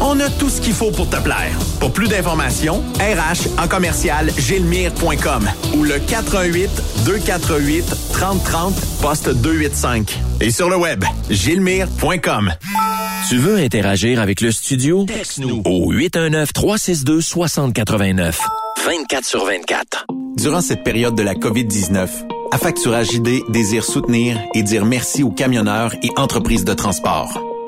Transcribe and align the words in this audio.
On 0.00 0.18
a 0.20 0.28
tout 0.30 0.48
ce 0.50 0.60
qu'il 0.60 0.74
faut 0.74 0.90
pour 0.90 1.08
te 1.08 1.16
plaire. 1.16 1.56
Pour 1.80 1.92
plus 1.92 2.08
d'informations, 2.08 2.82
RH 2.98 3.60
en 3.62 3.68
commercial 3.68 4.30
gilmire.com 4.36 5.48
ou 5.74 5.84
le 5.84 5.98
418 5.98 6.70
248 7.04 7.84
3030 8.12 8.74
poste 9.00 9.30
285. 9.30 10.18
Et 10.40 10.50
sur 10.50 10.68
le 10.68 10.76
web, 10.76 11.04
gilmire.com. 11.30 12.52
Tu 13.28 13.38
veux 13.38 13.56
interagir 13.56 14.20
avec 14.20 14.40
le 14.40 14.52
studio? 14.52 15.04
Texte-nous 15.06 15.62
au 15.64 15.92
819-362-6089. 15.92 18.34
24 18.84 19.24
sur 19.24 19.44
24. 19.44 20.06
Durant 20.36 20.60
cette 20.60 20.84
période 20.84 21.16
de 21.16 21.22
la 21.22 21.34
COVID-19, 21.34 22.08
Affacturage 22.52 23.12
ID 23.12 23.42
désire 23.48 23.84
soutenir 23.84 24.38
et 24.54 24.62
dire 24.62 24.84
merci 24.84 25.22
aux 25.22 25.30
camionneurs 25.30 25.94
et 26.02 26.10
entreprises 26.16 26.64
de 26.64 26.74
transport. 26.74 27.40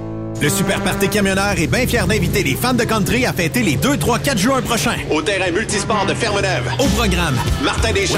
Le 0.41 0.49
Super 0.49 0.81
Party 0.81 1.07
Camionneur 1.07 1.53
est 1.59 1.67
bien 1.67 1.85
fier 1.85 2.07
d'inviter 2.07 2.41
les 2.41 2.55
fans 2.55 2.73
de 2.73 2.83
country 2.83 3.27
à 3.27 3.33
fêter 3.33 3.61
les 3.61 3.75
2, 3.75 3.97
3, 3.97 4.17
4 4.17 4.37
juin 4.39 4.61
prochains. 4.63 4.97
Au 5.11 5.21
terrain 5.21 5.51
multisport 5.51 6.03
de 6.07 6.15
Fermeneuve. 6.15 6.67
Au 6.79 6.87
programme, 6.87 7.35
Martin 7.63 7.91
Deschamps. 7.91 8.17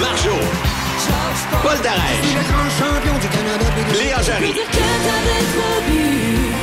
Marjo. 0.00 0.30
Paul 1.62 1.76
Darèche. 1.82 2.24
Léa 3.98 4.22
Jarry. 4.22 4.54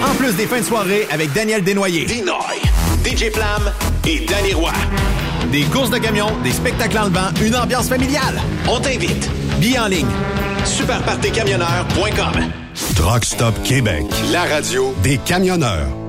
en 0.04 0.16
plus 0.16 0.34
des 0.36 0.48
fins 0.48 0.62
de 0.62 0.66
soirée 0.66 1.08
avec 1.12 1.32
Daniel 1.34 1.64
Desnoyers. 1.64 2.06
Dinoy. 2.06 2.62
DJ 3.06 3.32
Flamme 3.32 3.72
et 4.08 4.26
Danny 4.26 4.54
Roy. 4.56 4.72
Des 5.52 5.64
courses 5.66 5.92
de 5.92 6.00
camions, 6.00 6.32
des 6.44 6.52
spectacles 6.52 6.98
en 6.98 7.06
levant, 7.06 7.30
une 7.44 7.56
ambiance 7.56 7.90
familiale. 7.90 8.42
On 8.68 8.80
t'invite. 8.80 9.30
Billets 9.60 9.80
en 9.80 9.88
ligne. 9.88 10.08
Superpartycamionneur.com. 10.66 12.52
Truck 12.90 13.24
Stop 13.24 13.54
Québec, 13.64 14.06
la 14.32 14.44
radio 14.44 14.94
des 15.04 15.18
camionneurs. 15.18 16.01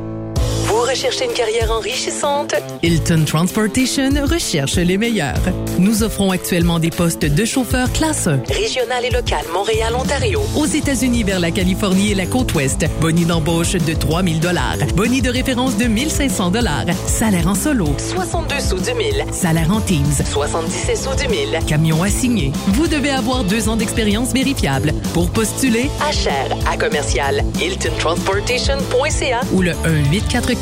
Vous 0.82 0.88
recherchez 0.88 1.26
une 1.26 1.32
carrière 1.32 1.70
enrichissante? 1.70 2.56
Hilton 2.82 3.22
Transportation 3.24 4.10
recherche 4.28 4.74
les 4.74 4.98
meilleurs. 4.98 5.38
Nous 5.78 6.02
offrons 6.02 6.32
actuellement 6.32 6.80
des 6.80 6.90
postes 6.90 7.24
de 7.24 7.44
chauffeur 7.44 7.92
classe 7.92 8.26
1. 8.26 8.40
Régional 8.52 9.04
et 9.04 9.10
local, 9.10 9.44
Montréal, 9.52 9.94
Ontario. 9.94 10.42
Aux 10.56 10.66
États-Unis 10.66 11.22
vers 11.22 11.38
la 11.38 11.52
Californie 11.52 12.10
et 12.10 12.14
la 12.16 12.26
côte 12.26 12.52
ouest. 12.54 12.84
Boni 13.00 13.24
d'embauche 13.24 13.74
de 13.74 13.92
3000 13.94 14.40
dollars. 14.40 14.76
Boni 14.96 15.22
de 15.22 15.30
référence 15.30 15.76
de 15.76 15.84
1500 15.84 16.50
dollars. 16.50 16.86
Salaire 17.06 17.46
en 17.46 17.54
solo. 17.54 17.86
62 17.98 18.58
sous 18.58 18.80
du 18.80 18.92
mille. 18.94 19.24
Salaire 19.30 19.70
en 19.72 19.80
teams. 19.80 20.02
77 20.32 20.96
sous 20.96 21.14
du 21.14 21.28
mille. 21.28 21.60
Camion 21.68 22.02
assigné. 22.02 22.50
Vous 22.66 22.88
devez 22.88 23.10
avoir 23.10 23.44
deux 23.44 23.68
ans 23.68 23.76
d'expérience 23.76 24.32
vérifiable. 24.32 24.92
Pour 25.14 25.30
postuler, 25.30 25.88
À 26.04 26.10
cher, 26.10 26.48
à 26.68 26.76
commercial, 26.76 27.44
hiltontransportation.ca 27.60 29.42
ou 29.52 29.62
le 29.62 29.74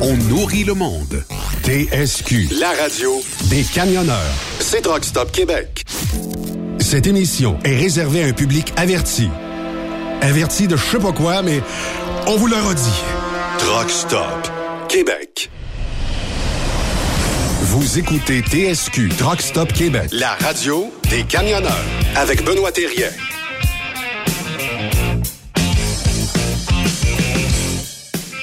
on 0.00 0.16
nourrit 0.28 0.64
le 0.64 0.74
monde. 0.74 1.24
TSQ, 1.64 2.48
la 2.60 2.70
radio 2.70 3.20
des 3.50 3.62
camionneurs. 3.62 4.16
C'est 4.60 4.86
Rock 4.86 5.04
Stop 5.04 5.32
Québec. 5.32 5.84
Cette 6.78 7.06
émission 7.06 7.58
est 7.64 7.76
réservée 7.76 8.22
à 8.22 8.26
un 8.26 8.32
public 8.32 8.72
averti. 8.76 9.28
Averti 10.20 10.68
de 10.68 10.76
je 10.76 10.84
sais 10.84 10.98
pas 10.98 11.12
quoi, 11.12 11.42
mais 11.42 11.60
on 12.26 12.36
vous 12.36 12.46
le 12.46 12.56
redit. 12.56 13.02
Truck 13.58 13.90
Stop 13.90 14.50
Québec. 14.88 15.50
Vous 17.62 17.98
écoutez 17.98 18.42
TSQ 18.42 19.08
Truck 19.18 19.40
Stop 19.40 19.72
Québec, 19.72 20.08
la 20.12 20.34
radio 20.34 20.92
des 21.10 21.24
camionneurs 21.24 21.84
avec 22.14 22.44
Benoît 22.44 22.72
Thérien. 22.72 23.10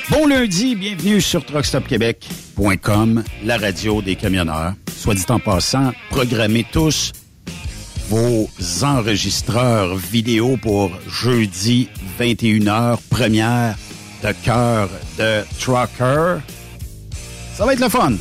Bon 0.09 0.27
lundi, 0.27 0.75
bienvenue 0.75 1.21
sur 1.21 1.45
truckstopquebec.com, 1.45 3.23
la 3.45 3.57
radio 3.57 4.01
des 4.01 4.17
camionneurs. 4.17 4.73
Soit 4.97 5.15
dit 5.15 5.23
en 5.29 5.39
passant, 5.39 5.93
programmez 6.09 6.65
tous 6.69 7.13
vos 8.09 8.49
enregistreurs 8.83 9.95
vidéo 9.95 10.57
pour 10.61 10.91
jeudi 11.07 11.87
21h, 12.19 12.97
première 13.09 13.77
de 14.23 14.33
cœur 14.43 14.89
de 15.17 15.41
Trucker. 15.57 16.41
Ça 17.55 17.65
va 17.65 17.73
être 17.73 17.79
le 17.79 17.89
fun. 17.89 18.13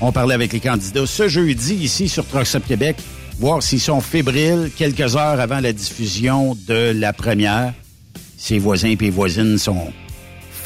On 0.00 0.10
parlait 0.10 0.34
avec 0.34 0.52
les 0.52 0.60
candidats 0.60 1.06
ce 1.06 1.28
jeudi 1.28 1.74
ici 1.74 2.08
sur 2.08 2.26
Truck 2.26 2.46
Stop 2.46 2.66
Québec. 2.66 2.96
voir 3.38 3.62
s'ils 3.62 3.80
sont 3.80 4.00
fébriles 4.00 4.72
quelques 4.76 5.14
heures 5.14 5.38
avant 5.38 5.60
la 5.60 5.72
diffusion 5.72 6.56
de 6.66 6.92
la 6.94 7.12
première. 7.12 7.74
Ses 8.36 8.58
voisins 8.58 8.94
et 9.00 9.10
voisines 9.10 9.56
sont 9.56 9.92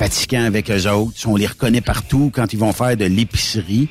fatigants 0.02 0.44
avec 0.44 0.70
eux 0.70 0.88
autres. 0.88 1.12
On 1.26 1.36
les 1.36 1.46
reconnaît 1.46 1.80
partout 1.80 2.30
quand 2.34 2.52
ils 2.52 2.58
vont 2.58 2.72
faire 2.72 2.96
de 2.96 3.04
l'épicerie. 3.04 3.88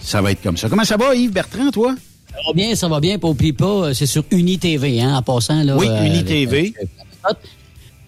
Ça 0.00 0.20
va 0.20 0.32
être 0.32 0.42
comme 0.42 0.56
ça. 0.56 0.68
Comment 0.68 0.84
ça 0.84 0.96
va, 0.96 1.14
Yves 1.14 1.32
Bertrand, 1.32 1.70
toi? 1.70 1.94
Ça 2.30 2.36
va 2.46 2.52
bien, 2.52 2.74
ça 2.74 2.88
va 2.88 3.00
bien. 3.00 3.18
Pour 3.18 3.36
pas, 3.36 3.94
c'est 3.94 4.06
sur 4.06 4.24
UniTV, 4.30 5.00
hein, 5.00 5.16
en 5.16 5.22
passant. 5.22 5.62
Là, 5.62 5.76
oui, 5.76 5.86
UniTV. 5.86 6.74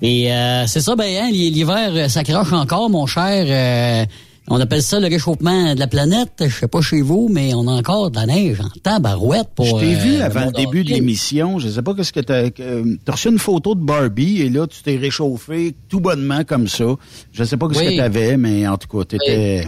et 0.03 0.33
euh, 0.33 0.67
c'est 0.67 0.81
ça, 0.81 0.97
ben, 0.97 1.25
hein, 1.25 1.31
l'hiver, 1.31 2.11
ça 2.11 2.25
crache 2.25 2.53
encore, 2.53 2.91
mon 2.91 3.07
cher. 3.07 3.47
Euh, 3.49 4.05
on 4.51 4.61
appelle 4.61 4.83
ça 4.83 5.01
le 5.01 5.07
réchauffement 5.07 5.75
de 5.75 5.79
la 5.79 5.87
planète. 5.87 6.45
Je 6.47 6.55
sais 6.55 6.69
pas 6.69 6.81
chez 6.81 7.03
vous, 7.03 7.29
mais 7.31 7.55
on 7.55 7.67
a 7.69 7.73
encore 7.73 8.11
de 8.11 8.17
la 8.17 8.27
neige 8.27 8.61
en 8.61 8.69
tabarouette 8.83 9.49
pour. 9.55 9.67
Je 9.67 9.77
t'ai 9.77 9.95
vu 9.95 10.17
euh, 10.17 10.25
avant 10.25 10.47
le 10.47 10.53
début 10.53 10.85
de 10.85 10.91
l'émission. 10.91 11.59
Je 11.59 11.69
sais 11.69 11.83
pas 11.83 11.95
qu'est-ce 11.95 12.13
que 12.13 12.21
t'as. 12.21 12.49
Euh, 12.61 12.97
t'as 13.05 13.13
reçu 13.13 13.29
une 13.29 13.39
photo 13.39 13.75
de 13.75 13.83
Barbie 13.85 14.43
et 14.43 14.49
là 14.49 14.67
tu 14.67 14.83
t'es 14.83 14.97
réchauffé 14.97 15.75
tout 15.89 16.01
bonnement 16.01 16.45
comme 16.45 16.69
ça. 16.69 16.87
Je 17.33 17.45
sais 17.45 17.57
pas 17.57 17.69
ce 17.73 17.79
que 17.79 17.97
t'avais, 17.97 18.37
mais 18.37 18.67
en 18.67 18.77
tout 18.77 18.89
cas 18.89 19.05
t'étais 19.05 19.67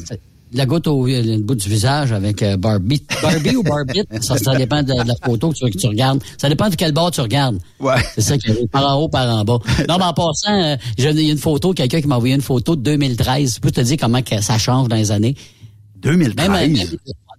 la 0.52 0.66
goutte 0.66 0.86
au 0.86 1.04
bout 1.04 1.54
du 1.54 1.68
visage 1.68 2.12
avec 2.12 2.42
euh, 2.42 2.56
Barbie. 2.56 3.02
Barbie 3.22 3.56
ou 3.56 3.62
Barbie, 3.62 4.02
ça, 4.20 4.36
ça 4.36 4.54
dépend 4.56 4.82
de, 4.82 4.92
la 4.92 5.14
photo 5.24 5.50
que 5.50 5.54
tu, 5.54 5.70
que 5.70 5.78
tu, 5.78 5.86
regardes. 5.86 6.22
Ça 6.38 6.48
dépend 6.48 6.68
de 6.68 6.74
quel 6.74 6.92
bord 6.92 7.10
tu 7.10 7.20
regardes. 7.20 7.58
Ouais. 7.78 7.94
C'est 8.14 8.22
ça 8.22 8.38
qui 8.38 8.50
par 8.68 8.96
en 8.96 9.00
haut, 9.00 9.08
par 9.08 9.28
en 9.28 9.44
bas. 9.44 9.58
Non, 9.88 9.98
mais 9.98 10.04
en 10.04 10.12
passant, 10.12 10.52
euh, 10.52 10.76
j'ai 10.98 11.30
une 11.30 11.38
photo, 11.38 11.72
quelqu'un 11.72 12.00
qui 12.00 12.08
m'a 12.08 12.16
envoyé 12.16 12.34
une 12.34 12.40
photo 12.40 12.76
de 12.76 12.82
2013. 12.82 13.56
Je 13.56 13.60
peux 13.60 13.70
te 13.70 13.80
dire 13.80 13.96
comment 14.00 14.22
que 14.22 14.40
ça 14.40 14.58
change 14.58 14.88
dans 14.88 14.96
les 14.96 15.12
années. 15.12 15.36
2013? 16.02 16.48
Même, 16.48 16.76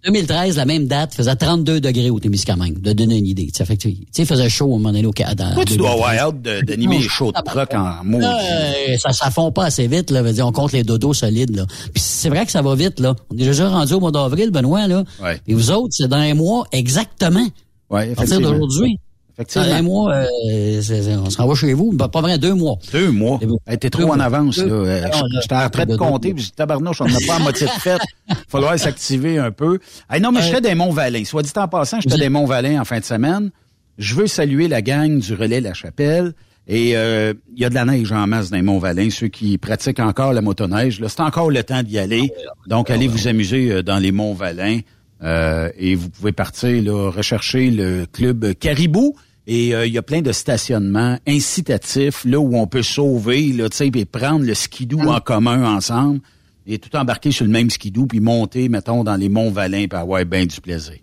2013, 0.03 0.57
la 0.57 0.65
même 0.65 0.87
date, 0.87 1.13
faisait 1.13 1.35
32 1.35 1.79
degrés 1.79 2.09
au 2.09 2.19
Témiscamingue, 2.19 2.81
de 2.81 2.93
donner 2.93 3.17
une 3.17 3.27
idée. 3.27 3.51
Tu 3.53 3.63
sais, 4.11 4.25
faisait 4.25 4.49
chaud 4.49 4.65
au 4.65 4.77
moment 4.77 4.91
donné 4.91 5.05
au 5.05 5.11
Canada. 5.11 5.51
Toi, 5.53 5.65
tu 5.65 5.77
dois 5.77 5.91
avoir 5.91 6.11
hâte 6.11 6.41
d'animer 6.41 6.97
les 6.99 7.07
shows 7.07 7.31
de 7.31 7.41
truck 7.43 7.73
en. 7.73 8.01
Euh, 8.13 8.97
ça, 8.97 9.13
ça 9.13 9.29
fond 9.29 9.51
pas 9.51 9.65
assez 9.65 9.87
vite, 9.87 10.09
là. 10.09 10.23
on 10.43 10.51
compte 10.51 10.71
les 10.71 10.83
dodos 10.83 11.13
solides, 11.13 11.55
là. 11.55 11.65
Puis 11.93 12.03
c'est 12.03 12.29
vrai 12.29 12.45
que 12.45 12.51
ça 12.51 12.61
va 12.61 12.75
vite, 12.75 12.99
là. 12.99 13.15
On 13.29 13.35
est 13.35 13.45
déjà 13.45 13.69
rendu 13.69 13.93
au 13.93 13.99
mois 13.99 14.11
d'avril, 14.11 14.49
Benoît, 14.51 14.87
là. 14.87 15.03
Ouais. 15.21 15.39
Et 15.47 15.53
vous 15.53 15.71
autres, 15.71 15.89
c'est 15.91 16.07
dans 16.07 16.17
un 16.17 16.33
mois 16.33 16.65
exactement. 16.71 17.45
Ouais, 17.89 18.11
à 18.11 18.15
partir 18.15 18.39
d'aujourd'hui. 18.39 18.97
Effectivement. 19.33 19.73
Un 19.73 19.81
mois, 19.81 20.13
euh, 20.13 20.81
on 21.23 21.29
s'en 21.29 21.47
va 21.47 21.55
chez 21.55 21.73
vous. 21.73 21.91
Ben, 21.93 22.07
pas 22.07 22.21
vrai, 22.21 22.37
deux 22.37 22.53
mois. 22.53 22.77
Deux 22.91 23.11
mois. 23.11 23.39
T'es 23.79 23.89
trop 23.89 24.11
en 24.11 24.19
avance, 24.19 24.57
là. 24.57 24.65
Euh, 24.65 25.07
j'étais 25.41 25.55
en 25.55 25.69
train 25.69 25.85
de 25.85 25.95
compter, 25.95 26.33
puis 26.33 26.51
tabarnouche, 26.55 27.01
on 27.01 27.05
n'a 27.05 27.19
pas 27.25 27.35
à 27.35 27.39
moitié 27.39 27.67
de 27.67 27.71
fête. 27.71 28.01
Il 28.29 28.35
faudrait 28.47 28.77
s'activer 28.77 29.37
un 29.37 29.51
peu. 29.51 29.79
Hey, 30.09 30.21
non, 30.21 30.31
mais 30.31 30.41
j'étais 30.41 30.61
des 30.61 30.75
Monts-Valin. 30.75 31.23
Soit 31.25 31.43
dit 31.43 31.51
en 31.55 31.67
passant, 31.67 31.99
j'étais 32.01 32.17
des 32.17 32.29
Monts-Valin 32.29 32.81
en 32.81 32.85
fin 32.85 32.99
de 32.99 33.05
semaine. 33.05 33.51
Je 33.97 34.15
veux 34.15 34.27
saluer 34.27 34.67
la 34.67 34.81
gang 34.81 35.19
du 35.19 35.33
Relais 35.33 35.61
La 35.61 35.73
Chapelle. 35.73 36.33
Et 36.67 36.95
euh, 36.95 37.33
il 37.55 37.61
y 37.61 37.65
a 37.65 37.69
de 37.69 37.75
la 37.75 37.85
neige 37.85 38.11
en 38.11 38.27
masse 38.27 38.49
dans 38.49 38.57
les 38.57 38.61
Monts-Valin. 38.61 39.09
Ceux 39.09 39.27
qui 39.27 39.57
pratiquent 39.57 39.99
encore 39.99 40.31
la 40.33 40.41
motoneige, 40.41 40.99
là, 40.99 41.09
c'est 41.09 41.21
encore 41.21 41.49
le 41.49 41.63
temps 41.63 41.83
d'y 41.83 41.97
aller. 41.97 42.31
Donc, 42.67 42.89
allez 42.89 43.07
vous 43.07 43.27
amuser 43.27 43.81
dans 43.83 43.97
les 43.97 44.11
Monts-Valin. 44.11 44.79
Et 45.23 45.95
vous 45.95 46.09
pouvez 46.09 46.31
partir 46.31 46.83
là, 46.83 47.09
rechercher 47.11 47.69
le 47.71 48.05
club 48.11 48.53
Caribou. 48.55 49.15
Et 49.47 49.73
euh, 49.73 49.87
il 49.87 49.93
y 49.93 49.97
a 49.97 50.01
plein 50.01 50.21
de 50.21 50.31
stationnements 50.31 51.17
incitatifs 51.27 52.23
là 52.25 52.39
où 52.39 52.55
on 52.55 52.67
peut 52.67 52.83
sauver 52.83 53.51
là, 53.53 53.67
et 53.79 54.05
prendre 54.05 54.45
le 54.45 54.53
skidoo 54.53 55.01
en 55.01 55.19
commun 55.19 55.75
ensemble 55.75 56.21
et 56.67 56.77
tout 56.77 56.95
embarquer 56.95 57.31
sur 57.31 57.45
le 57.45 57.51
même 57.51 57.69
skidoo 57.69 58.05
puis 58.05 58.19
monter, 58.19 58.69
mettons, 58.69 59.03
dans 59.03 59.15
les 59.15 59.29
monts 59.29 59.51
Valin 59.51 59.87
pour 59.89 59.99
avoir 59.99 60.23
bien 60.25 60.45
du 60.45 60.61
plaisir. 60.61 60.95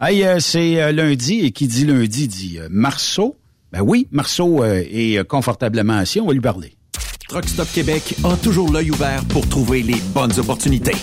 Hey, 0.00 0.24
euh, 0.24 0.40
c'est 0.40 0.82
euh, 0.82 0.92
lundi 0.92 1.40
et 1.40 1.52
qui 1.52 1.66
dit 1.66 1.86
lundi 1.86 2.28
dit 2.28 2.58
Marceau. 2.70 3.36
Ben 3.72 3.80
oui, 3.80 4.06
Marceau 4.12 4.62
est 4.64 5.26
confortablement 5.26 5.94
assis, 5.94 6.20
on 6.20 6.26
va 6.26 6.32
lui 6.34 6.40
parler. 6.40 6.74
Truck 7.28 7.48
Stop 7.48 7.66
Québec 7.72 8.14
a 8.22 8.36
toujours 8.36 8.70
l'œil 8.70 8.92
ouvert 8.92 9.24
pour 9.24 9.48
trouver 9.48 9.82
les 9.82 10.00
bonnes 10.14 10.38
opportunités. 10.38 10.94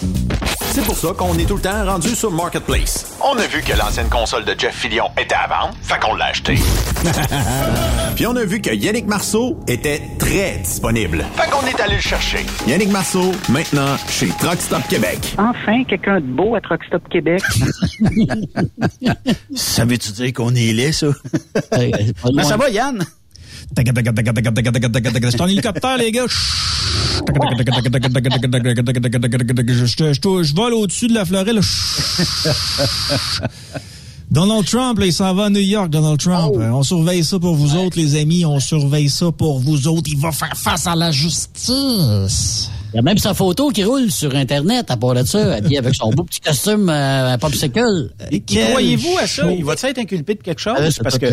C'est 0.74 0.84
pour 0.86 0.98
ça 0.98 1.10
qu'on 1.16 1.38
est 1.38 1.46
tout 1.46 1.58
le 1.58 1.62
temps 1.62 1.86
rendu 1.86 2.16
sur 2.16 2.32
Marketplace. 2.32 3.16
On 3.24 3.38
a 3.38 3.46
vu 3.46 3.62
que 3.62 3.78
l'ancienne 3.78 4.10
console 4.10 4.44
de 4.44 4.56
Jeff 4.58 4.74
Fillion 4.76 5.06
était 5.22 5.36
à 5.36 5.46
vendre, 5.46 5.76
fait 5.84 6.00
qu'on 6.00 6.16
l'a 6.16 6.26
acheté. 6.26 6.56
Puis 8.16 8.26
on 8.26 8.36
a 8.36 8.44
vu 8.44 8.60
que 8.60 8.72
Yannick 8.72 9.06
Marceau 9.06 9.60
était 9.68 10.02
très 10.18 10.58
disponible. 10.58 11.24
Fait 11.36 11.48
qu'on 11.52 11.64
est 11.68 11.80
allé 11.80 11.98
le 11.98 12.02
chercher. 12.02 12.44
Yannick 12.66 12.90
Marceau, 12.90 13.34
maintenant 13.50 13.98
chez 14.10 14.30
Truck 14.40 14.60
Stop 14.60 14.82
Québec. 14.90 15.36
Enfin, 15.38 15.84
quelqu'un 15.84 16.20
de 16.20 16.26
beau 16.26 16.56
à 16.56 16.62
Truck 16.62 16.84
Stop 16.86 17.08
Québec. 17.08 17.44
ça 19.56 19.86
veut-tu 19.86 20.12
dire 20.12 20.34
qu'on 20.34 20.56
est 20.56 20.74
laid, 20.74 20.92
ça? 20.92 21.10
Mais 22.34 22.44
ça 22.44 22.58
va, 22.58 22.72
Yann? 22.72 23.06
C'est 25.32 25.42
un 25.42 25.48
hélicoptère, 25.48 25.98
les 25.98 26.12
gars. 26.12 26.26
Je 30.44 30.54
vole 30.56 30.74
au-dessus 30.74 31.08
de 31.08 31.14
la 31.14 31.26
Floride. 31.26 31.60
Donald 34.32 34.66
Trump, 34.66 34.98
là, 35.00 35.06
il 35.06 35.14
s'en 35.14 35.34
va 35.36 35.46
à 35.46 35.50
New 35.50 35.60
York, 35.60 35.90
Donald 35.92 36.20
Trump. 36.20 36.56
On 36.58 36.84
surveille 36.84 37.24
ça 37.24 37.40
pour 37.40 37.56
vous 37.56 37.76
autres, 37.76 37.98
les 38.00 38.20
amis. 38.20 38.46
On 38.46 38.60
surveille 38.60 39.10
ça 39.10 39.32
pour 39.32 39.60
vous 39.60 39.88
autres. 39.88 40.10
Il 40.12 40.18
va 40.18 40.32
faire 40.32 40.58
face 40.58 40.88
à 40.88 40.96
la 40.96 41.12
justice. 41.12 42.70
Il 42.94 42.98
y 42.98 43.00
a 43.00 43.02
même 43.02 43.18
sa 43.18 43.34
photo 43.34 43.70
qui 43.70 43.84
roule 43.84 44.12
sur 44.12 44.36
Internet 44.36 44.92
à 44.92 44.98
part 44.98 45.16
de 45.16 45.24
ça, 45.24 45.56
habillé 45.56 45.80
avec 45.80 45.96
son 45.96 46.12
beau 46.12 46.24
petit 46.24 46.40
costume 46.40 46.90
euh, 46.90 47.36
popsicle. 47.38 48.12
Et 48.32 48.40
croyez-vous 48.42 49.18
à 49.20 49.26
ça? 49.26 49.52
Il 49.52 49.66
va-t-il 49.66 49.90
être 49.90 49.98
inculpé 49.98 50.36
de 50.36 50.44
quelque 50.44 50.62
chose? 50.62 50.76
Ah, 50.78 51.04
parce 51.04 51.18
que 51.18 51.26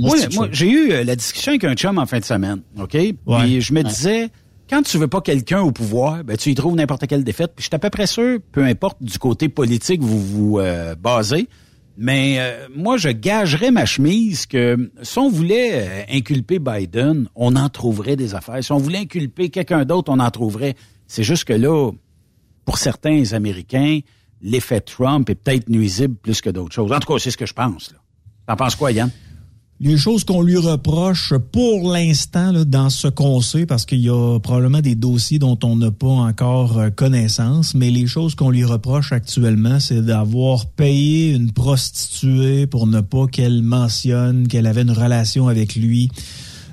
moi, 0.00 0.16
moi 0.34 0.48
j'ai 0.50 0.68
eu 0.68 0.92
euh, 0.92 1.04
la 1.04 1.14
discussion 1.14 1.52
avec 1.52 1.62
un 1.62 1.74
chum 1.74 1.98
en 1.98 2.06
fin 2.06 2.18
de 2.18 2.24
semaine, 2.24 2.60
OK? 2.80 2.90
Puis 2.90 3.60
je 3.60 3.72
me 3.72 3.82
disais, 3.82 4.30
quand 4.68 4.82
tu 4.82 4.98
veux 4.98 5.06
pas 5.06 5.20
quelqu'un 5.20 5.60
au 5.60 5.70
pouvoir, 5.70 6.24
ben 6.24 6.36
tu 6.36 6.50
y 6.50 6.54
trouves 6.56 6.74
n'importe 6.74 7.06
quelle 7.06 7.22
défaite. 7.22 7.52
Puis 7.54 7.62
je 7.62 7.68
suis 7.68 7.76
à 7.76 7.78
peu 7.78 7.90
près 7.90 8.08
sûr, 8.08 8.40
peu 8.50 8.64
importe 8.64 8.96
du 9.00 9.16
côté 9.18 9.48
politique 9.48 10.02
vous 10.02 10.18
vous 10.18 10.58
euh, 10.58 10.96
basez, 10.96 11.48
mais 11.96 12.36
euh, 12.38 12.66
moi, 12.74 12.96
je 12.96 13.08
gagerais 13.08 13.70
ma 13.70 13.86
chemise 13.86 14.46
que 14.46 14.90
si 15.02 15.18
on 15.18 15.30
voulait 15.30 16.06
inculper 16.10 16.58
Biden, 16.58 17.28
on 17.34 17.56
en 17.56 17.68
trouverait 17.68 18.16
des 18.16 18.34
affaires. 18.34 18.62
Si 18.62 18.72
on 18.72 18.78
voulait 18.78 18.98
inculper 18.98 19.48
quelqu'un 19.48 19.84
d'autre, 19.84 20.12
on 20.12 20.18
en 20.18 20.30
trouverait. 20.30 20.74
C'est 21.06 21.22
juste 21.22 21.44
que 21.44 21.52
là, 21.52 21.90
pour 22.64 22.78
certains 22.78 23.32
Américains, 23.32 24.00
l'effet 24.42 24.80
Trump 24.80 25.28
est 25.30 25.34
peut-être 25.34 25.68
nuisible 25.68 26.16
plus 26.16 26.40
que 26.40 26.50
d'autres 26.50 26.74
choses. 26.74 26.92
En 26.92 26.98
tout 26.98 27.12
cas, 27.12 27.18
c'est 27.18 27.30
ce 27.30 27.36
que 27.36 27.46
je 27.46 27.54
pense. 27.54 27.94
T'en 28.46 28.56
penses 28.56 28.76
quoi, 28.76 28.92
Yann? 28.92 29.10
Les 29.78 29.98
choses 29.98 30.24
qu'on 30.24 30.40
lui 30.40 30.56
reproche 30.56 31.34
pour 31.52 31.92
l'instant 31.92 32.64
dans 32.64 32.88
ce 32.88 33.08
qu'on 33.08 33.42
sait, 33.42 33.66
parce 33.66 33.84
qu'il 33.84 34.00
y 34.00 34.08
a 34.08 34.38
probablement 34.40 34.80
des 34.80 34.94
dossiers 34.94 35.38
dont 35.38 35.58
on 35.62 35.76
n'a 35.76 35.90
pas 35.90 36.06
encore 36.06 36.78
euh, 36.78 36.88
connaissance, 36.88 37.74
mais 37.74 37.90
les 37.90 38.06
choses 38.06 38.34
qu'on 38.34 38.48
lui 38.48 38.64
reproche 38.64 39.12
actuellement, 39.12 39.78
c'est 39.78 40.00
d'avoir 40.00 40.64
payé 40.64 41.32
une 41.32 41.52
prostituée 41.52 42.66
pour 42.66 42.86
ne 42.86 43.02
pas 43.02 43.26
qu'elle 43.26 43.62
mentionne 43.62 44.48
qu'elle 44.48 44.66
avait 44.66 44.80
une 44.80 44.92
relation 44.92 45.46
avec 45.46 45.74
lui 45.74 46.10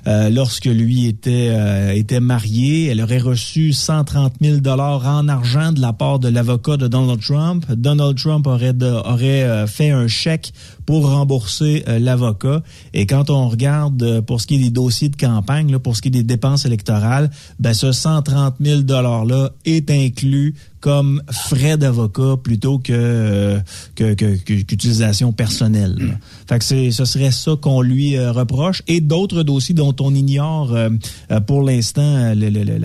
euh, 0.06 0.28
lorsque 0.30 0.66
lui 0.66 1.06
était 1.06 1.48
euh, 1.50 1.92
était 1.92 2.20
marié. 2.20 2.86
Elle 2.86 3.00
aurait 3.00 3.18
reçu 3.18 3.72
130 3.72 4.34
000 4.40 4.58
dollars 4.58 5.06
en 5.06 5.28
argent 5.28 5.72
de 5.72 5.80
la 5.80 5.92
part 5.92 6.18
de 6.18 6.28
l'avocat 6.28 6.76
de 6.76 6.88
Donald 6.88 7.20
Trump. 7.20 7.64
Donald 7.72 8.16
Trump 8.16 8.46
aurait 8.46 8.74
aurait 8.82 9.44
euh, 9.44 9.66
fait 9.66 9.90
un 9.90 10.08
chèque 10.08 10.52
pour 10.86 11.10
rembourser 11.10 11.82
l'avocat. 11.98 12.62
Et 12.92 13.06
quand 13.06 13.30
on 13.30 13.48
regarde 13.48 14.20
pour 14.20 14.42
ce 14.42 14.46
qui 14.46 14.56
est 14.56 14.58
des 14.58 14.70
dossiers 14.70 15.08
de 15.08 15.16
campagne, 15.16 15.78
pour 15.78 15.96
ce 15.96 16.02
qui 16.02 16.08
est 16.08 16.10
des 16.10 16.22
dépenses 16.22 16.66
électorales, 16.66 17.30
ben 17.58 17.72
ce 17.72 17.90
130 17.90 18.56
000 18.60 18.82
dollars 18.82 19.24
là 19.24 19.50
est 19.64 19.90
inclus 19.90 20.54
comme 20.84 21.22
frais 21.30 21.78
d'avocat 21.78 22.36
plutôt 22.42 22.78
que 22.78 23.58
qu'utilisation 23.94 25.32
personnelle. 25.32 25.96
Mm. 25.98 26.18
Fait 26.46 26.58
que 26.58 26.64
c'est 26.66 26.90
ce 26.90 27.06
serait 27.06 27.30
ça 27.30 27.52
qu'on 27.58 27.80
lui 27.80 28.18
euh, 28.18 28.32
reproche 28.32 28.82
et 28.86 29.00
d'autres 29.00 29.44
dossiers 29.44 29.74
dont 29.74 29.96
on 30.00 30.14
ignore 30.14 30.74
euh, 30.74 30.90
euh, 31.30 31.40
pour 31.40 31.62
l'instant 31.62 32.34
le, 32.34 32.50
le, 32.50 32.64
le, 32.64 32.78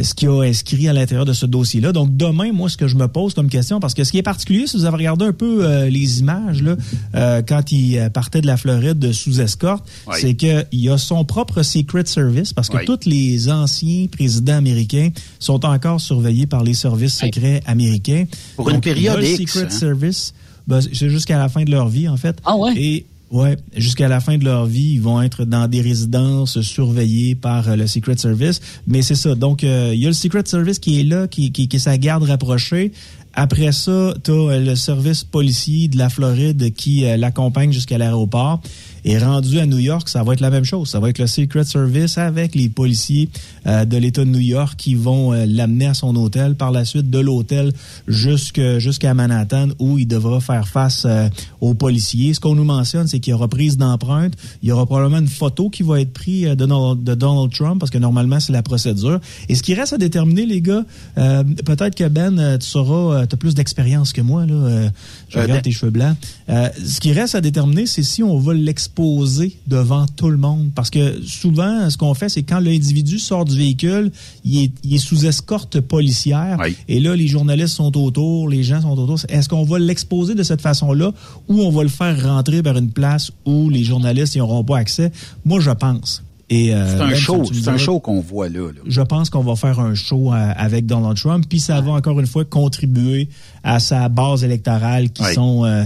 ce 0.00 0.14
qui 0.14 0.26
a 0.26 0.40
inscrit 0.42 0.88
à 0.88 0.92
l'intérieur 0.92 1.24
de 1.24 1.32
ce 1.32 1.46
dossier-là? 1.46 1.92
Donc 1.92 2.16
demain, 2.16 2.52
moi, 2.52 2.68
ce 2.68 2.76
que 2.76 2.86
je 2.86 2.96
me 2.96 3.08
pose 3.08 3.34
comme 3.34 3.48
question, 3.48 3.80
parce 3.80 3.94
que 3.94 4.04
ce 4.04 4.12
qui 4.12 4.18
est 4.18 4.22
particulier, 4.22 4.66
si 4.66 4.76
vous 4.76 4.84
avez 4.84 4.96
regardé 4.96 5.24
un 5.24 5.32
peu 5.32 5.86
les 5.86 6.20
images 6.20 6.62
là, 6.62 7.42
quand 7.42 7.72
il 7.72 8.10
partait 8.12 8.40
de 8.40 8.46
la 8.46 8.56
Floride 8.56 9.12
sous 9.12 9.40
escorte, 9.40 9.88
c'est 10.12 10.34
qu'il 10.34 10.66
y 10.72 10.88
a 10.88 10.98
son 10.98 11.24
propre 11.24 11.62
Secret 11.62 12.06
Service, 12.06 12.52
parce 12.52 12.68
que 12.68 12.84
tous 12.84 13.06
les 13.06 13.50
anciens 13.50 14.06
présidents 14.10 14.56
américains 14.56 15.10
sont 15.38 15.64
encore 15.66 16.00
surveillés 16.00 16.46
par 16.46 16.64
les 16.64 16.74
services 16.74 17.14
secrets 17.14 17.62
américains. 17.66 18.24
Pour 18.56 18.70
une 18.70 18.80
période 18.80 19.18
le 19.18 19.36
Secret 19.36 19.64
hein. 19.64 19.70
Service, 19.70 20.34
ben, 20.66 20.80
c'est 20.80 21.10
jusqu'à 21.10 21.38
la 21.38 21.48
fin 21.48 21.64
de 21.64 21.70
leur 21.70 21.88
vie, 21.88 22.08
en 22.08 22.16
fait. 22.16 22.38
Ah 22.44 22.56
ouais? 22.56 22.72
Et 22.76 23.06
Ouais, 23.32 23.56
jusqu'à 23.74 24.08
la 24.08 24.20
fin 24.20 24.36
de 24.36 24.44
leur 24.44 24.66
vie, 24.66 24.92
ils 24.92 25.00
vont 25.00 25.22
être 25.22 25.46
dans 25.46 25.66
des 25.66 25.80
résidences 25.80 26.60
surveillées 26.60 27.34
par 27.34 27.66
euh, 27.66 27.76
le 27.76 27.86
Secret 27.86 28.18
Service. 28.18 28.60
Mais 28.86 29.00
c'est 29.00 29.14
ça. 29.14 29.34
Donc, 29.34 29.64
euh, 29.64 29.92
il 29.94 30.00
y 30.00 30.04
a 30.04 30.08
le 30.08 30.14
Secret 30.14 30.42
Service 30.44 30.78
qui 30.78 31.00
est 31.00 31.04
là, 31.04 31.26
qui, 31.28 31.50
qui, 31.50 31.66
qui 31.66 31.76
est 31.76 31.80
sa 31.80 31.96
garde 31.96 32.24
rapprochée. 32.24 32.92
Après 33.32 33.72
ça, 33.72 34.12
tu 34.22 34.32
as 34.50 34.58
le 34.58 34.76
service 34.76 35.24
policier 35.24 35.88
de 35.88 35.96
la 35.96 36.10
Floride 36.10 36.74
qui 36.74 37.06
l'accompagne 37.16 37.72
jusqu'à 37.72 37.96
l'aéroport. 37.96 38.60
Et 39.04 39.18
rendu 39.18 39.58
à 39.58 39.66
New 39.66 39.78
York, 39.78 40.08
ça 40.08 40.22
va 40.22 40.32
être 40.34 40.40
la 40.40 40.50
même 40.50 40.64
chose. 40.64 40.88
Ça 40.88 41.00
va 41.00 41.10
être 41.10 41.18
le 41.18 41.26
Secret 41.26 41.64
Service 41.64 42.18
avec 42.18 42.54
les 42.54 42.68
policiers 42.68 43.28
euh, 43.66 43.84
de 43.84 43.96
l'État 43.96 44.24
de 44.24 44.30
New 44.30 44.38
York 44.38 44.74
qui 44.76 44.94
vont 44.94 45.32
euh, 45.32 45.44
l'amener 45.46 45.86
à 45.86 45.94
son 45.94 46.14
hôtel. 46.16 46.54
Par 46.54 46.70
la 46.70 46.84
suite, 46.84 47.10
de 47.10 47.18
l'hôtel 47.18 47.72
jusqu'à 48.06 49.14
Manhattan 49.14 49.68
où 49.78 49.98
il 49.98 50.06
devra 50.06 50.40
faire 50.40 50.68
face 50.68 51.04
euh, 51.04 51.28
aux 51.60 51.74
policiers. 51.74 52.34
Ce 52.34 52.40
qu'on 52.40 52.54
nous 52.54 52.64
mentionne, 52.64 53.08
c'est 53.08 53.18
qu'il 53.18 53.32
y 53.32 53.34
aura 53.34 53.48
prise 53.48 53.76
d'empreinte. 53.76 54.34
Il 54.62 54.68
y 54.68 54.72
aura 54.72 54.86
probablement 54.86 55.18
une 55.18 55.28
photo 55.28 55.68
qui 55.68 55.82
va 55.82 56.00
être 56.00 56.12
prise 56.12 56.48
de, 56.48 56.94
de 56.94 57.14
Donald 57.14 57.52
Trump 57.52 57.80
parce 57.80 57.90
que 57.90 57.98
normalement, 57.98 58.38
c'est 58.38 58.52
la 58.52 58.62
procédure. 58.62 59.20
Et 59.48 59.54
ce 59.54 59.62
qui 59.62 59.74
reste 59.74 59.92
à 59.92 59.98
déterminer, 59.98 60.46
les 60.46 60.60
gars, 60.60 60.84
peut-être 61.14 61.94
que 61.94 62.08
Ben, 62.08 62.58
tu 62.58 62.66
sauras, 62.66 63.26
tu 63.26 63.34
as 63.34 63.36
plus 63.36 63.54
d'expérience 63.54 64.12
que 64.12 64.20
moi. 64.20 64.46
Là, 64.46 64.90
je 65.32 65.38
regarde 65.38 65.62
tes 65.62 65.70
cheveux 65.70 65.90
blancs. 65.90 66.16
ce 66.48 67.00
qui 67.00 67.12
reste 67.12 67.34
à 67.34 67.40
déterminer, 67.40 67.86
c'est 67.86 68.02
si 68.02 68.22
on 68.22 68.38
va 68.38 68.54
l'exposer 68.54 69.56
devant 69.66 70.06
tout 70.06 70.28
le 70.28 70.36
monde. 70.36 70.70
Parce 70.74 70.90
que 70.90 71.20
souvent, 71.26 71.88
ce 71.90 71.96
qu'on 71.96 72.14
fait, 72.14 72.28
c'est 72.28 72.42
quand 72.42 72.60
l'individu 72.60 73.18
sort 73.18 73.44
du 73.44 73.56
véhicule, 73.56 74.10
il 74.44 74.70
est, 74.90 74.98
sous 74.98 75.26
escorte 75.26 75.80
policière. 75.80 76.58
Et 76.88 77.00
là, 77.00 77.16
les 77.16 77.26
journalistes 77.26 77.76
sont 77.76 77.96
autour, 77.96 78.48
les 78.48 78.62
gens 78.62 78.82
sont 78.82 78.98
autour. 78.98 79.18
Est-ce 79.28 79.48
qu'on 79.48 79.64
va 79.64 79.78
l'exposer 79.78 80.34
de 80.34 80.42
cette 80.42 80.60
façon-là 80.60 81.12
ou 81.48 81.62
on 81.62 81.70
va 81.70 81.82
le 81.82 81.88
faire 81.88 82.22
rentrer 82.22 82.62
vers 82.62 82.76
une 82.76 82.90
place 82.90 83.30
où 83.44 83.68
les 83.70 83.84
journalistes 83.84 84.36
n'auront 84.36 84.64
pas 84.64 84.78
accès? 84.78 85.12
Moi, 85.44 85.60
je 85.60 85.70
pense. 85.70 86.22
Euh, 86.52 86.96
c'est 86.96 87.02
un 87.02 87.14
show, 87.14 87.44
c'est 87.44 87.68
un 87.68 87.78
show 87.78 88.00
qu'on 88.00 88.20
voit 88.20 88.48
là, 88.48 88.68
Je 88.86 89.00
pense 89.00 89.30
qu'on 89.30 89.42
va 89.42 89.56
faire 89.56 89.80
un 89.80 89.94
show 89.94 90.32
euh, 90.32 90.52
avec 90.56 90.86
Donald 90.86 91.16
Trump, 91.16 91.46
puis 91.48 91.60
ça 91.60 91.80
va 91.80 91.92
encore 91.92 92.20
une 92.20 92.26
fois 92.26 92.44
contribuer 92.44 93.28
à 93.62 93.80
sa 93.80 94.08
base 94.08 94.44
électorale 94.44 95.10
qui 95.10 95.24
sont 95.32 95.64
euh, 95.64 95.84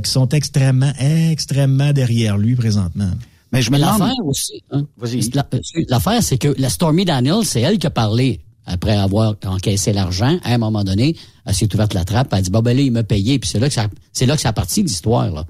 qui 0.00 0.10
sont 0.10 0.28
extrêmement 0.30 0.92
extrêmement 0.98 1.92
derrière 1.92 2.36
lui 2.36 2.56
présentement. 2.56 3.10
Mais 3.52 3.62
je 3.62 3.70
me 3.70 3.78
l'affaire 3.78 4.12
aussi. 4.24 4.62
Hein. 4.70 4.84
L'affaire, 5.88 6.22
c'est 6.22 6.36
que 6.36 6.54
la 6.58 6.68
Stormy 6.68 7.04
Daniels, 7.04 7.44
c'est 7.44 7.60
elle 7.60 7.78
qui 7.78 7.86
a 7.86 7.90
parlé 7.90 8.40
après 8.66 8.96
avoir 8.96 9.34
encaissé 9.46 9.92
l'argent. 9.94 10.38
À 10.44 10.52
un 10.52 10.58
moment 10.58 10.84
donné, 10.84 11.16
elle 11.46 11.54
s'est 11.54 11.72
ouverte 11.74 11.94
la 11.94 12.04
trappe, 12.04 12.28
elle 12.32 12.40
a 12.40 12.42
dit 12.42 12.50
bah 12.50 12.60
ben 12.60 12.76
là, 12.76 12.82
il 12.82 12.92
m'a 12.92 13.04
payé, 13.04 13.38
puis 13.38 13.48
c'est 13.48 13.60
là 13.60 13.68
que 13.68 13.74
ça, 13.74 13.86
c'est 14.12 14.26
là 14.26 14.34
que 14.34 14.42
ça 14.42 14.50
a 14.50 14.52
parti 14.52 14.82
l'histoire 14.82 15.30
là. 15.30 15.44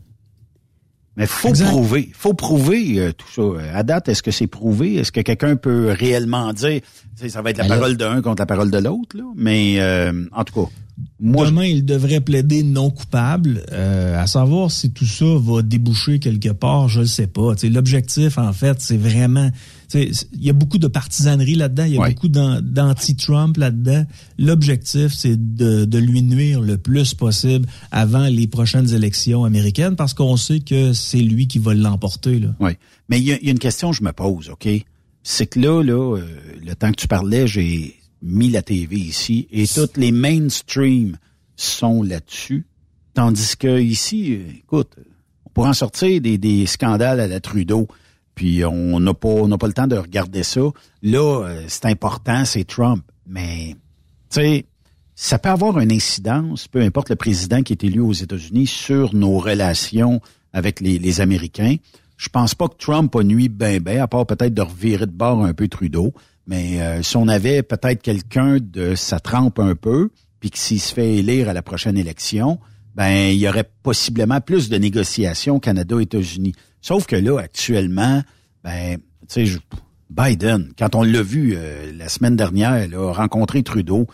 Mais 1.18 1.26
faut 1.26 1.52
prouver, 1.52 2.10
faut 2.14 2.32
prouver 2.32 3.00
euh, 3.00 3.12
tout 3.12 3.26
ça. 3.28 3.76
À 3.76 3.82
date, 3.82 4.08
est-ce 4.08 4.22
que 4.22 4.30
c'est 4.30 4.46
prouvé? 4.46 4.94
Est-ce 4.94 5.10
que 5.10 5.20
quelqu'un 5.20 5.56
peut 5.56 5.90
réellement 5.90 6.52
dire? 6.52 6.80
Ça 7.28 7.42
va 7.42 7.50
être 7.50 7.58
la 7.58 7.64
ben 7.64 7.76
parole 7.76 7.96
d'un 7.96 8.22
contre 8.22 8.40
la 8.40 8.46
parole 8.46 8.70
de 8.70 8.78
l'autre 8.78 9.16
là. 9.16 9.24
Mais 9.34 9.80
euh, 9.80 10.12
en 10.30 10.44
tout 10.44 10.54
cas, 10.54 10.70
moi, 11.20 11.46
demain 11.46 11.64
il 11.64 11.84
devrait 11.84 12.20
plaider 12.20 12.62
non 12.62 12.90
coupable. 12.90 13.64
Euh, 13.72 14.20
à 14.20 14.26
savoir 14.26 14.70
si 14.70 14.90
tout 14.90 15.06
ça 15.06 15.26
va 15.38 15.62
déboucher 15.62 16.18
quelque 16.18 16.50
part, 16.50 16.88
je 16.88 17.00
ne 17.00 17.06
sais 17.06 17.26
pas. 17.26 17.54
L'objectif 17.64 18.38
en 18.38 18.52
fait, 18.52 18.80
c'est 18.80 18.96
vraiment 18.96 19.50
il 19.94 20.12
y 20.34 20.50
a 20.50 20.52
beaucoup 20.52 20.78
de 20.78 20.86
partisanerie 20.86 21.54
là-dedans, 21.54 21.84
il 21.84 21.94
y 21.94 21.98
a 21.98 22.08
beaucoup 22.08 22.28
d'anti-Trump 22.28 23.56
là-dedans. 23.56 24.04
L'objectif, 24.38 25.12
c'est 25.14 25.36
de, 25.36 25.98
lui 25.98 26.22
nuire 26.22 26.60
le 26.60 26.78
plus 26.78 27.14
possible 27.14 27.66
avant 27.90 28.26
les 28.28 28.46
prochaines 28.46 28.92
élections 28.92 29.44
américaines 29.44 29.96
parce 29.96 30.14
qu'on 30.14 30.36
sait 30.36 30.60
que 30.60 30.92
c'est 30.92 31.18
lui 31.18 31.48
qui 31.48 31.58
va 31.58 31.74
l'emporter. 31.74 32.40
Oui. 32.60 32.72
Mais 33.08 33.18
il 33.18 33.24
y, 33.24 33.32
a 33.32 33.38
une 33.42 33.58
question 33.58 33.90
que 33.90 33.96
je 33.96 34.02
me 34.02 34.12
pose, 34.12 34.50
OK? 34.50 34.68
C'est 35.22 35.46
que 35.46 35.58
là, 35.58 35.82
là, 35.82 36.16
euh, 36.16 36.26
le 36.64 36.74
temps 36.74 36.90
que 36.90 36.96
tu 36.96 37.08
parlais, 37.08 37.46
j'ai 37.46 37.97
mis 38.22 38.50
la 38.50 38.62
TV 38.62 38.96
ici 38.96 39.48
et 39.50 39.66
toutes 39.66 39.96
les 39.96 40.12
mainstream 40.12 41.16
sont 41.56 42.02
là-dessus. 42.02 42.66
Tandis 43.14 43.56
que 43.56 43.80
ici, 43.80 44.38
écoute, 44.60 44.94
on 45.44 45.50
pourrait 45.50 45.70
en 45.70 45.74
sortir 45.74 46.20
des, 46.20 46.38
des 46.38 46.66
scandales 46.66 47.20
à 47.20 47.26
la 47.26 47.40
Trudeau 47.40 47.88
puis 48.38 48.64
on 48.64 49.00
n'a 49.00 49.14
pas, 49.14 49.48
pas 49.58 49.66
le 49.66 49.72
temps 49.72 49.88
de 49.88 49.96
regarder 49.96 50.44
ça. 50.44 50.60
Là, 51.02 51.42
euh, 51.42 51.64
c'est 51.66 51.86
important, 51.86 52.44
c'est 52.44 52.62
Trump. 52.62 53.02
Mais, 53.26 53.74
tu 54.30 54.40
sais, 54.40 54.66
ça 55.16 55.40
peut 55.40 55.48
avoir 55.48 55.80
une 55.80 55.90
incidence, 55.90 56.68
peu 56.68 56.80
importe 56.80 57.10
le 57.10 57.16
président 57.16 57.64
qui 57.64 57.72
est 57.72 57.82
élu 57.82 57.98
aux 57.98 58.12
États-Unis, 58.12 58.68
sur 58.68 59.12
nos 59.12 59.38
relations 59.40 60.20
avec 60.52 60.78
les, 60.80 61.20
Américains. 61.20 61.74
Je 62.16 62.28
pense 62.28 62.54
pas 62.54 62.68
que 62.68 62.76
Trump 62.76 63.16
a 63.16 63.24
nuit 63.24 63.48
ben 63.48 63.80
ben, 63.80 64.00
à 64.00 64.06
part 64.06 64.24
peut-être 64.24 64.54
de 64.54 64.62
revirer 64.62 65.06
de 65.06 65.10
bord 65.10 65.44
un 65.44 65.52
peu 65.52 65.66
Trudeau. 65.66 66.14
Mais 66.48 66.80
euh, 66.80 67.02
si 67.02 67.16
on 67.18 67.28
avait 67.28 67.62
peut-être 67.62 68.02
quelqu'un 68.02 68.56
de 68.58 68.94
sa 68.94 69.20
trempe 69.20 69.58
un 69.58 69.74
peu, 69.74 70.08
puis 70.40 70.50
que 70.50 70.58
s'il 70.58 70.80
se 70.80 70.94
fait 70.94 71.16
élire 71.16 71.50
à 71.50 71.52
la 71.52 71.62
prochaine 71.62 71.98
élection, 71.98 72.58
ben 72.94 73.28
il 73.28 73.36
y 73.36 73.46
aurait 73.46 73.70
possiblement 73.82 74.40
plus 74.40 74.70
de 74.70 74.78
négociations 74.78 75.60
Canada-États-Unis. 75.60 76.54
Sauf 76.80 77.06
que 77.06 77.16
là, 77.16 77.38
actuellement, 77.38 78.22
ben, 78.64 78.96
tu 79.28 79.46
sais, 79.46 79.58
Biden, 80.08 80.72
quand 80.78 80.94
on 80.94 81.02
l'a 81.02 81.20
vu 81.20 81.54
euh, 81.54 81.92
la 81.92 82.08
semaine 82.08 82.34
dernière, 82.34 82.88
là, 82.88 83.12
rencontrer 83.12 83.62
Trudeau, 83.62 84.06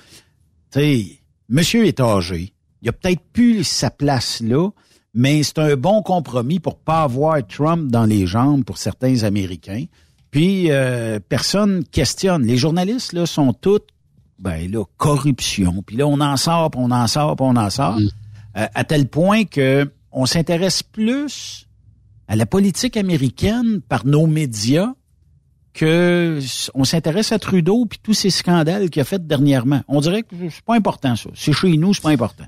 tu 0.73 0.81
sais, 0.81 1.07
monsieur 1.49 1.87
est 1.87 2.01
âgé. 2.01 2.53
Il 2.83 2.88
a 2.88 2.92
peut-être 2.92 3.23
plus 3.33 3.62
sa 3.62 3.90
place 3.90 4.40
là, 4.40 4.70
mais 5.14 5.44
c'est 5.44 5.61
un 5.61 5.77
bon 5.77 6.03
compromis 6.03 6.59
pour 6.59 6.79
pas 6.79 7.03
avoir 7.03 7.47
Trump 7.47 7.92
dans 7.92 8.05
les 8.05 8.27
jambes 8.27 8.64
pour 8.64 8.79
certains 8.79 9.23
Américains. 9.23 9.85
Puis 10.35 10.73
euh, 10.73 11.20
personne 11.29 11.85
questionne. 11.85 12.44
Les 12.44 12.57
journalistes 12.57 13.12
là 13.12 13.25
sont 13.25 13.53
tous 13.53 13.79
ben 14.40 14.68
là 14.68 14.83
corruption. 14.97 15.81
Puis 15.87 15.97
là 15.97 16.09
on 16.09 16.20
en 16.20 16.37
sort, 16.37 16.73
puis 16.73 16.81
on 16.83 16.90
en 16.90 17.07
sort, 17.07 17.37
puis 17.37 17.47
on 17.49 17.55
en 17.55 17.70
sort, 17.70 18.01
mm. 18.01 18.09
euh, 18.57 18.66
à 18.75 18.83
tel 18.83 19.07
point 19.07 19.44
que 19.44 19.88
on 20.11 20.27
s'intéresse 20.27 20.83
plus 20.83 21.68
à 22.27 22.35
la 22.35 22.47
politique 22.47 22.97
américaine 22.97 23.81
par 23.81 24.07
nos 24.07 24.27
médias 24.27 24.94
que 25.73 26.40
on 26.75 26.83
s'intéresse 26.83 27.31
à 27.31 27.38
Trudeau 27.38 27.87
puis 27.87 28.01
tous 28.03 28.14
ces 28.14 28.31
scandales 28.31 28.90
qu'il 28.90 29.03
a 29.03 29.05
fait 29.05 29.25
dernièrement. 29.25 29.83
On 29.87 30.01
dirait 30.01 30.25
que 30.25 30.35
c'est 30.51 30.64
pas 30.64 30.75
important 30.75 31.14
ça. 31.14 31.31
C'est 31.35 31.53
chez 31.53 31.77
nous, 31.77 31.94
c'est 31.94 32.03
pas 32.03 32.11
important. 32.11 32.47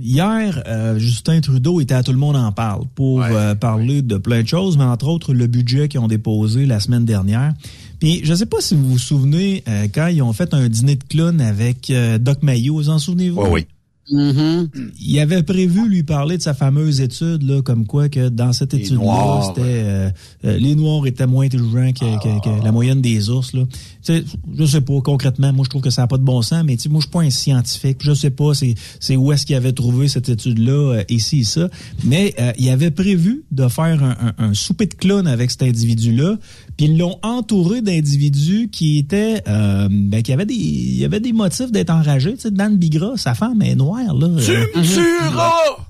Hier, 0.00 0.62
euh, 0.68 0.98
Justin 0.98 1.40
Trudeau 1.40 1.80
était 1.80 1.94
à 1.94 2.04
Tout 2.04 2.12
le 2.12 2.18
monde 2.18 2.36
en 2.36 2.52
parle 2.52 2.84
pour 2.94 3.22
euh, 3.22 3.56
parler 3.56 4.00
de 4.00 4.16
plein 4.16 4.42
de 4.42 4.48
choses, 4.48 4.78
mais 4.78 4.84
entre 4.84 5.08
autres 5.08 5.34
le 5.34 5.48
budget 5.48 5.88
qu'ils 5.88 5.98
ont 5.98 6.08
déposé 6.08 6.66
la 6.66 6.78
semaine 6.78 7.04
dernière. 7.04 7.52
Puis 7.98 8.20
je 8.22 8.32
sais 8.32 8.46
pas 8.46 8.60
si 8.60 8.76
vous 8.76 8.90
vous 8.90 8.98
souvenez 8.98 9.64
euh, 9.66 9.88
quand 9.92 10.06
ils 10.06 10.22
ont 10.22 10.32
fait 10.32 10.54
un 10.54 10.68
dîner 10.68 10.94
de 10.94 11.02
clown 11.02 11.40
avec 11.40 11.92
Doc 12.20 12.42
Mayo, 12.42 12.74
vous 12.74 12.90
en 12.90 12.98
souvenez-vous? 12.98 13.42
Oui, 13.42 13.48
oui. 13.52 13.66
Mm-hmm. 14.10 14.68
Il 15.00 15.20
avait 15.20 15.42
prévu 15.42 15.88
lui 15.88 16.02
parler 16.02 16.38
de 16.38 16.42
sa 16.42 16.54
fameuse 16.54 17.00
étude, 17.00 17.42
là, 17.42 17.60
comme 17.60 17.86
quoi 17.86 18.08
que 18.08 18.28
dans 18.28 18.52
cette 18.52 18.72
étude-là, 18.72 19.42
c'était 19.46 19.62
euh, 19.64 20.10
euh, 20.44 20.56
les 20.58 20.74
Noirs 20.74 21.06
étaient 21.06 21.26
moins 21.26 21.44
intelligents 21.44 21.92
que, 21.92 22.64
la 22.64 22.72
moyenne 22.72 23.02
des 23.02 23.28
ours. 23.28 23.52
Là. 23.52 23.64
Sais, 24.02 24.24
je 24.56 24.64
sais 24.64 24.80
pas 24.80 25.00
concrètement, 25.00 25.52
moi 25.52 25.64
je 25.64 25.70
trouve 25.70 25.82
que 25.82 25.90
ça 25.90 26.02
n'a 26.02 26.08
pas 26.08 26.18
de 26.18 26.24
bon 26.24 26.42
sens, 26.42 26.64
mais 26.64 26.76
moi 26.88 27.00
je 27.00 27.06
suis 27.06 27.10
pas 27.10 27.22
un 27.22 27.30
scientifique, 27.30 27.98
je 28.00 28.14
sais 28.14 28.30
pas 28.30 28.52
c'est 28.54 29.16
où 29.16 29.32
est-ce 29.32 29.46
qu'il 29.46 29.56
avait 29.56 29.72
trouvé 29.72 30.08
cette 30.08 30.28
étude-là, 30.28 30.72
euh, 30.72 31.04
ici 31.08 31.40
et 31.40 31.44
ça, 31.44 31.68
mais 32.04 32.34
il 32.58 32.68
avait 32.70 32.90
prévu 32.90 33.44
de 33.50 33.68
faire 33.68 34.02
un, 34.02 34.16
un, 34.38 34.50
un 34.50 34.54
souper 34.54 34.86
de 34.86 34.94
clown 34.94 35.26
avec 35.26 35.50
cet 35.50 35.62
individu-là, 35.62 36.36
puis 36.76 36.86
ils 36.86 36.96
l'ont 36.98 37.18
entouré 37.22 37.82
d'individus 37.82 38.68
qui 38.70 38.98
étaient, 38.98 39.42
euh, 39.48 39.88
ben, 39.90 40.22
qui 40.22 40.32
avaient 40.32 40.46
des, 40.46 40.54
il 40.54 40.96
y 40.96 41.04
avait 41.04 41.20
des 41.20 41.32
motifs 41.32 41.72
d'être 41.72 41.90
enragés. 41.90 42.34
Tu 42.34 42.42
sais, 42.42 42.50
Dan 42.50 42.76
Bigra, 42.76 43.16
sa 43.16 43.34
femme 43.34 43.62
est 43.62 43.74
noire, 43.74 44.14
là. 44.14 44.28
Tu 44.44 44.52
me 44.52 44.82
tueras! 44.82 45.87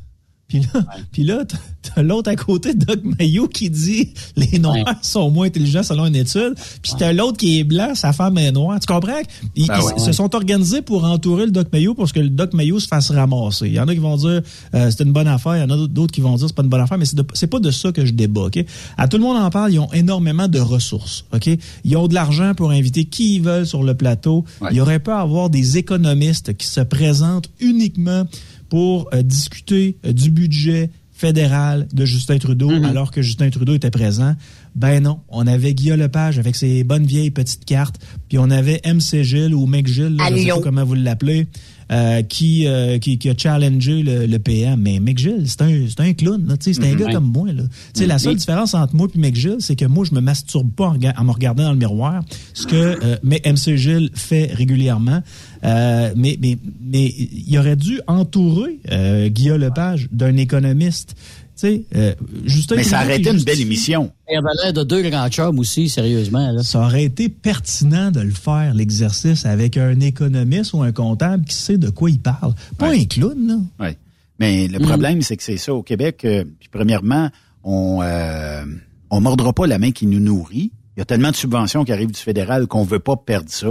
Puis 0.49 0.61
là, 0.61 0.81
puis 1.13 1.25
là 1.25 1.45
t'as 1.83 2.03
l'autre 2.03 2.31
à 2.31 2.37
côté, 2.37 2.73
Doc 2.75 3.01
Mayo, 3.05 3.49
qui 3.49 3.69
dit 3.69 4.15
les 4.37 4.59
Noirs 4.59 4.99
sont 5.03 5.31
moins 5.31 5.47
intelligents 5.47 5.83
selon 5.83 6.07
une 6.07 6.17
étude. 6.17 6.55
Puis 6.83 6.93
t'as 6.99 7.13
l'autre 7.13 7.37
qui 7.37 7.59
est 7.59 7.65
blanc, 7.65 7.95
sa 7.95 8.15
femme 8.15 8.39
est 8.39 8.51
noire. 8.51 8.81
Tu 8.81 8.87
comprends? 8.87 9.21
Ils, 9.57 9.67
ben 9.67 9.99
se 9.99 10.13
sont 10.13 10.35
organisés 10.35 10.81
pour 10.81 11.05
entourer 11.05 11.45
le 11.45 11.51
Doc 11.51 11.69
Mayo 11.71 11.95
pour 11.95 12.11
que 12.11 12.21
le 12.21 12.31
Doc 12.31 12.55
Mayo 12.55 12.81
se 12.81 12.89
fasse 12.89 13.11
ramasser. 13.11 13.67
Il 13.67 13.75
y 13.75 13.81
en 13.81 13.89
a 13.89 13.93
qui 13.93 14.01
vont 14.01 14.17
dire 14.17 14.41
euh, 14.75 14.91
c'est 14.91 15.05
une 15.05 15.13
bonne 15.13 15.29
affaire, 15.29 15.57
il 15.57 15.61
y 15.61 15.63
en 15.63 15.71
a 15.71 15.87
d'autres 15.87 16.13
qui 16.13 16.23
vont 16.23 16.35
dire 16.37 16.49
c'est 16.49 16.57
pas 16.57 16.63
une 16.63 16.71
bonne 16.71 16.81
affaire, 16.81 16.97
mais 16.99 17.05
c'est 17.35 17.47
pas 17.47 17.61
de 17.61 17.71
ça 17.71 17.93
que 17.93 18.07
je 18.07 18.13
débat. 18.13 18.43
OK? 18.43 18.65
À 18.97 19.07
tout 19.07 19.19
le 19.19 19.25
monde 19.25 19.37
en 19.37 19.51
parle, 19.51 19.73
ils 19.73 19.79
ont 19.79 19.93
énormément 19.93 20.49
de 20.49 20.61
ressources. 20.61 21.27
OK? 21.35 21.51
Ils 21.85 21.97
ont 21.97 22.09
de 22.09 22.15
l'argent 22.15 22.55
pour 22.55 22.71
inviter 22.71 23.05
qui 23.05 23.37
ils 23.37 23.43
veulent 23.43 23.67
sur 23.67 23.83
le 23.83 23.95
plateau. 23.95 24.47
Il 24.71 24.77
y 24.79 24.81
aurait 24.81 24.99
pas 24.99 25.19
à 25.19 25.21
avoir 25.21 25.51
des 25.51 25.77
économistes 25.77 26.57
qui 26.57 26.67
se 26.67 26.81
présentent 26.81 27.51
uniquement 27.61 28.25
pour 28.69 29.09
euh, 29.13 29.23
discuter 29.23 29.97
euh, 30.05 30.13
du 30.13 30.31
budget 30.31 30.91
fédéral 31.13 31.89
de 31.93 32.05
Justin 32.05 32.39
Trudeau, 32.39 32.71
mm-hmm. 32.71 32.87
alors 32.87 33.11
que 33.11 33.23
Justin 33.23 33.51
Trudeau 33.51 33.75
était 33.75 33.91
présent. 33.91 34.37
Ben 34.79 35.03
non, 35.03 35.19
on 35.29 35.47
avait 35.47 35.75
Guillaume 35.75 35.99
Lepage 35.99 36.39
avec 36.39 36.55
ses 36.57 36.85
bonnes 36.85 37.05
vieilles 37.05 37.31
petites 37.33 37.65
cartes, 37.65 37.97
puis 38.29 38.39
on 38.39 38.49
avait 38.51 38.81
MC 38.85 39.23
Gilles 39.25 39.55
ou 39.55 39.67
Mec 39.67 39.87
Gilles, 39.89 40.17
là, 40.17 40.25
je 40.31 40.37
sais 40.37 40.49
pas 40.49 40.61
comment 40.61 40.85
vous 40.85 40.95
l'appelez, 40.95 41.47
euh, 41.91 42.23
qui, 42.23 42.67
euh, 42.67 42.99
qui, 42.99 43.19
qui 43.19 43.29
a 43.31 43.35
challengé 43.37 44.03
le, 44.03 44.27
le 44.27 44.39
PM. 44.39 44.81
Mais 44.81 45.01
Mick 45.01 45.19
Gilles, 45.19 45.45
c'est 45.47 45.63
un, 45.63 45.87
c'est 45.89 46.01
un 46.01 46.13
clown, 46.13 46.47
là, 46.47 46.57
tu 46.57 46.73
sais, 46.73 46.81
c'est 46.81 46.87
un 46.89 46.93
Mhm. 46.93 46.99
gars 46.99 47.07
Ouais. 47.07 47.13
comme 47.15 47.33
moi. 47.33 47.49
Là. 47.53 47.63
Tu 47.95 48.01
sais, 48.01 48.07
La 48.07 48.19
seule 48.19 48.37
différence 48.37 48.75
entre 48.75 48.95
moi 48.95 49.09
et 49.13 49.19
Mick 49.19 49.35
Gilles, 49.37 49.57
c'est 49.61 49.75
que 49.75 49.87
moi, 49.87 50.05
je 50.09 50.15
me 50.15 50.21
masturbe 50.21 50.71
pas 50.73 50.89
en, 50.91 50.97
en 51.19 51.25
me 51.25 51.31
regardant 51.33 51.65
dans 51.65 51.73
le 51.73 51.79
miroir, 51.79 52.23
ce 52.55 52.67
que 52.67 52.77
euh, 52.77 53.17
mais 53.23 53.41
MC 53.45 53.77
Gilles 53.77 54.11
fait 54.15 54.53
régulièrement. 54.53 55.23
Euh, 55.65 56.13
mais 56.15 56.39
mais 56.41 56.57
mais 56.81 57.07
il 57.09 57.59
aurait 57.59 57.75
dû 57.77 58.01
entourer 58.07 58.79
euh, 58.93 59.29
Guillaume 59.29 59.59
Lepage 59.61 60.09
d'un 60.13 60.37
économiste. 60.37 61.17
Tu 61.59 61.67
sais, 61.67 61.85
euh, 61.97 62.15
Justin 62.45 62.77
Mais 62.77 62.85
ça 62.85 63.03
aurait 63.03 63.19
été 63.19 63.31
une 63.31 63.43
belle 63.43 63.61
émission. 63.61 64.13
Il 64.31 64.37
avait 64.37 64.49
l'air 64.63 64.73
de 64.73 64.85
deux 64.85 65.03
grands 65.03 65.29
chums 65.29 65.59
aussi, 65.59 65.89
sérieusement. 65.89 66.53
Là. 66.53 66.63
Ça 66.63 66.79
aurait 66.79 67.03
été 67.03 67.29
pertinent 67.29 68.13
de 68.13 68.21
le 68.21 68.31
faire, 68.31 68.75
l'exercice, 68.75 69.45
avec 69.45 69.77
un 69.77 69.99
économiste 69.99 70.73
ou 70.73 70.83
un 70.83 70.93
comptable 70.93 71.45
qui 71.45 71.57
sait 71.57 71.77
de 71.77 71.91
quoi 71.91 72.11
il 72.11 72.21
parle. 72.21 72.55
Pas 72.79 72.93
un 72.93 73.05
clown, 73.05 73.47
là. 73.47 73.57
Oui. 73.81 73.97
Mais 74.39 74.69
le 74.69 74.79
problème, 74.79 75.21
c'est 75.23 75.37
que 75.37 75.43
c'est 75.43 75.57
ça 75.57 75.75
au 75.75 75.83
Québec. 75.83 76.25
euh, 76.25 76.45
puis 76.61 76.69
premièrement, 76.71 77.29
on 77.65 78.01
euh, 78.03 78.65
on 79.11 79.21
mordra 79.21 79.53
pas 79.53 79.67
la 79.67 79.79
main 79.81 79.91
qui 79.91 80.07
nous 80.07 80.21
nourrit. 80.21 80.71
Il 80.97 81.01
y 81.01 81.03
a 81.03 81.05
tellement 81.05 81.31
de 81.31 81.37
subventions 81.37 81.85
qui 81.85 81.93
arrivent 81.93 82.13
du 82.13 82.21
fédéral 82.21 82.67
qu'on 82.69 82.85
veut 82.85 82.99
pas 83.01 83.17
perdre 83.17 83.51
ça. 83.51 83.69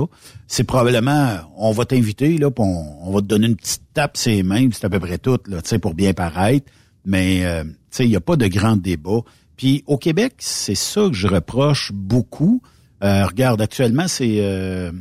C'est 0.48 0.64
probablement, 0.64 1.38
on 1.58 1.72
va 1.72 1.86
t'inviter 1.86 2.38
là, 2.38 2.52
puis 2.52 2.64
on, 2.66 3.08
on 3.08 3.12
va 3.12 3.22
te 3.22 3.28
donner 3.28 3.48
une 3.48 3.56
petite 3.56 3.82
tape 3.94 4.18
ses 4.18 4.44
mains, 4.44 4.68
c'est 4.74 4.86
à 4.86 4.90
peu 4.90 5.00
près 5.00 5.18
tout 5.18 5.38
là, 5.48 5.62
tu 5.62 5.70
sais, 5.70 5.80
pour 5.80 5.94
bien 5.94 6.14
paraître. 6.14 6.66
Mais 7.08 7.44
euh, 7.46 7.64
tu 7.64 7.72
sais, 7.90 8.06
il 8.06 8.12
y 8.12 8.16
a 8.16 8.22
pas 8.22 8.36
de 8.36 8.48
grand 8.48 8.76
débat. 8.76 9.22
Puis 9.56 9.84
au 9.88 9.98
Québec, 9.98 10.36
c'est 10.38 10.76
ça 10.76 11.08
que 11.08 11.14
je 11.14 11.28
reproche 11.28 11.92
beaucoup. 11.92 12.62
Euh, 13.04 13.26
regarde, 13.26 13.62
actuellement, 13.62 14.08
c'est 14.08 14.38
euh, 14.42 14.92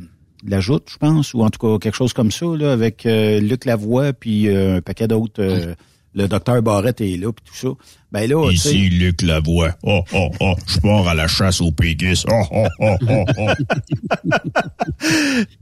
la 0.43 0.59
joute, 0.59 0.87
je 0.91 0.97
pense, 0.97 1.35
ou 1.35 1.43
en 1.43 1.51
tout 1.51 1.59
cas 1.59 1.77
quelque 1.79 1.95
chose 1.95 2.13
comme 2.13 2.31
ça, 2.31 2.45
là, 2.45 2.71
avec 2.71 3.03
Luc 3.05 3.65
Lavoie, 3.65 4.13
puis 4.13 4.49
un 4.49 4.81
paquet 4.81 5.07
d'autres. 5.07 5.75
Le 6.17 6.27
docteur 6.27 6.63
Barrette 6.63 6.99
est 7.01 7.15
là, 7.15 7.31
puis 7.31 7.45
tout 7.45 7.55
ça. 7.55 7.67
Ben 8.11 8.27
là, 8.27 8.49
Ici 8.51 8.89
Luc 8.89 9.21
Lavoie. 9.21 9.75
Oh, 9.83 10.01
oh, 10.13 10.29
oh, 10.39 10.55
je 10.65 10.79
pars 10.79 11.07
à 11.07 11.13
la 11.13 11.27
chasse 11.27 11.61
aux 11.61 11.71
péguisses. 11.71 12.25
Oh, 12.27 12.43
oh, 12.51 12.67
oh, 12.79 12.95
oh, 13.07 13.25
oh. 13.37 14.31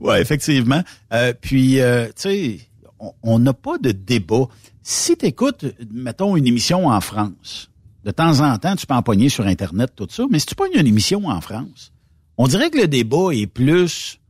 ouais, 0.00 0.22
effectivement. 0.22 0.82
Euh, 1.12 1.34
puis, 1.38 1.80
euh, 1.80 2.06
tu 2.06 2.12
sais, 2.16 2.58
on 3.22 3.38
n'a 3.38 3.52
pas 3.52 3.76
de 3.76 3.92
débat. 3.92 4.46
Si 4.88 5.16
tu 5.16 5.26
écoutes, 5.26 5.64
mettons, 5.90 6.36
une 6.36 6.46
émission 6.46 6.86
en 6.86 7.00
France, 7.00 7.70
de 8.04 8.12
temps 8.12 8.38
en 8.38 8.56
temps, 8.56 8.76
tu 8.76 8.86
peux 8.86 8.94
empoigner 8.94 9.28
sur 9.28 9.44
Internet, 9.44 9.90
tout 9.96 10.06
ça, 10.08 10.22
mais 10.30 10.38
si 10.38 10.46
tu 10.46 10.54
pognes 10.54 10.74
une 10.74 10.86
émission 10.86 11.26
en 11.26 11.40
France, 11.40 11.92
on 12.38 12.46
dirait 12.46 12.70
que 12.70 12.78
le 12.78 12.86
débat 12.86 13.32
est 13.32 13.48
plus, 13.48 14.20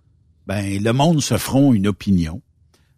ben, 0.46 0.82
le 0.82 0.92
monde 0.92 1.20
se 1.20 1.36
feront 1.36 1.74
une 1.74 1.86
opinion. 1.86 2.40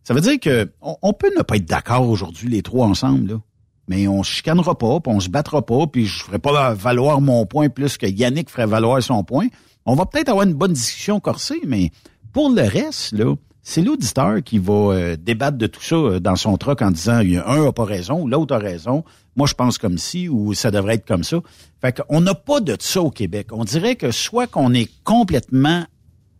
Ça 0.04 0.14
veut 0.14 0.20
dire 0.20 0.38
que 0.38 0.70
on, 0.80 1.12
peut 1.12 1.32
ne 1.36 1.42
pas 1.42 1.56
être 1.56 1.64
d'accord 1.64 2.08
aujourd'hui, 2.08 2.48
les 2.48 2.62
trois 2.62 2.86
ensemble, 2.86 3.28
là. 3.28 3.40
Mais 3.88 4.06
on 4.06 4.22
se 4.22 4.30
chicanera 4.34 4.78
pas, 4.78 5.00
puis 5.00 5.12
on 5.12 5.18
se 5.18 5.28
battra 5.28 5.66
pas, 5.66 5.88
puis 5.88 6.06
je 6.06 6.22
ferai 6.22 6.38
pas 6.38 6.74
valoir 6.74 7.20
mon 7.20 7.44
point 7.44 7.70
plus 7.70 7.98
que 7.98 8.06
Yannick 8.06 8.50
ferait 8.50 8.66
valoir 8.66 9.02
son 9.02 9.24
point. 9.24 9.48
On 9.84 9.96
va 9.96 10.06
peut-être 10.06 10.28
avoir 10.28 10.46
une 10.46 10.54
bonne 10.54 10.74
discussion 10.74 11.18
corsée, 11.18 11.60
mais 11.66 11.90
pour 12.32 12.50
le 12.50 12.62
reste, 12.62 13.10
là, 13.14 13.34
c'est 13.68 13.82
l'auditeur 13.82 14.42
qui 14.42 14.58
va 14.58 14.72
euh, 14.94 15.16
débattre 15.20 15.58
de 15.58 15.66
tout 15.66 15.82
ça 15.82 15.94
euh, 15.94 16.20
dans 16.20 16.36
son 16.36 16.56
truc 16.56 16.80
en 16.80 16.90
disant 16.90 17.20
il 17.20 17.32
y 17.32 17.36
a 17.36 17.46
un 17.46 17.68
a 17.68 17.70
pas 17.72 17.84
raison, 17.84 18.26
l'autre 18.26 18.54
a 18.54 18.58
raison. 18.58 19.04
Moi, 19.36 19.46
je 19.46 19.52
pense 19.52 19.76
comme 19.76 19.98
ci 19.98 20.26
ou 20.26 20.54
ça 20.54 20.70
devrait 20.70 20.94
être 20.94 21.06
comme 21.06 21.22
ça. 21.22 21.36
Fait 21.82 22.00
qu'on 22.00 22.22
n'a 22.22 22.34
pas 22.34 22.60
de 22.60 22.78
ça 22.80 23.02
au 23.02 23.10
Québec. 23.10 23.48
On 23.52 23.64
dirait 23.64 23.96
que 23.96 24.10
soit 24.10 24.46
qu'on 24.46 24.72
est 24.72 24.90
complètement 25.04 25.84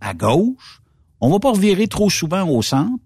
à 0.01 0.15
gauche, 0.15 0.81
on 1.21 1.29
va 1.29 1.39
pas 1.39 1.53
revirer 1.53 1.87
trop 1.87 2.09
souvent 2.09 2.49
au 2.49 2.63
centre, 2.63 2.97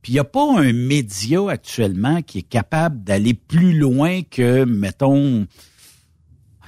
puis 0.00 0.12
il 0.12 0.14
n'y 0.14 0.20
a 0.20 0.24
pas 0.24 0.60
un 0.60 0.72
média 0.72 1.40
actuellement 1.50 2.22
qui 2.22 2.38
est 2.38 2.48
capable 2.48 3.02
d'aller 3.02 3.34
plus 3.34 3.76
loin 3.76 4.20
que, 4.22 4.64
mettons, 4.64 5.44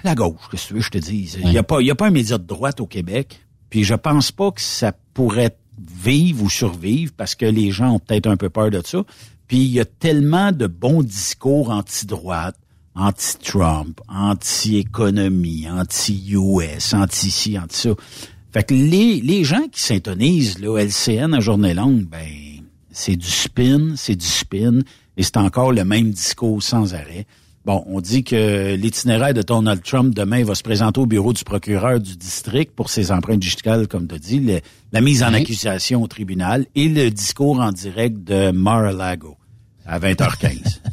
la 0.03 0.16
gauche, 0.16 0.48
que 0.50 0.57
tu 0.57 0.74
veux 0.74 0.81
que 0.81 0.87
je 0.87 0.90
te 0.90 0.98
dise? 0.98 1.38
Il 1.40 1.48
n'y 1.48 1.59
a, 1.59 1.62
pas- 1.62 1.81
il 1.81 1.87
y 1.87 1.92
a 1.92 1.94
pas 1.94 2.09
un 2.09 2.11
média 2.11 2.38
de 2.38 2.44
droite 2.44 2.81
au 2.81 2.87
Québec. 2.88 3.40
Puis 3.70 3.85
je 3.85 3.94
pense 3.94 4.33
pas 4.33 4.50
que 4.50 4.61
ça 4.61 4.92
pourrait 5.14 5.57
vivre 5.78 6.44
ou 6.44 6.50
survivre 6.50 7.12
parce 7.16 7.34
que 7.34 7.46
les 7.46 7.70
gens 7.70 7.94
ont 7.94 7.98
peut-être 7.98 8.26
un 8.26 8.37
peu 8.37 8.50
peur 8.50 8.70
de 8.70 8.80
ça. 8.84 9.04
Puis 9.46 9.58
il 9.58 9.72
y 9.72 9.80
a 9.80 9.84
tellement 9.84 10.52
de 10.52 10.66
bons 10.66 11.02
discours 11.02 11.70
anti-droite, 11.70 12.56
anti-Trump, 12.94 14.00
anti-économie, 14.08 15.68
anti-US, 15.68 16.94
anti-ci, 16.94 17.58
anti-ça. 17.58 17.90
Fait 18.52 18.64
que 18.64 18.74
les, 18.74 19.20
les 19.20 19.44
gens 19.44 19.66
qui 19.70 19.82
s'intonisent, 19.82 20.60
là, 20.60 20.78
LCN 20.78 21.34
à 21.34 21.40
journée 21.40 21.74
longue, 21.74 22.04
ben, 22.04 22.28
c'est 22.90 23.16
du 23.16 23.26
spin, 23.26 23.94
c'est 23.96 24.14
du 24.14 24.26
spin, 24.26 24.80
et 25.16 25.22
c'est 25.22 25.37
encore 25.37 25.72
le 25.72 25.84
même 25.84 26.10
discours 26.10 26.62
sans 26.62 26.94
arrêt. 26.94 27.26
Bon, 27.64 27.83
on 27.87 28.00
dit 28.03 28.24
que 28.24 28.74
l'itinéraire 28.74 29.33
de 29.33 29.40
Donald 29.40 29.83
Trump 29.83 30.14
demain 30.14 30.44
va 30.44 30.55
se 30.55 30.62
présenter 30.62 31.00
au 31.00 31.07
bureau 31.07 31.33
du 31.33 31.44
procureur 31.44 31.98
du 31.98 32.14
district 32.16 32.72
pour 32.77 32.90
ses 32.90 33.11
empreintes 33.11 33.40
digitales, 33.40 33.88
comme 33.88 34.07
tu 34.07 34.14
as 34.14 34.18
dit, 34.18 34.38
le- 34.40 34.61
la 34.92 35.00
mise 35.00 35.22
en 35.22 35.31
Oui. 35.33 35.40
accusation 35.40 36.03
au 36.03 36.07
tribunal 36.07 36.66
et 36.74 36.88
le 36.88 37.11
discours 37.11 37.61
en 37.61 37.72
direct 37.72 38.22
de 38.22 38.50
Mar-a-Lago 38.50 39.37
à 39.87 39.98
20h15. 39.98 40.81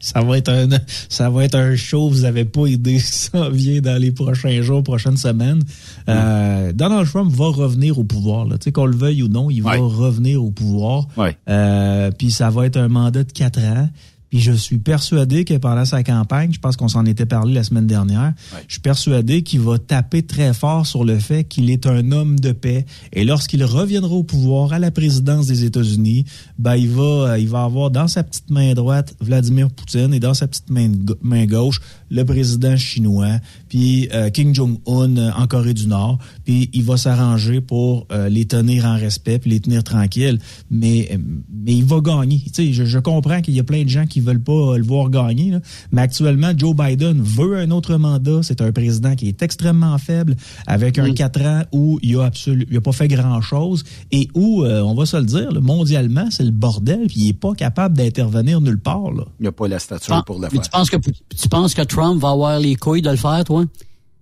Ça 0.00 0.20
va 0.22 0.38
être 0.38 0.48
un, 0.48 0.68
ça 1.08 1.28
va 1.28 1.44
être 1.44 1.56
un 1.56 1.74
show. 1.74 2.08
Vous 2.08 2.24
avez 2.24 2.44
pas 2.44 2.68
idée. 2.68 2.98
Ça 3.00 3.50
vient 3.50 3.80
dans 3.80 4.00
les 4.00 4.12
prochains 4.12 4.62
jours, 4.62 4.84
prochaines 4.84 5.16
semaines. 5.16 5.60
Euh, 6.08 6.72
Donald 6.72 7.08
Trump 7.08 7.32
va 7.32 7.46
revenir 7.46 7.98
au 7.98 8.04
pouvoir. 8.04 8.44
Là. 8.44 8.58
Tu 8.58 8.64
sais, 8.64 8.72
qu'on 8.72 8.86
le 8.86 8.96
veuille 8.96 9.24
ou 9.24 9.28
non, 9.28 9.50
il 9.50 9.60
va 9.60 9.72
revenir 9.76 10.42
au 10.42 10.52
pouvoir. 10.52 11.08
Euh, 11.48 12.12
puis 12.16 12.30
ça 12.30 12.48
va 12.48 12.66
être 12.66 12.76
un 12.76 12.86
mandat 12.88 13.24
de 13.24 13.32
quatre 13.32 13.58
ans. 13.60 13.88
Puis 14.30 14.40
je 14.40 14.52
suis 14.52 14.78
persuadé 14.78 15.44
que 15.44 15.54
pendant 15.54 15.84
sa 15.84 16.02
campagne, 16.02 16.52
je 16.52 16.58
pense 16.58 16.76
qu'on 16.76 16.88
s'en 16.88 17.06
était 17.06 17.26
parlé 17.26 17.54
la 17.54 17.64
semaine 17.64 17.86
dernière, 17.86 18.34
je 18.66 18.74
suis 18.74 18.80
persuadé 18.80 19.42
qu'il 19.42 19.60
va 19.60 19.78
taper 19.78 20.22
très 20.22 20.52
fort 20.52 20.86
sur 20.86 21.04
le 21.04 21.18
fait 21.18 21.44
qu'il 21.44 21.70
est 21.70 21.86
un 21.86 22.12
homme 22.12 22.38
de 22.38 22.52
paix. 22.52 22.84
Et 23.12 23.24
lorsqu'il 23.24 23.64
reviendra 23.64 24.14
au 24.14 24.22
pouvoir, 24.22 24.72
à 24.72 24.78
la 24.78 24.90
présidence 24.90 25.46
des 25.46 25.64
États-Unis, 25.64 26.24
ben 26.58 26.76
il 26.76 26.90
va, 26.90 27.02
euh, 27.02 27.38
il 27.38 27.48
va 27.48 27.64
avoir 27.64 27.90
dans 27.90 28.08
sa 28.08 28.22
petite 28.22 28.50
main 28.50 28.74
droite 28.74 29.14
Vladimir 29.20 29.70
Poutine 29.70 30.12
et 30.12 30.20
dans 30.20 30.34
sa 30.34 30.46
petite 30.46 30.70
main, 30.70 30.90
main 31.22 31.46
gauche 31.46 31.80
le 32.10 32.24
président 32.24 32.76
chinois, 32.76 33.38
puis 33.68 34.08
euh, 34.14 34.30
Kim 34.30 34.54
Jong-un 34.54 35.16
euh, 35.16 35.30
en 35.36 35.46
Corée 35.46 35.74
du 35.74 35.86
Nord. 35.86 36.18
Puis 36.44 36.70
il 36.72 36.84
va 36.84 36.96
s'arranger 36.96 37.60
pour 37.60 38.06
euh, 38.12 38.28
les 38.28 38.46
tenir 38.46 38.84
en 38.86 38.96
respect 38.96 39.38
puis 39.38 39.50
les 39.50 39.60
tenir 39.60 39.84
tranquilles. 39.84 40.38
Mais, 40.70 41.08
euh, 41.12 41.18
mais 41.52 41.74
il 41.74 41.84
va 41.84 42.00
gagner. 42.00 42.40
Tu 42.46 42.52
sais, 42.52 42.72
je, 42.72 42.84
je 42.84 42.98
comprends 42.98 43.40
qu'il 43.40 43.54
y 43.54 43.60
a 43.60 43.64
plein 43.64 43.84
de 43.84 43.88
gens 43.88 44.06
qui 44.06 44.20
veulent 44.20 44.42
pas 44.42 44.52
euh, 44.52 44.78
le 44.78 44.84
voir 44.84 45.10
gagner. 45.10 45.50
là. 45.50 45.60
Mais 45.92 46.02
actuellement, 46.02 46.52
Joe 46.56 46.74
Biden 46.74 47.20
veut 47.22 47.58
un 47.58 47.70
autre 47.70 47.96
mandat. 47.96 48.40
C'est 48.42 48.60
un 48.60 48.72
président 48.72 49.14
qui 49.14 49.28
est 49.28 49.42
extrêmement 49.42 49.96
faible, 49.98 50.36
avec 50.66 50.98
un 50.98 51.12
quatre 51.12 51.40
ans 51.42 51.62
où 51.72 51.98
il 52.02 52.16
a 52.16 52.24
absolu, 52.24 52.66
il 52.70 52.76
a 52.76 52.80
pas 52.80 52.92
fait 52.92 53.08
grand 53.08 53.40
chose 53.40 53.84
et 54.10 54.28
où, 54.34 54.64
euh, 54.64 54.80
on 54.82 54.94
va 54.94 55.06
se 55.06 55.16
le 55.16 55.24
dire, 55.24 55.52
là, 55.52 55.60
mondialement, 55.60 56.28
c'est 56.30 56.44
le 56.44 56.50
bordel. 56.50 57.06
Puis 57.08 57.20
il 57.20 57.28
est 57.28 57.32
pas 57.32 57.54
capable 57.54 57.96
d'intervenir 57.96 58.60
nulle 58.60 58.80
part. 58.80 59.12
Là. 59.12 59.24
Il 59.38 59.42
n'y 59.42 59.48
a 59.48 59.52
pas 59.52 59.68
la 59.68 59.78
stature 59.78 60.24
pour 60.24 60.38
le 60.38 60.48
faire. 60.48 60.60
tu 60.60 60.70
penses 60.70 60.90
que 60.90 60.96
tu 60.96 61.48
penses 61.48 61.74
que 61.74 61.82
Trump 61.82 62.20
va 62.20 62.30
avoir 62.30 62.58
les 62.58 62.74
couilles 62.76 63.02
de 63.02 63.10
le 63.10 63.16
faire, 63.16 63.44
toi? 63.44 63.57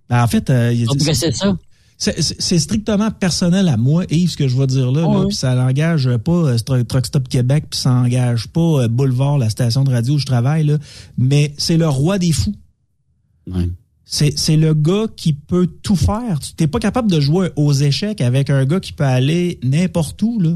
Ben, 0.09 0.23
en 0.23 0.27
fait, 0.27 0.49
euh, 0.49 0.73
ça. 1.33 2.11
C'est- 2.19 2.59
strictement 2.59 3.09
personnel 3.09 3.67
à 3.67 3.75
moi, 3.75 4.05
Yves, 4.11 4.31
ce 4.31 4.37
que 4.37 4.47
je 4.47 4.55
vais 4.55 4.67
dire 4.67 4.91
là. 4.91 5.07
Ouais. 5.07 5.31
ça 5.31 5.55
n'engage 5.55 6.07
pas 6.17 6.31
euh, 6.31 6.83
Truck 6.83 7.05
Stop 7.07 7.27
Québec, 7.27 7.65
puis 7.71 7.79
ça 7.79 7.89
n'engage 7.89 8.47
pas 8.49 8.83
euh, 8.83 8.87
Boulevard, 8.87 9.39
la 9.39 9.49
station 9.49 9.83
de 9.83 9.89
radio 9.91 10.13
où 10.13 10.19
je 10.19 10.25
travaille, 10.27 10.63
là. 10.65 10.77
mais 11.17 11.53
c'est 11.57 11.77
le 11.77 11.87
roi 11.87 12.19
des 12.19 12.31
fous. 12.31 12.53
C'est 14.05 14.37
c'est 14.37 14.57
le 14.57 14.73
gars 14.73 15.05
qui 15.15 15.33
peut 15.33 15.67
tout 15.67 15.95
faire. 15.95 16.39
Tu 16.39 16.53
n'es 16.59 16.67
pas 16.67 16.79
capable 16.79 17.11
de 17.11 17.19
jouer 17.19 17.49
aux 17.55 17.73
échecs 17.73 18.21
avec 18.21 18.49
un 18.49 18.63
gars 18.65 18.79
qui 18.79 18.93
peut 18.93 19.03
aller 19.03 19.59
n'importe 19.63 20.21
où. 20.21 20.39
Là. 20.39 20.51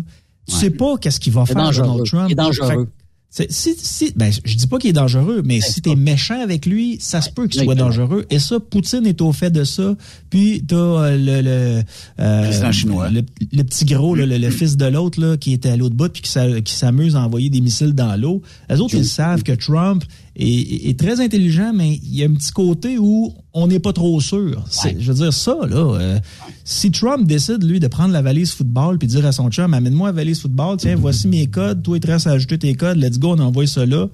Tu 0.48 0.56
sais 0.56 0.70
pas 0.70 0.98
qu'est-ce 0.98 1.20
qu'il 1.20 1.34
va 1.34 1.46
faire 1.46 1.56
dangereux. 1.56 1.88
Donald 1.88 2.06
Trump. 2.06 2.26
Il 2.30 2.32
est 2.32 2.36
dangereux. 2.36 2.88
Si, 3.34 3.48
si, 3.78 4.12
ben, 4.14 4.30
je 4.44 4.56
dis 4.58 4.68
pas 4.68 4.78
qu'il 4.78 4.90
est 4.90 4.94
dangereux, 4.94 5.42
mais 5.46 5.62
si 5.62 5.82
t'es 5.82 5.96
méchant 5.96 6.42
avec 6.42 6.66
lui, 6.66 6.98
ça 7.00 7.22
se 7.22 7.30
peut 7.30 7.48
qu'il 7.48 7.64
soit 7.64 7.76
dangereux. 7.76 8.26
Et 8.30 8.40
ça, 8.40 8.60
Poutine 8.60 9.06
est 9.08 9.22
au 9.22 9.32
fait 9.32 9.50
de 9.50 9.64
ça. 9.64 9.96
Puis 10.30 10.66
t'as 10.68 10.76
euh, 10.76 11.18
le, 11.18 11.42
le, 11.42 11.84
euh, 12.20 12.72
chinois. 12.74 13.10
le, 13.10 13.22
le 13.54 13.64
petit 13.64 13.86
gros, 13.86 14.16
le, 14.16 14.26
le 14.26 14.50
fils 14.50 14.76
de 14.76 14.86
l'autre 14.86 15.22
là, 15.22 15.38
qui 15.38 15.54
était 15.54 15.70
à 15.70 15.78
l'autre 15.78 15.96
bout 15.96 16.12
puis 16.12 16.22
qui 16.22 16.74
s'amuse 16.74 17.16
à 17.16 17.22
envoyer 17.22 17.50
des 17.50 17.62
missiles 17.62 17.94
dans 17.94 18.20
l'eau. 18.20 18.42
Les 18.70 18.82
autres, 18.82 18.96
ils 18.96 19.06
savent 19.06 19.44
que 19.44 19.54
Trump 19.54 20.04
est, 20.42 20.90
est- 20.90 21.00
très 21.00 21.20
intelligent, 21.22 21.72
mais 21.74 22.00
il 22.04 22.16
y 22.16 22.24
a 22.24 22.28
un 22.28 22.34
petit 22.34 22.52
côté 22.52 22.98
où 22.98 23.34
on 23.54 23.68
n'est 23.68 23.80
pas 23.80 23.94
trop 23.94 24.20
sûr. 24.22 24.64
Je 25.00 25.12
veux 25.12 25.24
dire, 25.24 25.34
ça, 25.34 25.56
là, 25.70 25.96
euh, 26.00 26.20
si 26.64 26.92
Trump 26.92 27.28
décide, 27.28 27.64
lui, 27.64 27.80
de 27.80 27.88
prendre 27.88 28.12
la 28.14 28.22
valise 28.22 28.52
football 28.52 28.98
puis 28.98 29.08
dire 29.08 29.26
à 29.26 29.32
son 29.32 29.50
chum, 29.50 29.74
amène-moi 29.74 30.10
la 30.10 30.14
valise 30.14 30.40
football, 30.40 30.78
tiens, 30.78 30.96
voici 30.96 31.28
mes 31.28 31.48
codes, 31.48 31.84
toi, 31.84 31.98
il 31.98 32.00
te 32.00 32.08
reste 32.08 32.28
à 32.28 32.32
ajouter 32.32 32.58
tes 32.58 32.74
codes, 32.76 32.98
let's 32.98 33.20
go, 33.20 33.36
on 33.36 33.40
envoie 33.40 33.68
ça 33.68 33.86
là. 33.86 34.08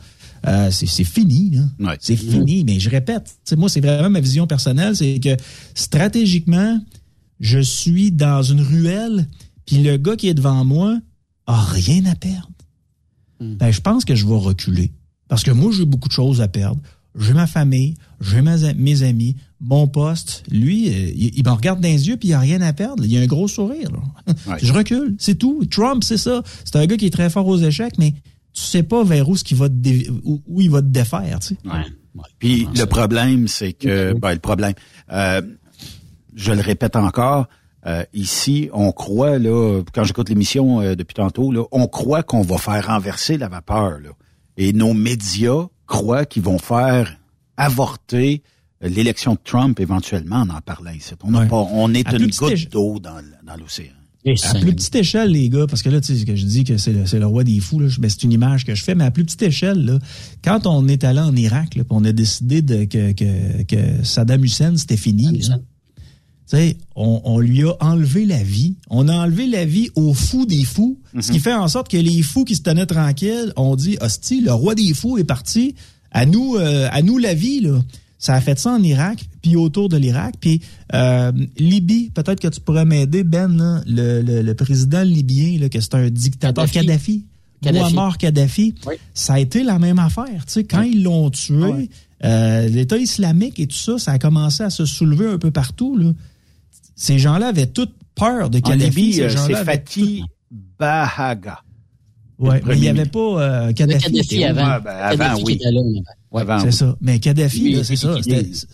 euh, 0.48 0.70
c'est 0.72 1.04
fini. 1.04 1.52
là. 1.52 1.64
C'est 2.00 2.16
fini. 2.32 2.64
Mais 2.64 2.80
je 2.80 2.90
répète, 2.90 3.36
moi, 3.58 3.70
c'est 3.70 3.82
vraiment 3.82 4.10
ma 4.10 4.20
vision 4.20 4.48
personnelle, 4.48 4.96
c'est 4.96 5.20
que 5.20 5.36
stratégiquement, 5.76 6.80
je 7.40 7.60
suis 7.60 8.12
dans 8.12 8.42
une 8.44 8.62
ruelle, 8.62 9.28
puis 9.66 9.78
le 9.84 9.98
gars 9.98 10.16
qui 10.16 10.28
est 10.28 10.34
devant 10.34 10.66
moi 10.66 10.98
a 11.46 11.62
rien 11.64 12.06
à 12.06 12.16
perdre. 12.16 12.50
Ben, 13.40 13.72
je 13.72 13.80
pense 13.82 14.04
que 14.04 14.16
je 14.16 14.26
vais 14.26 14.36
reculer. 14.36 14.92
Parce 15.28 15.44
que 15.44 15.52
moi, 15.52 15.72
j'ai 15.76 15.86
beaucoup 15.86 16.08
de 16.08 16.14
choses 16.14 16.42
à 16.42 16.48
perdre. 16.48 16.80
J'ai 17.20 17.34
ma 17.34 17.48
famille, 17.48 17.96
j'ai 18.22 18.42
mes 18.44 19.04
amis, 19.04 19.36
mon 19.60 19.88
poste. 19.88 20.44
Lui, 20.52 20.88
euh, 20.90 21.12
il, 21.16 21.32
il 21.36 21.44
me 21.44 21.50
regarde 21.50 21.82
dans 21.82 21.88
les 21.88 22.08
yeux 22.08 22.18
puis 22.18 22.30
il 22.30 22.34
a 22.34 22.40
rien 22.40 22.62
à 22.62 22.74
perdre. 22.74 23.04
Il 23.06 23.18
a 23.18 23.22
un 23.22 23.26
gros 23.26 23.48
sourire. 23.48 23.90
là. 23.92 24.34
Je 24.62 24.72
recule, 24.72 25.16
c'est 25.18 25.36
tout. 25.36 25.66
Trump, 25.66 26.04
c'est 26.04 26.18
ça. 26.18 26.44
C'est 26.64 26.76
un 26.76 26.86
gars 26.86 26.96
qui 26.96 27.08
est 27.08 27.12
très 27.14 27.30
fort 27.32 27.48
aux 27.48 27.58
échecs, 27.58 27.98
mais 27.98 28.12
tu 28.54 28.62
sais 28.64 28.84
pas 28.84 29.04
vers 29.04 29.28
où, 29.30 29.36
ce 29.36 29.56
va 29.56 29.68
te 29.68 29.74
dé- 29.74 30.10
où, 30.24 30.42
où 30.48 30.62
il 30.62 30.70
va 30.70 30.82
te 30.82 30.88
défaire. 30.88 31.40
Tu 31.40 31.48
sais. 31.50 31.58
Puis 32.40 32.68
le 32.76 32.86
problème, 32.86 33.48
c'est 33.48 33.74
que 33.74 34.14
ben, 34.14 34.34
le 34.34 34.40
problème, 34.40 34.74
euh, 35.12 35.42
je 36.36 36.52
le 36.52 36.62
répète 36.62 36.96
encore, 36.96 37.48
euh, 37.88 38.04
ici, 38.14 38.70
on 38.74 38.92
croit 38.92 39.40
là, 39.40 39.82
quand 39.94 40.04
j'écoute 40.04 40.30
l'émission 40.30 40.82
euh, 40.82 40.96
depuis 40.96 41.14
tantôt, 41.16 41.52
là, 41.52 41.64
on 41.72 41.88
croit 41.88 42.22
qu'on 42.24 42.42
va 42.42 42.58
faire 42.58 42.88
renverser 42.88 43.38
la 43.38 43.48
vapeur. 43.48 44.00
Là. 44.00 44.10
Et 44.58 44.74
nos 44.74 44.94
médias 44.94 45.68
croient 45.86 46.26
qu'ils 46.26 46.44
vont 46.44 46.58
faire 46.60 47.18
avorter 47.58 48.42
euh, 48.84 48.90
l'élection 48.90 49.34
de 49.34 49.40
Trump 49.44 49.80
éventuellement 49.80 50.38
en 50.38 50.50
en 50.50 50.62
parlant 50.62 50.92
ici. 50.92 51.14
On, 51.24 51.34
Ouais. 51.34 51.48
pas, 51.48 51.68
on 51.72 51.94
est 51.94 52.08
À 52.08 52.16
une 52.16 52.28
goutte 52.28 52.70
d'eau 52.72 53.00
dans, 53.00 53.22
dans 53.46 53.56
l'océan. 53.56 53.94
À 54.26 54.56
plus 54.60 54.74
petite 54.76 54.96
échelle, 54.96 55.32
les 55.32 55.48
gars, 55.48 55.68
parce 55.70 55.82
que 55.82 55.90
là, 55.90 56.02
tu 56.02 56.14
sais, 56.18 56.26
que 56.26 56.36
je 56.36 56.46
dis 56.46 56.66
que 56.66 56.76
c'est 56.78 56.92
le, 56.92 57.06
c'est 57.06 57.18
le 57.20 57.26
roi 57.28 57.46
des 57.46 57.62
fous, 57.62 57.80
là, 57.80 57.88
ben, 57.98 58.10
c'est 58.10 58.24
une 58.24 58.34
image 58.34 58.66
que 58.66 58.76
je 58.76 58.84
fais, 58.84 58.94
mais 58.94 59.06
à 59.06 59.12
plus 59.12 59.24
petite 59.24 59.42
échelle, 59.44 59.86
là, 59.86 60.00
quand 60.44 60.68
on 60.68 60.86
est 60.90 61.06
allé 61.06 61.22
en 61.22 61.34
Irak, 61.34 61.76
là, 61.76 61.84
on 61.90 62.04
a 62.04 62.12
décidé 62.12 62.62
de, 62.62 62.84
que, 62.84 63.14
que, 63.14 63.64
que 63.64 64.04
Saddam 64.04 64.44
Hussein, 64.44 64.76
c'était 64.76 64.98
fini. 64.98 65.40
là. 65.48 65.60
Tu 66.50 66.56
sais, 66.56 66.78
on, 66.96 67.22
on 67.26 67.40
lui 67.40 67.64
a 67.64 67.74
enlevé 67.82 68.26
la 68.26 68.42
vie. 68.42 68.76
On 68.90 69.10
a 69.10 69.16
enlevé 69.16 69.48
la 69.48 69.66
vie 69.66 69.90
aux 69.96 70.14
fous 70.14 70.46
des 70.46 70.64
fous, 70.64 70.98
ce 71.20 71.32
qui 71.32 71.40
fait 71.40 71.54
en 71.54 71.68
sorte 71.68 71.90
que 71.90 71.98
les 71.98 72.22
fous 72.22 72.46
qui 72.46 72.56
se 72.56 72.62
tenaient 72.62 72.86
tranquilles 72.86 73.52
ont 73.58 73.76
dit, 73.76 73.98
hostie, 74.00 74.40
le 74.42 74.54
roi 74.54 74.74
des 74.74 74.94
fous 74.94 75.18
est 75.18 75.26
parti, 75.26 75.76
à 76.12 76.26
nous, 76.26 76.56
euh, 76.56 76.88
à 76.92 77.02
nous 77.02 77.18
la 77.18 77.34
vie, 77.34 77.60
là. 77.60 77.82
Ça 78.20 78.34
a 78.34 78.42
fait 78.42 78.58
ça 78.58 78.72
en 78.72 78.82
Irak, 78.82 79.20
puis 79.44 79.56
autour 79.56 79.90
de 79.90 79.98
l'Irak. 79.98 80.36
Puis 80.40 80.62
euh, 80.96 81.32
Libye, 81.60 82.10
peut-être 82.10 82.40
que 82.40 82.48
tu 82.48 82.60
pourrais 82.62 82.86
m'aider, 82.86 83.24
Ben, 83.24 83.56
là, 83.56 83.82
le, 83.86 84.22
le, 84.24 84.42
le 84.42 84.54
président 84.56 85.04
libyen, 85.04 85.60
là, 85.60 85.70
que 85.70 85.80
c'est 85.80 85.94
un 85.94 86.10
dictateur, 86.10 86.66
Kadhafi. 86.66 86.82
Kadhafi, 86.82 87.26
Kadhafi. 87.62 87.94
Muammar 87.94 88.18
Kadhafi, 88.18 88.74
ça 89.14 89.34
a 89.34 89.40
été 89.40 89.64
la 89.64 89.78
même 89.78 90.00
affaire. 90.00 90.46
Tu 90.48 90.54
sais, 90.54 90.64
quand 90.64 90.82
ils 90.82 91.04
l'ont 91.04 91.30
tué, 91.30 91.90
euh, 92.24 92.68
l'État 92.70 92.98
islamique 92.98 93.60
et 93.60 93.68
tout 93.68 93.78
ça, 93.78 94.00
ça 94.00 94.14
a 94.14 94.18
commencé 94.18 94.64
à 94.64 94.72
se 94.72 94.86
soulever 94.86 95.28
un 95.28 95.38
peu 95.38 95.52
partout. 95.52 95.96
Là. 95.96 96.12
Ces 96.98 97.20
gens-là 97.20 97.48
avaient 97.48 97.68
toute 97.68 97.94
peur 98.16 98.50
de 98.50 98.58
En 98.58 98.62
Kadhafi. 98.62 99.02
Libye, 99.02 99.22
euh, 99.22 99.30
c'est 99.30 99.64
Fatih 99.64 100.24
Bahaga. 100.78 101.60
Ouais, 102.40 102.60
Le 102.60 102.68
mais 102.68 102.76
il 102.76 102.82
n'y 102.82 102.90
avait 102.90 103.06
pas 103.06 103.20
euh, 103.20 103.74
Kadhafi. 103.74 104.12
Kadhafi 104.12 104.44
avant. 104.44 104.62
Ouais, 104.62 104.82
ben, 104.84 104.92
avant, 104.92 105.18
Kadhafi 105.18 105.44
oui. 105.44 105.54
était 105.54 105.72
là, 105.72 105.82
ouais. 106.32 106.42
Avant, 106.42 106.60
C'est 106.60 106.66
oui. 106.66 106.74
ça. 106.74 106.98
Mais 107.02 107.20
Kadhafi, 107.20 107.84
c'est 107.84 107.96
ça. 107.96 108.16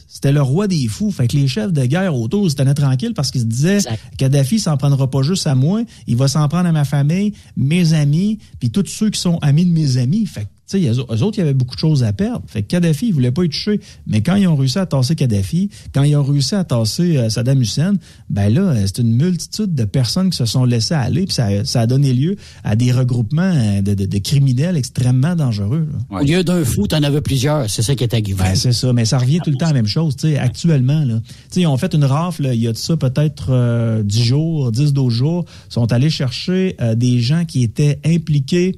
C'était 0.07 0.31
le 0.31 0.41
roi 0.41 0.67
des 0.67 0.87
fous. 0.87 1.11
Fait 1.11 1.27
que 1.27 1.37
les 1.37 1.47
chefs 1.47 1.71
de 1.71 1.85
guerre 1.85 2.15
autour, 2.15 2.45
ils 2.45 2.51
se 2.51 2.55
tenaient 2.55 2.73
tranquilles 2.73 3.13
parce 3.13 3.31
qu'ils 3.31 3.41
se 3.41 3.45
disaient 3.45 3.79
Kadhafi 4.17 4.59
s'en 4.59 4.75
prendra 4.77 5.09
pas 5.09 5.21
juste 5.21 5.47
à 5.47 5.55
moi, 5.55 5.83
il 6.07 6.15
va 6.17 6.27
s'en 6.27 6.47
prendre 6.49 6.67
à 6.67 6.71
ma 6.71 6.83
famille, 6.85 7.33
mes 7.55 7.93
amis, 7.93 8.39
puis 8.59 8.69
tous 8.69 8.85
ceux 8.87 9.09
qui 9.09 9.19
sont 9.19 9.37
amis 9.41 9.65
de 9.65 9.71
mes 9.71 9.97
amis. 9.97 10.25
Fait 10.25 10.43
que, 10.43 10.47
tu 10.65 10.81
sais, 10.81 10.89
eux 10.89 10.99
autres, 11.23 11.37
il 11.37 11.39
y 11.39 11.41
avait 11.41 11.53
beaucoup 11.53 11.75
de 11.75 11.79
choses 11.79 12.03
à 12.03 12.13
perdre. 12.13 12.41
Fait 12.47 12.61
que 12.63 12.67
Kadhafi, 12.67 13.07
il 13.07 13.13
voulait 13.13 13.31
pas 13.31 13.43
être 13.43 13.51
touché. 13.51 13.79
Mais 14.07 14.21
quand 14.21 14.35
ils 14.35 14.47
ont 14.47 14.55
réussi 14.55 14.77
à 14.79 14.85
tasser 14.85 15.13
Kadhafi, 15.15 15.69
quand 15.93 16.03
ils 16.03 16.15
ont 16.15 16.23
réussi 16.23 16.55
à 16.55 16.63
tasser 16.63 17.17
euh, 17.17 17.29
Saddam 17.29 17.61
Hussein, 17.61 17.95
ben 18.29 18.47
là, 18.53 18.61
euh, 18.61 18.81
c'est 18.85 18.99
une 18.99 19.13
multitude 19.15 19.75
de 19.75 19.83
personnes 19.83 20.29
qui 20.29 20.37
se 20.37 20.45
sont 20.45 20.63
laissées 20.63 20.93
aller, 20.93 21.25
puis 21.25 21.33
ça, 21.35 21.65
ça 21.65 21.81
a 21.81 21.87
donné 21.87 22.13
lieu 22.13 22.37
à 22.63 22.75
des 22.77 22.91
regroupements 22.93 23.41
euh, 23.53 23.81
de, 23.81 23.93
de- 23.93 24.05
de 24.05 24.17
criminels 24.19 24.77
extrêmement 24.77 25.35
dangereux. 25.35 25.87
là. 26.11 26.21
Au 26.21 26.23
lieu 26.23 26.43
d'un 26.43 26.63
fou, 26.63 26.87
t'en 26.87 27.03
avais 27.03 27.21
plusieurs. 27.21 27.69
C'est 27.69 27.81
ça 27.81 27.93
qui 27.95 28.03
est 28.03 28.13
arrivé. 28.13 28.33
Ben, 28.35 28.55
c'est 28.55 28.71
ça, 28.73 28.93
mais 28.93 29.03
ça 29.05 29.17
revient 29.17 29.39
tout 29.43 29.49
le 29.51 29.57
temps 29.57 29.65
à 29.65 29.69
la 29.69 29.73
même 29.73 29.85
chose, 29.87 30.15
tu 30.15 30.29
sais, 30.29 30.37
actuellement, 30.37 31.03
là. 31.03 31.19
Tu 31.25 31.31
sais, 31.49 31.61
ils 31.61 31.67
ont 31.67 31.77
fait 31.77 31.93
une 31.93 32.05
rafle, 32.05 32.49
il 32.53 32.61
y 32.61 32.67
a 32.67 32.71
de 32.71 32.77
ça 32.77 32.95
peut-être 32.95 33.47
euh, 33.49 34.01
10 34.03 34.23
jours, 34.23 34.71
10, 34.71 34.93
12 34.93 35.13
jours, 35.13 35.45
ils 35.69 35.73
sont 35.73 35.91
allés 35.91 36.09
chercher 36.09 36.75
euh, 36.81 36.95
des 36.95 37.19
gens 37.19 37.43
qui 37.45 37.63
étaient 37.63 37.99
impliqués 38.05 38.75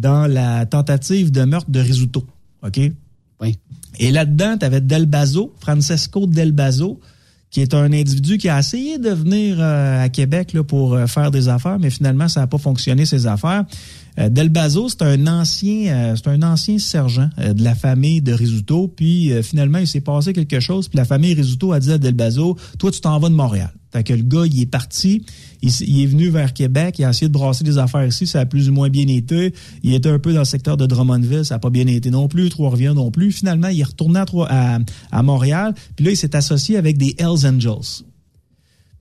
dans 0.00 0.26
la 0.26 0.66
tentative 0.66 1.30
de 1.30 1.44
meurtre 1.44 1.70
de 1.70 1.80
Risuto, 1.80 2.24
OK? 2.62 2.80
Oui. 3.40 3.56
Et 3.98 4.10
là-dedans, 4.10 4.56
tu 4.58 4.64
avais 4.64 4.80
Del 4.80 5.06
Bazo, 5.06 5.54
Francesco 5.60 6.26
Del 6.26 6.52
Bazo, 6.52 7.00
qui 7.50 7.62
est 7.62 7.74
un 7.74 7.92
individu 7.92 8.36
qui 8.36 8.48
a 8.48 8.58
essayé 8.58 8.98
de 8.98 9.10
venir 9.10 9.56
euh, 9.58 10.04
à 10.04 10.08
Québec 10.08 10.52
là, 10.52 10.62
pour 10.62 10.94
euh, 10.94 11.06
faire 11.06 11.30
des 11.30 11.48
affaires, 11.48 11.78
mais 11.78 11.90
finalement, 11.90 12.28
ça 12.28 12.40
n'a 12.40 12.46
pas 12.46 12.58
fonctionné, 12.58 13.06
ses 13.06 13.26
affaires. 13.26 13.64
Euh, 14.18 14.28
Del 14.28 14.48
Bazo, 14.48 14.88
c'est 14.88 15.02
un 15.02 15.26
ancien 15.26 15.86
euh, 15.86 16.16
c'est 16.16 16.28
un 16.28 16.42
ancien 16.42 16.78
sergent 16.78 17.30
euh, 17.38 17.52
de 17.52 17.62
la 17.62 17.74
famille 17.74 18.20
de 18.20 18.32
Risuto, 18.32 18.88
puis 18.88 19.30
finalement, 19.42 19.78
il 19.78 19.86
s'est 19.86 20.00
passé 20.00 20.32
quelque 20.32 20.60
chose, 20.60 20.88
puis 20.88 20.96
la 20.96 21.04
famille 21.04 21.34
Risuto 21.34 21.72
a 21.72 21.80
dit 21.80 21.92
à 21.92 21.98
Del 21.98 22.14
Bazo, 22.14 22.56
toi, 22.78 22.90
tu 22.90 23.00
t'en 23.00 23.18
vas 23.18 23.28
de 23.28 23.34
Montréal. 23.34 23.72
Fait 23.92 24.04
que 24.04 24.12
le 24.12 24.22
gars, 24.22 24.44
il 24.44 24.60
est 24.60 24.66
parti, 24.66 25.24
il, 25.62 26.02
est 26.02 26.06
venu 26.06 26.28
vers 26.28 26.52
Québec, 26.52 26.98
il 26.98 27.04
a 27.04 27.10
essayé 27.10 27.28
de 27.28 27.32
brasser 27.32 27.64
des 27.64 27.78
affaires 27.78 28.04
ici, 28.04 28.26
ça 28.26 28.40
a 28.40 28.46
plus 28.46 28.68
ou 28.68 28.72
moins 28.72 28.90
bien 28.90 29.06
été. 29.08 29.54
Il 29.82 29.94
était 29.94 30.10
un 30.10 30.18
peu 30.18 30.34
dans 30.34 30.40
le 30.40 30.44
secteur 30.44 30.76
de 30.76 30.84
Drummondville, 30.84 31.44
ça 31.44 31.54
n'a 31.54 31.58
pas 31.58 31.70
bien 31.70 31.86
été 31.86 32.10
non 32.10 32.28
plus, 32.28 32.50
Trois-Rivières 32.50 32.94
non 32.94 33.10
plus. 33.10 33.32
Finalement, 33.32 33.68
il 33.68 33.80
est 33.80 33.84
retourné 33.84 34.20
à, 35.10 35.22
Montréal, 35.22 35.74
puis 35.96 36.04
là, 36.04 36.10
il 36.10 36.16
s'est 36.16 36.36
associé 36.36 36.76
avec 36.76 36.98
des 36.98 37.14
Hells 37.18 37.46
Angels. 37.46 38.04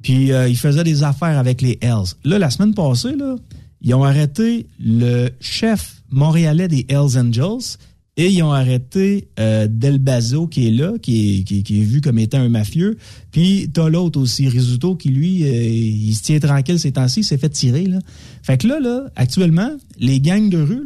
Puis 0.02 0.30
il 0.30 0.58
faisait 0.58 0.86
des 0.86 1.04
affaires 1.04 1.38
avec 1.38 1.62
les 1.62 1.78
Hells. 1.82 2.16
Là, 2.24 2.40
la 2.40 2.50
semaine 2.50 2.74
passée, 2.74 3.16
là, 3.18 3.36
ils 3.82 3.94
ont 3.94 4.04
arrêté 4.04 4.68
le 4.80 5.30
chef 5.40 6.02
montréalais 6.10 6.68
des 6.68 6.86
Hells 6.90 7.18
Angels 7.18 7.78
et 8.20 8.30
ils 8.30 8.42
ont 8.42 8.52
arrêté 8.52 9.28
euh, 9.40 9.68
Del 9.70 10.00
Bazo 10.00 10.48
qui 10.48 10.68
est 10.68 10.72
là, 10.72 10.94
qui 11.02 11.40
est, 11.40 11.44
qui, 11.44 11.60
est- 11.60 11.62
qui 11.62 11.82
est 11.82 11.84
vu 11.84 12.02
comme 12.02 12.18
étant 12.18 12.40
un 12.40 12.50
mafieux. 12.50 12.98
Puis 13.32 13.70
t'as 13.72 13.90
l'autre 13.90 14.20
aussi, 14.20 14.50
Risuto, 14.50 14.96
qui 14.96 15.10
lui, 15.10 15.44
euh, 15.44 15.64
il 15.68 16.14
se 16.16 16.24
tient 16.24 16.40
tranquille 16.40 16.80
ces 16.80 16.92
temps-ci, 16.94 17.20
il 17.20 17.24
s'est 17.24 17.38
fait 17.38 17.50
tirer. 17.50 17.86
Là. 17.86 18.00
Fait 18.42 18.58
que 18.58 18.68
là, 18.68 18.80
là, 18.80 19.04
actuellement, 19.16 19.70
les 20.00 20.20
gangs 20.20 20.50
de 20.50 20.58
rue, 20.60 20.84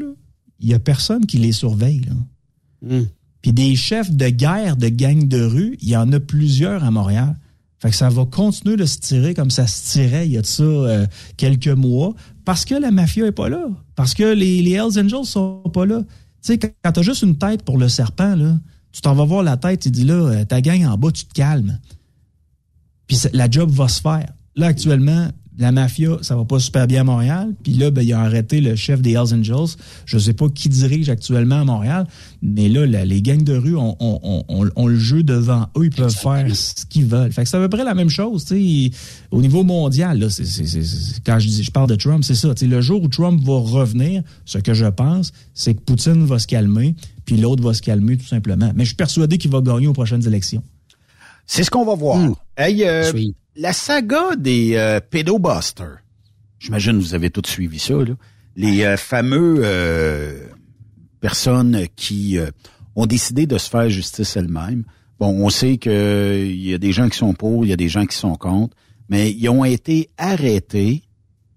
il 0.60 0.68
y 0.70 0.74
a 0.74 0.80
personne 0.80 1.26
qui 1.26 1.38
les 1.38 1.54
surveille. 1.54 2.02
Là. 2.02 2.14
Puis 3.42 3.54
des 3.54 3.76
chefs 3.76 4.12
de 4.12 4.28
guerre 4.30 4.76
de 4.76 4.90
gangs 4.90 5.28
de 5.28 5.42
rue, 5.42 5.78
il 5.82 5.90
y 5.90 5.96
en 5.96 6.12
a 6.12 6.20
plusieurs 6.20 6.84
à 6.84 6.92
Montréal. 6.92 7.36
Fait 7.82 7.90
que 7.90 7.96
ça 7.96 8.10
va 8.10 8.26
continuer 8.26 8.78
de 8.78 8.86
se 8.86 9.00
tirer 9.00 9.34
comme 9.34 9.50
ça 9.50 9.66
se 9.66 9.92
tirait 9.92 10.28
il 10.28 10.34
y 10.34 10.38
a 10.38 10.42
de 10.42 10.46
ça 10.46 10.64
euh, 10.64 11.08
quelques 11.36 11.68
mois 11.68 12.14
parce 12.46 12.64
que 12.64 12.76
la 12.76 12.92
mafia 12.92 13.26
est 13.26 13.32
pas 13.32 13.50
là. 13.50 13.66
Parce 13.96 14.14
que 14.14 14.34
les, 14.34 14.62
les 14.62 14.74
Hells 14.74 15.00
Angels 15.00 15.26
sont 15.26 15.64
pas 15.74 15.88
là. 15.88 16.02
Tu 16.02 16.08
sais, 16.42 16.58
quand, 16.60 16.70
quand 16.84 16.92
t'as 16.92 17.02
juste 17.02 17.24
une 17.24 17.38
tête 17.38 17.64
pour 17.64 17.80
le 17.80 17.90
serpent, 17.90 18.36
là, 18.36 18.56
tu 18.92 19.02
t'en 19.02 19.16
vas 19.16 19.26
voir 19.26 19.42
la 19.42 19.58
tête, 19.58 19.82
tu 19.82 19.90
dis 19.90 20.04
là, 20.04 20.14
euh, 20.14 20.46
ta 20.46 20.62
gang 20.62 20.86
en 20.86 20.98
bas, 20.98 21.12
tu 21.12 21.26
te 21.26 21.34
calmes. 21.34 21.80
Puis 23.08 23.18
la 23.34 23.50
job 23.50 23.72
va 23.72 23.88
se 23.88 24.00
faire. 24.00 24.32
Là, 24.56 24.68
actuellement, 24.68 25.30
la 25.62 25.72
mafia, 25.72 26.18
ça 26.22 26.36
va 26.36 26.44
pas 26.44 26.60
super 26.60 26.88
bien 26.88 27.02
à 27.02 27.04
Montréal. 27.04 27.54
Puis 27.64 27.74
là, 27.74 27.92
ben, 27.92 28.02
ils 28.02 28.14
ont 28.14 28.20
arrêté 28.20 28.60
le 28.62 28.76
chef 28.76 29.02
des 29.02 29.12
Hells 29.12 29.34
Angels. 29.34 29.76
Je 30.06 30.18
sais 30.18 30.34
pas 30.34 30.50
qui 30.50 30.68
dirige 30.70 31.10
actuellement 31.10 31.62
à 31.62 31.64
Montréal, 31.64 32.08
mais 32.42 32.68
là, 32.68 32.86
la- 32.86 33.06
les 33.06 33.22
gangs 33.22 33.44
de 33.44 33.56
rue 33.56 33.76
ont, 33.78 33.96
ont- 34.00 34.44
ont 34.76 34.88
le 34.88 34.98
jeu 34.98 35.24
devant 35.24 35.68
eux. 35.78 35.86
Ils 35.86 35.90
peuvent 35.92 36.10
faire 36.16 36.56
ce 36.56 36.86
qu'ils 36.86 37.06
veulent. 37.06 37.32
Fait 37.32 37.44
que 37.44 37.50
c'est 37.50 37.58
à 37.58 37.60
peu 37.60 37.70
près 37.70 37.84
la 37.86 37.94
même 37.94 38.10
chose. 38.10 38.44
tu 38.46 38.56
sais. 38.90 38.92
Au 39.32 39.42
niveau 39.42 39.64
mondial, 39.64 40.20
là, 40.20 40.30
c'est, 40.30 40.46
c'est- 40.46 40.66
c'est- 40.66 40.84
c'est- 40.84 41.22
quand 41.26 41.40
je, 41.40 41.48
dis, 41.48 41.64
je 41.64 41.72
parle 41.72 41.90
de 41.90 41.96
Trump, 41.96 42.24
c'est 42.24 42.36
ça. 42.36 42.54
tu 42.54 42.62
sais, 42.62 42.68
Le 42.68 42.82
jour 42.82 43.02
où 43.04 43.08
Trump 43.08 43.42
va 43.44 43.58
revenir, 43.60 44.24
ce 44.46 44.58
que 44.58 44.74
je 44.74 44.86
pense, 44.88 45.32
c'est 45.54 45.74
que 45.74 45.80
Poutine 45.82 46.26
va 46.26 46.40
se 46.40 46.48
calmer, 46.48 46.96
puis 47.26 47.38
l'autre 47.38 47.62
va 47.64 47.74
se 47.74 47.82
calmer 47.82 48.18
tout 48.18 48.26
simplement. 48.26 48.72
Mais 48.76 48.84
je 48.84 48.90
suis 48.90 48.96
persuadé 48.96 49.38
qu'il 49.38 49.52
va 49.52 49.62
gagner 49.62 49.88
aux 49.88 49.94
prochaines 49.94 50.26
élections. 50.26 50.64
C'est 51.46 51.64
ce 51.64 51.70
qu'on 51.70 51.86
va 51.86 51.96
voir. 51.96 52.18
Hey, 52.58 52.84
euh, 52.86 53.12
la 53.56 53.74
saga 53.74 54.36
des 54.38 54.76
euh, 54.76 55.00
pédobusters. 55.00 56.00
J'imagine 56.60 57.00
vous 57.00 57.16
avez 57.16 57.30
tous 57.30 57.50
suivi 57.50 57.80
ça. 57.80 57.96
Là. 57.96 58.14
Les 58.56 58.84
euh, 58.84 58.98
fameux 58.98 59.62
euh, 59.64 60.48
personnes 61.20 61.86
qui 61.96 62.38
euh, 62.38 62.50
ont 62.96 63.06
décidé 63.06 63.46
de 63.46 63.58
se 63.58 63.70
faire 63.70 63.90
justice 63.90 64.36
elles-mêmes. 64.36 64.84
Bon, 65.20 65.46
on 65.46 65.50
sait 65.50 65.78
qu'il 65.78 66.62
y 66.62 66.74
a 66.74 66.78
des 66.78 66.92
gens 66.92 67.10
qui 67.10 67.18
sont 67.18 67.34
pour, 67.34 67.66
il 67.66 67.70
y 67.70 67.74
a 67.74 67.78
des 67.78 67.90
gens 67.90 68.06
qui 68.06 68.18
sont 68.18 68.36
contre, 68.36 68.76
mais 69.10 69.32
ils 69.32 69.50
ont 69.50 69.64
été 69.64 70.10
arrêtés, 70.18 71.04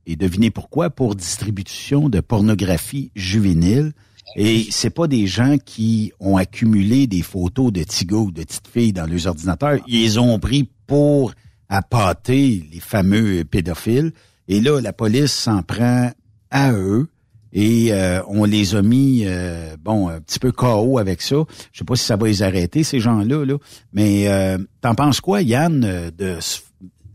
et 0.07 0.17
devinez 0.17 0.51
pourquoi, 0.51 0.91
pour 0.91 1.15
distribution 1.15 2.09
de 2.11 2.21
pornographie 2.21 3.11
juvénile. 3.15 3.93
Et 4.37 4.67
c'est 4.71 4.91
pas 4.91 5.07
des 5.07 5.27
gens 5.27 5.57
qui 5.65 6.13
ont 6.21 6.37
accumulé 6.37 7.07
des 7.07 7.23
photos 7.23 7.73
de 7.73 7.85
gars 8.05 8.17
ou 8.17 8.33
de 8.33 8.43
petites 8.43 8.69
filles 8.69 8.93
dans 8.93 9.07
leurs 9.07 9.27
ordinateurs. 9.27 9.79
Ils 9.87 10.03
les 10.03 10.19
ont 10.19 10.39
pris 10.39 10.69
pour 10.87 11.33
appâter 11.77 12.69
les 12.73 12.81
fameux 12.81 13.45
pédophiles. 13.45 14.13
Et 14.49 14.61
là, 14.61 14.81
la 14.81 14.93
police 14.93 15.33
s'en 15.33 15.63
prend 15.63 16.11
à 16.51 16.73
eux 16.73 17.09
et 17.55 17.93
euh, 17.93 18.21
on 18.27 18.45
les 18.45 18.75
a 18.75 18.83
mis, 18.83 19.23
euh, 19.25 19.77
bon, 19.81 20.09
un 20.09 20.21
petit 20.21 20.41
peu 20.41 20.51
KO 20.51 20.99
avec 20.99 21.23
ça. 21.23 21.37
Je 21.73 21.79
sais 21.79 21.85
pas 21.85 21.95
si 21.95 22.05
ça 22.05 22.17
va 22.17 22.27
les 22.27 22.43
arrêter, 22.43 22.83
ces 22.83 22.99
gens-là, 22.99 23.45
là. 23.45 23.57
mais 23.93 24.29
euh, 24.29 24.59
t'en 24.81 24.97
penses 24.97 25.21
quoi, 25.21 25.41
Yann, 25.41 25.81
de 25.81 26.39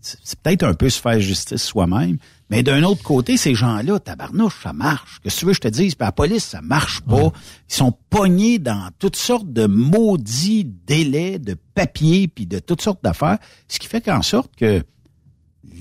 c'est 0.01 0.39
peut-être 0.39 0.63
un 0.63 0.73
peu 0.73 0.89
se 0.89 1.01
faire 1.01 1.19
justice 1.19 1.61
soi-même, 1.61 2.17
mais 2.49 2.63
d'un 2.63 2.83
autre 2.83 3.03
côté, 3.03 3.37
ces 3.37 3.53
gens-là, 3.53 3.99
tabarnouche, 3.99 4.63
ça 4.63 4.73
marche. 4.73 5.19
Que 5.23 5.29
si 5.29 5.39
tu 5.39 5.45
veux 5.45 5.51
que 5.51 5.57
je 5.57 5.61
te 5.61 5.67
dise, 5.67 5.95
la 5.99 6.11
police, 6.11 6.45
ça 6.45 6.61
marche 6.61 7.01
pas. 7.01 7.31
Ils 7.69 7.75
sont 7.75 7.93
pognés 8.09 8.57
dans 8.57 8.89
toutes 8.97 9.15
sortes 9.15 9.51
de 9.51 9.67
maudits 9.67 10.65
délais 10.65 11.37
de 11.37 11.55
papier 11.75 12.27
puis 12.27 12.47
de 12.47 12.57
toutes 12.57 12.81
sortes 12.81 13.03
d'affaires, 13.03 13.37
ce 13.67 13.77
qui 13.77 13.87
fait 13.87 14.01
qu'en 14.01 14.23
sorte 14.23 14.55
que 14.55 14.83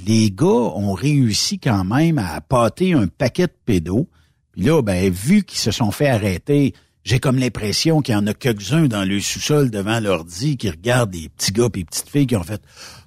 les 0.06 0.30
gars 0.30 0.46
ont 0.46 0.92
réussi 0.92 1.58
quand 1.58 1.84
même 1.84 2.18
à 2.18 2.40
pâter 2.42 2.92
un 2.92 3.06
paquet 3.06 3.46
de 3.46 3.56
pédos. 3.64 4.08
Puis 4.52 4.62
là, 4.62 4.82
ben, 4.82 5.10
vu 5.10 5.44
qu'ils 5.44 5.58
se 5.58 5.70
sont 5.70 5.90
fait 5.90 6.08
arrêter, 6.08 6.74
j'ai 7.02 7.18
comme 7.18 7.38
l'impression 7.38 8.02
qu'il 8.02 8.12
y 8.12 8.16
en 8.16 8.26
a 8.26 8.34
quelques-uns 8.34 8.88
dans 8.88 9.04
le 9.04 9.20
sous-sol 9.20 9.70
devant 9.70 10.00
l'ordi 10.00 10.58
qui 10.58 10.68
regardent 10.68 11.10
des 11.10 11.30
petits 11.30 11.52
gars 11.52 11.66
et 11.66 11.78
des 11.78 11.84
petites 11.84 12.10
filles 12.10 12.26
qui 12.26 12.36
ont 12.36 12.42
fait 12.42 12.60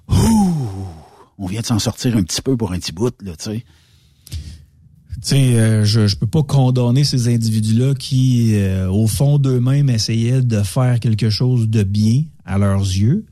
Ouh! 0.08 1.01
On 1.38 1.46
vient 1.46 1.60
de 1.60 1.66
s'en 1.66 1.78
sortir 1.78 2.16
un 2.16 2.22
petit 2.22 2.42
peu 2.42 2.56
pour 2.56 2.72
un 2.72 2.78
petit 2.78 2.92
bout, 2.92 3.14
là, 3.22 3.32
tu 3.36 3.44
sais. 3.44 3.64
Tu 5.22 5.28
sais, 5.28 5.54
euh, 5.54 5.84
je, 5.84 6.08
je 6.08 6.16
peux 6.16 6.26
pas 6.26 6.42
condamner 6.42 7.04
ces 7.04 7.32
individus-là 7.32 7.94
qui, 7.94 8.54
euh, 8.54 8.90
au 8.90 9.06
fond 9.06 9.38
d'eux-mêmes, 9.38 9.88
essayaient 9.88 10.42
de 10.42 10.62
faire 10.62 10.98
quelque 10.98 11.30
chose 11.30 11.68
de 11.68 11.84
bien 11.84 12.24
à 12.44 12.58
leurs 12.58 12.80
yeux. 12.80 13.24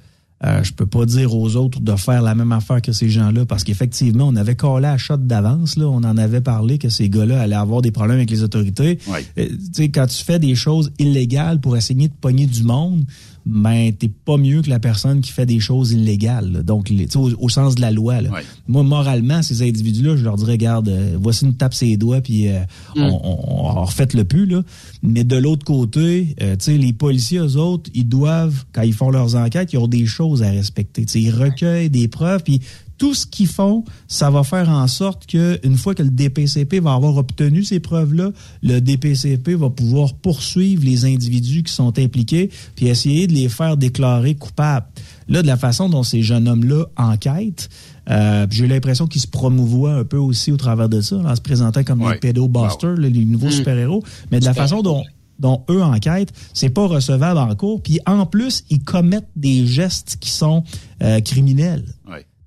Euh, 0.42 0.62
je 0.62 0.72
peux 0.72 0.86
pas 0.86 1.04
dire 1.04 1.34
aux 1.34 1.56
autres 1.56 1.80
de 1.80 1.94
faire 1.96 2.22
la 2.22 2.34
même 2.34 2.52
affaire 2.52 2.80
que 2.80 2.92
ces 2.92 3.10
gens-là 3.10 3.44
parce 3.44 3.62
qu'effectivement, 3.62 4.26
on 4.26 4.36
avait 4.36 4.54
collé 4.54 4.86
à 4.86 4.96
shot 4.96 5.18
d'avance. 5.18 5.76
Là, 5.76 5.86
on 5.86 5.96
en 5.96 6.16
avait 6.16 6.40
parlé 6.40 6.78
que 6.78 6.88
ces 6.88 7.10
gars-là 7.10 7.42
allaient 7.42 7.56
avoir 7.56 7.82
des 7.82 7.90
problèmes 7.90 8.18
avec 8.18 8.30
les 8.30 8.42
autorités. 8.42 8.98
tu 9.36 9.58
sais, 9.72 9.90
quand 9.90 10.06
tu 10.06 10.24
fais 10.24 10.38
des 10.38 10.54
choses 10.54 10.92
illégales 10.98 11.60
pour 11.60 11.76
essayer 11.76 12.08
de 12.08 12.14
pogner 12.14 12.46
du 12.46 12.62
monde, 12.62 13.04
ben 13.46 13.92
t'es 13.92 14.08
pas 14.08 14.36
mieux 14.36 14.62
que 14.62 14.70
la 14.70 14.78
personne 14.78 15.20
qui 15.20 15.32
fait 15.32 15.46
des 15.46 15.60
choses 15.60 15.92
illégales. 15.92 16.62
Donc, 16.64 16.92
au, 17.14 17.30
au, 17.38 17.48
sens 17.48 17.74
de 17.74 17.80
la 17.80 17.90
loi. 17.90 18.20
Là. 18.20 18.30
Moi, 18.68 18.82
moralement, 18.82 19.42
ces 19.42 19.62
individus-là, 19.62 20.16
je 20.16 20.24
leur 20.24 20.36
dirais, 20.36 20.52
regarde, 20.52 20.88
euh, 20.88 21.16
voici 21.20 21.44
une 21.44 21.54
tape 21.54 21.74
ses 21.74 21.96
doigts, 21.96 22.20
puis 22.20 22.48
euh, 22.48 22.60
mm. 22.96 23.00
on, 23.02 23.20
on, 23.22 23.84
refait 23.84 24.08
le. 24.14 24.24
Là. 24.44 24.62
Mais 25.02 25.24
de 25.24 25.36
l'autre 25.36 25.64
côté, 25.64 26.34
euh, 26.40 26.56
les 26.66 26.92
policiers, 26.92 27.38
eux 27.38 27.56
autres, 27.56 27.90
ils 27.94 28.08
doivent, 28.08 28.64
quand 28.72 28.82
ils 28.82 28.92
font 28.92 29.10
leurs 29.10 29.36
enquêtes, 29.36 29.72
ils 29.72 29.78
ont 29.78 29.88
des 29.88 30.06
choses 30.06 30.42
à 30.42 30.50
respecter. 30.50 31.04
ils 31.14 31.30
recueillent 31.30 31.90
des 31.90 32.08
preuves, 32.08 32.42
puis 32.42 32.60
tout 33.00 33.14
ce 33.14 33.26
qu'ils 33.26 33.46
font, 33.46 33.82
ça 34.08 34.28
va 34.28 34.44
faire 34.44 34.68
en 34.68 34.86
sorte 34.86 35.24
que 35.24 35.58
une 35.64 35.78
fois 35.78 35.94
que 35.94 36.02
le 36.02 36.10
DPCP 36.10 36.80
va 36.80 36.92
avoir 36.92 37.16
obtenu 37.16 37.64
ces 37.64 37.80
preuves-là, 37.80 38.28
le 38.62 38.80
DPCP 38.80 39.54
va 39.54 39.70
pouvoir 39.70 40.12
poursuivre 40.12 40.84
les 40.84 41.06
individus 41.06 41.62
qui 41.62 41.72
sont 41.72 41.98
impliqués 41.98 42.50
puis 42.76 42.88
essayer 42.88 43.26
de 43.26 43.32
les 43.32 43.48
faire 43.48 43.78
déclarer 43.78 44.34
coupables. 44.34 44.86
Là, 45.28 45.40
de 45.40 45.46
la 45.46 45.56
façon 45.56 45.88
dont 45.88 46.02
ces 46.02 46.22
jeunes 46.22 46.46
hommes-là 46.46 46.84
enquêtent, 46.98 47.70
euh, 48.10 48.46
j'ai 48.50 48.68
l'impression 48.68 49.06
qu'ils 49.06 49.22
se 49.22 49.28
promouvoient 49.28 49.94
un 49.94 50.04
peu 50.04 50.18
aussi 50.18 50.52
au 50.52 50.58
travers 50.58 50.90
de 50.90 51.00
ça, 51.00 51.16
en 51.16 51.34
se 51.34 51.40
présentant 51.40 51.82
comme 51.82 52.06
des 52.06 52.18
pédobusters, 52.18 52.96
les 52.96 53.24
nouveaux 53.24 53.46
mm. 53.46 53.52
super-héros. 53.52 54.04
Mais 54.30 54.40
de 54.40 54.44
la 54.44 54.52
façon 54.52 54.82
dont 54.82 55.04
dont 55.38 55.64
eux 55.70 55.82
enquêtent, 55.82 56.34
c'est 56.52 56.68
pas 56.68 56.86
recevable 56.86 57.38
en 57.38 57.54
cours. 57.54 57.82
Puis 57.82 57.98
en 58.04 58.26
plus, 58.26 58.62
ils 58.68 58.84
commettent 58.84 59.30
des 59.36 59.66
gestes 59.66 60.18
qui 60.20 60.28
sont 60.28 60.64
euh, 61.02 61.22
criminels. 61.22 61.86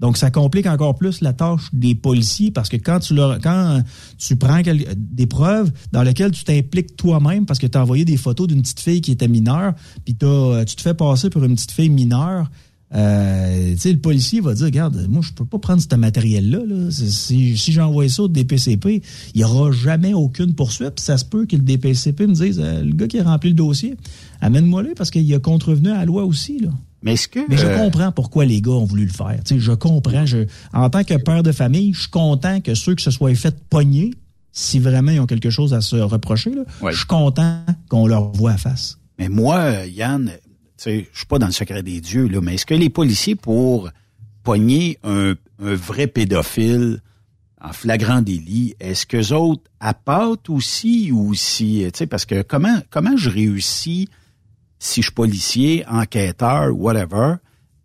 Donc, 0.04 0.18
ça 0.18 0.30
complique 0.32 0.66
encore 0.66 0.98
plus 0.98 1.22
la 1.22 1.32
tâche 1.32 1.70
des 1.72 1.96
policiers 1.96 2.52
parce 2.52 2.68
que 2.68 2.76
quand 2.76 3.00
tu 3.00 4.36
prends 4.36 4.62
des 4.98 5.28
preuves 5.28 5.72
dans 5.94 6.04
lesquelles 6.04 6.32
tu 6.32 6.44
t'impliques 6.44 6.98
toi-même 6.98 7.46
parce 7.46 7.58
que 7.58 7.68
tu 7.68 7.78
as 7.78 7.82
envoyé 7.82 8.04
des 8.04 8.18
photos 8.18 8.48
d'une 8.48 8.62
petite 8.62 8.82
fille 8.82 9.00
qui 9.00 9.14
était 9.14 9.30
mineure, 9.30 9.72
puis 10.04 10.14
tu 10.14 10.76
te 10.76 10.82
fais 10.82 10.94
passer 10.94 11.30
pour 11.30 11.46
une 11.46 11.56
petite 11.56 11.72
fille 11.72 11.90
mineure, 11.90 12.52
euh, 12.94 13.76
le 13.82 13.96
policier 13.96 14.42
va 14.42 14.54
dire, 14.54 14.66
regarde, 14.66 15.08
moi, 15.10 15.22
je 15.24 15.32
peux 15.32 15.46
pas 15.46 15.58
prendre 15.58 15.82
ce 15.82 15.96
matériel-là. 15.96 16.92
Si, 16.92 17.56
j'envoie 17.56 18.10
ça 18.10 18.24
au 18.24 18.28
DPCP, 18.28 19.02
il 19.34 19.38
n'y 19.38 19.46
aura 19.46 19.72
jamais 19.72 20.14
aucune 20.14 20.54
poursuite. 20.54 21.00
ça 21.00 21.18
se 21.18 21.24
peut 21.24 21.46
que 21.46 21.56
le 21.56 21.62
DPCP 21.62 22.28
me 22.28 22.34
dise, 22.34 22.60
euh, 22.60 22.84
le 22.84 22.92
gars 22.92 23.08
qui 23.08 23.20
a 23.20 23.24
rempli 23.24 23.52
le 23.52 23.56
dossier, 23.56 23.96
amène-moi-le 24.42 24.96
parce 24.98 25.12
qu'il 25.12 25.34
a 25.34 25.40
contrevenu 25.40 25.92
à 25.92 26.00
la 26.00 26.06
loi 26.06 26.26
aussi. 26.26 26.60
Là. 26.60 26.72
Mais 27.04 27.18
ce 27.18 27.28
que 27.28 27.40
Mais 27.50 27.58
je 27.58 27.66
euh, 27.66 27.78
comprends 27.78 28.12
pourquoi 28.12 28.46
les 28.46 28.62
gars 28.62 28.72
ont 28.72 28.86
voulu 28.86 29.06
le 29.06 29.12
faire. 29.12 29.40
je 29.46 29.72
comprends. 29.74 30.26
Je, 30.26 30.46
en 30.74 30.90
tant 30.90 31.04
que 31.04 31.16
père 31.16 31.44
de 31.44 31.52
famille, 31.52 31.94
je 31.94 32.02
suis 32.02 32.10
content 32.10 32.62
que 32.62 32.74
ceux 32.74 32.96
qui 32.96 33.04
se 33.04 33.12
soient 33.12 33.36
fait 33.36 33.56
pogner, 33.70 34.12
si 34.54 34.80
vraiment 34.80 35.12
ils 35.12 35.20
ont 35.20 35.26
quelque 35.26 35.50
chose 35.50 35.74
à 35.74 35.82
se 35.82 35.98
reprocher, 35.98 36.54
je 36.90 36.96
suis 36.96 37.06
content 37.06 37.64
qu'on 37.90 38.08
leur 38.08 38.32
voit 38.32 38.52
à 38.52 38.58
face. 38.58 38.98
Mais 39.20 39.28
moi, 39.28 39.86
Yann, 39.86 40.32
je 40.84 41.04
suis 41.14 41.26
pas 41.28 41.40
dans 41.40 41.48
le 41.48 41.52
secret 41.52 41.84
des 41.84 42.00
dieux, 42.00 42.28
là, 42.28 42.40
mais 42.42 42.56
est-ce 42.56 42.66
que 42.66 42.74
les 42.74 42.90
policiers, 42.90 43.36
pour 43.36 43.90
pogner 44.44 44.98
un, 45.04 45.36
vrai 45.60 46.08
pédophile 46.08 47.00
en 47.62 47.72
flagrant 47.72 48.22
délit, 48.22 48.76
est-ce 48.80 49.06
que 49.06 49.34
autres 49.34 49.64
appâtent 49.80 50.50
aussi 50.50 51.12
ou 51.12 51.34
si, 51.34 51.88
parce 52.10 52.26
que 52.26 52.42
comment 52.42 52.80
comment 52.90 53.16
je 53.16 53.30
réussis 53.30 54.10
si 54.84 55.02
je 55.02 55.06
suis 55.06 55.14
policier, 55.14 55.86
enquêteur, 55.88 56.76
whatever, 56.76 57.36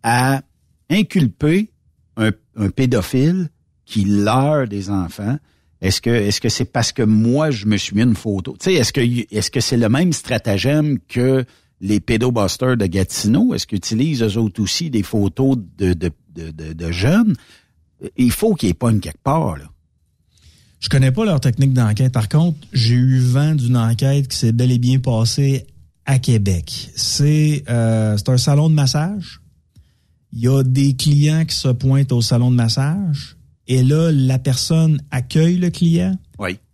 à 0.03 0.41
inculper 0.89 1.69
un, 2.17 2.31
pédophile 2.75 3.49
qui 3.85 4.03
leurre 4.03 4.67
des 4.67 4.89
enfants. 4.89 5.37
Est-ce 5.79 6.01
que 6.01 6.09
est-ce 6.09 6.41
que 6.41 6.49
c'est 6.49 6.65
parce 6.65 6.91
que 6.91 7.03
moi 7.03 7.51
je 7.51 7.67
me 7.67 7.77
suis 7.77 7.95
mis 7.95 8.01
une 8.01 8.15
photo? 8.15 8.57
Tu 8.59 8.65
sais, 8.65 8.73
est-ce 8.73 8.91
que 8.91 8.99
est-ce 8.99 9.49
que 9.49 9.61
c'est 9.61 9.77
le 9.77 9.87
même 9.87 10.11
stratagème 10.11 10.99
que 11.07 11.45
les 11.79 12.01
pédobusters 12.01 12.75
de 12.75 12.85
Gatineau? 12.85 13.53
Est-ce 13.53 13.65
qu'ils 13.65 13.77
utilisent 13.77 14.21
eux 14.21 14.37
autres 14.37 14.61
aussi 14.61 14.89
des 14.89 15.03
photos 15.03 15.57
de 15.77 15.93
de, 15.93 16.11
de, 16.35 16.73
de, 16.73 16.91
jeunes? 16.91 17.33
Il 18.17 18.31
faut 18.31 18.55
qu'il 18.55 18.67
y 18.67 18.71
ait 18.71 18.73
pas 18.73 18.91
une 18.91 18.99
quelque 18.99 19.23
part 19.23 19.55
là. 19.55 19.69
Je 20.81 20.89
connais 20.89 21.13
pas 21.13 21.23
leur 21.23 21.39
technique 21.39 21.71
d'enquête. 21.71 22.11
Par 22.11 22.27
contre, 22.27 22.57
j'ai 22.73 22.95
eu 22.95 23.19
vent 23.19 23.55
d'une 23.55 23.77
enquête 23.77 24.27
qui 24.27 24.37
s'est 24.37 24.51
bel 24.51 24.71
et 24.71 24.79
bien 24.79 24.99
passée 24.99 25.65
à 26.09 26.17
Québec. 26.17 26.89
C'est 26.95 27.63
euh, 27.69 28.17
un 28.25 28.37
salon 28.37 28.67
de 28.67 28.73
massage. 28.73 29.41
Il 30.33 30.39
y 30.39 30.47
a 30.47 30.63
des 30.63 30.95
clients 30.95 31.45
qui 31.45 31.55
se 31.55 31.67
pointent 31.67 32.11
au 32.11 32.23
salon 32.23 32.49
de 32.49 32.55
massage. 32.55 33.37
Et 33.67 33.83
là, 33.83 34.11
la 34.11 34.39
personne 34.39 35.03
accueille 35.11 35.57
le 35.57 35.69
client, 35.69 36.17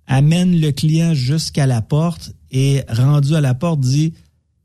amène 0.07 0.57
le 0.57 0.71
client 0.71 1.13
jusqu'à 1.13 1.67
la 1.67 1.81
porte 1.81 2.31
et 2.49 2.83
rendu 2.87 3.35
à 3.35 3.41
la 3.41 3.53
porte 3.53 3.81
dit 3.81 4.13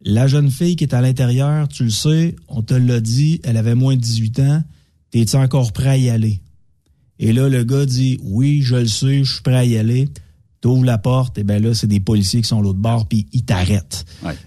la 0.02 0.28
jeune 0.28 0.52
fille 0.52 0.76
qui 0.76 0.84
est 0.84 0.94
à 0.94 1.00
l'intérieur, 1.00 1.66
tu 1.66 1.82
le 1.82 1.90
sais, 1.90 2.36
on 2.46 2.62
te 2.62 2.74
l'a 2.74 3.00
dit, 3.00 3.40
elle 3.42 3.56
avait 3.56 3.74
moins 3.74 3.96
de 3.96 4.00
18 4.00 4.38
ans, 4.38 4.62
t'es-tu 5.10 5.34
encore 5.34 5.72
prêt 5.72 5.88
à 5.88 5.96
y 5.96 6.10
aller? 6.10 6.40
Et 7.18 7.32
là, 7.32 7.48
le 7.48 7.64
gars 7.64 7.86
dit 7.86 8.20
oui, 8.22 8.62
je 8.62 8.76
le 8.76 8.86
sais, 8.86 9.24
je 9.24 9.32
suis 9.32 9.42
prêt 9.42 9.56
à 9.56 9.64
y 9.64 9.76
aller 9.76 10.08
ouvres 10.66 10.84
la 10.84 10.98
porte, 10.98 11.38
et 11.38 11.44
ben 11.44 11.62
là, 11.62 11.74
c'est 11.74 11.86
des 11.86 12.00
policiers 12.00 12.42
qui 12.42 12.48
sont 12.48 12.58
à 12.58 12.62
l'autre 12.62 12.78
bord, 12.78 13.06
puis 13.06 13.26
ils 13.32 13.44
t'arrêtent. 13.44 14.04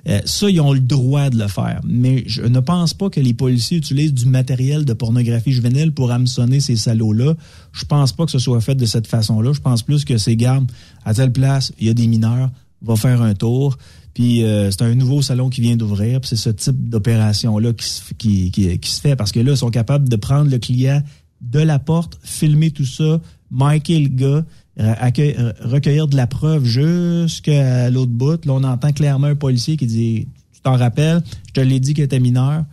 Euh, 0.07 0.21
ça, 0.25 0.49
ils 0.49 0.61
ont 0.61 0.73
le 0.73 0.79
droit 0.79 1.29
de 1.29 1.37
le 1.37 1.47
faire. 1.47 1.81
Mais 1.83 2.23
je 2.27 2.43
ne 2.43 2.59
pense 2.59 2.93
pas 2.93 3.09
que 3.09 3.19
les 3.19 3.33
policiers 3.33 3.77
utilisent 3.77 4.13
du 4.13 4.27
matériel 4.27 4.85
de 4.85 4.93
pornographie 4.93 5.51
juvénile 5.51 5.91
pour 5.91 6.11
hameçonner 6.11 6.59
ces 6.59 6.75
salauds-là. 6.75 7.33
Je 7.71 7.85
pense 7.85 8.11
pas 8.11 8.25
que 8.25 8.31
ce 8.31 8.39
soit 8.39 8.61
fait 8.61 8.75
de 8.75 8.85
cette 8.85 9.07
façon-là. 9.07 9.53
Je 9.53 9.61
pense 9.61 9.81
plus 9.81 10.05
que 10.05 10.17
ces 10.17 10.35
gardes, 10.35 10.71
à 11.03 11.13
telle 11.13 11.31
place, 11.31 11.73
il 11.79 11.87
y 11.87 11.89
a 11.89 11.93
des 11.93 12.07
mineurs, 12.07 12.51
va 12.81 12.95
faire 12.95 13.21
un 13.21 13.33
tour. 13.33 13.77
Puis 14.13 14.43
euh, 14.43 14.69
c'est 14.69 14.83
un 14.83 14.93
nouveau 14.93 15.21
salon 15.21 15.49
qui 15.49 15.61
vient 15.61 15.75
d'ouvrir. 15.75 16.19
c'est 16.23 16.35
ce 16.35 16.51
type 16.51 16.89
d'opération-là 16.89 17.73
qui, 17.73 18.51
qui, 18.51 18.79
qui, 18.79 18.91
se 18.91 19.01
fait 19.01 19.15
parce 19.15 19.31
que 19.31 19.39
là, 19.39 19.53
ils 19.53 19.57
sont 19.57 19.71
capables 19.71 20.07
de 20.07 20.15
prendre 20.15 20.51
le 20.51 20.59
client 20.59 21.01
de 21.41 21.59
la 21.59 21.79
porte, 21.79 22.19
filmer 22.23 22.71
tout 22.71 22.85
ça, 22.85 23.19
marquer 23.49 23.99
le 23.99 24.09
gars, 24.09 24.45
recueillir 24.77 26.07
de 26.07 26.15
la 26.15 26.27
preuve 26.27 26.65
jusqu'à 26.65 27.89
l'autre 27.89 28.11
bout. 28.11 28.45
Là, 28.45 28.53
on 28.53 28.63
entend 28.63 28.91
clairement 28.91 29.27
un 29.27 29.35
policier 29.35 29.77
qui 29.77 29.85
dit 29.85 30.27
Tu 30.53 30.61
t'en 30.61 30.77
rappelles, 30.77 31.21
je 31.47 31.53
te 31.53 31.59
l'ai 31.61 31.79
dit 31.79 31.93
qu'il 31.93 32.03
était 32.03 32.19
mineur. 32.19 32.63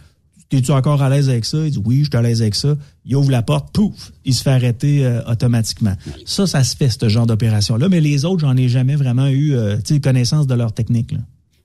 Es-tu 0.53 0.73
encore 0.73 1.01
à 1.01 1.09
l'aise 1.09 1.29
avec 1.29 1.45
ça? 1.45 1.59
Il 1.65 1.71
dit 1.71 1.81
Oui, 1.85 2.01
je 2.01 2.11
suis 2.11 2.17
à 2.17 2.23
l'aise 2.23 2.43
avec 2.43 2.57
ça. 2.57 2.77
Il 3.05 3.15
ouvre 3.15 3.31
la 3.31 3.43
porte, 3.43 3.73
pouf, 3.73 4.13
il 4.25 4.35
se 4.35 4.43
fait 4.43 4.51
arrêter 4.51 5.07
euh, 5.07 5.23
automatiquement. 5.31 5.95
Ça, 6.25 6.47
ça 6.47 6.65
se 6.65 6.75
fait, 6.77 6.89
ce 6.89 7.09
genre 7.09 7.27
d'opération-là. 7.27 7.89
Mais 7.89 8.01
les 8.01 8.25
autres, 8.25 8.41
j'en 8.41 8.57
ai 8.57 8.69
jamais 8.69 8.97
vraiment 8.97 9.29
eu 9.29 9.55
connaissance 10.03 10.47
de 10.47 10.55
leur 10.55 10.73
technique. 10.73 11.15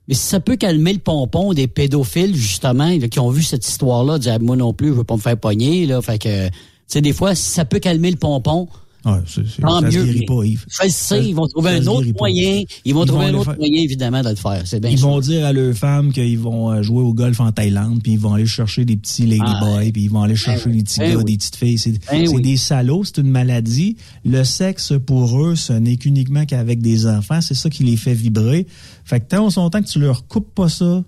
Mais 0.08 0.14
si 0.14 0.22
ça 0.22 0.40
peut 0.40 0.56
calmer 0.56 0.92
le 0.92 0.98
pompon 1.00 1.52
des 1.52 1.66
pédophiles, 1.66 2.36
justement, 2.36 2.96
qui 2.98 3.18
ont 3.18 3.30
vu 3.30 3.42
cette 3.42 3.66
histoire-là, 3.66 4.18
dire 4.18 4.38
moi 4.40 4.56
non 4.56 4.72
plus, 4.72 4.88
je 4.88 4.92
veux 4.92 5.04
pas 5.04 5.16
me 5.16 5.20
faire 5.20 5.36
pogner, 5.36 5.86
là. 5.86 6.00
Fait 6.00 6.18
que, 6.18 6.48
tu 6.48 6.54
sais, 6.86 7.00
des 7.00 7.12
fois, 7.12 7.34
si 7.34 7.50
ça 7.50 7.64
peut 7.64 7.80
calmer 7.80 8.10
le 8.10 8.16
pompon, 8.16 8.68
Ah, 9.08 9.20
c'est, 9.24 9.46
c'est, 9.46 9.62
Tant 9.62 9.80
ça 9.80 9.88
se 9.90 9.96
mieux. 9.96 10.04
guérit 10.04 10.26
pas, 10.26 10.42
Yves. 10.44 10.64
Je 10.68 10.84
le 10.84 10.90
sais, 10.90 11.24
ils 11.24 11.32
vont 11.32 11.46
trouver 11.46 11.70
ça 11.70 11.76
un 11.76 11.86
autre 11.86 12.06
pas. 12.08 12.18
moyen. 12.18 12.62
Ils 12.84 12.92
vont 12.92 13.04
Ils 13.04 13.06
trouver 13.06 13.30
vont 13.30 13.36
un 13.36 13.40
autre 13.40 13.54
moyen, 13.56 13.82
évidemment, 13.82 14.20
de 14.22 14.30
le 14.30 14.34
faire. 14.34 14.62
C'est 14.64 14.80
bien 14.80 14.90
Ils 14.90 14.98
sûr. 14.98 15.08
vont 15.08 15.20
dire 15.20 15.46
à 15.46 15.52
leurs 15.52 15.74
femmes 15.76 16.12
qu'ils 16.12 16.38
vont 16.40 16.72
euh, 16.72 16.82
jouer 16.82 17.02
au 17.02 17.14
golf 17.14 17.38
en 17.38 17.52
Thaïlande, 17.52 18.02
puis 18.02 18.14
ils 18.14 18.18
vont 18.18 18.34
aller 18.34 18.46
chercher 18.46 18.84
des 18.84 18.96
petits 18.96 19.24
ladyboys, 19.26 19.92
puis 19.92 20.02
ils 20.02 20.10
vont 20.10 20.22
aller 20.22 20.34
chercher 20.34 20.70
des 20.70 20.82
petits 20.82 20.98
Ben 20.98 21.12
gars, 21.12 21.18
oui. 21.18 21.24
des 21.24 21.36
petites 21.36 21.56
filles. 21.56 21.78
C'est 21.78 21.92
Ben 22.10 22.28
oui. 22.28 22.42
des 22.42 22.56
salauds, 22.56 23.04
c'est 23.04 23.18
une 23.18 23.30
maladie. 23.30 23.96
Le 24.24 24.42
sexe, 24.42 24.92
pour 25.06 25.40
eux, 25.40 25.54
ce 25.54 25.72
n'est 25.72 25.96
qu'uniquement 25.96 26.44
qu'avec 26.44 26.82
des 26.82 27.06
enfants. 27.06 27.40
C'est 27.40 27.54
ça 27.54 27.70
qui 27.70 27.84
les 27.84 27.96
fait 27.96 28.14
vibrer. 28.14 28.66
Fait 29.04 29.20
que 29.20 29.26
tant 29.28 29.48
son 29.50 29.70
temps 29.70 29.82
que 29.82 29.88
tu 29.88 30.00
leur 30.00 30.26
coupes 30.26 30.52
pas 30.52 30.68
ça, 30.68 31.04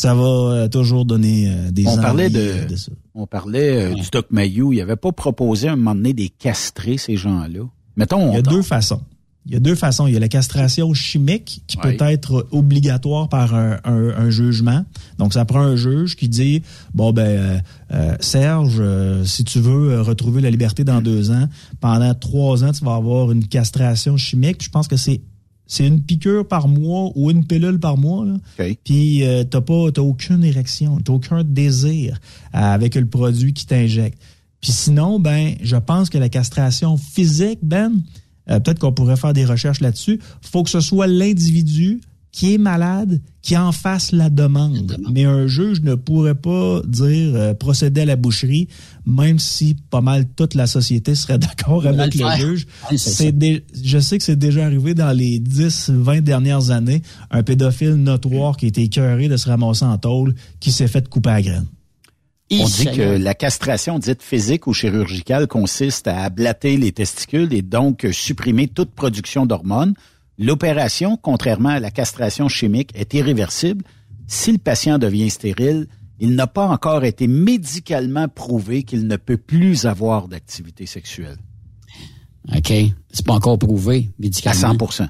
ça 0.00 0.14
va 0.14 0.22
euh, 0.24 0.68
toujours 0.68 1.04
donner 1.04 1.46
euh, 1.46 1.70
des 1.70 1.86
On 1.86 1.96
parlait 1.98 2.30
euh, 2.34 2.64
de, 2.64 2.74
ça. 2.76 2.90
on 3.14 3.26
parlait 3.26 3.90
euh, 3.92 3.94
du 3.94 4.08
Doc 4.10 4.28
Mayou. 4.30 4.72
Il 4.72 4.80
avait 4.80 4.96
pas 4.96 5.12
proposé 5.12 5.68
à 5.68 5.72
un 5.72 5.76
moment 5.76 5.94
donné 5.94 6.14
des 6.14 6.30
castrer 6.30 6.96
ces 6.96 7.16
gens-là. 7.16 7.60
Mettons, 7.96 8.30
Il 8.30 8.36
y 8.36 8.38
a 8.38 8.42
deux 8.42 8.62
façons. 8.62 9.02
Il 9.44 9.52
y 9.52 9.56
a 9.56 9.60
deux 9.60 9.74
façons. 9.74 10.06
Il 10.06 10.14
y 10.14 10.16
a 10.16 10.20
la 10.20 10.28
castration 10.28 10.94
chimique 10.94 11.62
qui 11.66 11.76
Ouais. 11.76 11.96
peut 11.96 12.04
être 12.04 12.46
obligatoire 12.50 13.28
par 13.28 13.54
un, 13.54 13.78
un- 13.84 14.08
un 14.16 14.30
jugement. 14.30 14.86
Donc, 15.18 15.34
ça 15.34 15.44
prend 15.44 15.60
un 15.60 15.76
juge 15.76 16.16
qui 16.16 16.28
dit, 16.30 16.62
bon, 16.94 17.12
ben, 17.12 17.22
euh, 17.26 17.58
euh, 17.92 18.16
Serge, 18.20 18.76
euh, 18.80 19.22
si 19.24 19.44
tu 19.44 19.60
veux 19.60 19.92
euh, 19.92 20.02
retrouver 20.02 20.40
la 20.40 20.50
liberté 20.50 20.82
dans 20.82 21.02
deux 21.02 21.30
ans, 21.30 21.46
pendant 21.80 22.14
trois 22.14 22.64
ans, 22.64 22.72
tu 22.72 22.84
vas 22.86 22.94
avoir 22.94 23.32
une 23.32 23.46
castration 23.46 24.16
chimique. 24.16 24.62
Je 24.64 24.70
pense 24.70 24.88
que 24.88 24.96
c'est 24.96 25.20
c'est 25.70 25.86
une 25.86 26.02
piqûre 26.02 26.46
par 26.46 26.66
mois 26.66 27.12
ou 27.14 27.30
une 27.30 27.46
pilule 27.46 27.78
par 27.78 27.96
mois. 27.96 28.26
Là. 28.26 28.34
OK. 28.58 28.78
Puis 28.82 29.24
euh, 29.24 29.44
t'as 29.44 29.60
pas 29.60 29.92
t'as 29.94 30.02
aucune 30.02 30.42
érection, 30.42 30.98
t'as 30.98 31.12
aucun 31.12 31.44
désir 31.44 32.18
euh, 32.54 32.58
avec 32.58 32.96
le 32.96 33.06
produit 33.06 33.54
qui 33.54 33.66
t'injecte. 33.66 34.20
Puis 34.60 34.72
sinon, 34.72 35.20
ben, 35.20 35.54
je 35.62 35.76
pense 35.76 36.10
que 36.10 36.18
la 36.18 36.28
castration 36.28 36.96
physique, 36.96 37.60
Ben, 37.62 37.92
euh, 38.50 38.58
peut-être 38.58 38.80
qu'on 38.80 38.92
pourrait 38.92 39.16
faire 39.16 39.32
des 39.32 39.44
recherches 39.44 39.80
là-dessus. 39.80 40.18
Faut 40.42 40.64
que 40.64 40.70
ce 40.70 40.80
soit 40.80 41.06
l'individu 41.06 42.00
qui 42.32 42.54
est 42.54 42.58
malade 42.58 43.20
qui 43.42 43.56
en 43.56 43.72
fasse 43.72 44.12
la 44.12 44.30
demande. 44.30 44.96
Mais 45.12 45.24
un 45.24 45.46
juge 45.46 45.80
ne 45.82 45.94
pourrait 45.96 46.34
pas 46.34 46.80
dire 46.86 47.32
euh, 47.34 47.54
procéder 47.54 48.02
à 48.02 48.04
la 48.04 48.14
boucherie, 48.16 48.68
même 49.06 49.38
si 49.38 49.74
pas 49.90 50.00
mal 50.00 50.26
toute 50.36 50.54
la 50.54 50.66
société 50.66 51.14
serait 51.14 51.38
d'accord 51.38 51.84
avec 51.86 52.14
le 52.14 52.20
juge. 52.38 52.66
C'est 52.98 53.32
dé- 53.36 53.64
je 53.82 53.98
sais 53.98 54.18
que 54.18 54.24
c'est 54.24 54.36
déjà 54.38 54.64
arrivé 54.66 54.94
dans 54.94 55.10
les 55.10 55.38
10, 55.40 55.90
20 55.90 56.20
dernières 56.20 56.70
années, 56.70 57.02
un 57.30 57.42
pédophile 57.42 57.94
notoire 57.94 58.56
qui 58.56 58.66
a 58.66 58.68
été 58.68 58.82
écœuré 58.82 59.28
de 59.28 59.36
se 59.36 59.48
ramasser 59.48 59.84
en 59.84 59.98
tôle, 59.98 60.34
qui 60.60 60.70
s'est 60.70 60.86
fait 60.88 61.08
couper 61.08 61.30
à 61.30 61.42
graine. 61.42 61.66
On 62.52 62.64
dit 62.66 62.84
que 62.96 63.02
la 63.16 63.34
castration 63.34 63.98
dite 64.00 64.22
physique 64.22 64.66
ou 64.66 64.72
chirurgicale 64.74 65.46
consiste 65.46 66.08
à 66.08 66.22
ablater 66.24 66.76
les 66.76 66.90
testicules 66.92 67.52
et 67.54 67.62
donc 67.62 68.06
supprimer 68.12 68.66
toute 68.68 68.90
production 68.90 69.46
d'hormones. 69.46 69.94
L'opération, 70.44 71.18
contrairement 71.18 71.68
à 71.68 71.80
la 71.80 71.90
castration 71.90 72.48
chimique, 72.48 72.90
est 72.94 73.12
irréversible. 73.12 73.84
Si 74.26 74.50
le 74.52 74.58
patient 74.58 74.98
devient 74.98 75.28
stérile, 75.28 75.86
il 76.18 76.34
n'a 76.34 76.46
pas 76.46 76.66
encore 76.66 77.04
été 77.04 77.26
médicalement 77.28 78.26
prouvé 78.26 78.82
qu'il 78.82 79.06
ne 79.06 79.16
peut 79.16 79.36
plus 79.36 79.84
avoir 79.84 80.28
d'activité 80.28 80.86
sexuelle. 80.86 81.36
OK. 82.56 82.72
C'est 83.10 83.26
pas 83.26 83.34
encore 83.34 83.58
prouvé 83.58 84.08
À 84.08 84.22
médicalement. 84.22 84.88
100 84.90 85.04
À 85.04 85.08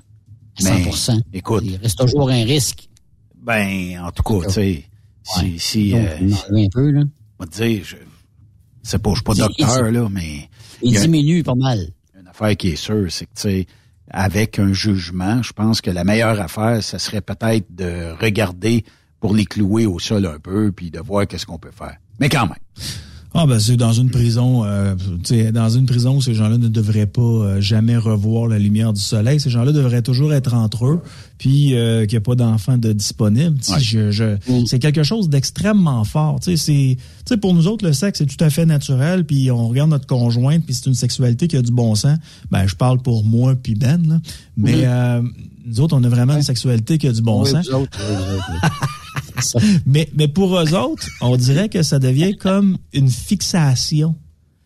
Mais, 0.64 0.90
100 0.90 1.20
écoute, 1.32 1.62
Il 1.64 1.76
reste 1.76 1.98
toujours 1.98 2.28
un 2.28 2.44
risque. 2.44 2.88
ben, 3.40 4.00
en 4.04 4.10
tout 4.10 4.24
cas, 4.24 4.46
tu 4.48 4.52
sais, 4.52 4.84
si, 5.22 5.58
si, 5.60 5.90
Donc, 5.92 6.00
euh, 6.00 6.34
un 6.56 6.68
peu, 6.72 6.90
là. 6.90 7.02
on 7.38 7.44
va 7.44 7.46
te 7.50 7.62
dire, 7.62 7.84
je 7.84 7.96
sais 8.82 8.98
pas, 8.98 9.10
je 9.10 9.14
suis 9.14 9.22
pas 9.24 9.32
Il- 9.34 9.38
docteur, 9.38 9.86
il- 9.88 9.94
là, 9.94 10.08
mais 10.10 10.48
Il 10.82 10.96
a- 10.96 11.00
diminue 11.00 11.42
pas 11.44 11.54
mal. 11.54 11.78
une 12.20 12.26
affaire 12.26 12.56
qui 12.56 12.70
est 12.70 12.76
sûre, 12.76 13.06
c'est 13.10 13.26
que, 13.26 13.34
tu 13.36 13.42
sais, 13.42 13.66
avec 14.10 14.58
un 14.58 14.72
jugement, 14.72 15.42
je 15.42 15.52
pense 15.52 15.80
que 15.80 15.90
la 15.90 16.04
meilleure 16.04 16.40
affaire, 16.40 16.82
ça 16.82 16.98
serait 16.98 17.20
peut-être 17.20 17.74
de 17.74 18.12
regarder 18.20 18.84
pour 19.20 19.34
les 19.34 19.44
clouer 19.44 19.86
au 19.86 19.98
sol 19.98 20.26
un 20.26 20.38
peu, 20.38 20.72
puis 20.72 20.90
de 20.90 20.98
voir 20.98 21.26
qu'est-ce 21.26 21.46
qu'on 21.46 21.58
peut 21.58 21.70
faire. 21.70 21.96
Mais 22.18 22.28
quand 22.28 22.46
même. 22.46 22.54
Ah 23.32 23.46
ben 23.46 23.60
c'est 23.60 23.76
dans 23.76 23.92
une 23.92 24.10
prison, 24.10 24.64
euh, 24.64 24.96
tu 25.22 25.36
sais, 25.36 25.52
dans 25.52 25.68
une 25.70 25.86
prison 25.86 26.16
où 26.16 26.20
ces 26.20 26.34
gens-là 26.34 26.58
ne 26.58 26.66
devraient 26.66 27.06
pas 27.06 27.20
euh, 27.22 27.60
jamais 27.60 27.96
revoir 27.96 28.48
la 28.48 28.58
lumière 28.58 28.92
du 28.92 29.00
soleil. 29.00 29.38
Ces 29.38 29.50
gens-là 29.50 29.70
devraient 29.70 30.02
toujours 30.02 30.32
être 30.34 30.52
entre 30.52 30.86
eux, 30.86 31.00
puis 31.38 31.76
euh, 31.76 32.06
qu'il 32.06 32.14
n'y 32.18 32.22
a 32.22 32.22
pas 32.22 32.34
d'enfants 32.34 32.76
de 32.76 32.92
disponibles. 32.92 33.56
Ouais. 33.68 33.78
je- 33.78 34.10
je- 34.10 34.36
C'est 34.66 34.80
quelque 34.80 35.04
chose 35.04 35.28
d'extrêmement 35.28 36.02
fort. 36.02 36.40
Tu 36.40 36.50
sais, 36.50 36.56
c'est, 36.56 36.96
tu 36.96 37.04
sais, 37.24 37.36
pour 37.36 37.54
nous 37.54 37.68
autres, 37.68 37.86
le 37.86 37.92
sexe 37.92 38.18
c'est 38.18 38.26
tout 38.26 38.42
à 38.44 38.50
fait 38.50 38.66
naturel. 38.66 39.24
Puis 39.24 39.48
on 39.52 39.68
regarde 39.68 39.90
notre 39.90 40.08
conjointe, 40.08 40.64
puis 40.64 40.74
c'est 40.74 40.86
une 40.86 40.94
sexualité 40.94 41.46
qui 41.46 41.56
a 41.56 41.62
du 41.62 41.70
bon 41.70 41.94
sens. 41.94 42.18
Ben 42.50 42.66
je 42.66 42.74
parle 42.74 42.98
pour 43.00 43.24
moi 43.24 43.54
puis 43.54 43.76
Ben 43.76 44.04
là. 44.08 44.20
Mais 44.56 44.72
Mhm. 44.78 44.82
euh, 44.84 45.22
nous 45.66 45.80
autres, 45.80 45.96
on 45.96 46.02
a 46.02 46.08
vraiment 46.08 46.34
une 46.34 46.42
sexualité 46.42 46.98
qui 46.98 47.06
a 47.06 47.12
du 47.12 47.22
bon 47.22 47.44
Oui, 47.44 47.50
sens. 47.50 47.68
vous 47.68 47.76
autres, 47.76 47.96
oui, 48.00 48.16
vous 48.16 48.34
autres, 48.34 48.44
oui. 48.50 48.58
C'est 48.60 48.68
ça. 48.68 48.99
Mais, 49.86 50.08
mais 50.14 50.28
pour 50.28 50.58
eux 50.58 50.74
autres, 50.74 51.08
on 51.20 51.36
dirait 51.36 51.68
que 51.68 51.82
ça 51.82 51.98
devient 51.98 52.36
comme 52.36 52.78
une 52.92 53.08
fixation. 53.08 54.14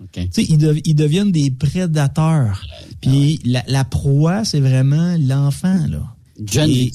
OK. 0.01 0.11
Tu 0.14 0.28
sais, 0.30 0.42
ils, 0.42 0.82
ils 0.84 0.95
deviennent 0.95 1.32
des 1.32 1.51
prédateurs. 1.51 2.61
Puis 3.01 3.40
la, 3.45 3.62
la 3.68 3.84
proie, 3.84 4.45
c'est 4.45 4.61
vraiment 4.61 5.16
l'enfant, 5.18 5.86
là. 5.88 6.03
John 6.45 6.68
Et-. 6.68 6.90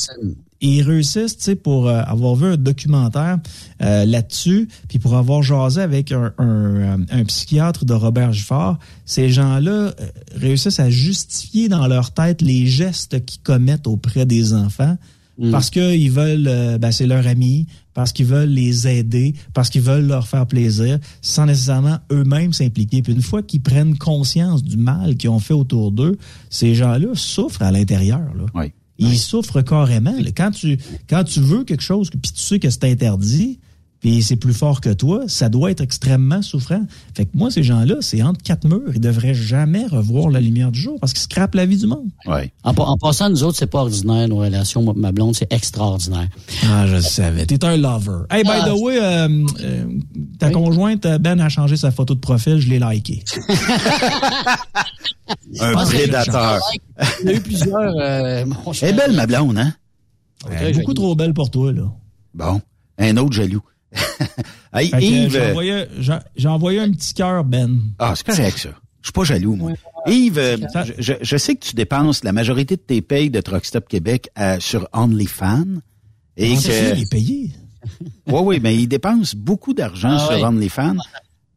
Et 0.61 0.77
ils 0.77 0.81
réussissent, 0.81 1.37
tu 1.37 1.43
sais, 1.43 1.55
pour 1.55 1.87
euh, 1.87 2.01
avoir 2.01 2.35
vu 2.35 2.47
un 2.47 2.57
documentaire 2.57 3.39
euh, 3.81 4.03
là-dessus, 4.03 4.67
puis 4.89 4.99
pour 4.99 5.15
avoir 5.15 5.41
jasé 5.41 5.79
avec 5.79 6.11
un, 6.11 6.33
un, 6.37 6.47
euh, 6.47 6.97
un 7.09 7.23
psychiatre 7.23 7.85
de 7.85 7.93
Robert 7.93 8.33
Giffard, 8.33 8.77
ces 9.05 9.29
gens-là 9.29 9.93
réussissent 10.35 10.81
à 10.81 10.89
justifier 10.89 11.69
dans 11.69 11.87
leur 11.87 12.11
tête 12.11 12.41
les 12.41 12.67
gestes 12.67 13.23
qu'ils 13.25 13.41
commettent 13.41 13.87
auprès 13.87 14.25
des 14.25 14.53
enfants 14.53 14.97
parce 15.51 15.69
qu'ils 15.69 16.11
veulent, 16.11 16.47
euh, 16.47 16.77
ben, 16.77 16.91
c'est 16.91 17.07
leur 17.07 17.25
ami, 17.27 17.65
parce 17.93 18.11
qu'ils 18.11 18.25
veulent 18.25 18.49
les 18.49 18.87
aider, 18.87 19.33
parce 19.53 19.69
qu'ils 19.69 19.81
veulent 19.81 20.07
leur 20.07 20.27
faire 20.27 20.45
plaisir, 20.47 20.99
sans 21.21 21.45
nécessairement 21.45 21.97
eux-mêmes 22.11 22.53
s'impliquer. 22.53 23.01
Puis 23.01 23.13
une 23.13 23.21
fois 23.21 23.41
qu'ils 23.41 23.61
prennent 23.61 23.97
conscience 23.97 24.63
du 24.63 24.77
mal 24.77 25.15
qu'ils 25.15 25.29
ont 25.29 25.39
fait 25.39 25.53
autour 25.53 25.91
d'eux, 25.91 26.17
ces 26.49 26.75
gens-là 26.75 27.09
souffrent 27.13 27.61
à 27.61 27.71
l'intérieur. 27.71 28.33
Là. 28.35 28.45
Oui. 28.53 28.71
Ils 28.97 29.17
souffrent 29.17 29.61
carrément. 29.61 30.15
là. 30.19 30.29
Quand 30.35 30.51
tu 30.51 30.77
quand 31.09 31.23
tu 31.23 31.39
veux 31.39 31.63
quelque 31.63 31.83
chose, 31.83 32.09
puis 32.09 32.19
tu 32.33 32.41
sais 32.41 32.59
que 32.59 32.69
c'est 32.69 32.83
interdit, 32.83 33.59
puis 33.99 34.23
c'est 34.23 34.35
plus 34.37 34.53
fort 34.53 34.79
que 34.81 34.91
toi, 34.93 35.23
ça 35.27 35.49
doit 35.49 35.71
être 35.71 35.81
extrêmement 35.81 36.41
souffrant. 36.41 36.81
Fait 37.15 37.25
que 37.25 37.31
moi, 37.33 37.51
ces 37.51 37.63
gens-là, 37.63 37.95
c'est 37.99 38.21
entre 38.23 38.41
quatre 38.41 38.65
murs. 38.67 38.91
Ils 38.93 39.01
devraient 39.01 39.33
jamais 39.33 39.85
revoir 39.87 40.29
la 40.29 40.39
lumière 40.39 40.71
du 40.71 40.79
jour 40.79 40.97
parce 41.01 41.11
qu'ils 41.13 41.21
scrapent 41.23 41.55
la 41.55 41.65
vie 41.65 41.75
du 41.77 41.85
monde. 41.87 42.07
Ouais. 42.25 42.51
En, 42.63 42.73
pa- 42.73 42.83
en 42.83 42.97
passant, 42.97 43.29
nous 43.29 43.43
autres, 43.43 43.57
c'est 43.57 43.67
pas 43.67 43.79
ordinaire, 43.81 44.27
nos 44.29 44.37
relations. 44.37 44.81
Moi, 44.81 44.93
ma 44.95 45.11
blonde, 45.11 45.35
c'est 45.35 45.51
extraordinaire. 45.51 46.27
Ah, 46.65 46.87
je 46.87 46.95
le 46.95 47.01
savais. 47.01 47.45
T'es 47.45 47.63
un 47.65 47.75
lover. 47.75 48.23
Hey, 48.29 48.43
by 48.43 48.49
Ah, 48.53 48.69
the 48.69 48.73
way, 48.79 48.97
euh, 49.01 49.27
euh, 49.61 49.83
ta 50.39 50.47
Oui. 50.47 50.53
conjointe, 50.53 51.05
euh, 51.05 51.17
Ben, 51.17 51.39
a 51.41 51.49
changé 51.49 51.75
sa 51.75 51.91
photo 51.91 52.15
de 52.15 52.19
profil. 52.19 52.59
Je 52.59 52.69
l'ai 52.69 52.79
liké. 52.79 53.23
Un 55.59 55.73
prédateur. 55.85 56.59
Il 57.21 57.27
y 57.27 57.29
a 57.29 57.33
eu 57.35 57.41
plusieurs. 57.41 57.93
euh, 57.99 58.45
mon 58.45 58.71
Elle 58.81 58.89
est 58.89 58.93
belle, 58.93 59.11
ma 59.13 59.27
blonde, 59.27 59.57
hein? 59.57 59.73
Elle 60.49 60.67
est 60.69 60.79
beaucoup 60.79 60.93
trop 60.93 61.15
belle 61.15 61.33
pour 61.33 61.51
toi, 61.51 61.71
là. 61.71 61.83
Bon. 62.33 62.61
Un 62.97 63.17
autre 63.17 63.33
jaloux. 63.33 63.61
hey, 64.73 64.89
que, 64.91 64.95
euh, 64.95 64.99
Yves. 64.99 66.19
j'ai 66.35 66.47
envoyé, 66.47 66.79
un 66.79 66.91
petit 66.91 67.13
cœur, 67.13 67.43
Ben. 67.43 67.79
Ah, 67.97 68.13
c'est 68.15 68.25
correct, 68.25 68.57
ça. 68.57 68.69
Je 69.01 69.07
suis 69.07 69.13
pas 69.13 69.23
jaloux, 69.23 69.55
moi. 69.55 69.71
Yves, 70.07 70.37
euh, 70.37 70.57
je, 70.99 71.37
sais 71.37 71.55
que 71.55 71.65
tu 71.65 71.75
dépenses 71.75 72.23
la 72.23 72.31
majorité 72.31 72.75
de 72.75 72.81
tes 72.81 73.01
payes 73.01 73.29
de 73.29 73.41
Truck 73.41 73.65
Stop 73.65 73.87
Québec 73.87 74.29
euh, 74.37 74.57
sur 74.59 74.87
OnlyFans. 74.93 75.65
Et 76.37 76.53
Ah, 76.55 76.59
c'est 76.59 76.89
il 76.89 76.95
que. 76.95 77.01
est 77.01 77.09
payé. 77.11 77.51
Oui, 78.27 78.41
oui, 78.43 78.59
mais 78.61 78.75
il 78.75 78.87
dépense 78.87 79.33
beaucoup 79.35 79.73
d'argent 79.73 80.11
Ah, 80.11 80.19
sur 80.19 80.31
ouais. 80.31 80.43
OnlyFans. 80.43 80.97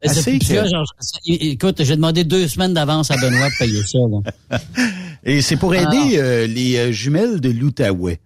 C'est 0.04 0.10
Assez 0.10 0.38
que- 0.38 0.68
genre, 0.68 0.86
écoute, 1.26 1.82
j'ai 1.84 1.96
demandé 1.96 2.24
deux 2.24 2.48
semaines 2.48 2.74
d'avance 2.74 3.10
à 3.10 3.16
Benoît 3.16 3.48
de 3.48 3.58
payer 3.58 3.82
ça. 3.84 3.98
Là. 3.98 4.58
Et 5.24 5.42
c'est 5.42 5.56
pour 5.56 5.74
aider 5.74 6.16
euh, 6.16 6.46
les 6.46 6.92
jumelles 6.92 7.40
de 7.40 7.50
l'Outaouais. 7.50 8.20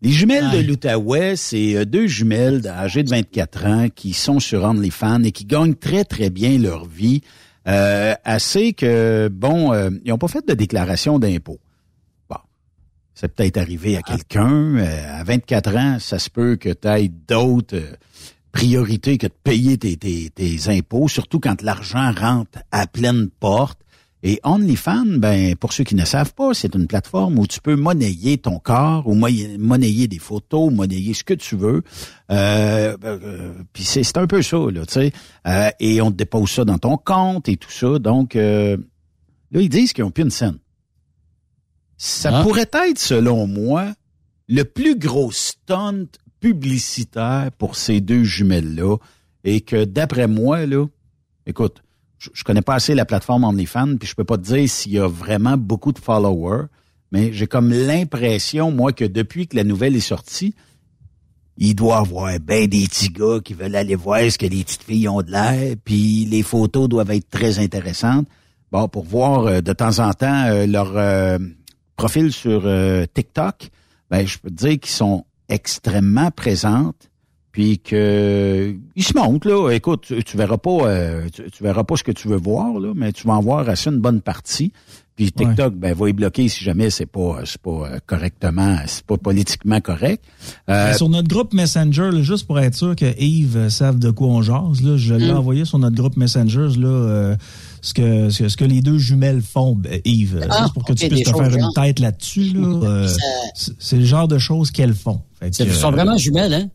Les 0.00 0.10
jumelles 0.10 0.50
de 0.52 0.56
Ouais. 0.58 0.62
l'Outaouais, 0.62 1.34
c'est 1.36 1.74
euh, 1.76 1.84
deux 1.84 2.06
jumelles 2.06 2.66
âgées 2.68 3.02
de 3.02 3.10
24 3.10 3.66
ans 3.66 3.88
qui 3.94 4.12
sont 4.12 4.38
sur 4.38 4.62
OnlyFans 4.64 5.24
et 5.24 5.32
qui 5.32 5.44
gagnent 5.44 5.74
très, 5.74 6.04
très 6.04 6.30
bien 6.30 6.56
leur 6.58 6.84
vie. 6.86 7.20
Euh, 7.66 8.14
assez 8.24 8.72
que, 8.72 9.28
bon, 9.28 9.72
euh, 9.72 9.90
ils 10.04 10.10
n'ont 10.10 10.18
pas 10.18 10.28
fait 10.28 10.46
de 10.46 10.54
déclaration 10.54 11.18
d'impôt. 11.18 11.58
Bon, 12.30 12.36
c'est 13.14 13.28
peut-être 13.34 13.56
arrivé 13.58 13.96
à 13.96 14.02
quelqu'un. 14.02 14.76
euh, 14.76 15.20
à 15.20 15.24
24 15.24 15.76
ans, 15.76 15.98
ça 15.98 16.18
se 16.20 16.30
peut 16.30 16.56
que 16.56 16.70
tu 16.70 16.86
aies 16.88 17.08
d'autres 17.08 17.76
euh, 17.76 17.96
priorités 18.52 19.18
que 19.18 19.26
de 19.26 19.32
payer 19.44 19.76
tes, 19.78 19.96
tes, 19.96 20.30
tes 20.30 20.56
impôts, 20.68 21.08
surtout 21.08 21.40
quand 21.40 21.60
l'argent 21.62 22.12
rentre 22.12 22.60
à 22.70 22.86
pleine 22.86 23.28
porte. 23.40 23.80
Et 24.24 24.40
OnlyFans, 24.42 25.18
ben, 25.18 25.54
pour 25.54 25.72
ceux 25.72 25.84
qui 25.84 25.94
ne 25.94 26.04
savent 26.04 26.34
pas, 26.34 26.52
c'est 26.52 26.74
une 26.74 26.88
plateforme 26.88 27.38
où 27.38 27.46
tu 27.46 27.60
peux 27.60 27.76
monnayer 27.76 28.36
ton 28.38 28.58
corps, 28.58 29.06
ou 29.06 29.14
monnayer 29.14 30.08
des 30.08 30.18
photos, 30.18 30.72
monnayer 30.72 31.14
ce 31.14 31.22
que 31.22 31.34
tu 31.34 31.54
veux. 31.56 31.82
Euh, 32.32 32.96
euh, 33.04 33.52
Puis 33.72 33.84
c'est 33.84 34.16
un 34.16 34.26
peu 34.26 34.42
ça, 34.42 34.56
là, 34.56 34.84
tu 34.86 34.92
sais. 34.94 35.12
Euh, 35.46 35.70
et 35.78 36.00
on 36.00 36.10
te 36.10 36.16
dépose 36.16 36.50
ça 36.50 36.64
dans 36.64 36.78
ton 36.78 36.96
compte 36.96 37.48
et 37.48 37.56
tout 37.56 37.70
ça. 37.70 37.98
Donc, 37.98 38.34
euh, 38.36 38.76
Là, 39.50 39.62
ils 39.62 39.70
disent 39.70 39.94
qu'ils 39.94 40.04
n'ont 40.04 40.10
plus 40.10 40.24
une 40.24 40.30
scène. 40.30 40.58
Ça 41.96 42.30
Ah. 42.40 42.42
pourrait 42.42 42.68
être, 42.86 42.98
selon 42.98 43.46
moi, 43.46 43.94
le 44.46 44.64
plus 44.64 44.94
gros 44.98 45.32
stunt 45.32 46.06
publicitaire 46.40 47.50
pour 47.56 47.76
ces 47.76 48.00
deux 48.00 48.24
jumelles-là. 48.24 48.96
Et 49.44 49.60
que 49.62 49.84
d'après 49.84 50.26
moi, 50.28 50.66
là, 50.66 50.84
écoute, 51.46 51.82
je, 52.18 52.30
je 52.32 52.44
connais 52.44 52.62
pas 52.62 52.74
assez 52.74 52.94
la 52.94 53.04
plateforme 53.04 53.44
OnlyFans, 53.44 53.96
puis 53.96 54.08
je 54.08 54.14
peux 54.14 54.24
pas 54.24 54.36
te 54.36 54.42
dire 54.42 54.68
s'il 54.68 54.92
y 54.92 54.98
a 54.98 55.08
vraiment 55.08 55.56
beaucoup 55.56 55.92
de 55.92 55.98
followers, 55.98 56.66
mais 57.12 57.32
j'ai 57.32 57.46
comme 57.46 57.70
l'impression, 57.70 58.70
moi, 58.70 58.92
que 58.92 59.04
depuis 59.04 59.46
que 59.46 59.56
la 59.56 59.64
nouvelle 59.64 59.96
est 59.96 60.00
sortie, 60.00 60.54
il 61.58 61.74
doit 61.74 61.98
avoir 61.98 62.38
ben 62.40 62.66
des 62.68 62.84
petits 62.84 63.10
gars 63.10 63.40
qui 63.44 63.54
veulent 63.54 63.74
aller 63.74 63.96
voir 63.96 64.20
ce 64.30 64.38
que 64.38 64.46
les 64.46 64.62
petites 64.62 64.84
filles 64.84 65.08
ont 65.08 65.22
de 65.22 65.30
l'air, 65.30 65.74
puis 65.84 66.24
les 66.24 66.42
photos 66.42 66.88
doivent 66.88 67.10
être 67.10 67.28
très 67.28 67.58
intéressantes. 67.58 68.28
Bon, 68.70 68.86
pour 68.86 69.04
voir 69.04 69.46
euh, 69.46 69.60
de 69.60 69.72
temps 69.72 69.98
en 69.98 70.12
temps 70.12 70.44
euh, 70.46 70.66
leur 70.66 70.96
euh, 70.96 71.38
profil 71.96 72.32
sur 72.32 72.62
TikTok, 73.12 73.70
ben 74.10 74.26
je 74.26 74.38
peux 74.38 74.50
te 74.50 74.54
dire 74.54 74.78
qu'ils 74.78 74.90
sont 74.90 75.24
extrêmement 75.48 76.30
présentes, 76.30 77.10
puis 77.52 77.78
que 77.78 78.74
ils 78.96 79.02
se 79.04 79.16
montrent 79.16 79.48
là. 79.48 79.70
Écoute, 79.72 80.04
tu, 80.06 80.22
tu 80.22 80.36
verras 80.36 80.58
pas, 80.58 80.70
euh, 80.84 81.28
tu, 81.32 81.50
tu 81.50 81.62
verras 81.62 81.84
pas 81.84 81.96
ce 81.96 82.04
que 82.04 82.12
tu 82.12 82.28
veux 82.28 82.36
voir 82.36 82.78
là, 82.78 82.92
mais 82.94 83.12
tu 83.12 83.26
vas 83.26 83.34
en 83.34 83.40
voir 83.40 83.68
assez 83.68 83.90
une 83.90 84.00
bonne 84.00 84.20
partie. 84.20 84.72
Puis 85.16 85.32
TikTok, 85.32 85.74
ben 85.74 85.94
va 85.96 86.08
y 86.08 86.12
bloquer 86.12 86.48
si 86.48 86.62
jamais 86.62 86.90
c'est 86.90 87.04
pas 87.06 87.40
c'est 87.44 87.60
pas 87.60 87.70
euh, 87.90 87.98
correctement, 88.06 88.76
c'est 88.86 89.04
pas 89.04 89.16
politiquement 89.16 89.80
correct. 89.80 90.22
Euh, 90.70 90.90
Mais 90.92 90.96
Sur 90.96 91.08
notre 91.08 91.26
groupe 91.26 91.52
Messenger, 91.54 92.10
là, 92.12 92.22
juste 92.22 92.46
pour 92.46 92.60
être 92.60 92.76
sûr 92.76 92.94
que 92.94 93.20
Yves 93.20 93.56
euh, 93.56 93.68
savent 93.68 93.98
de 93.98 94.10
quoi 94.12 94.28
on 94.28 94.42
jase, 94.42 94.80
là, 94.80 94.96
je 94.96 95.14
l'ai 95.14 95.32
Mm. 95.32 95.36
envoyé 95.38 95.64
sur 95.64 95.80
notre 95.80 95.96
groupe 95.96 96.16
Messenger 96.16 96.68
là, 96.78 96.86
euh, 96.86 97.36
ce, 97.82 97.94
que, 97.94 98.30
ce, 98.30 98.44
que- 98.44 98.48
ce 98.48 98.56
que 98.56 98.64
les 98.64 98.80
deux 98.80 98.98
jumelles 98.98 99.42
font, 99.42 99.74
ben, 99.74 100.00
Yves, 100.04 100.36
euh, 100.36 100.46
Ah, 100.50 100.60
juste 100.62 100.74
pour 100.74 100.84
que 100.84 100.92
tu 100.92 101.08
puisses 101.08 101.24
te 101.24 101.36
faire 101.36 101.52
une 101.56 101.72
tête 101.74 101.98
là-dessus. 101.98 102.52
Là, 102.54 102.80
euh, 102.84 103.08
c'est- 103.56 103.96
le 103.96 104.04
genre 104.04 104.28
de 104.28 104.38
choses 104.38 104.70
qu'elles 104.70 104.94
font. 104.94 105.20
Que, 105.40 105.46
Ils 105.64 105.72
sont 105.72 105.88
euh, 105.88 105.90
vraiment 105.90 106.16
jumelles, 106.16 106.54
hein? 106.54 106.68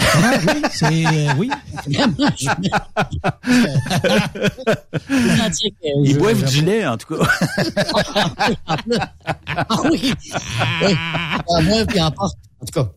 Oui, 0.00 0.62
c'est 0.72 1.06
euh, 1.06 1.32
oui. 1.38 1.50
Vraiment 1.86 2.30
jumelles. 2.36 2.70
ils 6.04 6.16
boivent 6.18 6.44
du 6.44 6.62
lait 6.64 6.86
en 6.86 6.96
tout 6.96 7.14
cas. 7.16 7.26
ah 9.56 9.82
oui! 9.90 10.12
oui. 10.82 10.94
En 11.46 11.62
moi, 11.62 11.84
puis 11.86 12.00
en 12.00 12.10
porte. 12.10 12.36
En 12.60 12.66
tout 12.66 12.72
cas. 12.84 12.92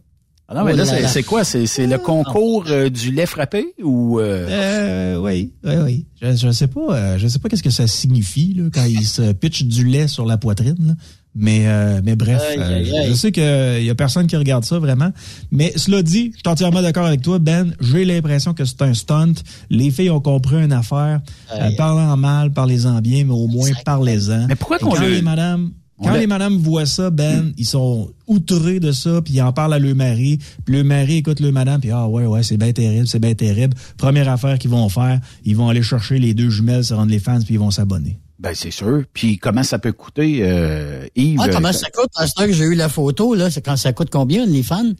Ah 0.48 0.54
non, 0.56 0.64
mais 0.66 0.74
Oh 0.74 0.78
là, 0.78 1.08
c'est 1.08 1.24
quoi? 1.24 1.44
C'est 1.46 1.66
c'est 1.66 1.88
le 1.88 1.98
concours 1.98 2.66
euh, 2.68 2.90
du 2.90 3.12
lait 3.12 3.26
frappé 3.26 3.74
ou... 3.82 4.20
euh, 4.20 4.48
Euh, 4.50 5.16
oui, 5.18 5.54
oui, 5.64 5.76
oui. 5.84 6.06
Je, 6.22 6.36
je 6.36 6.52
sais 6.52 6.68
pas, 6.68 6.82
euh, 6.94 7.18
je 7.18 7.28
sais 7.30 7.40
pas 7.40 7.48
qu'est-ce 7.48 7.64
que 7.64 7.70
ça 7.70 7.88
signifie 7.88 8.54
là, 8.56 8.66
quand 8.74 8.84
ils 8.84 9.06
se 9.08 9.32
pitchent 9.32 9.64
du 9.64 9.86
lait 9.86 10.10
sur 10.10 10.26
la 10.26 10.38
poitrine. 10.38 10.76
là. 10.88 10.94
Mais, 11.34 11.64
euh, 11.66 12.02
mais 12.04 12.16
bref, 12.18 12.42
Aïe, 12.52 12.58
euh, 12.60 12.78
aïe, 12.80 12.86
je- 12.86 12.94
aïe. 12.94 13.06
je 13.10 13.14
sais 13.14 13.32
qu'il 13.32 13.84
y 13.86 13.90
a 13.90 13.96
personne 13.96 14.28
qui 14.28 14.36
regarde 14.36 14.66
ça 14.66 14.80
vraiment. 14.80 15.12
Mais 15.50 15.72
cela 15.78 16.02
dit, 16.04 16.32
je 16.34 16.40
suis 16.40 16.48
entièrement 16.48 16.82
d'accord 16.82 17.06
avec 17.06 17.22
toi, 17.22 17.40
Ben. 17.40 17.74
J'ai 17.80 18.04
l'impression 18.04 18.54
que 18.54 18.66
c'est 18.66 18.82
un 18.82 18.94
stunt. 18.94 19.34
Les 19.70 19.92
filles 19.92 20.10
ont 20.10 20.20
compris 20.20 20.58
une 20.62 20.74
affaire. 20.74 21.22
Euh, 21.54 21.70
parlant 21.78 22.18
mal, 22.18 22.52
parlez-en 22.52 23.00
bien, 23.00 23.24
mais 23.24 23.32
au 23.34 23.48
moins 23.48 23.70
parlez-en. 23.86 24.48
Mais 24.48 24.56
pourquoi 24.56 24.78
qu'on 24.80 24.90
quand 24.92 25.02
le- 25.02 25.10
les 25.14 25.22
madames 25.22 25.72
On 26.00 26.06
quand 26.08 26.14
le- 26.16 26.20
les 26.20 26.28
madames 26.28 26.58
voient 26.58 26.86
ça, 26.88 27.10
Ben, 27.12 27.54
ils 27.58 27.66
sont 27.66 28.10
outrés 28.28 28.80
de 28.82 28.92
ça, 28.92 29.22
puis 29.22 29.36
ils 29.36 29.42
en 29.42 29.54
parlent 29.54 29.74
à 29.74 29.80
leur 29.80 29.96
mari. 29.96 30.38
Puis 30.66 30.76
le 30.76 30.84
mari 30.84 31.18
écoute 31.18 31.40
le 31.40 31.52
madame, 31.54 31.80
puis 31.80 31.92
ah 31.92 32.08
ouais, 32.10 32.26
ouais, 32.26 32.44
c'est 32.44 32.58
bien 32.58 32.74
terrible, 32.74 33.08
c'est 33.08 33.20
bien 33.20 33.36
terrible. 33.36 33.76
Première 33.98 34.28
affaire 34.28 34.58
qu'ils 34.60 34.72
vont 34.72 34.90
faire, 34.90 35.20
ils 35.46 35.56
vont 35.56 35.70
aller 35.70 35.84
chercher 35.84 36.18
les 36.20 36.34
deux 36.34 36.50
jumelles, 36.50 36.84
se 36.84 36.94
rendre 36.94 37.12
les 37.12 37.20
fans, 37.20 37.40
puis 37.40 37.54
ils 37.54 37.60
vont 37.60 37.72
s'abonner. 37.72 38.20
Ben 38.42 38.56
c'est 38.56 38.72
sûr. 38.72 39.04
Puis 39.14 39.38
comment 39.38 39.62
ça 39.62 39.78
peut 39.78 39.94
coûter, 39.94 40.40
euh, 40.42 41.06
Yves? 41.16 41.40
Ah, 41.40 41.48
comment 41.50 41.70
euh, 41.70 41.74
ça 41.74 41.92
coûte? 41.92 42.10
À 42.16 42.26
ce 42.26 42.34
temps 42.34 42.46
que 42.46 42.52
j'ai 42.52 42.66
eu 42.66 42.74
la 42.74 42.90
photo, 42.90 43.36
là, 43.36 43.52
c'est 43.52 43.62
quand 43.62 43.78
ça 43.78 43.94
coûte 43.94 44.10
combien, 44.12 44.48
les 44.48 44.64
fans? 44.64 44.94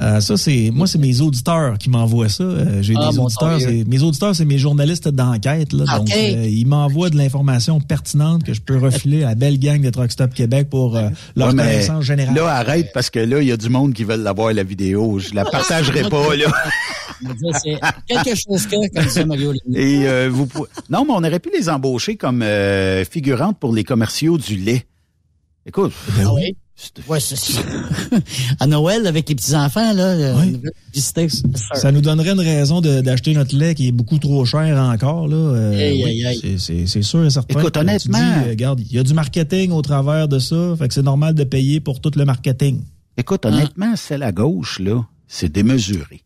Euh, 0.00 0.20
ça, 0.20 0.38
c'est 0.38 0.70
moi, 0.72 0.86
c'est 0.86 0.96
mes 0.98 1.20
auditeurs 1.20 1.76
qui 1.76 1.90
m'envoient 1.90 2.30
ça. 2.30 2.44
Euh, 2.44 2.80
J'ai 2.80 2.94
Ah, 2.96 3.10
des 3.10 3.18
auditeurs. 3.18 3.60
C'est- 3.60 3.84
Mes 3.86 4.02
auditeurs, 4.02 4.34
c'est 4.34 4.46
mes 4.46 4.56
journalistes 4.56 5.08
d'enquête. 5.08 5.74
Là, 5.74 5.84
Ah, 5.86 5.98
donc, 5.98 6.08
ok. 6.08 6.14
euh, 6.16 6.46
ils 6.48 6.66
m'envoient 6.66 7.10
de 7.10 7.18
l'information 7.18 7.78
pertinente 7.78 8.42
que 8.42 8.54
je 8.54 8.62
peux 8.62 8.78
refiler 8.78 9.22
à 9.22 9.28
la 9.28 9.34
belle 9.34 9.58
gang 9.58 9.82
de 9.82 9.90
Truck 9.90 10.10
Stop 10.10 10.32
Québec 10.32 10.70
pour 10.70 10.96
euh, 10.96 11.10
leur 11.36 11.48
ouais, 11.48 11.56
connaissance 11.56 12.04
générale. 12.04 12.34
Là, 12.34 12.46
arrête 12.48 12.90
parce 12.94 13.10
que 13.10 13.18
là, 13.18 13.42
il 13.42 13.48
y 13.48 13.52
a 13.52 13.58
du 13.58 13.68
monde 13.68 13.92
qui 13.92 14.04
veulent 14.04 14.22
l'avoir, 14.22 14.52
la 14.54 14.62
vidéo. 14.64 15.18
Je 15.18 15.34
la 15.34 15.44
partagerai 15.44 16.08
pas, 16.08 16.36
là. 16.36 16.46
C'est 17.62 17.78
quelque 18.08 18.34
chose 18.34 18.66
que, 18.66 18.94
comme 18.96 19.08
ça, 19.08 19.24
Mario. 19.26 19.52
Et 19.74 20.08
euh, 20.08 20.28
vous 20.32 20.48
Non, 20.90 21.04
mais 21.04 21.12
on 21.12 21.18
aurait 21.22 21.38
pu 21.38 21.50
les 21.56 21.68
embaucher 21.68 22.16
comme 22.16 22.42
euh, 22.42 23.04
figurantes 23.04 23.58
pour 23.58 23.74
les 23.74 23.84
commerciaux 23.84 24.38
du 24.38 24.56
lait. 24.56 24.86
Écoute, 25.66 25.92
Ah 26.20 26.32
oui? 26.34 26.56
Ouais, 27.08 27.20
c'est 27.20 27.36
ça. 27.36 27.60
À 28.60 28.66
Noël, 28.66 29.06
avec 29.06 29.28
les 29.28 29.34
petits-enfants, 29.34 29.92
là, 29.92 30.04
euh, 30.04 30.34
Oui. 30.40 30.60
c'est. 30.92 31.28
Ça 31.74 31.92
nous 31.92 32.00
donnerait 32.00 32.32
une 32.32 32.40
raison 32.40 32.80
d'acheter 32.80 33.34
notre 33.34 33.56
lait 33.56 33.74
qui 33.74 33.88
est 33.88 33.92
beaucoup 33.92 34.18
trop 34.18 34.44
cher 34.44 34.76
encore. 34.78 35.28
Là. 35.28 35.36
Euh, 35.36 35.92
oui, 36.04 36.24
c'est- 36.40 36.58
C'est 36.58 36.86
c'est 36.86 37.02
sûr 37.02 37.24
et 37.24 37.30
certain. 37.30 37.58
Écoute, 37.58 37.76
honnêtement- 37.76 38.18
dis, 38.18 38.24
euh, 38.46 38.50
regarde, 38.50 38.80
il 38.80 38.92
y 38.92 38.98
a 38.98 39.02
du 39.02 39.14
marketing 39.14 39.70
au 39.72 39.82
travers 39.82 40.28
de 40.28 40.38
ça. 40.38 40.74
Fait 40.78 40.88
que 40.88 40.94
c'est 40.94 41.02
normal 41.02 41.34
de 41.34 41.44
payer 41.44 41.80
pour 41.80 42.00
tout 42.00 42.10
le 42.16 42.24
marketing. 42.24 42.82
écoute, 43.16 43.44
honnêtement, 43.46 43.94
celle 43.96 44.22
à 44.22 44.32
gauche, 44.32 44.78
là, 44.80 45.04
c'est 45.28 45.52
démesuré. 45.52 46.22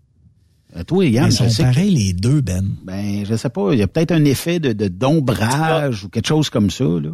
Euh, 0.77 0.85
toi, 0.85 1.05
Yann, 1.05 1.27
Ils 1.27 1.33
je 1.33 1.37
sont 1.37 1.47
que- 1.49 1.63
pareils 1.63 1.91
les 1.91 2.13
deux, 2.13 2.41
Ben. 2.41 2.65
Ben, 2.85 3.25
je 3.29 3.35
sais 3.35 3.49
pas, 3.49 3.73
il 3.73 3.79
y 3.79 3.83
a 3.83 3.87
peut-être 3.89 4.13
un 4.13 4.25
effet 4.25 4.59
de 4.61 4.73
de 4.73 4.89
d'ombrage 4.89 6.05
ou 6.05 6.09
quelque 6.09 6.27
chose 6.29 6.49
comme 6.51 6.71
ça, 6.71 6.85
là. 6.85 7.11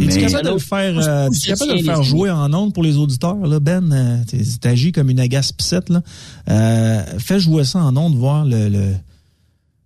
Es-tu 0.00 0.14
Mais 0.20 0.26
capable 0.26 0.46
de 0.48 0.52
le 0.54 0.58
faire, 0.58 0.98
euh, 0.98 1.28
capable 1.44 1.70
de 1.72 1.76
le 1.78 1.82
faire 1.84 2.02
jouer 2.02 2.30
en 2.30 2.52
ondes 2.54 2.72
pour 2.74 2.82
les 2.82 2.96
auditeurs, 2.96 3.36
là, 3.36 3.60
Ben? 3.60 3.92
Euh, 3.92 4.16
T'agis 4.60 4.92
comme 4.92 5.10
une 5.10 5.20
agace 5.20 5.52
pissette, 5.52 5.88
là. 5.90 6.02
Euh, 6.48 7.02
fais 7.18 7.40
jouer 7.40 7.64
ça 7.64 7.80
en 7.80 7.96
ondes, 7.96 8.14
voir 8.16 8.44
le, 8.44 8.68
le, 8.68 8.94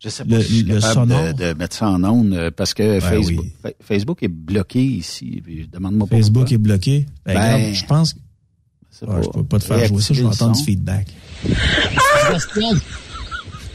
je 0.04 0.08
sais 0.08 0.24
pas 0.24 0.36
le- 0.36 0.42
si 0.42 0.48
je 0.48 0.54
suis 0.54 0.62
le 0.64 0.80
capable 0.80 1.34
de, 1.36 1.44
de 1.52 1.58
mettre 1.58 1.76
ça 1.76 1.88
en 1.88 2.02
ondes 2.04 2.32
euh, 2.34 2.50
parce 2.54 2.74
que 2.74 2.98
Facebook, 3.00 3.40
oui. 3.44 3.52
Fa- 3.62 3.70
Facebook 3.80 4.22
est 4.22 4.28
bloqué 4.28 4.82
ici. 4.84 5.42
Demande-moi 5.72 6.06
pas 6.06 6.16
Facebook 6.16 6.42
pourquoi. 6.42 6.54
est 6.54 6.58
bloqué. 6.58 7.06
Ben, 7.24 7.34
Ben, 7.34 7.54
regarde, 7.54 7.74
je 7.74 7.86
pense 7.86 8.12
que 8.14 8.18
Ouais, 9.06 9.22
je 9.24 9.28
peux 9.30 9.42
pas 9.42 9.58
te 9.58 9.64
faire 9.64 9.84
jouer 9.86 10.00
ça, 10.02 10.14
je 10.14 10.20
vais 10.20 10.28
entendre 10.28 10.54
du 10.56 10.62
feedback. 10.62 11.08
Gaspillage. 12.30 12.78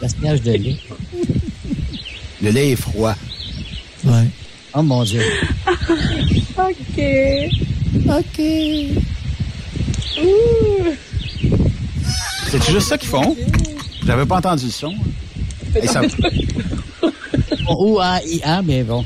Gaspillage 0.01 0.41
de 0.41 0.51
lait. 0.51 0.77
Le 2.41 2.51
lait 2.51 2.71
est 2.71 2.75
froid. 2.75 3.15
Ouais. 4.05 4.27
Oh 4.79 4.83
mon 4.83 5.03
Dieu. 5.03 5.21
OK. 6.57 7.01
OK. 8.09 8.41
C'est 12.49 12.63
juste 12.71 12.87
ça 12.87 12.97
qu'ils 12.97 13.09
font? 13.09 13.35
J'avais 14.05 14.25
pas 14.25 14.37
entendu 14.37 14.65
le 14.65 14.71
son. 14.71 14.93
Hey, 15.75 15.87
ça- 15.87 16.01
Ou 17.69 17.99
A, 17.99 18.21
I, 18.23 18.39
A, 18.43 18.61
mais 18.61 18.83
bon. 18.83 19.03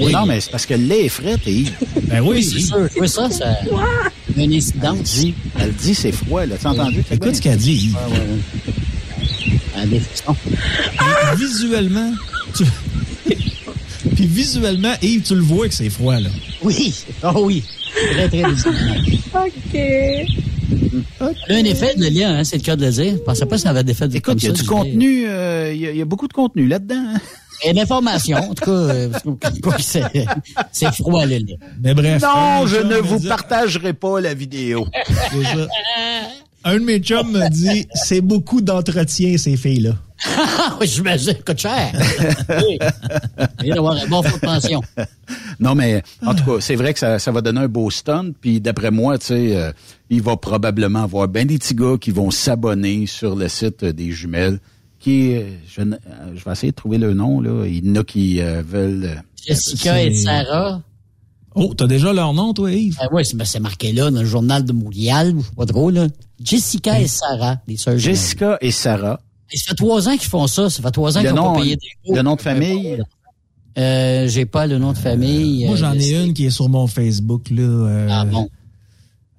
Oui, 0.00 0.10
non, 0.12 0.24
mais 0.24 0.40
c'est 0.40 0.50
parce 0.50 0.64
que 0.64 0.72
le 0.74 0.84
lait 0.84 1.04
est 1.04 1.08
frais, 1.10 1.36
et 1.46 1.64
Ben 2.04 2.20
Oui, 2.22 2.42
c'est 2.42 2.60
sûr. 2.60 2.88
Oui, 2.98 3.08
ça, 3.08 3.28
ça 3.28 3.50
a 3.50 3.56
une 4.36 4.50
elle 4.50 4.54
incidence. 4.56 5.02
dit, 5.02 5.34
elle 5.60 5.72
dit 5.74 5.94
c'est 5.94 6.12
froid, 6.12 6.46
là. 6.46 6.56
Tu 6.58 6.66
as 6.66 6.70
entendu? 6.70 7.04
Écoute 7.10 7.36
ce 7.36 7.42
qu'elle 7.42 7.58
dit, 7.58 7.74
Yves. 7.74 7.96
Ouais, 8.10 8.18
ouais. 8.18 8.72
Un 9.76 9.86
défisson. 9.86 10.34
Puis 10.34 11.36
visuellement, 11.46 12.12
tu... 12.56 12.64
Puis 14.14 14.26
visuellement, 14.26 14.92
Yves, 15.02 15.22
tu 15.22 15.34
le 15.34 15.40
vois 15.42 15.68
que 15.68 15.74
c'est 15.74 15.90
froid, 15.90 16.18
là. 16.18 16.28
Oui. 16.62 16.94
Oh 17.24 17.42
oui. 17.44 17.62
Très, 18.12 18.28
très. 18.28 18.42
OK. 18.42 19.78
Un 21.48 21.64
effet 21.64 21.94
de 21.96 22.06
lien, 22.06 22.38
hein, 22.38 22.44
c'est 22.44 22.56
le 22.56 22.62
cas 22.62 22.76
de 22.76 22.84
le 22.84 22.90
dire. 22.90 23.12
Je 23.14 23.18
pensais 23.18 23.46
pas 23.46 23.56
que 23.56 23.62
ça 23.62 23.70
avait 23.70 23.84
d'effet 23.84 24.08
de 24.08 24.16
Écoute, 24.16 24.42
il 24.42 24.46
y 24.46 24.48
a 24.48 24.52
du 24.52 24.64
contenu, 24.64 25.24
euh, 25.28 25.72
il 25.72 25.80
y, 25.80 25.86
a- 25.86 25.90
il 25.90 25.96
y 25.98 26.02
a 26.02 26.04
beaucoup 26.04 26.26
de 26.28 26.32
contenu 26.32 26.66
là-dedans. 26.66 26.96
hein. 27.14 27.20
Et 27.64 27.72
l'information, 27.72 28.38
en 28.38 28.54
tout 28.54 28.64
cas, 28.64 28.70
euh, 28.72 29.08
c'est 30.72 30.92
froid, 30.94 31.24
le 31.24 31.36
lait. 31.36 31.58
Mais 31.80 31.94
bref. 31.94 32.20
Non, 32.22 32.66
je 32.66 32.76
ne 32.76 32.96
vous 32.96 33.18
dit- 33.20 33.28
partagerai 33.28 33.92
pas 33.92 34.20
la 34.20 34.34
vidéo. 34.34 34.86
C'est 35.06 35.44
ça. 35.44 35.68
Un 36.64 36.74
de 36.74 36.84
mes 36.84 36.98
chums 36.98 37.30
me 37.30 37.48
dit, 37.50 37.86
c'est 37.94 38.20
beaucoup 38.20 38.60
d'entretien, 38.60 39.36
ces 39.36 39.56
filles-là. 39.56 39.92
Ah 40.24 40.76
oui, 40.80 40.86
j'imagine, 40.86 41.34
coûte 41.44 41.58
cher. 41.58 41.92
oui. 42.48 42.78
Il 43.62 43.70
va 43.70 43.74
y 43.74 43.78
avoir 43.78 43.96
un 43.96 44.06
bon 44.06 44.22
fonds 44.22 44.36
de 44.36 44.40
pension. 44.40 44.80
Non, 45.58 45.74
mais 45.74 46.02
en 46.24 46.34
tout 46.34 46.44
cas, 46.44 46.60
c'est 46.60 46.76
vrai 46.76 46.92
que 46.92 46.98
ça, 46.98 47.18
ça 47.18 47.32
va 47.32 47.40
donner 47.40 47.60
un 47.60 47.68
beau 47.68 47.90
stun. 47.90 48.32
Puis 48.40 48.60
d'après 48.60 48.90
moi, 48.90 49.18
tu 49.18 49.26
sais, 49.26 49.56
euh, 49.56 49.72
il 50.10 50.22
va 50.22 50.36
probablement 50.36 51.02
avoir 51.02 51.28
ben 51.28 51.46
des 51.46 51.58
petits 51.58 51.74
gars 51.74 51.96
qui 52.00 52.10
vont 52.10 52.30
s'abonner 52.30 53.06
sur 53.06 53.34
le 53.34 53.48
site 53.48 53.84
des 53.84 54.12
jumelles. 54.12 54.60
Qui, 55.00 55.34
euh, 55.34 55.50
je, 55.66 55.80
euh, 55.80 55.96
je 56.36 56.44
vais 56.44 56.52
essayer 56.52 56.70
de 56.70 56.76
trouver 56.76 56.98
le 56.98 57.12
nom 57.12 57.40
là. 57.40 57.66
Il 57.66 57.88
y 57.88 57.90
en 57.90 57.96
a 57.96 58.04
qui 58.04 58.40
euh, 58.40 58.62
veulent. 58.64 59.22
Jessica 59.44 60.00
et 60.02 60.14
Sarah. 60.14 60.80
Oh, 61.54 61.74
t'as 61.76 61.86
déjà 61.86 62.12
leur 62.12 62.32
nom, 62.32 62.54
toi, 62.54 62.70
Yves? 62.70 62.96
Ah 63.00 63.08
oui, 63.12 63.24
c'est 63.24 63.36
ben, 63.36 63.44
c'est 63.44 63.60
marqué 63.60 63.92
là 63.92 64.10
dans 64.10 64.20
le 64.20 64.26
journal 64.26 64.64
de 64.64 64.72
Montréal, 64.72 65.34
pas 65.56 65.66
trop, 65.66 65.90
là. 65.90 66.06
Jessica 66.42 66.98
et 67.00 67.08
Sarah, 67.08 67.56
les 67.66 67.76
sœurs 67.76 67.98
jumelles. 67.98 68.16
Jessica 68.16 68.58
et 68.60 68.70
Sarah. 68.70 69.20
Et 69.52 69.56
ça 69.58 69.64
fait 69.70 69.74
trois 69.74 70.08
ans 70.08 70.16
qu'ils 70.16 70.28
font 70.30 70.46
ça. 70.46 70.70
Ça 70.70 70.82
fait 70.82 70.90
trois 70.90 71.16
ans 71.16 71.20
qu'ils 71.20 71.30
n'ont 71.32 71.54
pas 71.54 71.60
payé 71.60 71.76
des 71.76 72.14
le 72.14 72.22
nom 72.22 72.36
de 72.36 72.40
famille? 72.40 73.02
Euh, 73.78 74.28
j'ai 74.28 74.44
pas 74.46 74.66
le 74.66 74.78
nom 74.78 74.92
de 74.92 74.98
famille. 74.98 75.66
Moi, 75.66 75.76
j'en 75.76 75.92
Euh, 75.92 75.98
ai 75.98 76.24
une 76.24 76.34
qui 76.34 76.44
est 76.46 76.50
sur 76.50 76.68
mon 76.68 76.86
Facebook, 76.86 77.48
là. 77.50 77.62
euh, 77.62 78.08
Ah 78.10 78.24
bon? 78.24 78.48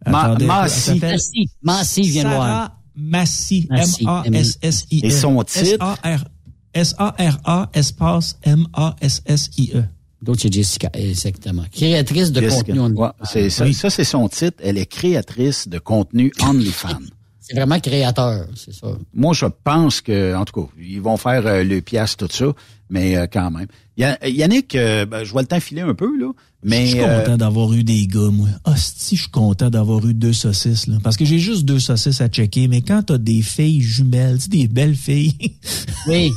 attendez, 0.05 0.45
Ma- 0.45 0.63
elle 0.63 0.69
s'appelle 0.69 1.11
Massy. 1.13 1.49
Massy, 1.61 2.03
je 2.03 2.11
viens 2.11 2.23
de 2.23 2.29
voir. 2.29 2.41
Sarah 2.45 2.77
Massy. 2.95 3.67
Massy, 3.69 4.03
M-A-S-S-I-E. 4.25 5.05
Et 5.05 5.09
son 5.09 5.43
titre? 5.43 5.63
S-A-R- 6.03 6.25
S-A-R-A, 6.73 7.69
espace 7.73 8.37
M-A-S-S-I-E. 8.43 9.83
D'autres, 10.21 10.41
c'est 10.41 10.53
Jessica, 10.53 10.89
exactement. 10.93 11.63
Créatrice 11.71 12.31
de 12.31 12.41
Jessica. 12.41 12.73
contenu. 12.73 12.79
on- 12.79 12.89
Ouais, 13.01 13.09
c'est 13.25 13.49
ça, 13.49 13.71
ça 13.73 13.89
c'est 13.89 14.03
son 14.03 14.27
titre. 14.29 14.57
Elle 14.63 14.77
est 14.77 14.85
créatrice 14.85 15.67
de 15.67 15.79
contenu 15.79 16.31
OnlyFans. 16.41 16.87
C'est 17.45 17.55
vraiment 17.57 17.77
créateur, 17.79 18.47
c'est 18.55 18.73
ça. 18.73 18.87
Moi, 19.13 19.33
je 19.33 19.45
pense 19.65 19.99
que, 19.99 20.33
en 20.33 20.45
tout 20.45 20.61
cas, 20.61 20.67
ils 20.81 21.01
vont 21.01 21.17
faire 21.17 21.45
euh, 21.45 21.61
le 21.65 21.81
pièce, 21.81 22.15
tout 22.15 22.29
ça, 22.31 22.45
mais 22.89 23.17
euh, 23.17 23.27
quand 23.31 23.51
même. 23.51 23.67
Ya- 23.97 24.17
Yannick, 24.25 24.75
euh, 24.75 25.05
ben, 25.05 25.25
je 25.25 25.31
vois 25.33 25.41
le 25.41 25.47
temps 25.49 25.59
filer 25.59 25.81
un 25.81 25.93
peu, 25.93 26.17
là, 26.17 26.31
mais... 26.63 26.85
Je 26.85 26.91
suis 26.95 26.99
content 26.99 27.35
d'avoir 27.35 27.73
eu 27.73 27.83
des 27.83 28.07
gars, 28.07 28.29
moi. 28.31 28.47
Hostie, 28.63 29.17
je 29.17 29.23
suis 29.23 29.31
content 29.31 29.69
d'avoir 29.69 30.07
eu 30.07 30.13
deux 30.13 30.31
saucisses, 30.31 30.87
là. 30.87 30.99
Parce 31.03 31.17
que 31.17 31.25
j'ai 31.25 31.37
juste 31.39 31.65
deux 31.65 31.81
saucisses 31.81 32.21
à 32.21 32.29
checker, 32.29 32.69
mais 32.69 32.81
quand 32.81 33.03
t'as 33.03 33.17
des 33.17 33.41
filles 33.41 33.81
jumelles, 33.81 34.37
tu 34.39 34.47
des 34.47 34.67
belles 34.69 34.95
filles. 34.95 35.35
Oui. 36.07 36.31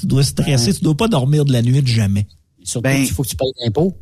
tu 0.00 0.06
dois 0.06 0.22
stresser, 0.24 0.72
tu 0.74 0.82
dois 0.82 0.96
pas 0.96 1.08
dormir 1.08 1.44
de 1.44 1.52
la 1.52 1.62
nuit 1.62 1.82
de 1.82 1.86
jamais. 1.86 2.26
Surtout 2.62 2.82
Ben, 2.82 3.04
qu'il 3.04 3.14
faut 3.14 3.22
que 3.22 3.28
tu 3.28 3.36
payes 3.36 3.52
l'impôt. 3.64 3.94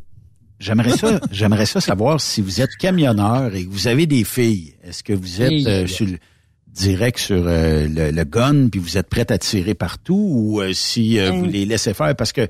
J'aimerais 0.59 0.97
ça, 0.97 1.19
j'aimerais 1.31 1.65
ça 1.67 1.79
savoir 1.81 2.19
si 2.19 2.41
vous 2.41 2.61
êtes 2.61 2.75
camionneur 2.79 3.53
et 3.53 3.65
que 3.65 3.69
vous 3.69 3.87
avez 3.87 4.05
des 4.07 4.23
filles. 4.23 4.73
Est-ce 4.83 5.03
que 5.03 5.13
vous 5.13 5.41
êtes 5.41 5.49
Oui. 5.51 5.65
euh, 5.67 5.85
sur 5.87 6.05
le- 6.07 6.17
direct 6.73 7.19
sur 7.19 7.43
euh, 7.47 7.87
le, 7.87 8.11
le 8.11 8.23
gun 8.23 8.67
puis 8.69 8.79
vous 8.79 8.97
êtes 8.97 9.07
prêt 9.09 9.31
à 9.31 9.37
tirer 9.37 9.73
partout 9.73 10.27
ou 10.31 10.61
euh, 10.61 10.73
si 10.73 11.19
euh, 11.19 11.31
vous 11.31 11.45
les 11.45 11.65
laissez 11.65 11.93
faire? 11.93 12.15
Parce 12.15 12.31
que 12.33 12.47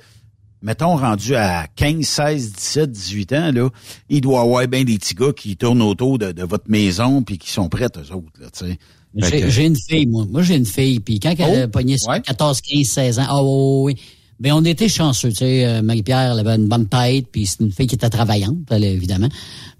mettons 0.61 0.95
rendu 0.95 1.35
à 1.35 1.67
15, 1.75 2.01
16, 2.05 2.53
17, 2.53 2.91
18 2.91 3.33
ans 3.33 3.51
là, 3.53 3.69
il 4.09 4.21
doit 4.21 4.39
y 4.39 4.43
avoir 4.43 4.67
bien 4.67 4.83
des 4.83 4.97
petits 4.97 5.13
gars 5.13 5.31
qui 5.35 5.55
tournent 5.57 5.81
autour 5.81 6.17
de, 6.17 6.31
de 6.31 6.43
votre 6.43 6.69
maison 6.69 7.21
puis 7.23 7.37
qui 7.37 7.51
sont 7.51 7.69
prêts 7.69 7.87
eux 7.97 8.13
autres 8.13 8.31
là, 8.39 8.47
tu 8.57 8.65
sais. 8.67 8.77
J'ai 9.15 9.41
que- 9.41 9.49
j'ai 9.49 9.65
une 9.65 9.75
fille, 9.77 10.05
moi. 10.05 10.25
Moi, 10.29 10.43
j'ai 10.43 10.55
une 10.57 10.65
fille. 10.65 10.99
Puis 10.99 11.19
quand 11.19 11.33
elle 11.39 11.61
a 11.61 11.65
Oh, 11.65 11.67
pogné 11.69 11.97
ses 11.97 12.05
14, 12.21 12.61
15, 12.61 12.85
16 12.85 13.19
ans, 13.19 13.25
ah 13.27 13.43
oui, 13.43 13.93
oui. 13.95 14.01
Ben, 14.39 14.53
on 14.53 14.63
était 14.65 14.87
chanceux, 14.89 15.29
tu 15.29 15.37
sais. 15.37 15.65
euh, 15.65 15.81
Marie-Pierre, 15.81 16.33
elle 16.33 16.39
avait 16.47 16.55
une 16.61 16.67
bonne 16.67 16.87
tête, 16.87 17.25
puis 17.31 17.47
c'est 17.47 17.59
une 17.61 17.71
fille 17.71 17.87
qui 17.87 17.95
était 17.95 18.09
travaillante, 18.09 18.57
elle, 18.69 18.83
évidemment. 18.83 19.29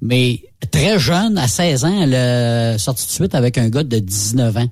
Mais 0.01 0.41
très 0.71 0.97
jeune, 0.97 1.37
à 1.37 1.47
16 1.47 1.85
ans, 1.85 2.01
elle 2.01 2.13
est 2.13 2.77
sortie 2.79 3.05
de 3.05 3.11
suite 3.11 3.35
avec 3.35 3.57
un 3.57 3.69
gars 3.69 3.83
de 3.83 3.99
19 3.99 4.57
ans. 4.57 4.67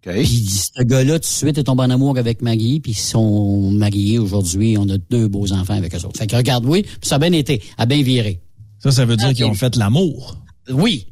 Puis 0.00 0.26
ce 0.26 0.82
gars-là, 0.82 1.14
tout 1.14 1.18
de 1.20 1.24
suite, 1.26 1.58
est 1.58 1.64
tombé 1.64 1.82
en 1.84 1.90
amour 1.90 2.18
avec 2.18 2.42
Maggie, 2.42 2.80
puis 2.80 2.92
ils 2.92 2.96
sont 2.96 3.70
mariés 3.70 4.18
aujourd'hui. 4.18 4.76
On 4.78 4.88
a 4.88 4.96
deux 4.98 5.28
beaux 5.28 5.52
enfants 5.52 5.74
avec 5.74 5.94
eux 5.94 6.04
autres. 6.04 6.18
Fait 6.18 6.26
que 6.26 6.34
regarde, 6.34 6.64
oui, 6.66 6.82
puis 6.82 7.08
ça 7.08 7.16
a 7.16 7.18
bien 7.18 7.32
été, 7.32 7.62
a 7.78 7.86
bien 7.86 8.02
viré. 8.02 8.40
Ça, 8.80 8.90
ça 8.90 9.04
veut 9.04 9.16
dire 9.16 9.32
qu'ils 9.32 9.44
ont 9.44 9.54
fait 9.54 9.76
l'amour. 9.76 10.38
Oui. 10.70 11.06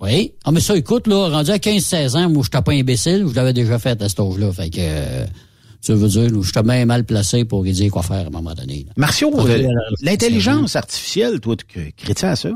Oui. 0.00 0.32
Ah, 0.44 0.50
mais 0.50 0.60
ça, 0.60 0.76
écoute, 0.76 1.06
là, 1.06 1.28
rendu 1.28 1.50
à 1.50 1.58
15-16 1.58 2.16
ans, 2.16 2.28
moi, 2.28 2.42
je 2.44 2.50
t'ai 2.50 2.60
pas 2.62 2.72
imbécile, 2.72 3.26
je 3.28 3.34
l'avais 3.34 3.52
déjà 3.52 3.78
fait 3.78 4.00
à 4.02 4.08
cet 4.08 4.18
âge-là. 4.18 4.52
Fait 4.52 4.70
que, 4.70 4.78
euh, 4.80 5.24
ça 5.86 5.94
veut 5.94 6.08
dire, 6.08 6.28
je 6.42 6.50
suis 6.50 6.62
bien 6.64 6.84
mal 6.84 7.04
placé 7.04 7.44
pour 7.44 7.62
dire 7.62 7.92
quoi 7.92 8.02
faire 8.02 8.24
à 8.24 8.26
un 8.26 8.30
moment 8.30 8.54
donné. 8.54 8.84
là. 8.88 8.92
Ok, 9.44 9.50
euh, 9.50 9.72
l'intelligence 10.02 10.74
artificielle, 10.74 11.38
toi, 11.38 11.54
tu 11.56 11.64
crées-tu 11.96 12.24
à 12.24 12.34
ça? 12.34 12.50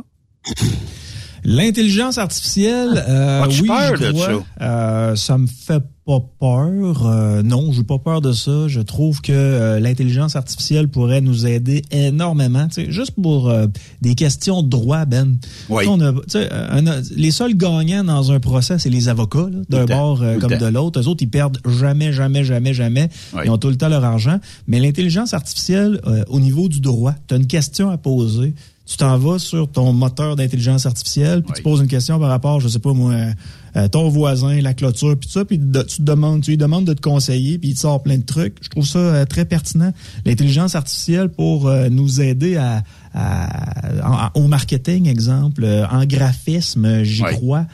L'intelligence 1.45 2.18
artificielle, 2.18 3.03
euh, 3.09 3.43
As-tu 3.43 3.62
oui, 3.62 3.68
peur 3.68 3.97
je 3.97 4.05
de 4.07 4.12
crois. 4.12 4.26
ça? 4.26 4.64
Euh, 4.64 5.16
ça 5.16 5.38
me 5.38 5.47
fait 5.47 5.82
pas 6.07 6.20
peur. 6.41 7.07
Euh, 7.07 7.43
non, 7.43 7.72
j'ai 7.72 7.84
pas 7.84 7.99
peur 7.99 8.20
de 8.20 8.32
ça. 8.32 8.66
Je 8.68 8.80
trouve 8.80 9.20
que 9.20 9.32
euh, 9.32 9.80
l'intelligence 9.80 10.34
artificielle 10.36 10.88
pourrait 10.88 11.20
nous 11.20 11.47
aider 11.47 11.82
énormément. 11.91 12.66
Tu 12.68 12.86
sais, 12.86 12.91
juste 12.93 13.12
pour 13.20 13.49
euh, 13.49 13.66
des 14.03 14.14
questions 14.14 14.62
de 14.62 14.68
droit, 14.68 15.05
Ben. 15.05 15.36
Oui. 15.68 15.84
On 15.88 16.01
a- 16.01 16.12
tu 16.12 16.20
sais, 16.28 16.51
un- 16.53 16.82
les 17.16 17.30
seuls 17.30 17.55
gagnants 17.55 18.05
dans 18.05 18.32
un 18.32 18.41
procès, 18.41 18.78
c'est 18.78 18.91
les 18.91 19.09
avocats, 19.09 19.47
d'un 19.68 19.84
bord 19.86 20.22
euh, 20.22 20.38
comme 20.38 20.57
de 20.57 20.66
l'autre. 20.66 21.01
Eux 21.01 21.07
autres, 21.07 21.22
ils 21.22 21.30
perdent 21.30 21.59
jamais, 21.66 22.12
jamais, 22.12 22.45
jamais, 22.45 22.74
jamais. 22.74 23.09
Oui. 23.34 23.43
Ils 23.45 23.51
ont 23.51 23.59
tout 23.59 23.68
le 23.68 23.76
temps 23.76 23.88
leur 23.88 24.05
argent. 24.05 24.38
Mais 24.66 24.80
l'intelligence 24.80 25.32
artificielle, 25.32 26.01
euh, 26.07 26.24
au 26.28 26.41
niveau 26.41 26.68
du 26.68 26.80
droit, 26.80 27.14
tu 27.28 27.34
as 27.34 27.36
une 27.36 27.47
question 27.47 27.88
à 27.91 27.99
poser. 27.99 28.55
Tu 28.91 28.97
t'en 28.97 29.16
vas 29.18 29.38
sur 29.38 29.70
ton 29.70 29.93
moteur 29.93 30.34
d'intelligence 30.34 30.84
artificielle, 30.84 31.43
puis 31.43 31.53
tu 31.55 31.62
poses 31.62 31.80
une 31.80 31.86
question 31.86 32.18
par 32.18 32.28
rapport, 32.28 32.59
je 32.61 32.66
sais 32.66 32.80
pas 32.80 32.93
moi, 32.93 33.14
euh, 33.76 33.86
ton 33.86 34.09
voisin, 34.09 34.61
la 34.61 34.74
clôture, 34.74 35.16
puis 35.16 35.28
tout 35.28 35.32
ça, 35.32 35.45
puis 35.45 35.59
de- 35.59 35.82
tu 35.82 35.99
te 35.99 36.03
demandes, 36.03 36.43
tu 36.43 36.51
lui 36.51 36.57
demandes 36.59 36.86
de 36.86 36.93
te 36.93 37.01
conseiller, 37.01 37.57
puis 37.59 37.68
il 37.70 37.74
te 37.74 37.80
sort 37.80 38.03
plein 38.03 38.18
de 38.18 38.24
trucs. 38.24 38.57
Je 38.61 38.68
trouve 38.68 38.84
ça 38.84 38.99
euh, 38.99 39.24
très 39.26 39.45
pertinent. 39.45 39.93
L'intelligence 40.26 40.74
artificielle 40.74 41.28
pour 41.28 41.68
euh, 41.68 41.88
nous 41.88 42.20
aider 42.20 42.57
à, 42.57 42.82
à- 43.14 44.30
en- 44.34 44.41
au 44.43 44.49
marketing, 44.49 45.07
exemple, 45.09 45.62
euh, 45.62 45.86
en 45.88 46.05
graphisme, 46.05 47.05
j'y 47.05 47.22
crois. 47.36 47.66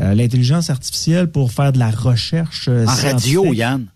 Euh, 0.00 0.14
L'intelligence 0.14 0.70
artificielle 0.70 1.30
pour 1.30 1.52
faire 1.52 1.72
de 1.72 1.78
la 1.78 1.90
recherche 1.90 2.66
euh, 2.68 2.86
En 2.86 2.94
radio. 3.12 3.52
Yann. 3.52 3.86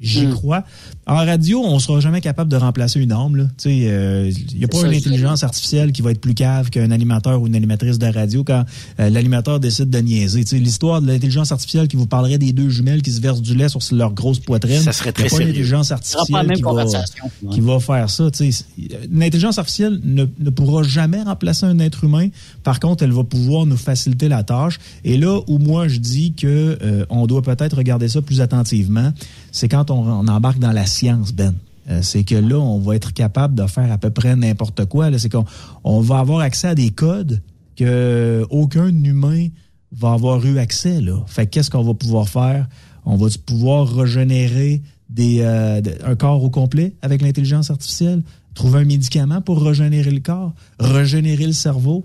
J'y 0.00 0.28
crois. 0.30 0.64
En 1.06 1.16
radio, 1.16 1.62
on 1.64 1.78
sera 1.78 2.00
jamais 2.00 2.20
capable 2.20 2.50
de 2.50 2.56
remplacer 2.56 3.00
une 3.00 3.12
âme. 3.12 3.36
là. 3.36 3.44
Tu 3.56 3.70
sais, 3.70 3.88
euh, 3.88 4.30
il 4.52 4.58
y 4.58 4.64
a 4.64 4.68
pas 4.68 4.78
ça, 4.78 4.88
une 4.88 4.94
intelligence 4.94 5.42
artificielle 5.42 5.92
qui 5.92 6.02
va 6.02 6.10
être 6.10 6.20
plus 6.20 6.34
cave 6.34 6.70
qu'un 6.70 6.90
animateur 6.90 7.40
ou 7.40 7.46
une 7.46 7.54
animatrice 7.56 7.98
de 7.98 8.06
radio 8.06 8.44
quand 8.44 8.64
euh, 9.00 9.10
l'animateur 9.10 9.60
décide 9.60 9.88
de 9.90 9.98
niaiser. 9.98 10.44
Tu 10.44 10.56
sais, 10.56 10.58
l'histoire 10.58 11.00
de 11.00 11.06
l'intelligence 11.06 11.52
artificielle 11.52 11.88
qui 11.88 11.96
vous 11.96 12.06
parlerait 12.06 12.38
des 12.38 12.52
deux 12.52 12.68
jumelles 12.68 13.02
qui 13.02 13.12
se 13.12 13.20
versent 13.20 13.42
du 13.42 13.54
lait 13.54 13.68
sur 13.68 13.80
leur 13.92 14.12
grosse 14.12 14.38
poitrine. 14.40 14.80
Ça 14.80 14.92
serait 14.92 15.12
il 15.16 15.22
y 15.22 15.24
a 15.24 15.28
très 15.28 15.36
pas 15.36 15.42
une 15.42 15.48
intelligence 15.48 15.92
artificielle 15.92 16.36
la 16.36 16.42
même 16.42 16.56
qui 16.56 16.62
va. 16.62 16.72
Ouais. 16.74 17.50
qui 17.50 17.60
va 17.60 17.80
faire 17.80 18.10
ça. 18.10 18.30
Tu 18.30 18.52
sais, 18.52 18.64
une 19.10 19.22
intelligence 19.22 19.58
artificielle 19.58 20.00
ne, 20.04 20.24
ne 20.38 20.50
pourra 20.50 20.82
jamais 20.82 21.22
remplacer 21.22 21.66
un 21.66 21.78
être 21.78 22.04
humain. 22.04 22.28
Par 22.62 22.80
contre, 22.80 23.04
elle 23.04 23.12
va 23.12 23.24
pouvoir 23.24 23.66
nous 23.66 23.76
faciliter 23.76 24.28
la 24.28 24.42
tâche. 24.42 24.78
Et 25.04 25.16
là 25.16 25.40
où 25.46 25.58
moi 25.58 25.88
je 25.88 25.98
dis 25.98 26.32
que 26.32 26.78
euh, 26.82 27.04
on 27.10 27.26
doit 27.26 27.42
peut-être 27.42 27.76
regarder 27.76 28.08
ça 28.08 28.22
plus 28.22 28.40
attentivement, 28.40 29.12
c'est 29.56 29.68
quand 29.68 29.90
on, 29.90 30.28
embarque 30.28 30.58
dans 30.58 30.72
la 30.72 30.84
science, 30.84 31.32
Ben. 31.32 31.54
Euh, 31.88 32.00
c'est 32.02 32.24
que 32.24 32.34
là, 32.34 32.58
on 32.58 32.78
va 32.78 32.94
être 32.94 33.14
capable 33.14 33.54
de 33.54 33.66
faire 33.66 33.90
à 33.90 33.96
peu 33.96 34.10
près 34.10 34.36
n'importe 34.36 34.84
quoi. 34.84 35.16
C'est 35.18 35.30
qu'on 35.30 35.46
on 35.82 36.00
va 36.00 36.18
avoir 36.18 36.40
accès 36.40 36.68
à 36.68 36.74
des 36.74 36.90
codes 36.90 37.40
que 37.74 38.44
aucun 38.50 38.88
humain 38.88 39.48
va 39.92 40.12
avoir 40.12 40.44
eu 40.44 40.58
accès. 40.58 41.00
Fait 41.26 41.46
que 41.46 41.52
qu'est-ce 41.52 41.70
qu'on 41.70 41.84
va 41.84 41.94
pouvoir 41.94 42.28
faire? 42.28 42.68
On 43.06 43.16
va 43.16 43.28
pouvoir 43.46 43.88
régénérer 43.88 44.82
euh, 45.18 45.80
un 46.04 46.16
corps 46.16 46.42
au 46.42 46.50
complet 46.50 46.94
avec 47.00 47.22
l'intelligence 47.22 47.70
artificielle, 47.70 48.22
trouver 48.52 48.80
un 48.80 48.84
médicament 48.84 49.40
pour 49.40 49.62
régénérer 49.62 50.10
le 50.10 50.20
corps, 50.20 50.52
régénérer 50.78 51.46
le 51.46 51.52
cerveau. 51.52 52.04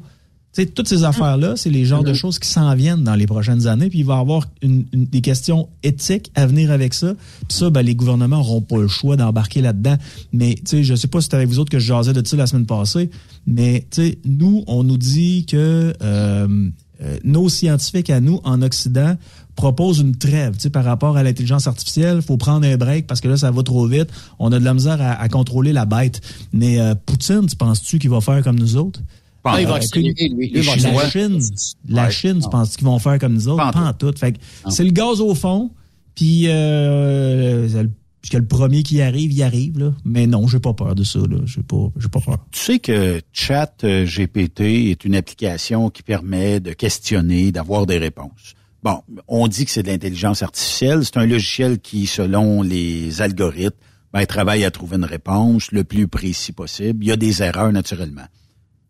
Tu 0.53 0.63
sais, 0.63 0.67
toutes 0.67 0.89
ces 0.89 1.05
affaires-là, 1.05 1.55
c'est 1.55 1.69
les 1.69 1.85
genres 1.85 2.03
de 2.03 2.13
choses 2.13 2.37
qui 2.37 2.49
s'en 2.49 2.75
viennent 2.75 3.03
dans 3.05 3.15
les 3.15 3.25
prochaines 3.25 3.67
années, 3.67 3.87
puis 3.87 3.99
il 3.99 4.05
va 4.05 4.17
y 4.17 4.19
avoir 4.19 4.47
une- 4.61 4.83
une- 4.91 5.05
des 5.05 5.21
questions 5.21 5.69
éthiques 5.81 6.29
à 6.35 6.45
venir 6.45 6.71
avec 6.71 6.93
ça. 6.93 7.13
Puis 7.47 7.57
ça, 7.57 7.69
ben, 7.69 7.81
les 7.83 7.95
gouvernements 7.95 8.35
n'auront 8.37 8.59
pas 8.61 8.77
le 8.79 8.89
choix 8.89 9.15
d'embarquer 9.15 9.61
là-dedans. 9.61 9.95
Mais 10.33 10.57
je 10.69 10.93
sais 10.93 11.07
pas 11.07 11.21
si 11.21 11.25
c'était 11.25 11.37
avec 11.37 11.47
vous 11.47 11.59
autres 11.59 11.69
que 11.71 11.79
je 11.79 11.87
jasais 11.87 12.11
de 12.11 12.27
ça 12.27 12.35
la 12.35 12.47
semaine 12.47 12.65
passée, 12.65 13.09
mais 13.47 13.85
nous, 14.25 14.65
on 14.67 14.83
nous 14.83 14.97
dit 14.97 15.45
que 15.45 15.93
euh, 16.01 16.69
euh, 17.01 17.17
nos 17.23 17.47
scientifiques 17.47 18.09
à 18.09 18.19
nous, 18.19 18.41
en 18.43 18.61
Occident, 18.61 19.15
proposent 19.55 19.99
une 19.99 20.15
trêve 20.17 20.55
tu 20.55 20.63
sais, 20.63 20.69
par 20.69 20.83
rapport 20.83 21.15
à 21.15 21.23
l'intelligence 21.23 21.65
artificielle. 21.67 22.17
Il 22.17 22.21
faut 22.23 22.37
prendre 22.37 22.65
un 22.67 22.75
break 22.75 23.07
parce 23.07 23.21
que 23.21 23.27
là, 23.29 23.37
ça 23.37 23.51
va 23.51 23.63
trop 23.63 23.87
vite. 23.87 24.09
On 24.37 24.51
a 24.51 24.59
de 24.59 24.65
la 24.65 24.73
misère 24.73 25.01
à, 25.01 25.13
à 25.13 25.29
contrôler 25.29 25.71
la 25.71 25.85
bête. 25.85 26.19
Mais 26.51 26.79
euh, 26.81 26.93
Poutine, 27.05 27.45
tu 27.47 27.55
penses-tu 27.55 27.99
qu'il 27.99 28.09
va 28.09 28.19
faire 28.21 28.43
comme 28.43 28.59
nous 28.59 28.75
autres? 28.75 28.99
Ah, 29.43 29.59
il 29.61 29.67
va 29.67 29.75
accélérer, 29.75 30.13
que- 30.29 30.33
lui. 30.35 30.51
La. 30.51 30.61
Chine, 31.09 31.39
la 31.87 32.03
Ouais. 32.05 32.11
Chine, 32.11 32.39
tu 32.43 32.49
penses 32.49 32.75
qu'ils 32.77 32.85
vont 32.85 32.99
faire 32.99 33.17
comme 33.19 33.33
nous 33.33 33.47
autres? 33.47 33.57
Pas 33.57 33.69
en 33.69 33.71
Pas 33.71 33.89
en 33.89 33.93
tout. 33.93 34.13
Fait 34.17 34.33
que 34.33 34.37
c'est 34.69 34.83
le 34.83 34.91
gaz 34.91 35.19
au 35.21 35.33
fond, 35.33 35.71
puis 36.15 36.47
euh, 36.47 37.67
c'est 37.69 37.83
le- 37.83 37.91
puisque 38.21 38.35
le 38.35 38.45
premier 38.45 38.83
qui 38.83 39.01
arrive, 39.01 39.31
il 39.31 39.41
arrive. 39.41 39.79
Là. 39.79 39.93
Mais 40.05 40.27
non, 40.27 40.47
j'ai 40.47 40.59
pas 40.59 40.73
peur 40.73 40.93
de 40.93 41.03
ça. 41.03 41.19
Là. 41.19 41.37
J'ai 41.45 41.63
pas, 41.63 41.89
j'ai 41.97 42.07
pas 42.07 42.19
peur. 42.19 42.37
Tu 42.51 42.59
sais 42.59 42.79
que 42.79 43.19
Chat 43.33 43.73
euh, 43.83 44.05
GPT 44.05 44.91
est 44.91 45.05
une 45.05 45.15
application 45.15 45.89
qui 45.89 46.03
permet 46.03 46.59
de 46.59 46.73
questionner, 46.73 47.51
d'avoir 47.51 47.85
des 47.87 47.97
réponses. 47.97 48.53
Bon, 48.83 48.99
on 49.27 49.47
dit 49.47 49.65
que 49.65 49.71
c'est 49.71 49.83
de 49.83 49.87
l'intelligence 49.89 50.41
artificielle. 50.43 51.03
C'est 51.05 51.17
un 51.17 51.25
logiciel 51.25 51.79
qui, 51.79 52.05
selon 52.07 52.61
les 52.63 53.21
algorithmes, 53.21 53.75
ben, 54.13 54.25
travaille 54.25 54.65
à 54.65 54.71
trouver 54.71 54.97
une 54.97 55.05
réponse 55.05 55.71
le 55.71 55.83
plus 55.83 56.07
précis 56.07 56.51
possible. 56.51 57.03
Il 57.03 57.07
y 57.07 57.11
a 57.11 57.15
des 57.15 57.41
erreurs 57.43 57.71
naturellement. 57.71 58.25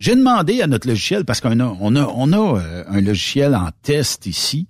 J'ai 0.02 0.16
demandé 0.16 0.64
à 0.64 0.68
notre 0.68 0.88
logiciel, 0.88 1.26
parce 1.26 1.42
qu'on 1.42 1.60
a, 1.60 1.78
on 1.80 1.96
a, 1.96 2.08
on 2.08 2.34
a 2.34 2.60
euh, 2.60 2.84
un 2.88 3.02
logiciel 3.02 3.54
en 3.54 3.70
test 3.84 4.26
ici 4.26 4.68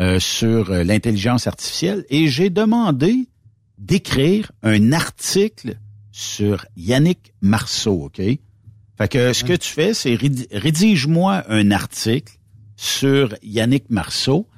euh, 0.00 0.18
sur 0.18 0.72
euh, 0.72 0.82
l'intelligence 0.82 1.46
artificielle, 1.46 2.04
et 2.10 2.26
j'ai 2.26 2.50
demandé 2.50 3.28
d'écrire 3.78 4.50
un 4.64 4.92
article 4.92 5.76
sur 6.10 6.66
Yannick 6.76 7.32
Marceau, 7.40 8.06
OK? 8.06 8.16
Fait 8.16 9.08
que 9.08 9.32
ce 9.32 9.44
que 9.44 9.52
tu 9.52 9.68
fais, 9.68 9.94
c'est 9.94 10.14
rédi- 10.16 10.48
rédige-moi 10.50 11.44
un 11.48 11.70
article 11.70 12.32
sur 12.74 13.34
Yannick 13.44 13.88
Marceau 13.88 14.48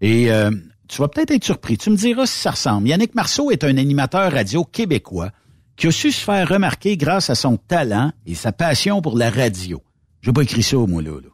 et 0.00 0.30
euh, 0.30 0.50
tu 0.86 0.98
vas 1.00 1.08
peut-être 1.08 1.32
être 1.32 1.44
surpris. 1.44 1.76
Tu 1.76 1.90
me 1.90 1.96
diras 1.96 2.26
si 2.26 2.38
ça 2.38 2.52
ressemble. 2.52 2.86
Yannick 2.86 3.16
Marceau 3.16 3.50
est 3.50 3.64
un 3.64 3.76
animateur 3.78 4.30
radio 4.30 4.62
québécois 4.64 5.32
qui 5.76 5.86
a 5.86 5.90
su 5.90 6.10
se 6.10 6.24
faire 6.24 6.48
remarquer 6.48 6.96
grâce 6.96 7.30
à 7.30 7.34
son 7.34 7.56
talent 7.56 8.12
et 8.26 8.34
sa 8.34 8.52
passion 8.52 9.02
pour 9.02 9.16
la 9.16 9.30
radio. 9.30 9.82
J'ai 10.22 10.32
pas 10.32 10.42
écrit 10.42 10.62
ça, 10.62 10.76
moi, 10.76 11.02
là. 11.02 11.12
là. 11.12 11.28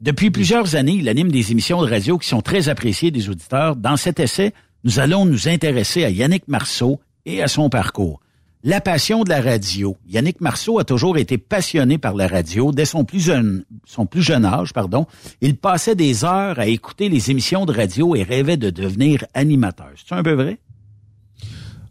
Depuis 0.00 0.30
plusieurs 0.30 0.76
années, 0.76 0.92
il 0.92 1.08
anime 1.08 1.32
des 1.32 1.50
émissions 1.50 1.82
de 1.82 1.90
radio 1.90 2.18
qui 2.18 2.28
sont 2.28 2.40
très 2.40 2.68
appréciées 2.68 3.10
des 3.10 3.28
auditeurs. 3.28 3.74
Dans 3.74 3.96
cet 3.96 4.20
essai, 4.20 4.52
nous 4.84 5.00
allons 5.00 5.24
nous 5.24 5.48
intéresser 5.48 6.04
à 6.04 6.10
Yannick 6.10 6.46
Marceau 6.46 7.00
et 7.26 7.42
à 7.42 7.48
son 7.48 7.68
parcours. 7.68 8.20
La 8.64 8.80
passion 8.80 9.24
de 9.24 9.28
la 9.28 9.40
radio. 9.40 9.96
Yannick 10.08 10.40
Marceau 10.40 10.78
a 10.78 10.84
toujours 10.84 11.16
été 11.16 11.38
passionné 11.38 11.96
par 11.96 12.14
la 12.14 12.26
radio 12.26 12.72
dès 12.72 12.84
son 12.84 13.04
plus 13.04 13.20
jeune, 13.20 13.64
son 13.86 14.04
plus 14.04 14.22
jeune 14.22 14.44
âge, 14.44 14.72
pardon. 14.72 15.06
Il 15.40 15.56
passait 15.56 15.94
des 15.94 16.24
heures 16.24 16.58
à 16.58 16.66
écouter 16.66 17.08
les 17.08 17.30
émissions 17.30 17.66
de 17.66 17.72
radio 17.72 18.14
et 18.14 18.22
rêvait 18.22 18.56
de 18.56 18.70
devenir 18.70 19.24
animateur. 19.34 19.90
C'est 19.96 20.14
un 20.14 20.22
peu 20.22 20.32
vrai? 20.32 20.58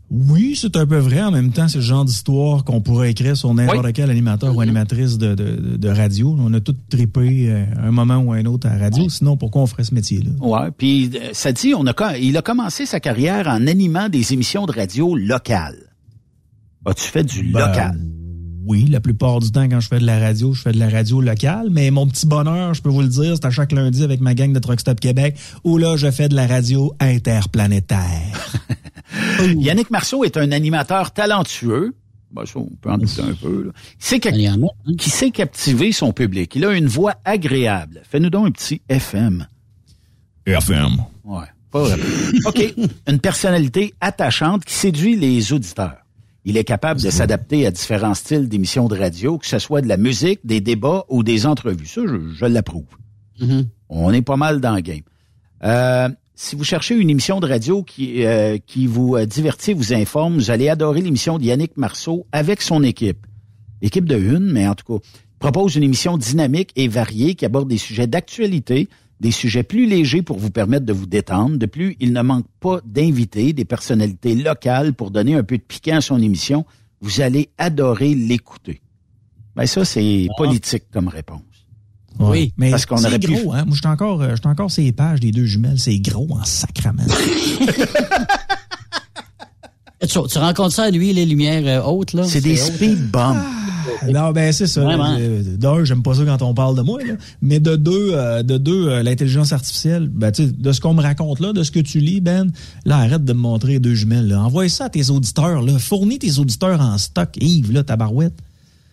Oui, 0.09 0.57
c'est 0.59 0.77
un 0.77 0.85
peu 0.85 0.97
vrai. 0.97 1.21
En 1.21 1.31
même 1.31 1.51
temps, 1.51 1.67
c'est 1.67 1.79
le 1.79 1.83
genre 1.83 2.05
d'histoire 2.05 2.63
qu'on 2.63 2.79
pourrait 2.79 3.11
écrire 3.11 3.35
sur 3.35 3.53
n'importe 3.53 3.91
quel 3.91 4.09
animateur 4.09 4.55
ou 4.55 4.61
animatrice 4.61 5.17
de, 5.17 5.35
de, 5.35 5.75
de 5.75 5.89
radio. 5.89 6.33
On 6.39 6.53
a 6.53 6.61
tous 6.61 6.75
trippé 6.89 7.49
euh, 7.49 7.65
un 7.77 7.91
moment 7.91 8.17
ou 8.17 8.31
un 8.31 8.45
autre 8.45 8.67
à 8.67 8.77
la 8.77 8.85
radio. 8.85 9.09
Sinon, 9.09 9.35
pourquoi 9.35 9.63
on 9.63 9.67
ferait 9.67 9.83
ce 9.83 9.93
métier-là? 9.93 10.31
Ouais. 10.39 10.71
Puis 10.77 11.11
euh, 11.13 11.29
ça 11.33 11.51
dit, 11.51 11.73
on 11.75 11.85
a, 11.87 12.17
il 12.17 12.37
a 12.37 12.41
commencé 12.41 12.85
sa 12.85 13.01
carrière 13.01 13.47
en 13.47 13.67
animant 13.67 14.07
des 14.07 14.33
émissions 14.33 14.65
de 14.65 14.71
radio 14.71 15.13
locales. 15.15 15.87
As-tu 16.85 17.03
fait 17.03 17.25
du 17.25 17.43
Ben, 17.51 17.67
local? 17.67 17.99
Oui, 18.65 18.85
la 18.89 19.01
plupart 19.01 19.39
du 19.39 19.51
temps, 19.51 19.67
quand 19.67 19.79
je 19.81 19.87
fais 19.89 19.99
de 19.99 20.05
la 20.05 20.19
radio, 20.19 20.53
je 20.53 20.61
fais 20.61 20.71
de 20.71 20.79
la 20.79 20.89
radio 20.89 21.19
locale. 21.19 21.67
Mais 21.69 21.91
mon 21.91 22.07
petit 22.07 22.25
bonheur, 22.27 22.73
je 22.73 22.81
peux 22.81 22.89
vous 22.89 23.01
le 23.01 23.07
dire, 23.09 23.35
c'est 23.35 23.45
à 23.45 23.49
chaque 23.49 23.73
lundi 23.73 24.03
avec 24.03 24.21
ma 24.21 24.33
gang 24.35 24.53
de 24.53 24.59
Truck 24.59 24.79
Stop 24.79 25.01
Québec, 25.01 25.37
où 25.65 25.77
là, 25.77 25.97
je 25.97 26.09
fais 26.11 26.29
de 26.29 26.35
la 26.35 26.47
radio 26.47 26.93
interplanétaire. 26.99 28.53
Yannick 29.57 29.89
Marceau 29.91 30.23
est 30.23 30.37
un 30.37 30.51
animateur 30.51 31.11
talentueux. 31.11 31.93
Ben, 32.31 32.45
ça, 32.45 32.59
on 32.59 32.69
peut 32.81 32.89
en 32.91 32.97
douter 32.97 33.21
un 33.21 33.33
peu. 33.33 33.63
là. 33.67 33.71
Sait 33.99 34.19
cap- 34.19 34.33
qui 34.97 35.09
sait 35.09 35.31
captiver 35.31 35.91
son 35.93 36.11
public. 36.11 36.53
Il 36.55 36.65
a 36.65 36.73
une 36.73 36.87
voix 36.87 37.15
agréable. 37.23 38.01
Fais-nous 38.09 38.29
donc 38.29 38.47
un 38.47 38.51
petit 38.51 38.81
FM. 38.89 39.47
FM. 40.45 40.97
Ouais. 41.23 41.45
Pas 41.71 41.83
vraiment. 41.83 42.03
OK. 42.45 42.73
Une 43.07 43.19
personnalité 43.19 43.93
attachante 44.01 44.65
qui 44.65 44.73
séduit 44.73 45.15
les 45.15 45.53
auditeurs. 45.53 45.97
Il 46.45 46.55
est 46.55 46.63
capable 46.63 47.01
de 47.01 47.09
s'adapter 47.09 47.65
à 47.67 47.71
différents 47.71 48.13
styles 48.13 48.47
d'émissions 48.47 48.87
de 48.87 48.97
radio, 48.97 49.37
que 49.37 49.45
ce 49.45 49.59
soit 49.59 49.81
de 49.81 49.87
la 49.87 49.97
musique, 49.97 50.39
des 50.45 50.61
débats 50.61 51.03
ou 51.09 51.23
des 51.23 51.45
entrevues. 51.45 51.85
Ça, 51.87 52.01
je, 52.05 52.29
je 52.29 52.45
l'approuve. 52.45 52.85
On 53.89 54.11
est 54.13 54.21
pas 54.21 54.37
mal 54.37 54.61
dans 54.61 54.75
le 54.75 54.81
game. 54.81 55.01
Euh, 55.63 56.09
si 56.37 56.55
vous 56.55 56.63
cherchez 56.63 56.95
une 56.95 57.09
émission 57.09 57.39
de 57.39 57.47
radio 57.47 57.81
qui, 57.81 58.23
euh, 58.23 58.59
qui 58.65 58.85
vous 58.85 59.15
euh, 59.15 59.25
divertit, 59.25 59.73
vous 59.73 59.91
informe, 59.91 60.35
vous 60.35 60.51
allez 60.51 60.69
adorer 60.69 61.01
l'émission 61.01 61.39
de 61.39 61.43
Yannick 61.43 61.75
Marceau 61.77 62.27
avec 62.31 62.61
son 62.61 62.83
équipe. 62.83 63.25
Équipe 63.81 64.05
de 64.05 64.15
une, 64.15 64.51
mais 64.51 64.67
en 64.67 64.75
tout 64.75 64.99
cas, 64.99 65.03
propose 65.39 65.75
une 65.75 65.83
émission 65.83 66.15
dynamique 66.15 66.71
et 66.75 66.87
variée 66.87 67.33
qui 67.33 67.43
aborde 67.43 67.67
des 67.67 67.79
sujets 67.79 68.05
d'actualité, 68.05 68.87
des 69.19 69.31
sujets 69.31 69.63
plus 69.63 69.87
légers 69.87 70.21
pour 70.21 70.37
vous 70.37 70.51
permettre 70.51 70.85
de 70.85 70.93
vous 70.93 71.07
détendre. 71.07 71.57
De 71.57 71.65
plus, 71.65 71.97
il 71.99 72.13
ne 72.13 72.21
manque 72.21 72.45
pas 72.59 72.81
d'invités, 72.85 73.51
des 73.53 73.65
personnalités 73.65 74.35
locales 74.35 74.93
pour 74.93 75.09
donner 75.09 75.33
un 75.33 75.43
peu 75.43 75.57
de 75.57 75.63
piquant 75.63 75.97
à 75.97 76.01
son 76.01 76.21
émission. 76.21 76.67
Vous 77.01 77.19
allez 77.19 77.49
adorer 77.57 78.13
l'écouter. 78.13 78.81
Ben 79.55 79.65
ça, 79.65 79.83
c'est 79.85 80.27
politique 80.37 80.83
comme 80.91 81.07
réponse. 81.07 81.41
Oui, 82.19 82.53
mais 82.57 82.71
Parce 82.71 82.85
qu'on 82.85 82.97
c'est 82.97 83.07
aurait 83.07 83.19
pu- 83.19 83.33
gros, 83.35 83.53
hein. 83.53 83.63
Moi, 83.65 83.75
je 83.75 83.79
suis 83.79 83.87
encore, 83.87 84.21
euh, 84.21 84.31
j'étais 84.35 84.47
encore 84.47 84.71
ces 84.71 84.91
pages 84.91 85.19
des 85.19 85.31
deux 85.31 85.45
jumelles. 85.45 85.79
C'est 85.79 85.97
gros 85.99 86.27
en 86.31 86.43
sacrament. 86.43 87.03
Tu, 89.99 90.19
tu 90.29 90.37
rencontres 90.37 90.75
ça 90.75 90.83
à 90.83 90.91
lui, 90.91 91.11
les 91.11 91.25
lumières 91.25 91.63
euh, 91.65 91.83
hautes, 91.83 92.13
là? 92.13 92.23
C'est 92.25 92.39
des 92.39 92.55
speed 92.55 93.09
bumps. 93.09 93.43
non, 94.07 94.31
ben 94.31 94.53
c'est 94.53 94.67
ça. 94.67 94.81
Euh, 94.81 95.41
D'un, 95.57 95.83
j'aime 95.85 96.03
pas 96.03 96.13
ça 96.13 96.23
quand 96.23 96.41
on 96.43 96.53
parle 96.53 96.77
de 96.77 96.83
moi, 96.83 97.03
là. 97.03 97.15
mais 97.41 97.59
de 97.59 97.75
deux, 97.75 98.11
euh, 98.13 98.43
de 98.43 98.59
deux, 98.59 98.87
euh, 98.89 99.01
l'intelligence 99.01 99.53
artificielle, 99.53 100.07
ben, 100.07 100.31
tu 100.31 100.45
sais, 100.45 100.51
de 100.51 100.71
ce 100.71 100.79
qu'on 100.81 100.93
me 100.93 101.01
raconte 101.01 101.39
là, 101.39 101.51
de 101.51 101.63
ce 101.63 101.71
que 101.71 101.79
tu 101.79 101.99
lis, 101.99 102.21
Ben, 102.21 102.51
là, 102.85 102.97
arrête 102.97 103.25
de 103.25 103.33
me 103.33 103.39
montrer 103.39 103.73
les 103.73 103.79
deux 103.79 103.95
jumelles. 103.95 104.27
Là. 104.27 104.43
Envoie 104.43 104.69
ça 104.69 104.85
à 104.85 104.89
tes 104.89 105.09
auditeurs. 105.09 105.63
Là. 105.63 105.79
Fournis 105.79 106.19
tes 106.19 106.37
auditeurs 106.37 106.79
en 106.79 106.95
stock, 106.99 107.29
Yves, 107.41 107.71
là, 107.71 107.83
ta 107.83 107.95
barouette. 107.95 108.37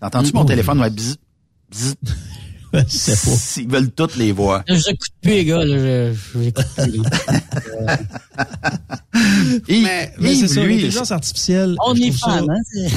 Entends-tu 0.00 0.32
mon 0.32 0.46
téléphone? 0.46 0.78
Va 0.78 0.88
bzz, 0.88 1.16
S'ils 2.88 3.68
veulent 3.68 3.90
toutes 3.90 4.16
les 4.16 4.32
voix. 4.32 4.62
Je 4.68 4.74
n'écoute 4.74 5.10
plus, 5.22 5.30
les 5.32 5.44
gars. 5.44 5.64
Là, 5.64 6.12
je, 6.12 6.14
plus. 6.32 6.52
là. 7.82 7.98
mais 9.68 10.12
mais 10.18 10.34
c'est 10.34 10.48
ça, 10.48 10.60
l'intelligence 10.60 11.10
artificielle. 11.12 11.76
On 11.86 11.94
est 11.94 12.12
ça- 12.12 12.30
fan, 12.30 12.46
hein? 12.50 12.88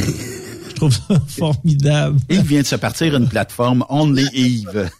Je 0.69 0.79
trouve 0.81 0.93
ça 0.93 1.19
formidable. 1.27 2.19
Yves 2.29 2.45
vient 2.45 2.61
de 2.61 2.67
se 2.67 2.75
partir 2.75 3.15
une 3.15 3.27
plateforme 3.27 3.83
Only 3.89 4.27
Yves. 4.31 4.91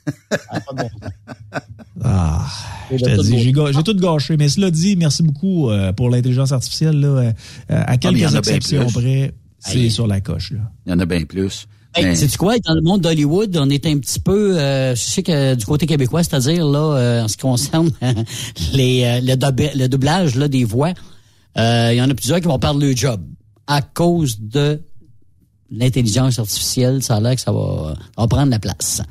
Ah, 2.04 2.46
je 2.92 2.98
j'ai 2.98 3.52
ga- 3.52 3.72
tout 3.84 3.94
gâché. 3.96 4.38
Mais 4.38 4.50
cela 4.50 4.72
dit, 4.72 4.96
merci 4.96 5.22
beaucoup 5.22 5.70
euh, 5.70 5.92
pour 5.94 6.10
l'intelligence 6.10 6.52
artificielle. 6.52 7.00
Là, 7.00 7.08
euh, 7.08 7.32
à 7.70 7.92
Ah, 7.92 7.98
quelques 7.98 8.36
exceptions 8.36 8.88
près, 8.88 9.34
c'est 9.60 9.90
sur 9.92 10.08
la 10.08 10.20
coche. 10.20 10.52
Là. 10.52 10.60
Il 10.88 10.92
y 10.92 10.96
en 10.96 11.00
a 11.00 11.06
bien 11.06 11.24
plus. 11.26 11.68
Hey, 11.98 12.16
sais-tu 12.16 12.38
quoi? 12.38 12.58
Dans 12.60 12.74
le 12.76 12.82
monde 12.82 13.02
d'Hollywood, 13.02 13.56
on 13.58 13.70
est 13.70 13.86
un 13.86 13.98
petit 13.98 14.20
peu, 14.20 14.58
euh, 14.60 14.96
je 14.96 15.02
sais 15.02 15.24
que 15.24 15.56
du 15.56 15.66
côté 15.66 15.86
québécois, 15.88 16.24
c'est-à-dire 16.24 16.66
là, 16.66 16.80
euh, 16.98 17.24
en 17.24 17.28
ce 17.28 17.36
qui 17.38 17.42
concerne 17.42 17.92
les, 18.74 19.04
euh, 19.04 19.20
le, 19.22 19.78
le 19.80 19.88
doublage 19.88 20.36
là, 20.36 20.48
des 20.48 20.64
voix, 20.64 20.94
euh, 21.58 21.90
il 21.92 21.98
y 21.98 22.02
en 22.02 22.10
a 22.10 22.14
plusieurs 22.14 22.40
qui 22.40 22.48
vont 22.48 22.60
perdre 22.60 22.80
leur 22.80 22.96
job 22.96 23.22
à 23.66 23.82
cause 23.82 24.40
de 24.40 24.82
l'intelligence 25.72 26.40
artificielle. 26.40 27.02
Ça 27.04 27.16
a 27.16 27.20
l'air 27.20 27.36
que 27.36 27.42
ça 27.42 27.52
va, 27.52 27.94
ça 28.16 28.22
va 28.22 28.28
prendre 28.28 28.52
la 28.52 28.60
place. 28.60 29.02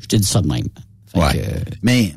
Je 0.00 0.06
te 0.06 0.16
dis 0.16 0.26
ça 0.26 0.40
de 0.42 0.48
même. 0.48 0.66
Fait 1.06 1.18
Ouais. 1.20 1.32
que, 1.32 1.38
euh, 1.38 1.58
Mais 1.82 2.14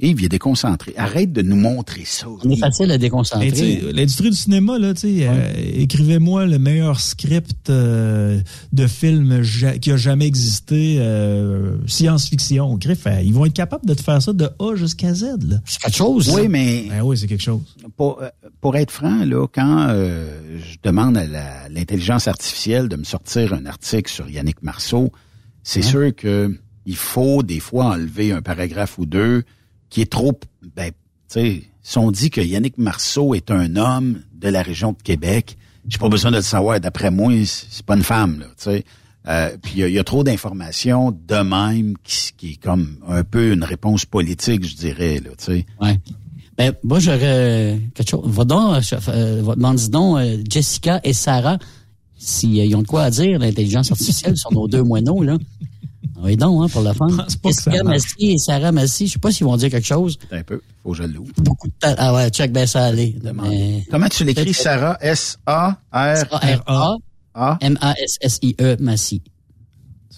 Yves, 0.00 0.20
il 0.20 0.24
est 0.24 0.28
déconcentré. 0.30 0.94
Arrête 0.96 1.32
de 1.32 1.42
nous 1.42 1.56
montrer 1.56 2.02
ça. 2.04 2.26
on 2.44 2.50
est 2.50 2.56
facile 2.56 2.90
à 2.90 2.98
déconcentrer. 2.98 3.82
L'industrie 3.92 4.30
du 4.30 4.36
cinéma, 4.36 4.78
là, 4.78 4.94
tu 4.94 5.00
sais, 5.00 5.28
euh, 5.28 5.52
écrivez-moi 5.74 6.46
le 6.46 6.58
meilleur 6.58 6.98
script 7.00 7.68
euh, 7.68 8.40
de 8.72 8.86
film 8.86 9.42
ja- 9.42 9.78
qui 9.78 9.92
a 9.92 9.96
jamais 9.96 10.26
existé, 10.26 10.96
euh, 11.00 11.76
science-fiction. 11.86 12.76
Griff, 12.78 13.06
ils 13.22 13.32
vont 13.34 13.44
être 13.46 13.52
capables 13.52 13.86
de 13.86 13.94
te 13.94 14.02
faire 14.02 14.22
ça 14.22 14.32
de 14.32 14.48
A 14.58 14.74
jusqu'à 14.76 15.12
Z. 15.14 15.60
C'est 15.66 15.80
quelque 15.80 15.96
chose. 15.96 16.28
Oui, 16.30 16.42
ça. 16.44 16.48
mais 16.48 16.84
Ben 16.88 17.02
oui, 17.02 17.18
c'est 17.18 17.26
quelque 17.26 17.42
chose. 17.42 17.60
pour, 17.96 18.22
pour 18.60 18.76
être 18.76 18.90
franc, 18.90 19.24
là, 19.24 19.46
quand 19.52 19.88
euh, 19.90 20.58
je 20.58 20.76
demande 20.82 21.16
à 21.18 21.68
l'intelligence 21.68 22.28
artificielle 22.28 22.88
de 22.88 22.96
me 22.96 23.04
sortir 23.04 23.52
un 23.52 23.66
article 23.66 24.10
sur 24.10 24.28
Yannick 24.28 24.62
Marceau, 24.62 25.12
c'est 25.62 25.82
sûr 25.82 26.14
que 26.16 26.56
il 26.86 26.96
faut 26.96 27.42
des 27.42 27.60
fois 27.60 27.86
enlever 27.86 28.32
un 28.32 28.42
paragraphe 28.42 28.98
ou 28.98 29.06
deux 29.06 29.44
qui 29.88 30.00
est 30.00 30.10
trop... 30.10 30.38
Ben, 30.76 30.90
tu 30.90 30.94
sais, 31.28 31.62
si 31.82 31.98
on 31.98 32.10
dit 32.10 32.30
que 32.30 32.40
Yannick 32.40 32.78
Marceau 32.78 33.34
est 33.34 33.50
un 33.50 33.76
homme 33.76 34.20
de 34.34 34.48
la 34.48 34.62
région 34.62 34.92
de 34.92 35.02
Québec, 35.02 35.56
j'ai 35.88 35.98
pas 35.98 36.08
besoin 36.08 36.30
de 36.30 36.36
le 36.36 36.42
savoir. 36.42 36.80
D'après 36.80 37.10
moi, 37.10 37.32
c'est 37.44 37.84
pas 37.84 37.96
une 37.96 38.02
femme, 38.02 38.40
là, 38.40 38.46
tu 38.56 38.64
sais. 38.64 38.84
Euh, 39.28 39.56
puis 39.60 39.74
il 39.76 39.88
y 39.88 39.92
y, 39.92 39.98
a 39.98 40.04
trop 40.04 40.24
d'informations 40.24 41.10
de 41.10 41.36
même 41.36 41.94
qui, 42.02 42.32
qui 42.38 42.52
est 42.52 42.62
comme 42.62 42.96
un 43.06 43.22
peu 43.22 43.52
une 43.52 43.64
réponse 43.64 44.06
politique, 44.06 44.66
je 44.66 44.74
dirais, 44.74 45.20
là, 45.20 45.30
tu 45.36 45.44
sais. 45.44 45.66
Ouais. 45.80 45.98
Ben, 46.56 46.74
moi, 46.82 46.98
j'aurais 46.98 47.80
quelque 47.94 48.10
chose. 48.10 48.22
Va 48.26 48.44
donc, 48.44 48.82
euh, 48.92 48.96
euh, 49.08 49.54
demande 49.54 49.78
donc 49.88 50.18
euh, 50.18 50.42
Jessica 50.48 51.00
et 51.04 51.14
Sarah 51.14 51.58
s'ils 52.18 52.76
ont 52.76 52.82
de 52.82 52.86
quoi 52.86 53.04
à 53.04 53.10
dire, 53.10 53.38
l'intelligence 53.38 53.90
artificielle, 53.90 54.36
sur 54.36 54.52
nos 54.52 54.68
deux 54.68 54.82
moineaux, 54.82 55.22
là. 55.22 55.38
Oui, 56.22 56.36
donc, 56.36 56.62
hein, 56.64 56.68
pour 56.70 56.82
la 56.82 56.94
fun. 56.94 57.08
Jessica. 57.44 57.82
Massy 57.84 58.14
et 58.32 58.38
Sarah 58.38 58.72
Massy, 58.72 59.06
je 59.06 59.12
sais 59.14 59.18
pas 59.18 59.30
s'ils 59.30 59.46
vont 59.46 59.56
dire 59.56 59.70
quelque 59.70 59.86
chose. 59.86 60.18
Un 60.30 60.42
peu, 60.42 60.60
faut 60.82 60.90
que 60.92 60.96
je 60.98 61.02
l'ouvre. 61.04 61.30
Beaucoup 61.38 61.68
de 61.68 61.72
temps. 61.78 61.94
Ah 61.98 62.14
ouais, 62.14 62.30
check 62.30 62.52
ben 62.52 62.66
ça 62.66 62.86
aller. 62.86 63.16
Mais- 63.34 63.84
Comment 63.90 64.08
tu 64.08 64.24
l'écris, 64.24 64.54
Sarah? 64.54 64.96
S-A-R... 65.00 65.76
A-R-A, 65.92 66.96
A? 67.34 67.58
M-A-S-S-I-E, 67.60 68.76
Massy. 68.80 69.20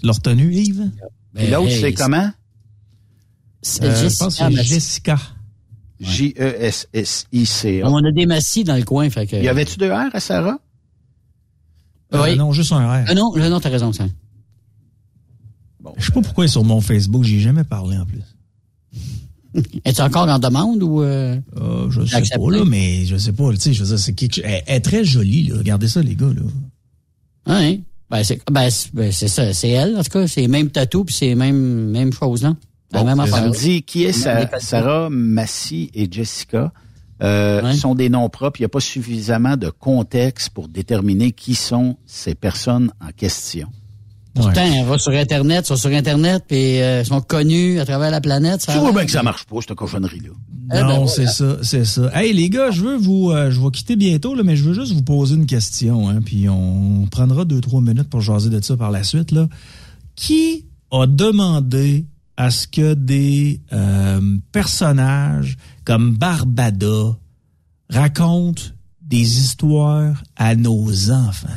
Tu 0.00 0.06
l'as 0.06 0.12
retenu, 0.12 0.52
Yves? 0.54 0.90
Et 1.36 1.48
l'autre, 1.50 1.68
hey, 1.68 1.80
c'est 1.80 1.92
comment? 1.94 2.30
C'est 3.60 3.84
Euh, 3.84 3.94
je 3.94 4.02
Jessica 4.02 4.24
pense. 4.24 4.64
Jessica. 4.64 5.18
J-E-S-S-I-C-A. 6.62 7.88
On 7.88 7.96
a 8.04 8.10
des 8.12 8.26
Massy 8.26 8.64
dans 8.64 8.76
le 8.76 8.82
coin, 8.84 9.08
fait 9.10 9.26
que. 9.26 9.36
Y 9.36 9.48
avait-tu 9.48 9.78
deux 9.78 9.92
R 9.92 10.10
à 10.12 10.20
Sarah? 10.20 10.58
Euh, 12.14 12.22
Oui. 12.24 12.36
non, 12.36 12.52
juste 12.52 12.72
un 12.72 12.78
R. 13.02 13.04
Ah 13.08 13.14
non, 13.14 13.34
là, 13.34 13.48
non, 13.48 13.60
t'as 13.60 13.70
raison, 13.70 13.92
ça. 13.92 14.04
Je 15.98 16.06
sais 16.06 16.12
pas 16.12 16.20
pourquoi 16.22 16.44
elle 16.44 16.48
est 16.48 16.52
sur 16.52 16.64
mon 16.64 16.80
Facebook, 16.80 17.24
j'ai 17.24 17.40
jamais 17.40 17.64
parlé 17.64 17.96
en 17.98 18.04
plus. 18.06 18.20
Es-tu 19.84 20.00
encore 20.00 20.28
en 20.28 20.38
demande 20.38 20.82
ou. 20.82 21.02
Euh... 21.02 21.36
Euh, 21.56 21.90
je 21.90 22.04
sais 22.06 22.16
Accepté. 22.16 22.42
pas, 22.44 22.50
là, 22.56 22.64
mais 22.64 23.04
je 23.04 23.16
sais 23.16 23.32
pas, 23.32 23.50
tu 23.52 23.60
sais, 23.60 23.72
je 23.74 23.82
veux 23.82 23.88
dire, 23.88 23.98
c'est 23.98 24.12
quelque 24.14 24.36
chose. 24.36 24.44
Elle, 24.46 24.62
elle 24.66 24.76
est 24.76 24.80
très 24.80 25.04
jolie, 25.04 25.44
là. 25.48 25.58
Regardez 25.58 25.88
ça, 25.88 26.00
les 26.02 26.14
gars, 26.16 26.26
là. 26.28 26.42
Ah, 27.46 27.56
hein? 27.58 27.76
Ben, 28.10 28.22
c'est 28.24 28.40
ben, 28.50 28.70
c'est- 28.70 28.94
ben, 28.94 29.12
c'est 29.12 29.28
ça, 29.28 29.52
c'est 29.52 29.70
elle, 29.70 29.96
en 29.96 30.02
tout 30.02 30.10
cas. 30.10 30.26
C'est 30.26 30.40
les 30.42 30.48
mêmes 30.48 30.70
tatous, 30.70 31.04
puis 31.04 31.14
c'est 31.14 31.26
les 31.26 31.34
mêmes, 31.34 31.90
mêmes 31.90 32.12
choses, 32.12 32.42
là. 32.42 32.54
La 32.92 33.00
Bon, 33.00 33.06
même 33.06 33.16
ça 33.18 33.22
affaire. 33.36 33.48
me 33.48 33.54
dit 33.54 33.82
qui 33.82 34.02
est 34.04 34.08
Les 34.08 34.12
Sa- 34.12 34.46
tatous. 34.46 34.66
Sarah, 34.68 35.08
Massy 35.10 35.90
et 35.94 36.08
Jessica. 36.10 36.72
euh, 37.22 37.72
sont 37.74 37.94
des 37.94 38.08
noms 38.08 38.28
propres. 38.28 38.58
Il 38.58 38.62
n'y 38.62 38.66
a 38.66 38.68
pas 38.68 38.80
suffisamment 38.80 39.56
de 39.56 39.70
contexte 39.70 40.50
pour 40.50 40.66
déterminer 40.68 41.30
qui 41.30 41.54
sont 41.54 41.96
ces 42.04 42.34
personnes 42.34 42.90
en 43.00 43.12
question. 43.16 43.68
Pourtant, 44.34 44.64
on 44.64 44.84
va 44.84 44.98
sur 44.98 45.12
Internet, 45.12 45.66
sont 45.66 45.76
sur 45.76 45.90
Internet, 45.90 46.44
puis 46.48 46.80
euh, 46.80 47.04
sont 47.04 47.20
connus 47.20 47.78
à 47.80 47.84
travers 47.84 48.10
la 48.10 48.20
planète. 48.20 48.62
Ça 48.62 48.72
tu 48.72 48.78
vois 48.78 48.92
bien 48.92 49.04
que 49.04 49.10
ça 49.10 49.22
marche 49.22 49.44
pas, 49.44 49.56
cette 49.60 49.74
cochonnerie-là. 49.74 50.30
Eh 50.74 50.80
non, 50.80 51.02
ben, 51.02 51.06
c'est 51.06 51.26
ça, 51.26 51.58
c'est 51.62 51.84
ça. 51.84 52.10
Hey 52.14 52.32
les 52.32 52.48
gars, 52.48 52.70
je 52.70 52.80
veux 52.80 52.96
vous, 52.96 53.30
euh, 53.30 53.50
je 53.50 53.60
vais 53.60 53.70
quitter 53.70 53.94
bientôt 53.94 54.34
là, 54.34 54.42
mais 54.42 54.56
je 54.56 54.64
veux 54.64 54.72
juste 54.72 54.92
vous 54.92 55.02
poser 55.02 55.34
une 55.34 55.44
question, 55.44 56.08
hein, 56.08 56.20
puis 56.24 56.48
on 56.48 57.06
prendra 57.10 57.44
deux 57.44 57.60
trois 57.60 57.82
minutes 57.82 58.08
pour 58.08 58.22
jaser 58.22 58.48
de 58.48 58.60
ça 58.62 58.76
par 58.76 58.90
la 58.90 59.02
suite 59.02 59.32
là. 59.32 59.48
Qui 60.16 60.66
a 60.90 61.06
demandé 61.06 62.06
à 62.38 62.50
ce 62.50 62.66
que 62.66 62.94
des 62.94 63.60
euh, 63.72 64.20
personnages 64.50 65.58
comme 65.84 66.16
Barbada 66.16 67.18
racontent 67.90 68.62
des 69.02 69.40
histoires 69.40 70.22
à 70.36 70.54
nos 70.54 71.10
enfants? 71.10 71.48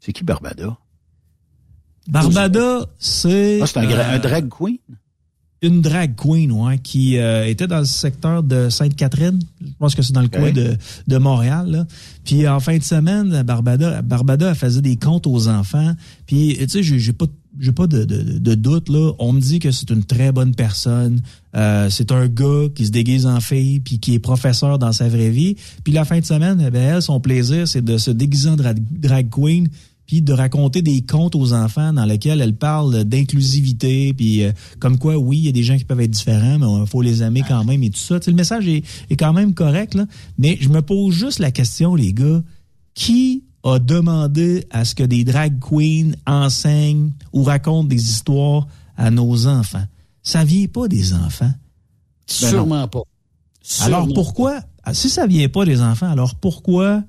C'est 0.00 0.12
qui 0.12 0.24
Barbada? 0.24 0.76
Barbada, 2.08 2.86
c'est... 2.98 3.60
Ah, 3.62 3.66
c'est 3.66 3.78
un, 3.78 4.14
un 4.14 4.18
drag 4.18 4.48
queen? 4.48 4.78
une 5.62 5.80
drag 5.80 6.14
queen, 6.16 6.52
ouais, 6.52 6.78
qui 6.78 7.18
euh, 7.18 7.46
était 7.46 7.66
dans 7.66 7.78
le 7.78 7.86
secteur 7.86 8.42
de 8.42 8.68
Sainte-Catherine. 8.68 9.40
Je 9.60 9.72
pense 9.78 9.94
que 9.94 10.02
c'est 10.02 10.12
dans 10.12 10.22
le 10.22 10.28
coin 10.28 10.52
de, 10.52 10.76
de 11.06 11.18
Montréal. 11.18 11.70
Là. 11.70 11.86
Puis 12.24 12.46
en 12.46 12.60
fin 12.60 12.76
de 12.76 12.82
semaine, 12.82 13.42
Barbada, 13.42 14.02
Barbada 14.02 14.50
elle 14.50 14.54
faisait 14.54 14.82
des 14.82 14.96
comptes 14.96 15.26
aux 15.26 15.48
enfants. 15.48 15.94
Puis 16.26 16.56
tu 16.58 16.68
sais, 16.68 16.82
j'ai 16.82 17.12
pas 17.12 17.26
j'ai 17.58 17.72
pas 17.72 17.86
de, 17.86 18.04
de, 18.04 18.38
de, 18.38 18.54
doute 18.54 18.90
là. 18.90 19.12
On 19.18 19.32
me 19.32 19.40
dit 19.40 19.60
que 19.60 19.70
c'est 19.70 19.88
une 19.88 20.04
très 20.04 20.30
bonne 20.30 20.54
personne. 20.54 21.22
Euh, 21.56 21.88
c'est 21.88 22.12
un 22.12 22.26
gars 22.26 22.66
qui 22.74 22.84
se 22.84 22.90
déguise 22.90 23.24
en 23.24 23.40
fille 23.40 23.80
puis 23.80 23.98
qui 23.98 24.12
est 24.12 24.18
professeur 24.18 24.78
dans 24.78 24.92
sa 24.92 25.08
vraie 25.08 25.30
vie. 25.30 25.56
Puis 25.82 25.94
la 25.94 26.04
fin 26.04 26.20
de 26.20 26.24
semaine, 26.26 26.62
eh 26.66 26.70
ben, 26.70 26.96
elle, 26.96 27.02
son 27.02 27.18
plaisir, 27.18 27.66
c'est 27.66 27.82
de 27.82 27.96
se 27.96 28.10
déguiser 28.10 28.50
en 28.50 28.56
drag 28.56 29.30
queen 29.30 29.68
puis 30.06 30.22
de 30.22 30.32
raconter 30.32 30.82
des 30.82 31.02
contes 31.02 31.34
aux 31.34 31.52
enfants 31.52 31.92
dans 31.92 32.04
lesquels 32.04 32.40
elle 32.40 32.54
parle 32.54 33.04
d'inclusivité, 33.04 34.14
puis 34.14 34.44
euh, 34.44 34.52
comme 34.78 34.98
quoi, 34.98 35.16
oui, 35.16 35.38
il 35.38 35.44
y 35.46 35.48
a 35.48 35.52
des 35.52 35.62
gens 35.62 35.76
qui 35.76 35.84
peuvent 35.84 36.00
être 36.00 36.10
différents, 36.10 36.58
mais 36.58 36.82
il 36.82 36.86
faut 36.86 37.02
les 37.02 37.22
aimer 37.22 37.42
quand 37.46 37.64
même 37.64 37.82
et 37.82 37.90
tout 37.90 37.98
ça. 37.98 38.18
le 38.26 38.32
message 38.32 38.68
est, 38.68 38.84
est, 39.10 39.16
quand 39.16 39.32
même 39.32 39.54
correct, 39.54 39.94
là. 39.94 40.06
mais 40.38 40.56
je 40.60 40.68
me 40.68 40.82
pose 40.82 41.14
juste 41.14 41.38
la 41.38 41.50
question, 41.50 41.94
les 41.94 42.12
gars, 42.12 42.42
qui 42.94 43.44
a 43.64 43.78
demandé 43.78 44.64
à 44.70 44.84
ce 44.84 44.94
que 44.94 45.02
des 45.02 45.24
drag 45.24 45.58
queens 45.58 46.12
enseignent 46.26 47.12
ou 47.32 47.42
racontent 47.42 47.88
des 47.88 48.10
histoires 48.10 48.66
à 48.96 49.10
nos 49.10 49.46
enfants? 49.46 49.84
Ça 50.22 50.44
vient 50.44 50.66
pas 50.66 50.88
des 50.88 51.14
enfants. 51.14 51.52
Ben 52.40 52.48
Sûrement 52.48 52.88
pas. 52.88 53.02
alors 53.80 54.08
pourquoi, 54.14 54.60
si 54.92 55.08
ça 55.08 55.26
vient 55.26 55.48
pas 55.48 55.64
des 55.64 55.80
enfants, 55.80 56.10
alors 56.10 56.34
pourquoi 56.36 57.02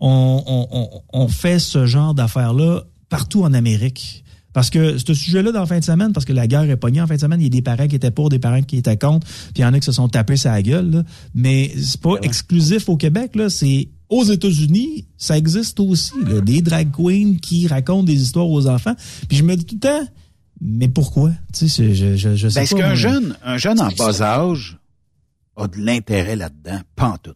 on, 0.00 1.28
fait 1.28 1.58
ce 1.58 1.86
genre 1.86 2.14
d'affaires-là 2.14 2.84
partout 3.08 3.42
en 3.42 3.52
Amérique. 3.52 4.24
Parce 4.52 4.70
que 4.70 4.98
ce 4.98 5.14
sujet-là, 5.14 5.52
dans 5.52 5.60
la 5.60 5.66
fin 5.66 5.78
de 5.78 5.84
semaine, 5.84 6.12
parce 6.12 6.24
que 6.24 6.32
la 6.32 6.46
guerre 6.46 6.68
est 6.68 6.76
pognée 6.76 7.00
en 7.00 7.06
fin 7.06 7.14
de 7.14 7.20
semaine, 7.20 7.40
il 7.40 7.44
y 7.44 7.46
a 7.46 7.50
des 7.50 7.62
parents 7.62 7.86
qui 7.86 7.96
étaient 7.96 8.10
pour, 8.10 8.28
des 8.28 8.38
parents 8.38 8.62
qui 8.62 8.78
étaient 8.78 8.96
contre, 8.96 9.26
puis 9.26 9.58
il 9.58 9.60
y 9.60 9.64
en 9.64 9.72
a 9.72 9.78
qui 9.78 9.84
se 9.84 9.92
sont 9.92 10.08
tapés 10.08 10.36
sa 10.36 10.60
gueule. 10.62 10.90
Là. 10.90 11.02
Mais 11.34 11.70
c'est 11.76 12.00
pas 12.00 12.16
exclusif 12.22 12.88
au 12.88 12.96
Québec, 12.96 13.36
là, 13.36 13.50
c'est 13.50 13.88
aux 14.08 14.24
États-Unis, 14.24 15.06
ça 15.18 15.36
existe 15.36 15.78
aussi, 15.80 16.12
des 16.42 16.62
drag 16.62 16.90
queens 16.90 17.36
qui 17.40 17.68
racontent 17.68 18.04
des 18.04 18.22
histoires 18.22 18.48
aux 18.48 18.66
enfants. 18.66 18.94
Puis 19.28 19.36
je 19.36 19.44
me 19.44 19.54
dis 19.54 19.66
tout 19.66 19.74
le 19.74 19.80
temps, 19.80 20.08
mais 20.60 20.88
pourquoi? 20.88 21.30
Tu 21.52 21.68
sais, 21.68 21.94
je, 21.94 22.16
je, 22.16 22.34
je 22.34 22.48
sais 22.48 22.54
ben, 22.54 22.62
Est-ce 22.62 22.74
qu'un 22.74 22.94
jeune, 22.94 23.36
un 23.44 23.58
jeune 23.58 23.80
en 23.80 23.90
bas 23.90 24.22
âge 24.22 24.78
a 25.56 25.68
de 25.68 25.76
l'intérêt 25.78 26.36
là-dedans? 26.36 26.80
Pas 26.96 27.08
en 27.10 27.18
tout. 27.18 27.34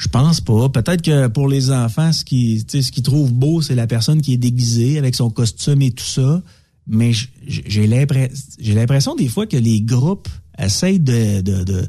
Je 0.00 0.08
pense 0.08 0.40
pas. 0.40 0.70
Peut-être 0.70 1.02
que 1.02 1.26
pour 1.26 1.46
les 1.46 1.70
enfants, 1.70 2.10
ce 2.10 2.24
qui, 2.24 2.64
ce 2.66 2.90
qu'ils 2.90 3.02
trouvent 3.02 3.34
beau, 3.34 3.60
c'est 3.60 3.74
la 3.74 3.86
personne 3.86 4.22
qui 4.22 4.32
est 4.32 4.38
déguisée 4.38 4.96
avec 4.96 5.14
son 5.14 5.28
costume 5.28 5.82
et 5.82 5.90
tout 5.90 6.02
ça. 6.02 6.40
Mais 6.86 7.12
j'ai 7.46 7.86
l'impression 7.86 9.14
des 9.14 9.28
fois 9.28 9.46
que 9.46 9.58
les 9.58 9.82
groupes 9.82 10.28
essayent 10.58 11.00
de, 11.00 11.42
de, 11.42 11.64
de, 11.64 11.86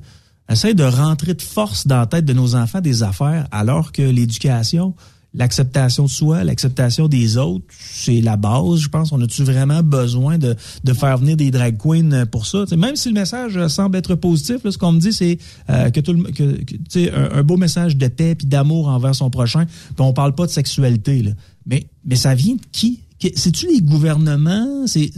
essayent 0.49 0.75
de 0.75 0.83
rentrer 0.83 1.35
de 1.35 1.41
force 1.41 1.87
dans 1.87 1.99
la 1.99 2.05
tête 2.05 2.25
de 2.25 2.33
nos 2.33 2.53
enfants 2.53 2.81
des 2.81 3.01
affaires, 3.01 3.47
alors 3.49 3.93
que 3.93 4.01
l'éducation, 4.01 4.93
l'acceptation 5.33 6.05
de 6.05 6.09
soi, 6.09 6.43
l'acceptation 6.43 7.07
des 7.07 7.37
autres, 7.37 7.65
c'est 7.79 8.19
la 8.21 8.35
base, 8.35 8.79
je 8.79 8.89
pense. 8.89 9.11
On 9.11 9.21
a-tu 9.21 9.43
vraiment 9.43 9.81
besoin 9.81 10.37
de, 10.37 10.55
de 10.83 10.93
faire 10.93 11.17
venir 11.17 11.37
des 11.37 11.51
drag 11.51 11.77
queens 11.77 12.25
pour 12.25 12.45
ça? 12.45 12.65
même 12.75 12.95
si 12.95 13.09
le 13.09 13.15
message 13.15 13.67
semble 13.67 13.97
être 13.97 14.15
positif, 14.15 14.57
ce 14.69 14.77
qu'on 14.77 14.91
me 14.91 14.99
dit, 14.99 15.13
c'est 15.13 15.37
euh, 15.69 15.89
que 15.89 15.99
tout 15.99 16.13
le, 16.13 16.23
que, 16.23 17.15
un, 17.15 17.39
un, 17.39 17.43
beau 17.43 17.57
message 17.57 17.95
de 17.95 18.07
paix 18.07 18.31
et 18.31 18.45
d'amour 18.45 18.89
envers 18.89 19.15
son 19.15 19.29
prochain. 19.29 19.65
Puis 19.65 19.95
on 19.99 20.13
parle 20.13 20.35
pas 20.35 20.45
de 20.45 20.51
sexualité. 20.51 21.21
Là. 21.21 21.31
Mais, 21.65 21.87
mais 22.05 22.15
ça 22.15 22.35
vient 22.35 22.55
de 22.55 22.61
qui? 22.71 22.99
C'est-tu 23.35 23.67
les 23.67 23.81
gouvernements? 23.81 24.87
C'est 24.87 25.11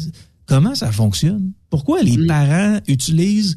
Comment 0.46 0.76
ça 0.76 0.92
fonctionne? 0.92 1.52
Pourquoi 1.70 2.02
les 2.02 2.18
mm. 2.18 2.28
parents 2.28 2.80
utilisent 2.88 3.56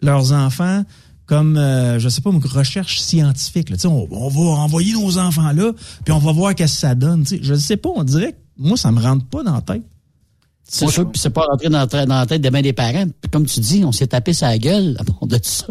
leurs 0.00 0.32
enfants 0.32 0.84
comme, 1.28 1.58
euh, 1.58 1.98
je 1.98 2.08
sais 2.08 2.22
pas, 2.22 2.30
une 2.30 2.44
recherche 2.44 3.00
scientifique. 3.00 3.68
Là. 3.68 3.76
On, 3.84 4.08
on 4.10 4.28
va 4.28 4.40
envoyer 4.62 4.94
nos 4.94 5.18
enfants 5.18 5.52
là, 5.52 5.72
puis 6.04 6.12
on 6.12 6.18
va 6.18 6.32
voir 6.32 6.54
qu'est-ce 6.54 6.74
que 6.74 6.80
ça 6.80 6.94
donne. 6.94 7.24
sais. 7.26 7.38
Je 7.42 7.52
ne 7.52 7.58
sais 7.58 7.76
pas, 7.76 7.90
on 7.94 8.02
dirait 8.02 8.32
que 8.32 8.38
moi, 8.56 8.76
ça 8.76 8.90
me 8.90 9.00
rentre 9.00 9.26
pas 9.26 9.44
dans 9.44 9.54
la 9.54 9.60
tête. 9.60 9.82
C'est 10.70 10.88
sûr, 10.88 11.10
puis 11.10 11.18
c'est 11.18 11.30
pas 11.30 11.42
rentré 11.42 11.68
dans, 11.70 11.86
dans, 11.86 12.06
la 12.06 12.26
tête 12.26 12.42
des 12.42 12.50
mains 12.50 12.60
des 12.60 12.74
parents. 12.74 13.06
comme 13.30 13.46
tu 13.46 13.60
dis, 13.60 13.84
on 13.84 13.92
s'est 13.92 14.08
tapé 14.08 14.34
sa 14.34 14.58
gueule 14.58 14.96
à 14.98 15.04
bord 15.04 15.26
de 15.26 15.38
ça. 15.42 15.66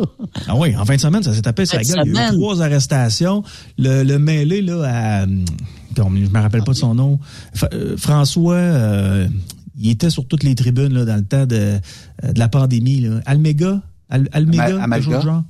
Ah 0.47 0.55
oui, 0.55 0.76
en 0.76 0.86
fin 0.86 0.95
de 0.95 1.01
semaine, 1.01 1.22
ça 1.22 1.34
s'est 1.34 1.41
tapé 1.43 1.68
sa 1.68 1.78
gueule. 1.84 2.03
Il 2.05 2.16
y 2.16 2.18
a 2.18 2.32
eu 2.32 2.36
trois 2.36 2.62
arrestations. 2.62 3.43
Le, 3.78 4.03
le 4.03 4.20
mêlé, 4.20 4.62
là, 4.62 4.84
à... 4.86 5.26
Je 5.26 6.03
me 6.03 6.39
rappelle 6.39 6.64
pas 6.64 6.74
de 6.74 6.78
son 6.78 6.93
nom. 6.95 7.20
Euh, 7.74 7.97
François... 7.97 8.55
Euh, 8.55 9.28
il 9.80 9.91
était 9.91 10.10
sur 10.10 10.28
toutes 10.28 10.41
les 10.41 10.55
tribunes 10.55 10.91
là, 10.91 11.05
dans 11.05 11.18
le 11.18 11.24
temps 11.24 11.45
de, 11.45 11.80
de 12.24 12.39
la 12.39 12.49
pandémie. 12.49 13.01
Là. 13.01 13.22
Almega, 13.28 13.80
Al 14.10 14.30
Almega, 14.32 14.88
quelque 14.88 15.01
chose 15.01 15.16
de 15.16 15.22
genre? 15.22 15.43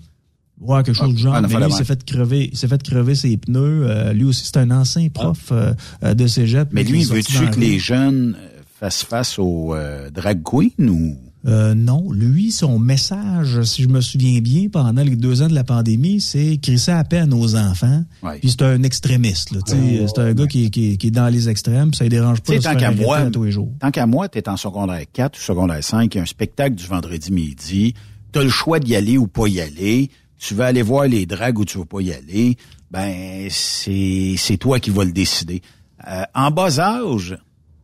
Ouais, 0.60 0.84
quelque 0.84 0.96
chose 0.96 1.14
de 1.14 1.20
genre. 1.20 1.42
mais 1.42 1.48
lui, 1.48 1.66
il 1.70 1.74
s'est 1.74 1.84
fait 1.84 2.04
crever, 2.04 2.50
il 2.52 2.58
s'est 2.58 2.68
fait 2.68 2.82
crever 2.82 3.16
ses 3.16 3.38
pneus. 3.38 3.86
Euh, 3.88 4.14
lui 4.14 4.24
aussi, 4.24 4.44
c'est 4.46 4.58
un 4.58 4.72
ancien 4.72 5.08
prof 5.10 5.50
euh, 5.52 5.74
euh, 6.04 6.14
de 6.14 6.26
cégep. 6.28 6.70
Mais 6.72 6.84
lui, 6.84 7.04
veux-tu 7.04 7.50
que 7.52 7.60
les 7.60 7.80
jeunes 7.80 8.36
fassent 8.80 9.04
face 9.04 9.38
au 9.40 9.76
drag 10.14 10.42
queen 10.44 10.90
ou? 10.90 11.18
Euh, 11.48 11.74
non, 11.76 12.12
lui, 12.12 12.52
son 12.52 12.78
message, 12.78 13.62
si 13.62 13.84
je 13.84 13.88
me 13.88 14.02
souviens 14.02 14.42
bien, 14.42 14.68
pendant 14.70 15.02
les 15.02 15.16
deux 15.16 15.42
ans 15.42 15.48
de 15.48 15.54
la 15.54 15.64
pandémie, 15.64 16.20
c'est 16.20 16.58
crisser 16.62 16.92
à 16.92 17.04
peine 17.06 17.34
aux 17.34 17.56
enfants. 17.56 18.04
Puis 18.42 18.52
c'est 18.52 18.64
un 18.64 18.84
extrémiste. 18.84 19.52
Là, 19.52 19.60
c'est 19.66 20.20
un 20.20 20.34
gars 20.34 20.48
qui, 20.48 20.70
qui, 20.72 20.98
qui, 20.98 21.08
est 21.08 21.12
dans 21.12 21.30
les 21.30 21.48
extrêmes, 21.48 21.92
puis 21.92 21.98
ça 21.98 22.04
ne 22.04 22.10
dérange 22.10 22.42
pas 22.42 22.58
de 22.58 22.62
tant 22.62 22.76
qu'à 22.76 22.92
moi, 22.92 23.30
tous 23.32 23.46
les 23.46 23.52
jours. 23.52 23.72
Tant 23.80 23.92
qu'à 23.92 24.06
moi, 24.06 24.28
tu 24.28 24.40
es 24.40 24.50
en 24.50 24.58
secondaire 24.58 25.04
4 25.14 25.38
ou 25.38 25.42
secondaire 25.42 25.84
5, 25.84 26.14
il 26.14 26.18
y 26.18 26.20
a 26.20 26.24
un 26.24 26.26
spectacle 26.26 26.76
du 26.76 26.86
vendredi 26.86 27.32
midi, 27.32 27.94
tu 28.38 28.42
as 28.42 28.44
le 28.44 28.50
choix 28.50 28.80
d'y 28.80 28.96
aller 28.96 29.18
ou 29.18 29.26
pas 29.26 29.48
y 29.48 29.60
aller, 29.60 30.12
tu 30.38 30.54
veux 30.54 30.64
aller 30.64 30.84
voir 30.84 31.08
les 31.08 31.26
dragues 31.26 31.58
ou 31.58 31.66
tu 31.66 31.80
veux 31.80 31.86
pas 31.86 32.02
y 32.02 32.14
aller, 32.14 32.56
ben 32.92 33.48
c'est 33.50 34.58
toi 34.60 34.80
qui 34.80 34.92
vas 34.92 35.06
le 35.06 35.12
décider. 35.12 35.64
Euh, 36.08 36.22
en 36.36 36.52
bas 36.52 36.80
âge, 36.80 37.36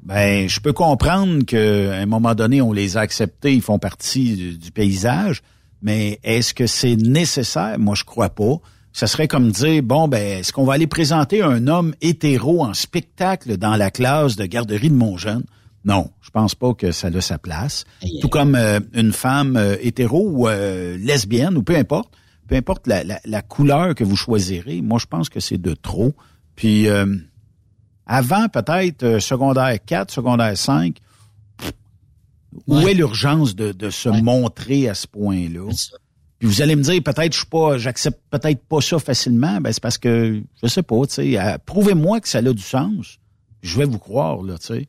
ben 0.03 0.47
je 0.47 0.59
peux 0.59 0.73
comprendre 0.73 1.43
qu'à 1.43 1.95
un 1.95 2.05
moment 2.05 2.35
donné 2.35 2.61
on 2.61 2.71
les 2.71 2.97
a 2.97 2.99
acceptés, 2.99 3.55
ils 3.55 3.63
font 3.63 3.79
partie 3.79 4.57
du, 4.57 4.71
paysage, 4.71 5.41
mais 5.81 6.19
est-ce 6.23 6.53
que 6.53 6.67
c'est 6.67 6.97
nécessaire? 6.97 7.79
Moi 7.79 7.95
je 7.95 8.03
crois 8.03 8.29
pas. 8.29 8.57
Ça 8.91 9.07
serait 9.07 9.27
comme 9.27 9.49
dire 9.49 9.81
bon 9.81 10.07
ben 10.07 10.39
est-ce 10.39 10.53
qu'on 10.53 10.65
va 10.65 10.73
aller 10.73 10.85
présenter 10.85 11.41
un 11.41 11.65
homme 11.65 11.95
hétéro 12.01 12.63
en 12.63 12.75
spectacle 12.75 13.57
dans 13.57 13.75
la 13.75 13.89
classe 13.89 14.35
de 14.35 14.45
garderie 14.45 14.91
de 14.91 14.95
mon 14.95 15.17
jeune? 15.17 15.45
Non, 15.85 16.11
je 16.21 16.29
pense 16.29 16.55
pas 16.55 16.73
que 16.73 16.91
ça 16.91 17.07
a 17.07 17.21
sa 17.21 17.37
place. 17.37 17.83
Tout 18.21 18.29
comme 18.29 18.55
euh, 18.55 18.79
une 18.93 19.11
femme 19.11 19.57
euh, 19.57 19.75
hétéro 19.81 20.29
ou 20.29 20.47
euh, 20.47 20.97
lesbienne 20.97 21.57
ou 21.57 21.63
peu 21.63 21.75
importe, 21.75 22.13
peu 22.47 22.55
importe 22.55 22.87
la, 22.87 23.03
la, 23.03 23.41
couleur 23.41 23.93
que 23.95 24.03
vous 24.03 24.15
choisirez, 24.15 24.81
moi 24.81 24.97
je 24.99 25.07
pense 25.07 25.29
que 25.29 25.39
c'est 25.39 25.57
de 25.57 25.73
trop. 25.73 26.13
Puis 26.55 26.87
avant 28.05 28.47
peut-être 28.49 29.19
secondaire 29.19 29.77
4, 29.83 30.11
secondaire 30.11 30.55
5, 30.55 30.97
où 32.67 32.77
est 32.79 32.93
l'urgence 32.93 33.55
de, 33.55 33.71
de 33.71 33.89
se 33.89 34.09
montrer 34.09 34.89
à 34.89 34.93
ce 34.93 35.07
point-là? 35.07 35.71
Puis 36.37 36.47
vous 36.47 36.61
allez 36.61 36.75
me 36.75 36.83
dire 36.83 37.01
peut-être 37.01 37.31
je 37.31 37.39
suis 37.39 37.47
pas 37.47 37.77
j'accepte 37.77 38.21
peut-être 38.29 38.61
pas 38.65 38.81
ça 38.81 38.99
facilement, 38.99 39.61
ben 39.61 39.71
c'est 39.71 39.81
parce 39.81 39.97
que 39.97 40.43
je 40.61 40.67
sais 40.67 40.83
pas, 40.83 41.07
tu 41.07 41.13
sais, 41.13 41.57
prouvez-moi 41.65 42.19
que 42.19 42.27
ça 42.27 42.39
a 42.39 42.41
du 42.41 42.61
sens. 42.61 43.19
Je 43.61 43.77
vais 43.77 43.85
vous 43.85 43.99
croire 43.99 44.43
là, 44.43 44.57
tu 44.57 44.67
sais. 44.67 44.87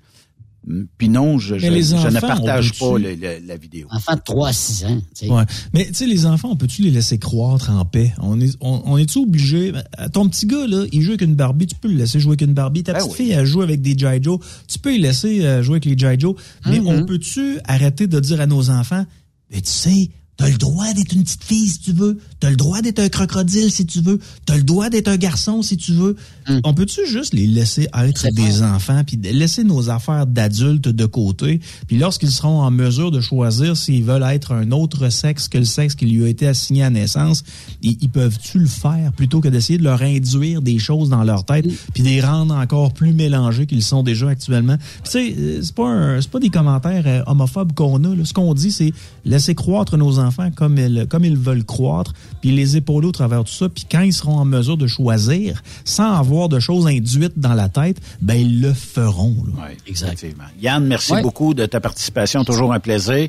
Puis 0.97 1.09
non, 1.09 1.39
je, 1.39 1.59
je, 1.59 1.67
ne 1.67 2.21
partage 2.21 2.79
pas 2.79 2.99
la 2.99 3.57
vidéo. 3.57 3.87
Enfants 3.91 4.15
de 4.15 4.21
3 4.25 4.49
à 4.49 4.53
6 4.53 4.85
ans. 4.85 5.03
Ouais. 5.25 5.43
Mais 5.75 5.87
tu 5.87 5.95
sais, 5.95 6.07
les 6.07 6.25
enfants, 6.27 6.51
on 6.53 6.57
peut-tu 6.57 6.83
les 6.83 6.91
laisser 6.91 7.19
croître 7.19 7.71
en 7.71 7.85
paix? 7.85 8.13
On 8.21 8.41
est 8.41 8.57
on, 8.61 8.97
est-tu 8.97 9.19
obligé? 9.19 9.73
Ben, 9.73 9.85
ton 10.13 10.29
petit 10.29 10.47
gars, 10.47 10.67
là, 10.67 10.87
il 10.93 11.03
joue 11.03 11.11
avec 11.11 11.23
une 11.23 11.35
Barbie, 11.35 11.67
tu 11.67 11.75
peux 11.75 11.89
le 11.89 11.97
laisser 11.97 12.19
jouer 12.19 12.31
avec 12.31 12.43
une 12.43 12.55
Barbie. 12.55 12.83
Ta 12.83 12.93
ben 12.93 13.01
petite 13.01 13.15
fille, 13.15 13.31
elle 13.33 13.45
joue 13.45 13.63
avec 13.63 13.83
des 13.83 13.97
G.I. 13.97 14.23
Joe, 14.23 14.39
tu 14.67 14.79
peux 14.79 14.91
les 14.91 14.99
laisser 14.99 15.45
euh, 15.45 15.63
jouer 15.63 15.75
avec 15.75 15.85
les 15.85 15.99
G.I. 15.99 16.19
Joe. 16.19 16.35
Mais 16.67 16.79
mm-hmm. 16.79 17.03
on 17.03 17.05
peut-tu 17.05 17.59
arrêter 17.65 18.07
de 18.07 18.19
dire 18.21 18.41
à 18.41 18.47
nos 18.47 18.71
enfants, 18.71 19.05
mais 19.51 19.61
tu 19.61 19.71
sais, 19.71 20.11
T'as 20.37 20.49
le 20.49 20.57
droit 20.59 20.93
d'être 20.93 21.13
une 21.13 21.23
petite 21.23 21.45
fille 21.45 21.69
si 21.69 21.79
tu 21.79 21.93
veux. 21.93 22.19
T'as 22.41 22.51
le 22.51 22.57
droit 22.57 22.83
d'être 22.83 22.99
un 22.99 23.09
crocodile 23.09 23.71
si 23.71 23.87
tu 23.87 24.01
veux. 24.01 24.19
T'as 24.47 24.57
le 24.57 24.65
droit 24.65 24.91
d'être 24.91 25.07
un 25.07 25.17
garçon 25.17 25.63
si 25.63 25.77
tu 25.77 25.93
veux. 25.93 26.17
On 26.65 26.75
peut-tu 26.75 27.07
juste 27.07 27.33
les 27.35 27.47
laisser 27.47 27.89
être 27.97 28.27
des 28.33 28.63
enfants 28.63 29.03
puis 29.07 29.17
laisser 29.17 29.63
nos 29.63 29.91
affaires 29.91 30.27
d'adultes 30.27 30.89
de 30.89 31.07
côté 31.07 31.61
puis 31.87 31.97
lorsqu'ils 31.99 32.33
seront 32.33 32.61
en 32.63 32.71
mesure 32.71 33.11
de 33.13 33.21
choisir 33.21 33.77
s'ils 33.77 34.03
veulent 34.05 34.25
être 34.25 34.53
un 34.53 34.73
autre 34.73 35.09
sexe 35.09 35.47
que 35.49 35.57
le 35.59 35.65
sexe 35.65 35.95
qui 35.95 36.07
lui 36.07 36.25
a 36.25 36.29
été 36.29 36.47
assigné 36.49 36.83
à 36.83 36.91
naissance, 36.91 37.45
ils, 37.83 37.97
ils 38.03 38.11
peuvent-tu 38.11 38.59
le 38.59 38.67
faire 38.67 39.13
plutôt 39.13 39.41
que 39.41 39.49
d'essayer 39.49 39.79
de 39.79 39.85
leur 39.85 40.03
induire 40.03 40.61
des 40.63 40.79
choses 40.81 41.09
dans 41.11 41.23
leur 41.23 41.45
tête 41.47 41.65
puis 41.95 42.03
de 42.03 42.09
les 42.09 42.21
rendre 42.21 42.55
encore 42.57 42.93
plus 42.93 43.13
mélangés 43.13 43.67
qu'ils 43.67 43.83
sont 43.85 44.03
déjà 44.03 44.29
actuellement? 44.31 44.77
Puis 44.77 45.03
tu 45.05 45.11
sais, 45.11 45.35
euh, 45.39 45.61
c'est 45.63 45.75
pas 45.75 45.89
un- 45.89 46.21
c'est 46.21 46.31
pas 46.31 46.41
des 46.41 46.51
commentaires 46.51 47.05
euh, 47.07 47.23
homophobes 47.27 47.73
qu'on 47.73 48.03
a. 48.05 48.15
là. 48.15 48.25
Ce 48.25 48.33
qu'on 48.35 48.53
dit, 48.53 48.73
c'est 48.73 48.93
laisser 49.25 49.55
croître 49.55 49.97
nos 49.97 50.19
enfants 50.19 50.24
comme 50.57 50.79
ils, 50.79 51.07
comme 51.09 51.25
ils 51.25 51.37
veulent 51.37 51.65
croître, 51.65 52.13
puis 52.41 52.51
les 52.51 52.77
épauler 52.77 53.07
au 53.09 53.13
travers 53.13 53.45
de 53.45 53.49
tout 53.49 53.55
ça. 53.55 53.69
Puis 53.69 53.85
quand 53.91 54.01
ils 54.03 54.13
seront 54.13 54.37
en 54.39 54.45
mesure 54.45 54.77
de 54.77 54.87
choisir, 54.87 55.63
sans 55.85 56.13
avoir 56.15 56.49
de 56.49 56.59
choses 56.61 56.87
induites 56.87 57.39
dans 57.39 57.55
la 57.55 57.69
tête, 57.69 57.99
ben 58.21 58.35
ils 58.35 58.61
le 58.61 58.73
feront. 58.73 59.37
là. 59.47 59.67
Oui, 59.71 59.77
exactement. 59.87 60.45
Yann, 60.61 60.85
merci 60.87 61.13
Ouais. 61.13 61.23
beaucoup 61.23 61.55
de 61.55 61.67
ta 61.67 61.81
participation. 61.81 62.45
Toujours 62.45 62.73
un 62.73 62.81
plaisir. 62.81 63.29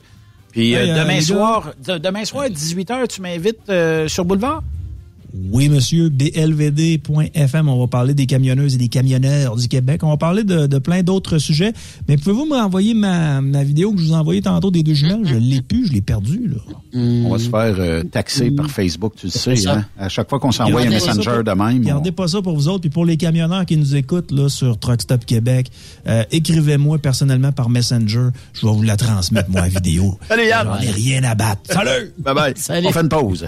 Puis 0.52 0.76
euh, 0.76 0.88
euh, 0.96 1.04
demain 1.04 1.20
soir, 1.22 1.74
de- 1.86 1.98
demain 1.98 2.24
soir 2.24 2.46
à 2.46 2.50
18h, 2.50 3.08
tu 3.10 3.22
m'invites 3.22 3.58
euh, 3.70 4.08
sur 4.08 4.24
Boulevard? 4.26 4.64
Oui, 5.52 5.70
monsieur, 5.70 6.10
blvd.fm, 6.10 7.68
on 7.70 7.80
va 7.80 7.88
parler 7.88 8.14
des 8.14 8.26
camionneuses 8.26 8.76
et 8.76 8.78
des 8.78 8.88
camionneurs 8.88 9.56
du 9.56 9.68
Québec. 9.68 10.02
On 10.04 10.10
va 10.10 10.18
parler 10.18 10.44
de, 10.44 10.68
de 10.68 10.78
plein 10.80 11.04
d'autres 11.04 11.38
sujets. 11.38 11.74
Mais 12.08 12.18
pouvez-vous 12.18 12.46
me 12.46 12.56
renvoyer 12.56 12.94
ma, 12.94 13.42
ma 13.42 13.64
vidéo 13.64 13.92
que 13.94 14.00
je 14.00 14.06
vous 14.08 14.12
ai 14.14 14.16
envoyée 14.16 14.42
tantôt 14.42 14.72
des 14.72 14.84
deux 14.84 14.94
jumelles? 14.94 15.22
Je 15.26 15.36
l'ai 15.36 15.62
plus, 15.62 15.88
je 15.88 15.94
l'ai 15.94 16.02
perdue, 16.02 16.48
là. 16.48 16.74
On 17.26 17.30
va 17.30 17.40
se 17.40 17.50
faire 17.50 17.76
euh, 17.80 18.04
taxer 18.04 18.52
par 18.52 18.70
Facebook, 18.70 19.14
tu 19.18 19.28
le 19.28 19.32
sais. 19.32 19.68
Hein? 19.68 19.86
À 19.98 20.08
chaque 20.10 20.30
fois 20.30 20.40
qu'on 20.40 20.52
s'envoie 20.52 20.82
un 20.82 20.90
messenger 20.90 21.30
pour- 21.32 21.44
de 21.44 21.52
même. 21.52 21.78
on- 21.82 21.86
Gardez 21.88 22.12
pas 22.12 22.28
ça 22.28 22.42
pour 22.42 22.56
vous 22.56 22.68
autres. 22.70 22.82
Puis 22.82 22.90
pour 22.90 23.06
les 23.06 23.18
camionneurs 23.18 23.66
qui 23.66 23.76
nous 23.78 23.96
écoutent 23.96 24.32
là, 24.32 24.48
sur 24.50 24.78
Truck 24.80 25.02
Stop 25.02 25.26
Québec, 25.26 25.70
euh, 26.08 26.24
écrivez-moi 26.32 26.98
personnellement 27.00 27.52
par 27.52 27.70
Messenger. 27.70 28.30
Je 28.54 28.66
vais 28.66 28.72
vous 28.74 28.84
la 28.84 28.96
transmettre, 28.98 29.50
moi, 29.50 29.62
la 29.62 29.68
vidéo. 29.68 30.18
Salut, 30.30 30.48
Yann. 30.48 30.68
J'en 30.68 30.82
ai 30.82 30.92
rien 30.92 31.24
à 31.24 31.36
battre. 31.36 31.62
Salut! 31.74 32.14
Bye 32.18 32.34
bye. 32.36 32.54
On 32.86 32.92
fait 32.92 33.02
une 33.02 33.10
pause. 33.10 33.48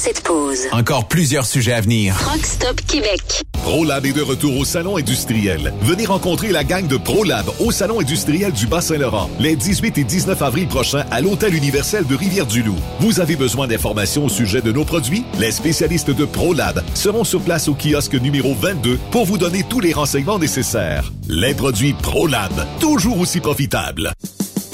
Cette 0.00 0.22
pause, 0.22 0.60
Encore 0.72 1.08
plusieurs 1.08 1.44
sujets 1.44 1.74
à 1.74 1.82
venir. 1.82 2.16
Truck 2.18 2.46
Stop 2.46 2.80
Québec. 2.86 3.42
ProLab 3.52 4.06
est 4.06 4.14
de 4.14 4.22
retour 4.22 4.56
au 4.56 4.64
Salon 4.64 4.96
industriel. 4.96 5.74
Venez 5.82 6.06
rencontrer 6.06 6.52
la 6.52 6.64
gang 6.64 6.86
de 6.86 6.96
ProLab 6.96 7.44
au 7.58 7.70
Salon 7.70 8.00
industriel 8.00 8.50
du 8.50 8.66
Bas-Saint-Laurent 8.66 9.28
les 9.38 9.56
18 9.56 9.98
et 9.98 10.04
19 10.04 10.40
avril 10.40 10.68
prochains 10.68 11.04
à 11.10 11.20
l'Hôtel 11.20 11.54
universel 11.54 12.06
de 12.06 12.14
Rivière-du-Loup. 12.14 12.78
Vous 13.00 13.20
avez 13.20 13.36
besoin 13.36 13.66
d'informations 13.68 14.24
au 14.24 14.30
sujet 14.30 14.62
de 14.62 14.72
nos 14.72 14.86
produits? 14.86 15.22
Les 15.38 15.52
spécialistes 15.52 16.10
de 16.10 16.24
ProLab 16.24 16.82
seront 16.94 17.24
sur 17.24 17.42
place 17.42 17.68
au 17.68 17.74
kiosque 17.74 18.14
numéro 18.14 18.54
22 18.54 18.98
pour 19.10 19.26
vous 19.26 19.36
donner 19.36 19.64
tous 19.68 19.80
les 19.80 19.92
renseignements 19.92 20.38
nécessaires. 20.38 21.12
Les 21.28 21.52
produits 21.52 21.92
ProLab, 21.92 22.52
toujours 22.80 23.20
aussi 23.20 23.40
profitables. 23.40 24.14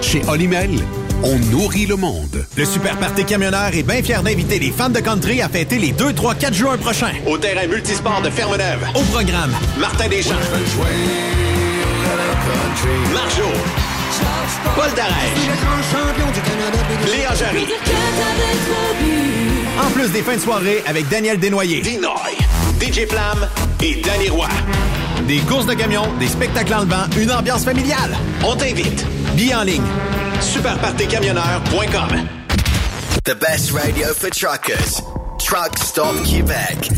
Chez 0.00 0.22
Olimel, 0.28 0.70
on 1.22 1.38
nourrit 1.50 1.86
le 1.86 1.96
monde. 1.96 2.46
Le 2.56 2.64
Super 2.64 2.96
Party 2.98 3.24
Camionneur 3.24 3.74
est 3.74 3.82
bien 3.82 4.02
fier 4.02 4.22
d'inviter 4.22 4.58
les 4.58 4.70
fans 4.70 4.90
de 4.90 5.00
country 5.00 5.40
à 5.42 5.48
fêter 5.48 5.78
les 5.78 5.92
2, 5.92 6.12
3, 6.12 6.34
4 6.34 6.54
juin 6.54 6.76
prochains. 6.76 7.12
Au 7.26 7.38
terrain 7.38 7.66
multisport 7.66 8.20
de 8.22 8.30
Fermeneuve. 8.30 8.86
Au 8.94 9.02
programme, 9.12 9.52
Martin 9.78 10.08
Deschamps. 10.08 10.34
Marjo. 13.12 13.48
Paul 14.76 14.90
Darèche. 14.94 15.44
Léa 17.06 17.34
Jarry. 17.34 17.66
en 19.84 19.90
plus 19.90 20.08
des 20.10 20.22
fins 20.22 20.36
de 20.36 20.40
soirée 20.40 20.82
avec 20.86 21.08
Daniel 21.08 21.38
Desnoyers. 21.38 21.80
Dinoy. 21.80 22.36
DJ 22.80 23.06
Flam 23.08 23.48
et 23.82 24.00
Danny 24.02 24.28
Roy. 24.28 24.48
Des 25.26 25.38
courses 25.40 25.66
de 25.66 25.74
camions, 25.74 26.06
des 26.18 26.28
spectacles 26.28 26.72
en 26.74 26.80
levant, 26.80 27.04
une 27.18 27.30
ambiance 27.32 27.64
familiale. 27.64 28.14
On 28.44 28.54
t'invite. 28.56 29.06
Billets 29.34 29.54
en 29.54 29.62
ligne. 29.62 29.82
Superpartycamionneur.com. 30.40 32.28
The 33.24 33.34
best 33.34 33.70
radio 33.72 34.06
for 34.14 34.30
truckers. 34.30 35.02
Truck 35.38 35.78
Stop 35.78 36.22
Québec. 36.24 36.90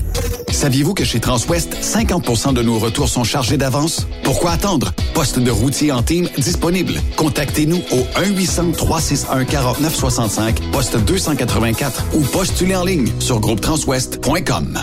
Saviez-vous 0.51 0.95
que 0.95 1.05
chez 1.05 1.20
Transwest, 1.20 1.77
50% 1.81 2.55
de 2.55 2.62
nos 2.62 2.79
retours 2.79 3.09
sont 3.09 3.24
chargés 3.24 3.57
d'avance? 3.59 4.07
Pourquoi 4.24 4.53
attendre? 4.53 4.93
Poste 5.14 5.39
de 5.39 5.51
routier 5.51 5.93
en 5.93 6.03
team 6.03 6.29
disponible. 6.39 6.95
Contactez-nous 7.16 7.83
au 7.93 8.07
1-800-361-4965, 8.20 10.70
poste 10.72 10.97
284 10.97 12.07
ou 12.14 12.22
postulez 12.22 12.74
en 12.74 12.85
ligne 12.85 13.12
sur 13.20 13.39
groupetranswest.com. 13.39 14.83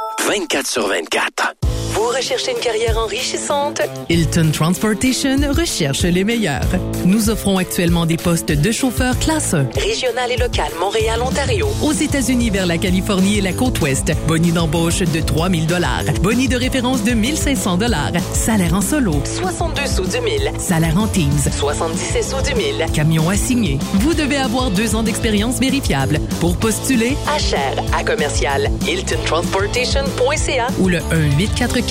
24 0.19 0.67
sur 0.67 0.87
24. 0.87 1.55
Vous 2.01 2.07
recherchez 2.07 2.53
une 2.53 2.57
carrière 2.57 2.97
enrichissante? 2.97 3.79
Hilton 4.09 4.49
Transportation 4.51 5.37
recherche 5.51 6.01
les 6.01 6.23
meilleurs. 6.23 6.65
Nous 7.05 7.29
offrons 7.29 7.59
actuellement 7.59 8.07
des 8.07 8.17
postes 8.17 8.51
de 8.51 8.71
chauffeur 8.71 9.19
classe 9.19 9.53
1. 9.53 9.67
Régional 9.75 10.31
et 10.31 10.37
local, 10.37 10.71
Montréal, 10.79 11.21
Ontario. 11.21 11.67
Aux 11.83 11.91
États-Unis 11.91 12.49
vers 12.49 12.65
la 12.65 12.79
Californie 12.79 13.37
et 13.37 13.41
la 13.41 13.53
côte 13.53 13.79
ouest. 13.81 14.11
Boni 14.27 14.51
d'embauche 14.51 15.01
de 15.01 15.19
3000 15.19 15.67
dollars. 15.67 16.01
Boni 16.23 16.47
de 16.47 16.55
référence 16.55 17.03
de 17.03 17.11
1500 17.11 17.77
dollars. 17.77 18.13
Salaire 18.33 18.73
en 18.73 18.81
solo. 18.81 19.21
62 19.23 19.85
sous 19.85 20.07
du 20.07 20.21
mille. 20.21 20.51
Salaire 20.57 20.97
en 20.97 21.05
Teams. 21.05 21.51
77 21.51 22.23
sous 22.23 22.41
du 22.41 22.55
mille. 22.55 22.83
Camion 22.95 23.29
assigné. 23.29 23.77
Vous 23.93 24.15
devez 24.15 24.37
avoir 24.37 24.71
deux 24.71 24.95
ans 24.95 25.03
d'expérience 25.03 25.59
vérifiable. 25.59 26.19
Pour 26.39 26.57
postuler, 26.57 27.15
à 27.29 27.37
cher 27.37 27.75
à 27.95 28.03
commercial 28.03 28.71
hiltontransportation.ca 28.87 30.67
ou 30.79 30.87
le 30.87 30.97
1 31.11 31.37
844 31.37 31.90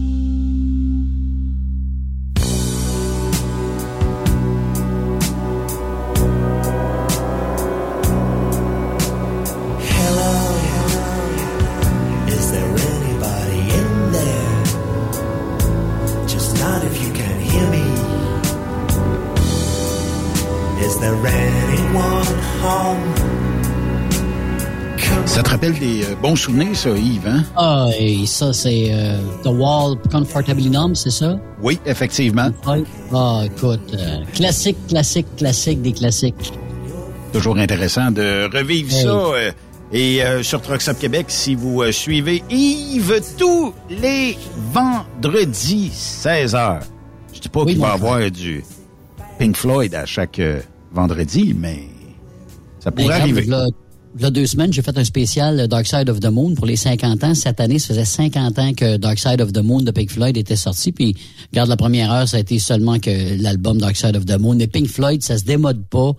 Des 26.31 26.35
bons 26.35 26.35
souvenirs, 26.35 26.75
ça, 26.75 26.89
Yves, 26.91 27.27
hein? 27.27 27.43
Ah, 27.57 27.89
et 27.99 28.25
ça, 28.25 28.53
c'est 28.53 28.89
euh, 28.91 29.17
The 29.43 29.47
Wall 29.47 29.97
Comfortably 30.11 30.69
Numb, 30.69 30.95
c'est 30.95 31.09
ça? 31.11 31.37
Oui, 31.61 31.79
effectivement. 31.85 32.49
Ah, 33.13 33.43
écoute, 33.45 33.93
euh, 33.93 34.23
classique, 34.33 34.77
classique, 34.87 35.27
classique 35.37 35.81
des 35.81 35.91
classiques. 35.91 36.53
Toujours 37.33 37.57
intéressant 37.57 38.11
de 38.11 38.49
revivre 38.55 38.93
Hey. 38.93 39.03
ça. 39.03 39.09
euh, 39.09 39.51
et 39.93 40.21
sur 40.43 40.61
Truck 40.61 40.81
Stop 40.81 40.99
Québec, 40.99 41.25
si 41.27 41.53
vous 41.53 41.83
suivez 41.91 42.41
Yves 42.49 43.21
tous 43.37 43.73
les 43.89 44.37
vendredis 44.73 45.89
16h. 45.93 46.79
Je 47.33 47.39
dis 47.41 47.49
pas 47.49 47.63
Oui, 47.63 47.73
qu'il 47.73 47.81
va 47.81 47.89
y 47.89 47.91
avoir 47.91 48.31
du 48.31 48.63
Pink 49.37 49.57
Floyd 49.57 49.93
à 49.95 50.05
chaque 50.05 50.39
vendredi, 50.93 51.53
mais 51.57 51.89
ça 52.79 52.89
Ben, 52.89 53.03
pourrait 53.03 53.21
regarde, 53.21 53.71
arriver. 54.13 54.19
v'là- 54.19 54.19
v'là 54.19 54.29
deux 54.31 54.45
semaines, 54.47 54.73
j'ai 54.73 54.81
fait 54.81 54.97
un 54.97 55.03
spécial 55.03 55.59
euh, 55.59 55.67
Dark 55.67 55.85
Side 55.87 56.09
of 56.09 56.19
the 56.19 56.27
Moon 56.31 56.53
pour 56.55 56.65
les 56.65 56.75
50 56.75 57.23
ans. 57.23 57.33
Cette 57.35 57.59
année, 57.59 57.79
ça 57.79 57.89
faisait 57.89 58.05
50 58.05 58.59
ans 58.59 58.73
que 58.73 58.97
Dark 58.97 59.19
Side 59.19 59.41
of 59.41 59.51
the 59.53 59.63
Moon 59.63 59.81
de 59.81 59.91
Pink 59.91 60.09
Floyd 60.09 60.37
était 60.37 60.55
sorti. 60.55 60.91
Puis, 60.91 61.15
regarde, 61.51 61.69
la 61.69 61.77
première 61.77 62.11
heure, 62.11 62.27
ça 62.27 62.37
a 62.37 62.39
été 62.39 62.59
seulement 62.59 62.99
que 62.99 63.41
l'album 63.41 63.77
Dark 63.79 63.95
Side 63.95 64.15
of 64.15 64.25
the 64.25 64.37
Moon. 64.39 64.55
Mais 64.55 64.67
Pink 64.67 64.87
Floyd, 64.87 65.21
ça 65.23 65.37
se 65.37 65.43
démode 65.43 65.83
pas. 65.87 66.13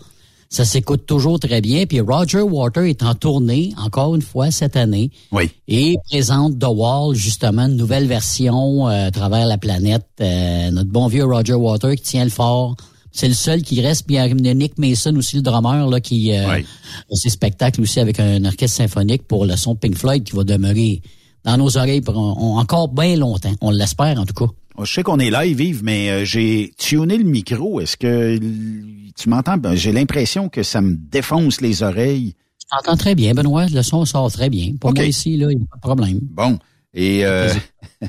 Ça 0.48 0.66
s'écoute 0.66 1.06
toujours 1.06 1.40
très 1.40 1.62
bien. 1.62 1.86
Puis 1.86 2.00
Roger 2.00 2.42
Water 2.42 2.82
est 2.84 3.02
en 3.02 3.14
tournée, 3.14 3.72
encore 3.78 4.14
une 4.14 4.20
fois, 4.20 4.50
cette 4.50 4.76
année. 4.76 5.10
Oui. 5.32 5.50
Et 5.66 5.96
présente 6.10 6.58
The 6.58 6.66
Wall, 6.68 7.14
justement, 7.14 7.62
une 7.62 7.76
nouvelle 7.76 8.06
version 8.06 8.86
euh, 8.86 9.06
à 9.06 9.10
travers 9.10 9.46
la 9.46 9.56
planète. 9.56 10.04
Euh, 10.20 10.70
notre 10.70 10.90
bon 10.90 11.06
vieux 11.06 11.24
Roger 11.24 11.54
Water 11.54 11.94
qui 11.96 12.02
tient 12.02 12.24
le 12.24 12.30
fort. 12.30 12.76
C'est 13.12 13.28
le 13.28 13.34
seul 13.34 13.62
qui 13.62 13.80
reste. 13.80 14.06
Puis 14.06 14.16
il 14.16 14.46
y 14.46 14.48
a 14.48 14.54
Nick 14.54 14.78
Mason 14.78 15.14
aussi, 15.16 15.36
le 15.36 15.42
drummer, 15.42 15.88
là, 15.88 16.00
qui 16.00 16.32
euh, 16.32 16.48
a 16.50 17.14
ses 17.14 17.28
spectacles 17.30 17.80
aussi 17.82 18.00
avec 18.00 18.18
un 18.20 18.44
orchestre 18.44 18.78
symphonique 18.78 19.22
pour 19.28 19.44
le 19.46 19.56
son 19.56 19.76
Pink 19.76 19.96
Floyd 19.96 20.24
qui 20.24 20.34
va 20.34 20.44
demeurer 20.44 21.02
dans 21.44 21.56
nos 21.56 21.76
oreilles 21.76 22.00
pour 22.00 22.16
on- 22.16 22.56
encore 22.58 22.88
bien 22.88 23.16
longtemps. 23.16 23.52
On 23.60 23.70
l'espère, 23.70 24.18
en 24.18 24.24
tout 24.24 24.34
cas. 24.34 24.52
Oh, 24.76 24.84
Je 24.86 24.92
sais 24.94 25.02
qu'on 25.02 25.18
est 25.18 25.30
live, 25.30 25.60
Yves, 25.60 25.84
mais 25.84 26.10
euh, 26.10 26.24
j'ai 26.24 26.72
tuné 26.78 27.18
le 27.18 27.24
micro. 27.24 27.80
Est-ce 27.80 27.96
que 27.98 28.38
tu 28.38 29.28
m'entends? 29.28 29.58
Ben, 29.58 29.74
J'ai 29.74 29.92
l'impression 29.92 30.48
que 30.48 30.62
ça 30.62 30.80
me 30.80 30.96
défonce 30.96 31.60
les 31.60 31.82
oreilles. 31.82 32.34
Tu 32.58 32.66
t'entends 32.70 32.96
très 32.96 33.14
bien, 33.14 33.34
Benoît. 33.34 33.66
Le 33.66 33.82
son 33.82 34.06
sort 34.06 34.32
très 34.32 34.48
bien. 34.48 34.72
Pour 34.80 34.94
moi 34.94 35.04
ici, 35.04 35.36
là, 35.36 35.48
il 35.50 35.58
n'y 35.58 35.64
a 35.64 35.66
pas 35.66 35.76
de 35.76 35.82
problème. 35.82 36.20
Bon. 36.22 36.58
Et 36.94 37.26
euh, 37.26 37.52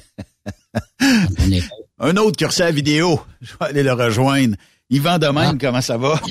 un 1.99 2.17
autre 2.17 2.37
qui 2.37 2.59
la 2.61 2.71
vidéo. 2.71 3.19
Je 3.41 3.51
vais 3.59 3.65
aller 3.65 3.83
le 3.83 3.93
rejoindre. 3.93 4.55
Yvan 4.89 5.17
de 5.19 5.25
Ah. 5.27 5.31
même, 5.33 5.57
comment 5.57 5.81
ça 5.81 5.97
va? 5.97 6.19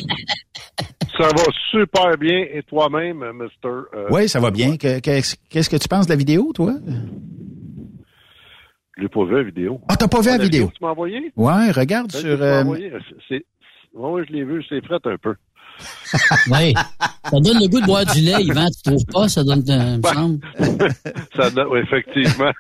Ça 1.19 1.25
va 1.29 1.45
super 1.71 2.17
bien. 2.19 2.47
Et 2.55 2.63
toi-même, 2.63 3.19
Mister? 3.35 3.69
euh, 3.69 4.07
oui, 4.11 4.29
ça 4.31 4.41
va 4.41 4.51
bien. 4.51 4.79
Que- 4.79 4.99
Qu'est-ce 4.99 5.69
que 5.69 5.77
tu 5.77 5.87
penses 5.87 6.07
de 6.07 6.13
la 6.13 6.17
vidéo, 6.17 6.53
toi? 6.55 6.73
Je 8.97 9.03
l'ai 9.03 9.09
pas 9.09 9.25
vu 9.25 9.35
la 9.37 9.43
vidéo. 9.43 9.81
Ah, 9.89 9.97
t'as 9.97 10.09
pas 10.09 10.21
vu 10.23 10.29
la 10.29 10.39
vidéo? 10.39 10.71
tu 10.75 10.83
m'as 10.83 10.91
envoyé? 10.91 11.31
Ouais, 11.37 11.71
regarde 11.71 12.11
sur... 12.13 12.43
euh, 12.43 12.65
Oui, 12.65 12.81
je 14.27 14.33
l'ai 14.33 14.43
vu. 14.45 14.65
C'est 14.69 14.83
fret 14.85 14.99
un 15.05 15.17
peu. 15.19 15.35
Oui. 16.51 16.73
Ça 17.25 17.41
donne 17.41 17.59
le 17.61 17.69
goût 17.69 17.81
de 17.81 17.87
boire 17.87 18.07
du 18.07 18.21
lait, 18.21 18.43
Yvan. 18.43 18.67
Tu 18.71 18.83
trouves 18.91 19.05
pas? 19.13 19.29
Ça 19.29 19.45
donne, 19.45 19.63
euh, 19.69 19.99
me 19.99 20.03
semble. 20.03 20.41
Ça, 21.37 21.51
donne- 21.51 21.69
oui, 21.71 21.81
effectivement. 21.81 22.51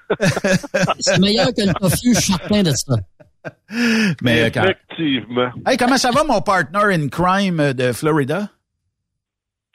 C'est 1.00 1.18
meilleur 1.18 1.48
que 1.54 1.62
le 1.66 1.72
tofu, 1.74 2.14
je 2.14 2.20
suis 2.20 2.32
certain 2.34 2.62
de 2.62 2.70
ça. 2.70 2.96
mais, 4.22 4.42
euh, 4.44 4.50
quand- 4.52 4.64
Effectivement. 4.64 5.50
Hey, 5.66 5.76
comment 5.76 5.96
ça 5.96 6.10
va, 6.10 6.24
mon 6.24 6.40
partner 6.40 6.94
in 6.94 7.08
crime 7.08 7.60
euh, 7.60 7.72
de 7.72 7.92
Florida? 7.92 8.48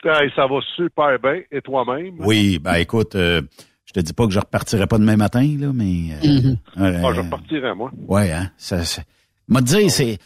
Hey, 0.03 0.31
ça 0.35 0.47
va 0.47 0.59
super 0.75 1.19
bien. 1.19 1.41
Et 1.51 1.61
toi-même? 1.61 2.15
Oui, 2.19 2.59
ben 2.59 2.75
écoute, 2.75 3.15
euh, 3.15 3.41
je 3.85 3.93
te 3.93 3.99
dis 3.99 4.13
pas 4.13 4.25
que 4.27 4.31
je 4.33 4.39
repartirai 4.39 4.87
pas 4.87 4.97
demain 4.99 5.17
matin, 5.17 5.41
là, 5.59 5.71
mais... 5.73 6.13
euh, 6.23 6.53
euh, 6.79 7.01
Ah, 7.03 7.13
je 7.13 7.21
repartirai, 7.21 7.73
moi. 7.75 7.91
Ouais, 8.07 8.31
hein. 8.31 8.51
Ça, 8.57 8.83
ça... 8.83 9.01
M'a 9.47 9.61
dit, 9.61 9.89
c'est. 9.89 10.17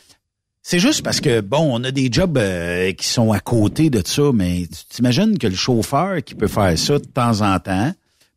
C'est 0.64 0.78
juste 0.80 1.04
parce 1.04 1.20
que, 1.22 1.42
bon, 1.42 1.70
on 1.80 1.84
a 1.84 1.90
des 1.90 2.10
jobs 2.12 2.38
euh, 2.38 2.92
qui 2.92 3.08
sont 3.08 3.32
à 3.32 3.40
côté 3.40 3.90
de 3.90 4.02
ça, 4.06 4.30
mais 4.32 4.68
tu 4.68 4.86
t'imagines 4.90 5.40
que 5.40 5.48
le 5.48 5.56
chauffeur 5.56 6.22
qui 6.24 6.36
peut 6.36 6.48
faire 6.48 6.78
ça 6.78 7.00
de 7.00 7.06
temps 7.06 7.42
en 7.42 7.58
temps, 7.60 7.92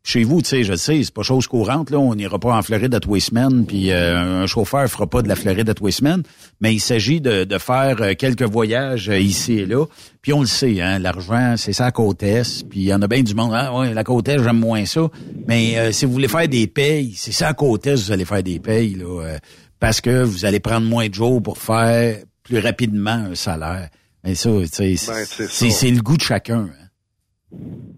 chez 0.07 0.23
vous, 0.23 0.41
tu 0.41 0.49
sais, 0.49 0.63
je 0.63 0.75
sais, 0.75 1.01
c'est 1.03 1.13
pas 1.13 1.23
chose 1.23 1.47
courante, 1.47 1.89
là, 1.89 1.97
on 1.97 2.13
n'ira 2.13 2.37
pas 2.37 2.55
en 2.55 2.61
Floride 2.61 2.93
à 2.93 2.99
tous 2.99 3.15
les 3.15 3.19
semaines, 3.19 3.65
puis 3.65 3.91
euh, 3.91 4.43
un 4.43 4.45
chauffeur 4.45 4.87
fera 4.87 5.07
pas 5.07 5.23
de 5.23 5.27
la 5.27 5.35
Floride 5.35 5.67
à 5.69 5.73
tous 5.73 5.87
les 5.87 5.91
semaines, 5.91 6.21
mais 6.61 6.73
il 6.75 6.79
s'agit 6.79 7.19
de, 7.21 7.43
de 7.43 7.57
faire 7.57 7.97
euh, 8.01 8.13
quelques 8.13 8.43
voyages 8.43 9.09
euh, 9.09 9.17
ici 9.17 9.53
et 9.53 9.65
là, 9.65 9.83
puis 10.21 10.31
on 10.31 10.41
le 10.41 10.45
sait, 10.47 10.79
hein, 10.79 10.99
l'argent, 10.99 11.55
c'est 11.57 11.73
ça 11.73 11.87
à 11.87 11.91
côte 11.91 12.21
est, 12.21 12.63
puis 12.69 12.81
il 12.81 12.85
y 12.85 12.93
en 12.93 13.01
a 13.01 13.07
bien 13.07 13.23
du 13.23 13.33
monde, 13.33 13.51
ah 13.55 13.75
ouais, 13.77 13.93
la 13.95 14.03
côte 14.03 14.27
est, 14.29 14.37
j'aime 14.43 14.59
moins 14.59 14.85
ça, 14.85 15.09
mais 15.47 15.77
euh, 15.79 15.91
si 15.91 16.05
vous 16.05 16.11
voulez 16.13 16.27
faire 16.27 16.47
des 16.47 16.67
payes, 16.67 17.13
c'est 17.17 17.31
ça 17.31 17.47
à 17.47 17.53
côte 17.55 17.87
est, 17.87 17.95
vous 17.95 18.11
allez 18.11 18.25
faire 18.25 18.43
des 18.43 18.59
payes, 18.59 18.93
là, 18.93 19.21
euh, 19.23 19.37
parce 19.79 20.01
que 20.01 20.23
vous 20.23 20.45
allez 20.45 20.59
prendre 20.59 20.85
moins 20.87 21.09
de 21.09 21.13
jours 21.15 21.41
pour 21.41 21.57
faire 21.57 22.17
plus 22.43 22.59
rapidement 22.59 23.11
un 23.31 23.33
salaire. 23.35 23.89
Mais 24.23 24.35
ça, 24.35 24.49
tu 24.71 24.95
sais, 24.95 24.95
Ben, 25.07 25.71
c'est 25.71 25.91
le 25.91 26.01
goût 26.01 26.17
de 26.17 26.21
chacun. 26.21 26.69
hein. 26.71 26.84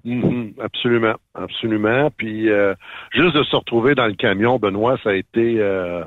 Mhm, 0.03 0.53
absolument, 0.61 1.15
absolument. 1.33 2.09
Puis 2.15 2.49
euh, 2.49 2.73
juste 3.11 3.35
de 3.35 3.43
se 3.43 3.55
retrouver 3.55 3.95
dans 3.95 4.05
le 4.07 4.13
camion, 4.13 4.57
Benoît, 4.57 4.97
ça 5.03 5.09
a 5.11 5.13
été 5.13 5.57
euh, 5.59 6.03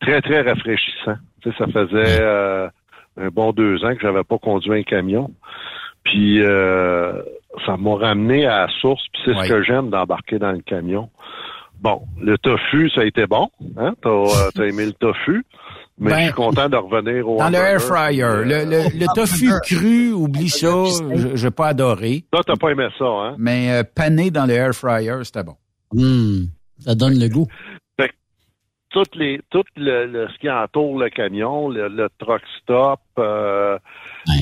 très 0.00 0.20
très 0.22 0.42
rafraîchissant. 0.42 1.16
Tu 1.42 1.50
sais, 1.50 1.56
ça 1.58 1.66
faisait 1.66 2.20
euh, 2.20 2.68
un 3.20 3.28
bon 3.28 3.52
deux 3.52 3.84
ans 3.84 3.94
que 3.94 4.00
j'avais 4.00 4.24
pas 4.24 4.38
conduit 4.38 4.72
un 4.72 4.82
camion. 4.82 5.30
Puis 6.04 6.40
ça 7.66 7.76
m'a 7.76 7.94
ramené 7.96 8.46
à 8.46 8.66
la 8.66 8.68
source. 8.80 9.02
Puis 9.12 9.22
c'est 9.26 9.36
Ouais. 9.36 9.44
ce 9.46 9.52
que 9.52 9.62
j'aime 9.62 9.90
d'embarquer 9.90 10.38
dans 10.38 10.52
le 10.52 10.60
camion. 10.60 11.10
Bon, 11.80 12.02
le 12.20 12.38
tofu, 12.38 12.90
ça 12.90 13.02
a 13.02 13.04
été 13.04 13.26
bon. 13.26 13.48
Hein? 13.76 13.94
T'as 14.02 14.50
t'as 14.54 14.64
aimé 14.64 14.86
le 14.86 14.92
tofu? 14.92 15.44
Mais 16.00 16.10
Ben, 16.10 16.18
je 16.20 16.24
suis 16.26 16.32
content 16.34 16.68
de 16.68 16.76
revenir 16.76 17.28
au 17.28 17.38
Dans 17.38 17.48
le 17.48 17.56
air 17.56 17.80
fryer, 17.80 18.44
le, 18.44 18.64
le, 18.64 18.98
le 18.98 19.14
tofu 19.14 19.50
cru, 19.64 20.12
oublie 20.12 20.48
ça, 20.48 20.68
je 21.14 21.34
j'ai 21.36 21.50
pas 21.50 21.68
adoré. 21.68 22.24
Toi, 22.30 22.42
t'as 22.46 22.56
pas 22.56 22.70
aimé 22.70 22.86
ça, 22.98 23.04
hein? 23.04 23.34
Mais 23.38 23.72
euh, 23.72 23.82
pané 23.82 24.30
dans 24.30 24.46
le 24.46 24.54
air 24.54 24.72
fryer, 24.74 25.14
c'était 25.24 25.42
bon. 25.42 25.56
Hum, 25.96 26.46
ça 26.78 26.94
donne 26.94 27.18
le 27.18 27.28
goût. 27.28 27.46
Fait 27.98 28.10
que 28.10 28.14
toutes 28.90 29.16
les, 29.16 29.40
tout 29.50 29.64
le, 29.76 30.06
le- 30.06 30.28
ce 30.28 30.38
qui 30.38 30.48
entoure 30.48 30.98
le 30.98 31.08
camion, 31.10 31.68
le, 31.68 31.88
le 31.88 32.08
truck 32.18 32.42
stop, 32.62 33.00
euh, 33.18 33.76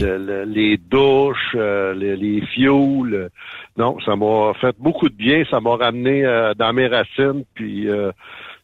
le- 0.01 0.19
le- 0.19 0.45
les 0.45 0.77
douches, 0.77 1.55
euh, 1.55 1.95
les, 1.95 2.17
les 2.17 2.43
fuels, 2.49 3.31
non, 3.79 3.97
ça 4.05 4.15
m'a 4.15 4.53
fait 4.61 4.77
beaucoup 4.79 5.09
de 5.09 5.15
bien. 5.15 5.43
Ça 5.51 5.61
m'a 5.61 5.77
ramené 5.77 6.25
euh, 6.25 6.53
dans 6.55 6.73
mes 6.75 6.87
racines, 6.89 7.45
puis 7.55 7.89
euh, 7.89 8.13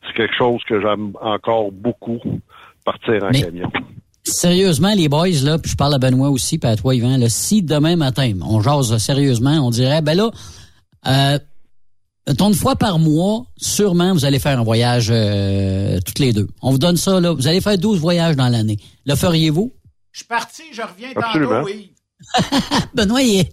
c'est 0.06 0.14
quelque 0.14 0.34
chose 0.34 0.62
que 0.64 0.80
j'aime 0.80 1.12
encore 1.20 1.70
beaucoup, 1.72 2.20
partir 2.84 3.22
en 3.22 3.30
Mais- 3.30 3.42
camion. 3.42 3.70
Sérieusement, 4.24 4.94
les 4.94 5.08
boys, 5.08 5.28
là, 5.42 5.58
puis 5.58 5.72
je 5.72 5.76
parle 5.76 5.94
à 5.94 5.98
Benoît 5.98 6.30
aussi, 6.30 6.56
puis 6.58 6.70
à 6.70 6.76
toi, 6.76 6.94
Yvan, 6.94 7.16
là, 7.16 7.28
si 7.28 7.60
demain 7.62 7.96
matin, 7.96 8.32
on 8.42 8.60
jase 8.60 8.96
sérieusement, 8.98 9.66
on 9.66 9.70
dirait, 9.70 10.00
ben 10.00 10.16
là, 10.16 10.30
euh, 11.08 11.38
une 12.28 12.54
fois 12.54 12.76
par 12.76 13.00
mois, 13.00 13.44
sûrement, 13.56 14.12
vous 14.12 14.24
allez 14.24 14.38
faire 14.38 14.60
un 14.60 14.62
voyage 14.62 15.08
euh, 15.10 15.98
toutes 16.06 16.20
les 16.20 16.32
deux. 16.32 16.46
On 16.62 16.70
vous 16.70 16.78
donne 16.78 16.96
ça, 16.96 17.18
là. 17.20 17.32
Vous 17.32 17.48
allez 17.48 17.60
faire 17.60 17.76
12 17.76 17.98
voyages 17.98 18.36
dans 18.36 18.48
l'année. 18.48 18.76
Le 19.06 19.16
feriez-vous? 19.16 19.72
Je 20.12 20.18
suis 20.18 20.26
parti, 20.28 20.62
je 20.72 20.82
reviens 20.82 21.12
tantôt, 21.14 21.64
oui. 21.64 21.92
Benoît, 22.94 23.22
il 23.22 23.44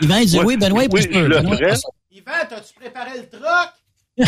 Yvan, 0.00 0.16
il 0.16 0.26
dit 0.26 0.40
oui, 0.40 0.56
Benoît, 0.56 0.84
il 0.84 0.90
oui, 0.90 1.06
Benoît, 1.06 1.56
Yvan, 2.10 2.32
t'as-tu 2.48 2.74
préparé 2.80 3.10
le 3.18 3.28
truck? 3.28 3.68
Oui, 4.18 4.24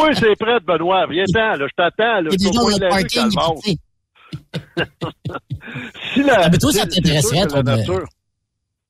oui, 0.00 0.08
c'est 0.14 0.36
prêt, 0.38 0.58
Benoît. 0.60 1.06
Viens-t'en, 1.06 1.56
là, 1.56 1.66
je 1.68 1.74
t'attends. 1.76 2.20
Là, 2.22 2.30
Je 2.30 2.52
dans 2.52 2.68
le 2.68 2.88
parking, 2.88 3.30
Si 6.14 6.22
la, 6.22 6.40
Ah, 6.44 6.48
mais 6.50 6.58
toi, 6.58 6.72
ça 6.72 6.86
t'intéresserait, 6.86 7.46
la 7.54 7.62
de- 7.62 7.70
nature, 7.76 8.04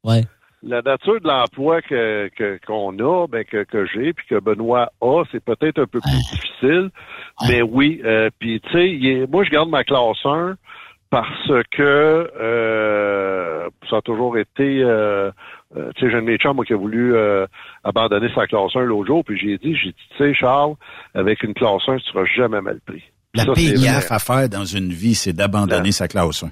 Ouais. 0.04 0.22
la 0.62 0.82
nature 0.82 1.20
de 1.20 1.26
l'emploi 1.28 1.82
que 1.82 2.28
que- 2.36 2.58
qu'on 2.66 2.98
a, 2.98 3.26
ben 3.28 3.44
que, 3.44 3.64
que 3.64 3.86
j'ai, 3.86 4.12
puis 4.12 4.26
que 4.28 4.40
Benoît 4.40 4.90
a, 5.00 5.22
c'est 5.30 5.42
peut-être 5.44 5.80
un 5.80 5.86
peu 5.86 6.00
plus 6.00 6.10
difficile. 6.32 6.90
Mais 7.48 7.62
oui, 7.62 8.00
euh, 8.04 8.30
puis 8.38 8.60
tu 8.60 8.72
sais, 8.72 9.26
moi 9.30 9.44
je 9.44 9.50
garde 9.50 9.68
ma 9.70 9.84
classe 9.84 10.24
1 10.24 10.56
parce 11.10 11.48
que 11.72 12.30
euh, 12.40 13.68
ça 13.90 13.96
a 13.98 14.02
toujours 14.02 14.38
été 14.38 14.82
euh, 14.82 15.30
tu 15.96 16.00
sais, 16.00 16.10
j'ai 16.10 16.16
un 16.16 16.22
de 16.22 16.36
chums 16.36 16.56
moi, 16.56 16.64
qui 16.64 16.72
a 16.72 16.76
voulu 16.76 17.14
abandonner 17.88 18.28
sa 18.34 18.46
classe 18.46 18.74
1 18.74 18.80
l'autre 18.82 19.06
jour, 19.06 19.24
puis 19.24 19.38
j'ai 19.38 19.58
dit, 19.58 19.74
j'ai 19.74 19.90
dit, 19.90 20.08
tu 20.16 20.18
sais, 20.18 20.34
Charles, 20.34 20.74
avec 21.14 21.42
une 21.42 21.54
classe 21.54 21.82
1, 21.86 21.96
tu 21.96 22.04
seras 22.04 22.24
jamais 22.36 22.60
mal 22.60 22.80
pris. 22.86 23.02
La 23.34 23.44
Ça, 23.44 23.52
pire 23.52 23.74
gaffe 23.74 24.12
à 24.12 24.18
faire 24.18 24.48
dans 24.48 24.64
une 24.64 24.90
vie, 24.90 25.14
c'est 25.14 25.32
d'abandonner 25.32 25.92
sa 25.92 26.08
classe 26.08 26.44
1. 26.44 26.50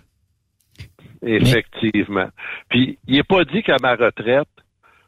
Effectivement. 1.23 2.29
Puis, 2.69 2.99
il 3.07 3.17
n'est 3.17 3.23
pas 3.23 3.45
dit 3.45 3.63
qu'à 3.63 3.77
ma 3.83 3.95
retraite, 3.95 4.49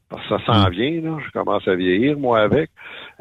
parce 0.08 0.26
que 0.26 0.38
ça 0.38 0.44
s'en 0.46 0.70
vient, 0.70 1.00
là, 1.02 1.18
je 1.24 1.30
commence 1.32 1.68
à 1.68 1.74
vieillir, 1.74 2.18
moi, 2.18 2.40
avec, 2.40 2.70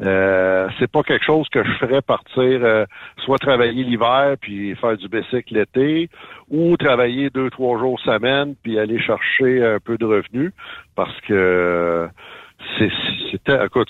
euh, 0.00 0.68
c'est 0.78 0.90
pas 0.90 1.02
quelque 1.02 1.24
chose 1.24 1.46
que 1.50 1.62
je 1.62 1.72
ferais 1.72 2.00
partir, 2.00 2.42
euh, 2.42 2.86
soit 3.24 3.38
travailler 3.38 3.84
l'hiver, 3.84 4.36
puis 4.40 4.74
faire 4.76 4.96
du 4.96 5.06
bicycle 5.08 5.54
l'été, 5.54 6.08
ou 6.48 6.76
travailler 6.78 7.28
deux, 7.28 7.50
trois 7.50 7.78
jours 7.78 8.00
semaine, 8.00 8.54
puis 8.62 8.78
aller 8.78 9.00
chercher 9.00 9.62
un 9.62 9.78
peu 9.80 9.98
de 9.98 10.06
revenus, 10.06 10.52
parce 10.96 11.20
que 11.22 12.08
c'est, 12.76 12.90
c'est, 13.30 13.64
écoute, 13.64 13.88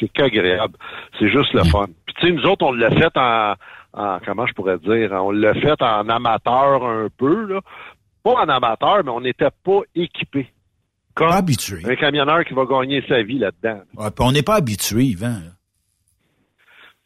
c'est, 0.00 0.08
qu'agréable. 0.08 0.76
C'est 1.18 1.28
juste 1.28 1.52
le 1.54 1.64
fun. 1.64 1.86
Puis, 2.06 2.14
tu 2.18 2.26
sais, 2.26 2.32
nous 2.32 2.42
autres, 2.44 2.66
on 2.66 2.72
l'a 2.72 2.90
fait 2.90 3.16
en, 3.16 3.54
en, 3.92 4.18
comment 4.24 4.46
je 4.46 4.52
pourrais 4.54 4.78
dire, 4.78 5.12
on 5.12 5.30
l'a 5.30 5.54
fait 5.54 5.80
en 5.82 6.08
amateur 6.08 6.84
un 6.84 7.08
peu, 7.16 7.46
là. 7.46 7.60
Pas 8.22 8.32
en 8.44 8.48
amateur, 8.48 9.04
mais 9.04 9.10
on 9.10 9.20
n'était 9.20 9.50
pas 9.64 9.80
équipé. 9.94 10.50
Comme 11.14 11.30
habitué. 11.30 11.82
un 11.84 11.94
camionneur 11.94 12.44
qui 12.44 12.54
va 12.54 12.64
gagner 12.64 13.04
sa 13.06 13.22
vie 13.22 13.38
là-dedans. 13.38 13.82
Ouais, 13.96 14.10
puis 14.10 14.26
on 14.26 14.32
n'est 14.32 14.42
pas 14.42 14.56
habitué, 14.56 15.04
Yvan. 15.04 15.36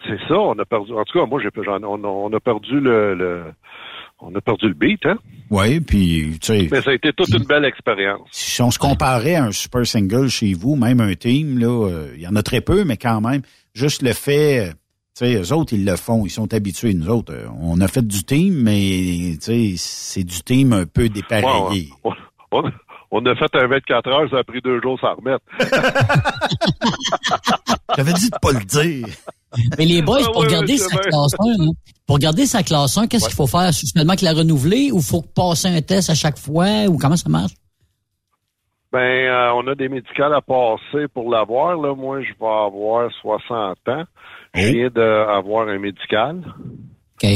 C'est 0.06 0.18
ça, 0.28 0.34
on 0.38 0.56
a 0.58 0.64
perdu. 0.64 0.92
En 0.94 1.04
tout 1.04 1.18
cas, 1.18 1.26
moi, 1.26 1.40
j'ai, 1.42 1.48
on, 1.56 1.84
a- 2.04 2.06
on 2.06 2.32
a 2.32 2.40
perdu 2.40 2.78
le, 2.80 3.14
le- 3.14 3.52
on 4.20 4.35
a 4.35 4.40
perdu 4.40 4.69
le 4.69 4.74
beat, 4.74 5.05
hein? 5.07 5.19
Oui, 5.51 5.81
puis, 5.81 6.39
tu 6.40 6.47
sais, 6.47 6.69
Mais 6.70 6.82
ça 6.82 6.90
a 6.90 6.95
été 6.95 7.12
toute 7.12 7.31
une 7.31 7.45
belle 7.45 7.65
expérience. 7.65 8.28
si 8.32 8.61
on 8.61 8.70
se 8.70 8.78
comparait 8.78 9.36
à 9.36 9.45
un 9.45 9.53
super 9.53 9.86
single 9.86 10.28
chez 10.28 10.53
vous, 10.55 10.77
même 10.77 11.01
un 11.01 11.15
team, 11.15 11.59
là, 11.59 11.89
euh, 11.89 12.12
il 12.16 12.20
y 12.23 12.27
en 12.28 12.36
a 12.36 12.43
très 12.43 12.61
peu, 12.61 12.85
mais 12.85 12.97
quand 12.97 13.20
même, 13.20 13.43
juste 13.74 14.03
le 14.03 14.12
fait, 14.12 14.59
euh, 14.69 14.73
tu 15.16 15.24
sais, 15.27 15.35
eux 15.36 15.53
autres, 15.55 15.73
ils 15.73 15.85
le 15.85 15.97
font, 15.97 16.27
ils 16.27 16.31
sont 16.31 16.53
habitués. 16.53 16.93
Nous 16.95 17.09
autres, 17.09 17.32
euh, 17.32 17.47
on 17.61 17.81
a 17.81 17.89
fait 17.89 18.07
du 18.07 18.24
team, 18.24 18.55
mais 18.62 19.36
tu 19.40 19.40
sais, 19.40 19.74
c'est 19.77 20.24
du 20.24 20.43
team 20.43 20.73
un 20.74 20.85
peu 20.86 21.09
dépareillé. 21.09 21.89
Ouais, 21.89 21.89
on, 22.05 22.11
on- 22.11 22.62
on 22.62 22.62
a 23.10 23.35
fait 23.35 23.55
un 23.55 23.66
24 23.66 24.09
heures, 24.09 24.30
ça 24.30 24.39
a 24.39 24.44
pris 24.44 24.60
deux 24.60 24.80
jours 24.80 24.98
s'en 25.01 25.14
remettre. 25.14 25.44
J'avais 27.97 28.12
dit 28.12 28.30
de 28.30 28.36
pas 28.40 28.52
le 28.52 28.64
dire. 28.64 29.06
Mais 29.78 29.86
les 29.86 30.02
boys, 30.02 30.18
Ah 30.22 30.30
pour 30.30 30.43
ouais, 30.43 30.48
garder 30.48 30.76
sa 30.76 30.98
classe 30.98 31.35
1, 31.39 31.64
là, 31.64 31.70
pour 32.06 32.18
garder 32.18 32.47
sa 32.47 32.62
classe 32.62 32.98
1, 32.98 33.06
qu'est-ce 33.06 33.26
qu'il 33.26 33.36
faut 33.36 33.47
faire? 33.47 33.72
Seulement 33.72 34.14
que 34.14 34.24
la 34.24 34.35
renouveler 34.35 34.90
ou 34.93 35.01
faut 35.01 35.22
passer 35.22 35.68
un 35.68 35.80
test 35.80 36.10
à 36.10 36.14
chaque 36.14 36.39
fois? 36.39 36.85
Ou 36.89 36.98
comment 36.98 37.16
ça 37.16 37.28
marche? 37.28 37.52
Ben, 38.93 38.98
euh, 38.98 39.52
on 39.55 39.66
a 39.66 39.74
des 39.74 39.89
médicales 39.89 40.35
à 40.35 40.40
passer 40.40 41.09
pour 41.12 41.30
l'avoir. 41.30 41.76
Là, 41.76 41.94
moi, 41.94 42.22
je 42.22 42.32
vais 42.40 42.47
avoir 42.47 43.10
60 43.20 43.76
ans. 43.89 44.05
Je 44.55 44.72
viens 44.72 44.89
d'avoir 44.89 45.68
un 45.68 45.78
médical. 45.78 46.43
OK. 47.22 47.28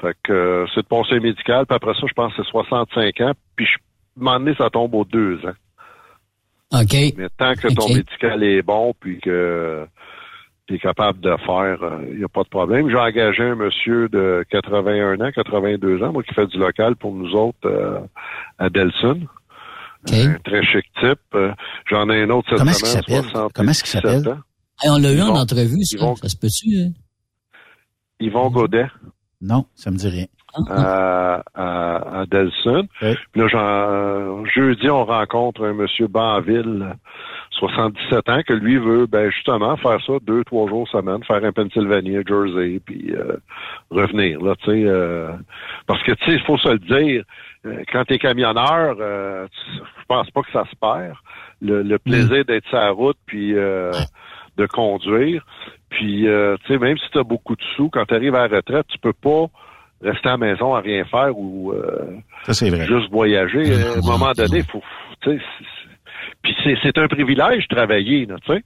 Fait 0.00 0.16
que 0.24 0.32
euh, 0.32 0.66
c'est 0.74 0.82
de 0.82 0.86
passer 0.86 1.14
un 1.14 1.20
médical, 1.20 1.66
puis 1.66 1.76
après 1.76 1.92
ça, 1.94 2.00
je 2.08 2.14
pense 2.14 2.34
que 2.34 2.42
c'est 2.42 2.50
65 2.50 3.20
ans. 3.20 3.32
Puis 3.54 3.66
je, 3.66 3.76
moment 4.20 4.38
donné, 4.40 4.54
ça 4.56 4.70
tombe 4.70 4.94
aux 4.94 5.04
deux 5.04 5.38
ans. 5.46 6.78
OK. 6.80 6.94
Mais 7.16 7.28
tant 7.36 7.54
que 7.54 7.72
ton 7.74 7.88
médical 7.88 8.42
est 8.44 8.62
bon, 8.62 8.94
puis 9.00 9.20
que 9.20 9.86
tu 10.66 10.74
es 10.74 10.78
capable 10.78 11.20
de 11.20 11.34
faire, 11.44 11.78
il 12.10 12.18
n'y 12.18 12.24
a 12.24 12.28
pas 12.28 12.44
de 12.44 12.48
problème. 12.48 12.88
J'ai 12.88 12.96
engagé 12.96 13.42
un 13.42 13.56
monsieur 13.56 14.08
de 14.08 14.44
81 14.50 15.20
ans, 15.20 15.30
82 15.34 16.02
ans, 16.04 16.12
moi, 16.12 16.22
qui 16.22 16.32
fait 16.32 16.46
du 16.46 16.58
local 16.58 16.94
pour 16.96 17.12
nous 17.14 17.32
autres 17.32 17.58
euh, 17.66 17.98
à 18.58 18.70
Delson. 18.70 19.20
Un 20.12 20.34
très 20.44 20.62
chic 20.64 20.84
type. 21.00 21.18
Euh, 21.34 21.52
J'en 21.90 22.08
ai 22.08 22.22
un 22.22 22.30
autre 22.30 22.48
cette 22.50 22.58
Comment 22.58 22.72
semaine, 22.72 22.92
s'appelle? 22.92 23.22
77 23.24 23.52
Comment 23.52 23.70
est-ce 23.70 23.82
qu'il 23.84 23.90
s'appelle? 23.90 24.36
Hey, 24.82 24.90
on 24.90 24.96
l'a 24.98 25.12
eu 25.12 25.20
en 25.20 25.34
entrevue, 25.34 25.84
ça. 25.84 25.98
vont- 25.98 26.16
Ça 26.16 26.28
se 26.28 26.36
peut-tu? 26.36 26.68
hein? 26.80 26.92
Yvon 28.20 28.48
Godet. 28.50 28.86
Non, 29.42 29.66
ça 29.74 29.90
me 29.90 29.96
dit 29.96 30.08
rien. 30.08 30.26
À, 30.68 31.42
à, 31.54 32.20
à 32.20 32.26
Delson. 32.26 32.86
Puis 33.32 33.40
là, 33.42 34.44
jeudi, 34.54 34.88
on 34.90 35.04
rencontre 35.04 35.64
un 35.64 35.72
monsieur 35.72 36.06
Banville, 36.06 36.96
77 37.52 38.28
ans, 38.28 38.40
que 38.46 38.52
lui 38.54 38.76
veut 38.78 39.06
ben 39.06 39.30
justement 39.30 39.76
faire 39.76 40.00
ça 40.06 40.14
deux, 40.22 40.44
trois 40.44 40.68
jours 40.68 40.88
semaine, 40.88 41.22
faire 41.24 41.44
un 41.44 41.52
Pennsylvania, 41.52 42.20
Jersey, 42.26 42.80
puis 42.84 43.12
euh, 43.12 43.36
revenir. 43.90 44.40
Là, 44.40 44.54
tu 44.56 44.66
sais, 44.70 44.84
euh, 44.86 45.32
parce 45.86 46.02
que 46.02 46.12
tu 46.12 46.24
sais, 46.24 46.32
il 46.32 46.40
faut 46.42 46.56
se 46.58 46.68
le 46.68 46.78
dire, 46.78 47.24
euh, 47.66 47.82
quand 47.92 48.04
t'es 48.04 48.18
camionneur, 48.18 48.96
euh, 49.00 49.46
tu- 49.48 49.78
je 49.78 50.04
pense 50.08 50.30
pas 50.30 50.42
que 50.42 50.52
ça 50.52 50.64
se 50.70 50.76
perd. 50.76 51.14
Le, 51.60 51.82
le 51.82 51.98
plaisir 51.98 52.44
d'être 52.46 52.66
sur 52.68 52.78
la 52.78 52.90
route, 52.90 53.18
puis 53.26 53.54
euh, 53.54 53.92
de 54.56 54.66
conduire. 54.66 55.44
Puis, 55.90 56.28
euh, 56.28 56.56
tu 56.64 56.72
sais, 56.72 56.78
même 56.78 56.96
si 56.98 57.10
tu 57.10 57.18
as 57.18 57.24
beaucoup 57.24 57.56
de 57.56 57.62
sous, 57.76 57.90
quand 57.90 58.04
tu 58.06 58.14
arrives 58.14 58.34
à 58.34 58.48
la 58.48 58.56
retraite, 58.56 58.86
tu 58.88 58.98
peux 58.98 59.12
pas 59.12 59.46
rester 60.00 60.28
à 60.28 60.32
la 60.32 60.36
maison 60.38 60.74
à 60.74 60.80
rien 60.80 61.04
faire 61.04 61.36
ou 61.36 61.72
euh, 61.72 62.16
Ça, 62.46 62.54
c'est 62.54 62.70
vrai. 62.70 62.86
juste 62.86 63.10
voyager. 63.10 63.72
À 63.94 63.98
un 63.98 64.00
moment 64.00 64.32
donné, 64.32 64.62
faut, 64.62 64.82
puis 66.42 66.54
c'est, 66.82 66.98
un 66.98 67.08
privilège 67.08 67.68
de 67.68 67.74
travailler, 67.74 68.26
là, 68.26 68.36
tu 68.44 68.52
sais. 68.52 68.62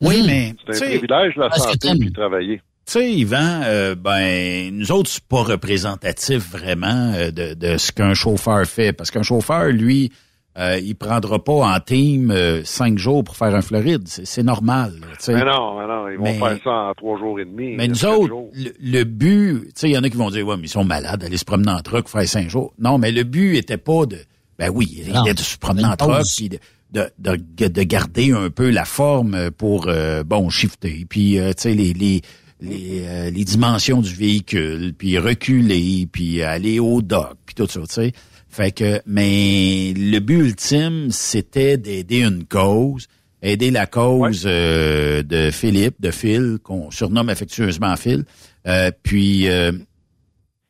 Oui, 0.00 0.22
mais 0.26 0.54
C'est 0.72 0.86
un 0.86 0.88
privilège 0.90 1.36
la 1.36 1.50
santé 1.50 1.88
puis 1.98 2.10
de 2.10 2.14
travailler. 2.14 2.56
Tu 2.86 2.92
sais, 2.92 3.12
Yvan, 3.12 3.62
euh, 3.64 3.94
ben, 3.94 4.70
nous 4.72 4.92
autres, 4.92 5.10
c'est 5.10 5.24
pas 5.24 5.42
représentatif 5.42 6.50
vraiment 6.50 7.12
euh, 7.14 7.30
de, 7.30 7.54
de 7.54 7.76
ce 7.76 7.92
qu'un 7.92 8.14
chauffeur 8.14 8.64
fait. 8.64 8.92
Parce 8.92 9.10
qu'un 9.10 9.22
chauffeur, 9.22 9.66
lui, 9.66 10.10
euh, 10.58 10.78
il 10.82 10.96
prendra 10.96 11.42
pas 11.42 11.74
en 11.74 11.78
team 11.80 12.30
euh, 12.30 12.62
cinq 12.64 12.98
jours 12.98 13.22
pour 13.22 13.36
faire 13.36 13.54
un 13.54 13.62
Floride. 13.62 14.02
C'est 14.06 14.26
c'est 14.26 14.42
normal. 14.42 14.94
là, 15.00 15.06
tu 15.18 15.24
sais. 15.24 15.34
Mais 15.34 15.44
non, 15.44 15.78
mais 15.78 15.86
non, 15.86 16.08
ils 16.08 16.18
vont 16.18 16.46
faire 16.46 16.58
ça 16.64 16.70
en 16.70 16.94
trois 16.94 17.18
jours 17.18 17.38
et 17.38 17.44
demi. 17.44 17.76
Mais 17.76 17.86
nous 17.86 18.04
autres, 18.04 18.34
le, 18.54 18.72
le 18.80 19.04
but, 19.04 19.66
tu 19.66 19.70
sais, 19.76 19.88
il 19.88 19.94
y 19.94 19.98
en 19.98 20.02
a 20.02 20.10
qui 20.10 20.16
vont 20.16 20.30
dire, 20.30 20.46
ouais, 20.46 20.56
mais 20.56 20.64
ils 20.64 20.68
sont 20.68 20.84
malades, 20.84 21.22
aller 21.22 21.36
se 21.36 21.44
promener 21.44 21.70
en 21.70 21.80
truck, 21.80 22.08
faire 22.08 22.26
cinq 22.26 22.50
jours. 22.50 22.74
Non, 22.78 22.98
mais 22.98 23.12
le 23.12 23.22
but 23.22 23.56
était 23.56 23.76
pas 23.76 24.06
de, 24.06 24.18
ben 24.58 24.70
oui, 24.74 24.86
il 24.90 25.10
était 25.10 25.34
de 25.34 25.38
se 25.40 25.56
promener 25.58 25.84
en 25.86 25.94
truck, 25.96 26.24
puis 26.36 26.48
de, 26.48 26.58
de, 26.90 27.10
de, 27.18 27.68
de 27.68 27.82
garder 27.84 28.32
un 28.32 28.50
peu 28.50 28.70
la 28.70 28.84
forme 28.84 29.50
pour, 29.52 29.86
euh, 29.86 30.24
bon, 30.24 30.50
shifter, 30.50 31.06
puis, 31.08 31.38
euh, 31.38 31.50
tu 31.52 31.62
sais, 31.62 31.74
les, 31.74 31.92
les, 31.92 32.22
les, 32.60 33.04
euh, 33.06 33.30
les 33.30 33.44
dimensions 33.44 34.00
du 34.00 34.12
véhicule, 34.12 34.92
puis 34.98 35.18
reculer, 35.18 36.08
puis 36.10 36.42
aller 36.42 36.80
au 36.80 37.00
dock, 37.00 37.36
puis 37.46 37.54
tout 37.54 37.68
ça, 37.68 37.80
tu 37.80 37.86
sais. 37.90 38.12
Fait 38.48 38.72
que, 38.72 39.00
mais 39.06 39.92
le 39.94 40.18
but 40.20 40.38
ultime, 40.38 41.10
c'était 41.10 41.76
d'aider 41.76 42.22
une 42.22 42.44
cause, 42.44 43.06
aider 43.42 43.70
la 43.70 43.86
cause 43.86 44.44
euh, 44.46 45.22
de 45.22 45.50
Philippe, 45.50 46.00
de 46.00 46.10
Phil, 46.10 46.58
qu'on 46.62 46.90
surnomme 46.90 47.28
affectueusement 47.28 47.94
Phil. 47.96 48.24
Euh, 48.66 48.90
puis 49.02 49.48
euh, 49.48 49.72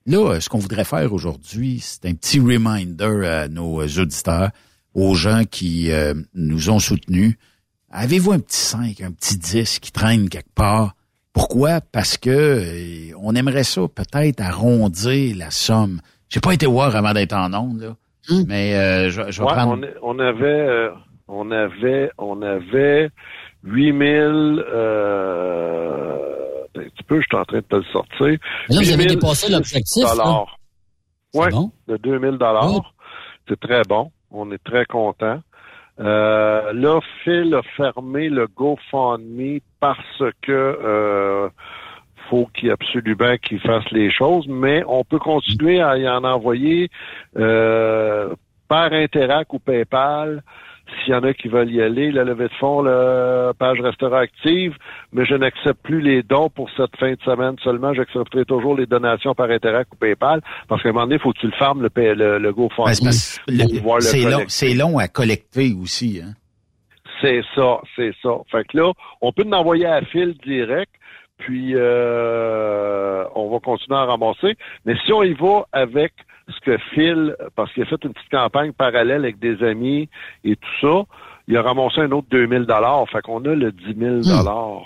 là, 0.06 0.40
ce 0.40 0.48
qu'on 0.48 0.58
voudrait 0.58 0.84
faire 0.84 1.12
aujourd'hui, 1.12 1.80
c'est 1.80 2.06
un 2.06 2.14
petit 2.14 2.40
reminder 2.40 3.26
à 3.26 3.48
nos 3.48 3.80
auditeurs, 3.86 4.50
aux 4.94 5.14
gens 5.14 5.44
qui 5.48 5.90
euh, 5.92 6.14
nous 6.34 6.70
ont 6.70 6.80
soutenus. 6.80 7.36
Avez-vous 7.90 8.32
un 8.32 8.40
petit 8.40 8.58
5, 8.58 9.00
un 9.00 9.12
petit 9.12 9.38
10 9.38 9.78
qui 9.78 9.92
traîne 9.92 10.28
quelque 10.28 10.52
part? 10.54 10.94
Pourquoi? 11.32 11.80
Parce 11.80 12.16
que 12.18 12.30
euh, 12.30 13.12
on 13.20 13.34
aimerait 13.34 13.64
ça 13.64 13.82
peut-être 13.88 14.40
arrondir 14.40 15.36
la 15.36 15.50
somme. 15.50 16.00
J'ai 16.28 16.40
pas 16.40 16.52
été 16.52 16.66
voir 16.66 16.94
avant 16.94 17.12
d'être 17.12 17.32
en 17.34 17.52
onde, 17.54 17.80
là. 17.80 17.94
Mais 18.46 18.74
euh, 18.74 19.08
je, 19.10 19.22
je 19.30 19.40
vais 19.40 19.46
Ouais, 19.48 19.54
prendre... 19.54 19.86
on, 20.02 20.16
on 20.16 20.18
avait, 20.18 20.44
euh, 20.46 20.90
on 21.28 21.50
avait, 21.50 22.10
on 22.18 22.42
avait 22.42 23.10
8000, 23.64 24.64
euh, 24.70 26.14
un 26.76 26.80
petit 26.82 27.02
peu, 27.04 27.20
je 27.20 27.26
suis 27.26 27.36
en 27.36 27.44
train 27.44 27.58
de 27.58 27.62
te 27.62 27.76
le 27.76 27.82
sortir. 27.84 28.26
Mais 28.68 28.74
là, 28.74 28.80
vous 28.82 28.92
avez 28.92 29.04
8006 29.04 29.14
dépassé 29.16 29.52
l'objectif, 29.52 30.04
Ouais, 31.34 31.50
bon? 31.50 31.70
de 31.88 31.96
2000 31.98 32.38
dollars. 32.38 32.94
C'est 33.48 33.60
très 33.60 33.82
bon. 33.88 34.10
On 34.30 34.50
est 34.52 34.62
très 34.62 34.84
content. 34.86 35.40
Euh, 36.00 36.72
là, 36.72 37.00
Phil 37.24 37.54
a 37.54 37.62
fermé 37.76 38.28
le 38.28 38.46
GoFundMe 38.46 39.58
parce 39.80 40.22
que 40.42 40.52
euh, 40.52 41.48
faut 42.28 42.48
qu'il 42.54 42.70
absolument 42.70 43.36
qu'il 43.42 43.60
fasse 43.60 43.88
les 43.90 44.10
choses, 44.10 44.46
mais 44.48 44.82
on 44.86 45.04
peut 45.04 45.18
continuer 45.18 45.80
à 45.80 45.96
y 45.96 46.08
en 46.08 46.24
envoyer 46.24 46.88
euh, 47.36 48.34
par 48.68 48.92
Interac 48.92 49.52
ou 49.52 49.58
PayPal. 49.58 50.42
S'il 51.04 51.12
y 51.12 51.16
en 51.16 51.22
a 51.22 51.34
qui 51.34 51.48
veulent 51.48 51.70
y 51.70 51.82
aller, 51.82 52.10
la 52.10 52.24
levée 52.24 52.48
de 52.48 52.54
fonds, 52.54 52.80
la 52.80 53.52
page 53.58 53.78
restera 53.80 54.20
active, 54.20 54.74
mais 55.12 55.26
je 55.26 55.34
n'accepte 55.34 55.82
plus 55.82 56.00
les 56.00 56.22
dons 56.22 56.48
pour 56.48 56.70
cette 56.78 56.96
fin 56.98 57.12
de 57.12 57.20
semaine 57.26 57.56
seulement. 57.62 57.92
J'accepterai 57.92 58.46
toujours 58.46 58.74
les 58.74 58.86
donations 58.86 59.34
par 59.34 59.50
Interac 59.50 59.88
ou 59.92 59.96
PayPal, 59.96 60.40
parce 60.66 60.82
qu'à 60.82 60.88
un 60.88 60.92
moment 60.92 61.04
donné, 61.04 61.16
il 61.16 61.20
faut 61.20 61.32
que 61.34 61.40
tu 61.40 61.46
le 61.46 61.52
fermes, 61.52 61.82
le, 61.82 61.90
le, 61.94 62.38
le 62.38 62.52
Ben, 62.52 62.52
GoFundMe. 62.52 63.80
pour 63.82 63.96
le 63.96 64.00
c'est 64.48 64.74
long, 64.74 64.92
long 64.92 64.98
à 64.98 65.08
collecter 65.08 65.74
aussi. 65.78 66.22
Hein? 66.24 66.32
C'est 67.20 67.42
ça, 67.54 67.80
c'est 67.96 68.12
ça. 68.22 68.30
Fait 68.50 68.64
que 68.66 68.78
là, 68.78 68.92
on 69.20 69.32
peut 69.32 69.44
l'envoyer 69.46 69.86
à 69.86 70.00
fil 70.02 70.34
direct, 70.46 70.92
puis 71.38 71.72
euh, 71.74 73.24
on 73.34 73.50
va 73.50 73.58
continuer 73.60 73.98
à 73.98 74.04
ramasser. 74.04 74.56
Mais 74.84 74.94
si 75.04 75.12
on 75.12 75.22
y 75.22 75.34
va 75.34 75.66
avec 75.72 76.12
ce 76.48 76.60
que 76.64 76.78
Phil, 76.94 77.36
parce 77.56 77.72
qu'il 77.72 77.82
a 77.82 77.86
fait 77.86 78.02
une 78.04 78.12
petite 78.12 78.30
campagne 78.30 78.72
parallèle 78.72 79.22
avec 79.22 79.38
des 79.38 79.62
amis 79.62 80.08
et 80.44 80.56
tout 80.56 80.68
ça, 80.80 81.02
il 81.46 81.56
a 81.56 81.62
ramassé 81.62 82.00
un 82.00 82.10
autre 82.12 82.26
2000 82.30 82.62
dollars. 82.66 83.04
Fait 83.10 83.22
qu'on 83.22 83.44
a 83.44 83.54
le 83.54 83.72
10 83.72 83.84
000 83.98 84.20
dollars. 84.20 84.82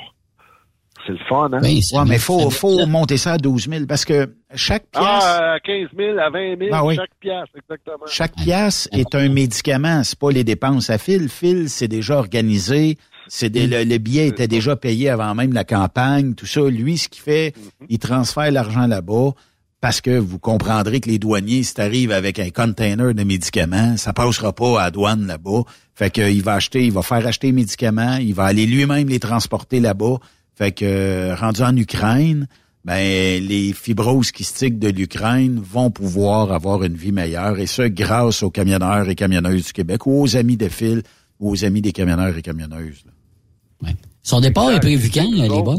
C'est 1.04 1.12
le 1.12 1.18
fun, 1.28 1.50
hein? 1.52 1.60
ouais, 1.60 2.04
mais 2.06 2.18
faut, 2.18 2.48
faut 2.50 2.86
monter 2.86 3.16
ça 3.16 3.32
à 3.32 3.38
12 3.38 3.68
000 3.68 3.86
parce 3.88 4.04
que 4.04 4.32
chaque 4.54 4.84
pièce, 4.92 5.02
Ah, 5.04 5.54
à 5.54 5.58
15 5.60 5.88
000, 5.96 6.16
à 6.16 6.30
20 6.30 6.58
000, 6.58 6.70
Ah 6.72 6.84
oui. 6.84 6.94
chaque 6.94 7.10
pièce, 7.18 7.48
exactement. 7.56 8.06
chaque 8.06 8.34
pièce 8.36 8.88
est 8.92 9.12
un 9.16 9.28
médicament. 9.28 10.04
C'est 10.04 10.16
pas 10.18 10.30
les 10.30 10.44
dépenses 10.44 10.90
à 10.90 10.98
fil. 10.98 11.28
Fil, 11.28 11.68
c'est 11.68 11.88
déjà 11.88 12.18
organisé. 12.18 12.98
C'est 13.28 13.50
des- 13.50 13.66
le, 13.66 13.84
le 13.84 13.98
billet 13.98 14.26
était 14.28 14.48
déjà 14.48 14.76
payé 14.76 15.08
avant 15.08 15.34
même 15.34 15.52
la 15.52 15.64
campagne, 15.64 16.34
tout 16.34 16.46
ça. 16.46 16.62
Lui, 16.68 16.98
ce 16.98 17.08
qu'il 17.08 17.22
fait, 17.22 17.54
il 17.88 17.98
transfère 17.98 18.50
l'argent 18.50 18.86
là-bas 18.86 19.32
parce 19.80 20.00
que 20.00 20.16
vous 20.16 20.38
comprendrez 20.38 21.00
que 21.00 21.08
les 21.08 21.18
douaniers, 21.18 21.62
si 21.64 21.74
t'arrives 21.74 22.12
avec 22.12 22.38
un 22.38 22.50
container 22.50 23.14
de 23.14 23.24
médicaments, 23.24 23.96
ça 23.96 24.12
passera 24.12 24.52
pas 24.52 24.80
à 24.80 24.84
la 24.84 24.90
douane 24.92 25.26
là-bas. 25.26 25.62
Fait 25.94 26.10
qu'il 26.10 26.42
va 26.42 26.54
acheter, 26.54 26.84
il 26.84 26.92
va 26.92 27.02
faire 27.02 27.26
acheter 27.26 27.48
les 27.48 27.52
médicaments, 27.52 28.16
il 28.16 28.34
va 28.34 28.44
aller 28.44 28.66
lui-même 28.66 29.08
les 29.08 29.18
transporter 29.18 29.80
là-bas. 29.80 30.18
Fait 30.54 30.70
que 30.72 31.34
rendu 31.34 31.62
en 31.62 31.76
Ukraine, 31.76 32.46
ben 32.84 33.42
les 33.44 33.72
fibroses 33.72 34.32
kystiques 34.32 34.78
de 34.78 34.88
l'Ukraine 34.88 35.60
vont 35.62 35.90
pouvoir 35.90 36.52
avoir 36.52 36.82
une 36.82 36.94
vie 36.96 37.12
meilleure 37.12 37.58
et 37.58 37.66
ce 37.66 37.82
grâce 37.82 38.42
aux 38.42 38.50
camionneurs 38.50 39.08
et 39.08 39.14
camionneuses 39.14 39.66
du 39.66 39.72
Québec 39.72 40.06
ou 40.06 40.20
aux 40.22 40.36
amis 40.36 40.56
de 40.56 40.68
fil 40.68 41.02
ou 41.42 41.50
aux 41.50 41.64
amis 41.64 41.82
des 41.82 41.92
camionneurs 41.92 42.36
et 42.38 42.40
camionneuses. 42.40 43.04
là. 43.04 43.90
Son 44.22 44.40
départ 44.40 44.70
est 44.70 44.78
prévu 44.78 45.10
quand, 45.12 45.28
les 45.28 45.48
boys? 45.48 45.74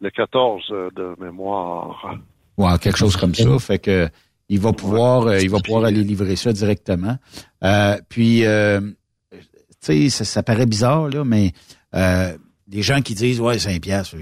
Le 0.00 0.10
14 0.10 0.62
euh, 0.70 0.88
de 0.96 1.14
mémoire. 1.22 2.16
Ouais, 2.56 2.78
quelque 2.78 2.96
chose 2.96 3.16
comme 3.16 3.34
ça. 3.34 3.58
Fait 3.58 3.78
que 3.78 4.08
il 4.48 4.58
va 4.58 4.72
pouvoir, 4.72 5.26
euh, 5.26 5.40
il 5.40 5.50
va 5.50 5.60
pouvoir 5.60 5.84
aller 5.84 6.02
livrer 6.02 6.36
ça 6.36 6.52
directement. 6.52 7.18
Euh, 7.62 7.98
puis, 8.08 8.46
euh, 8.46 8.80
tu 9.30 9.38
sais, 9.80 10.08
ça, 10.08 10.24
ça 10.24 10.42
paraît 10.42 10.66
bizarre 10.66 11.08
là, 11.10 11.22
mais 11.24 11.52
euh, 11.94 12.36
des 12.66 12.82
gens 12.82 13.02
qui 13.02 13.14
disent 13.14 13.40
ouais 13.40 13.58
5 13.58 13.80
piastres, 13.82 14.16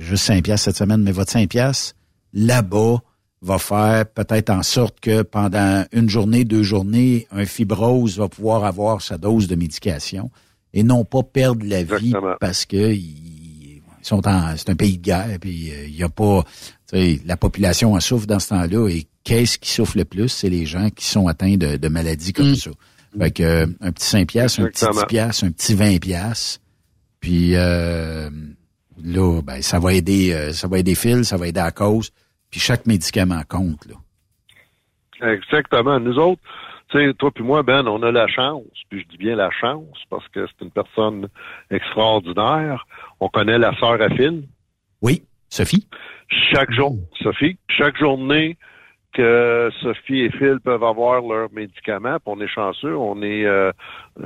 juste 0.00 0.24
5 0.24 0.42
piastres 0.42 0.64
cette 0.64 0.76
semaine, 0.76 1.02
mais 1.02 1.12
votre 1.12 1.30
5 1.30 1.48
piastres, 1.48 1.94
là-bas, 2.32 2.98
va 3.40 3.58
faire 3.58 4.06
peut-être 4.06 4.50
en 4.50 4.62
sorte 4.62 5.00
que 5.00 5.22
pendant 5.22 5.84
une 5.92 6.08
journée, 6.08 6.44
deux 6.44 6.62
journées, 6.62 7.26
un 7.30 7.44
fibrose 7.44 8.18
va 8.18 8.28
pouvoir 8.28 8.64
avoir 8.64 9.00
sa 9.02 9.16
dose 9.16 9.46
de 9.46 9.54
médication 9.54 10.30
et 10.74 10.82
non 10.82 11.04
pas 11.04 11.22
perdre 11.22 11.64
la 11.64 11.82
vie 11.82 12.12
parce 12.40 12.66
que 12.66 12.92
ils 12.92 13.80
sont 14.02 14.26
en, 14.26 14.56
c'est 14.56 14.70
un 14.70 14.74
pays 14.74 14.98
de 14.98 15.02
guerre, 15.02 15.38
puis 15.40 15.70
euh, 15.70 15.86
il 15.86 15.96
y 15.96 16.02
a 16.02 16.08
pas, 16.08 16.44
la 16.92 17.36
population 17.36 17.94
en 17.94 18.00
souffre 18.00 18.26
dans 18.26 18.38
ce 18.38 18.48
temps-là 18.48 18.88
et 18.88 19.06
qu'est-ce 19.24 19.58
qui 19.58 19.70
souffre 19.70 19.96
le 19.96 20.04
plus? 20.04 20.28
C'est 20.28 20.48
les 20.48 20.66
gens 20.66 20.88
qui 20.90 21.04
sont 21.04 21.28
atteints 21.28 21.56
de, 21.56 21.88
maladies 21.88 22.32
comme 22.32 22.52
mm. 22.52 22.56
ça. 22.56 22.70
Fait 23.18 23.30
que, 23.30 23.42
euh, 23.42 23.66
un 23.80 23.92
petit 23.92 24.06
5 24.06 24.28
piastres, 24.28 24.60
un 24.60 24.66
petit 24.66 24.84
10 24.84 25.04
piastres, 25.08 25.44
un 25.44 25.50
petit 25.50 25.74
20 25.74 25.98
piastres, 25.98 26.60
puis 27.20 27.56
euh, 27.56 28.30
là, 29.02 29.42
ben, 29.42 29.62
ça 29.62 29.78
va 29.78 29.94
aider, 29.94 30.52
ça 30.52 30.68
va 30.68 30.78
aider 30.78 30.94
Phil, 30.94 31.24
ça 31.24 31.36
va 31.36 31.48
aider 31.48 31.60
à 31.60 31.70
cause. 31.70 32.10
Puis 32.50 32.60
chaque 32.60 32.86
médicament 32.86 33.42
compte, 33.48 33.86
là. 33.86 33.96
Exactement. 35.20 35.98
Nous 35.98 36.18
autres, 36.18 36.40
tu 36.90 36.98
sais, 36.98 37.14
toi 37.14 37.30
puis 37.30 37.44
moi, 37.44 37.62
Ben, 37.62 37.86
on 37.86 38.02
a 38.02 38.10
la 38.10 38.28
chance, 38.28 38.64
puis 38.88 39.02
je 39.02 39.08
dis 39.08 39.18
bien 39.18 39.36
la 39.36 39.50
chance, 39.50 39.98
parce 40.08 40.26
que 40.28 40.46
c'est 40.46 40.64
une 40.64 40.70
personne 40.70 41.28
extraordinaire. 41.70 42.86
On 43.20 43.28
connaît 43.28 43.58
la 43.58 43.76
sœur 43.78 44.00
à 44.00 44.08
Phil. 44.08 44.44
Oui, 45.02 45.22
Sophie. 45.48 45.86
Chaque 46.28 46.70
jour, 46.72 46.96
Sophie, 47.22 47.58
chaque 47.68 47.98
journée 47.98 48.56
que 49.12 49.70
Sophie 49.82 50.20
et 50.20 50.30
Phil 50.30 50.60
peuvent 50.62 50.84
avoir 50.84 51.22
leurs 51.22 51.50
médicaments, 51.52 52.18
puis 52.20 52.26
on 52.26 52.40
est 52.40 52.48
chanceux, 52.48 52.94
on 52.96 53.22
est 53.22 53.44
euh, 53.46 53.72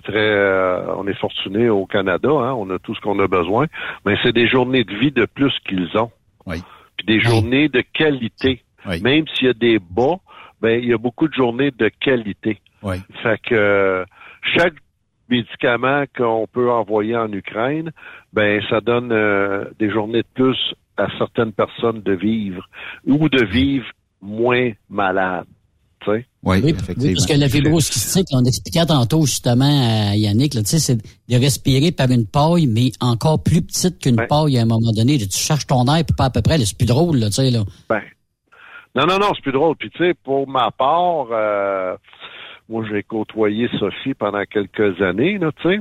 très, 0.02 0.18
euh, 0.18 0.94
on 0.96 1.06
est 1.06 1.18
fortuné 1.18 1.68
au 1.68 1.86
Canada, 1.86 2.28
hein, 2.28 2.52
on 2.54 2.68
a 2.70 2.78
tout 2.80 2.94
ce 2.94 3.00
qu'on 3.00 3.18
a 3.20 3.28
besoin, 3.28 3.66
mais 4.04 4.16
c'est 4.22 4.32
des 4.32 4.48
journées 4.48 4.84
de 4.84 4.94
vie 4.94 5.12
de 5.12 5.24
plus 5.24 5.52
qu'ils 5.66 5.96
ont. 5.96 6.10
Oui 6.46 6.60
des 7.06 7.20
journées 7.20 7.68
de 7.68 7.82
qualité. 7.92 8.62
Même 9.02 9.26
s'il 9.28 9.46
y 9.46 9.50
a 9.50 9.54
des 9.54 9.78
bas, 9.78 10.16
ben 10.60 10.80
il 10.82 10.88
y 10.88 10.92
a 10.92 10.98
beaucoup 10.98 11.28
de 11.28 11.34
journées 11.34 11.70
de 11.70 11.88
qualité. 11.88 12.58
Fait 13.22 13.40
que 13.42 14.04
chaque 14.56 14.74
médicament 15.28 16.04
qu'on 16.16 16.46
peut 16.46 16.70
envoyer 16.70 17.16
en 17.16 17.32
Ukraine, 17.32 17.90
ben 18.32 18.60
ça 18.68 18.80
donne 18.80 19.12
euh, 19.12 19.64
des 19.78 19.90
journées 19.90 20.22
de 20.22 20.28
plus 20.34 20.74
à 20.96 21.06
certaines 21.18 21.52
personnes 21.52 22.02
de 22.02 22.12
vivre 22.12 22.68
ou 23.06 23.28
de 23.28 23.44
vivre 23.44 23.86
moins 24.20 24.72
malades. 24.90 25.46
Oui, 26.44 26.59
effectivement. 26.59 27.12
parce 27.14 27.27
que 27.27 27.39
la 27.39 27.48
fibrose 27.48 27.89
kystique, 27.89 28.27
on 28.32 28.44
expliquait 28.44 28.85
tantôt 28.85 29.24
justement 29.27 30.10
à 30.10 30.16
Yannick, 30.16 30.55
c'est 30.64 30.97
de 30.97 31.36
respirer 31.36 31.93
par 31.93 32.10
une 32.10 32.27
paille, 32.27 32.66
mais 32.66 32.90
encore 33.01 33.43
plus 33.43 33.62
petite 33.62 34.01
qu'une 34.01 34.16
paille 34.16 34.59
à 34.59 34.62
un 34.62 34.66
moment 34.66 34.90
donné. 34.93 35.19
Tu 35.19 35.39
cherches 35.39 35.66
ton 35.69 35.85
air, 35.86 36.05
puis 36.05 36.16
pas 36.16 36.24
à 36.24 36.31
peu 36.31 36.43
près, 36.43 36.59
c'est 36.59 36.77
plus 36.77 36.86
drôle, 36.86 37.20
tu 37.27 37.32
sais, 37.32 37.51
là. 37.51 37.60
Ben. 37.89 38.02
Non, 38.94 39.06
non, 39.06 39.19
non, 39.19 39.28
c'est 39.35 39.43
plus 39.43 39.52
drôle. 39.52 39.77
Puis 39.77 39.90
tu 39.90 39.98
sais, 40.05 40.14
pour 40.14 40.48
ma 40.48 40.70
part, 40.70 41.28
euh, 41.31 41.97
moi 42.69 42.85
j'ai 42.90 43.02
côtoyé 43.05 43.69
Sophie 43.78 44.14
pendant 44.14 44.44
quelques 44.44 45.01
années, 45.01 45.39
là, 45.39 45.51
tu 45.62 45.69
sais. 45.69 45.81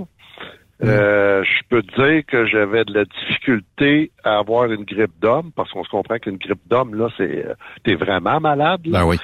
Euh, 0.83 1.43
je 1.43 1.67
peux 1.69 1.83
te 1.83 1.95
dire 1.95 2.25
que 2.25 2.45
j'avais 2.45 2.83
de 2.85 2.93
la 2.93 3.05
difficulté 3.05 4.11
à 4.23 4.39
avoir 4.39 4.71
une 4.71 4.83
grippe 4.83 5.13
d'homme, 5.21 5.51
parce 5.55 5.71
qu'on 5.71 5.83
se 5.83 5.89
comprend 5.89 6.17
qu'une 6.17 6.37
grippe 6.37 6.61
d'homme, 6.67 6.95
là, 6.95 7.09
c'est 7.17 7.45
euh, 7.45 7.53
t'es 7.83 7.95
vraiment 7.95 8.39
malade. 8.39 8.81
Ben 8.85 9.05
oui. 9.05 9.17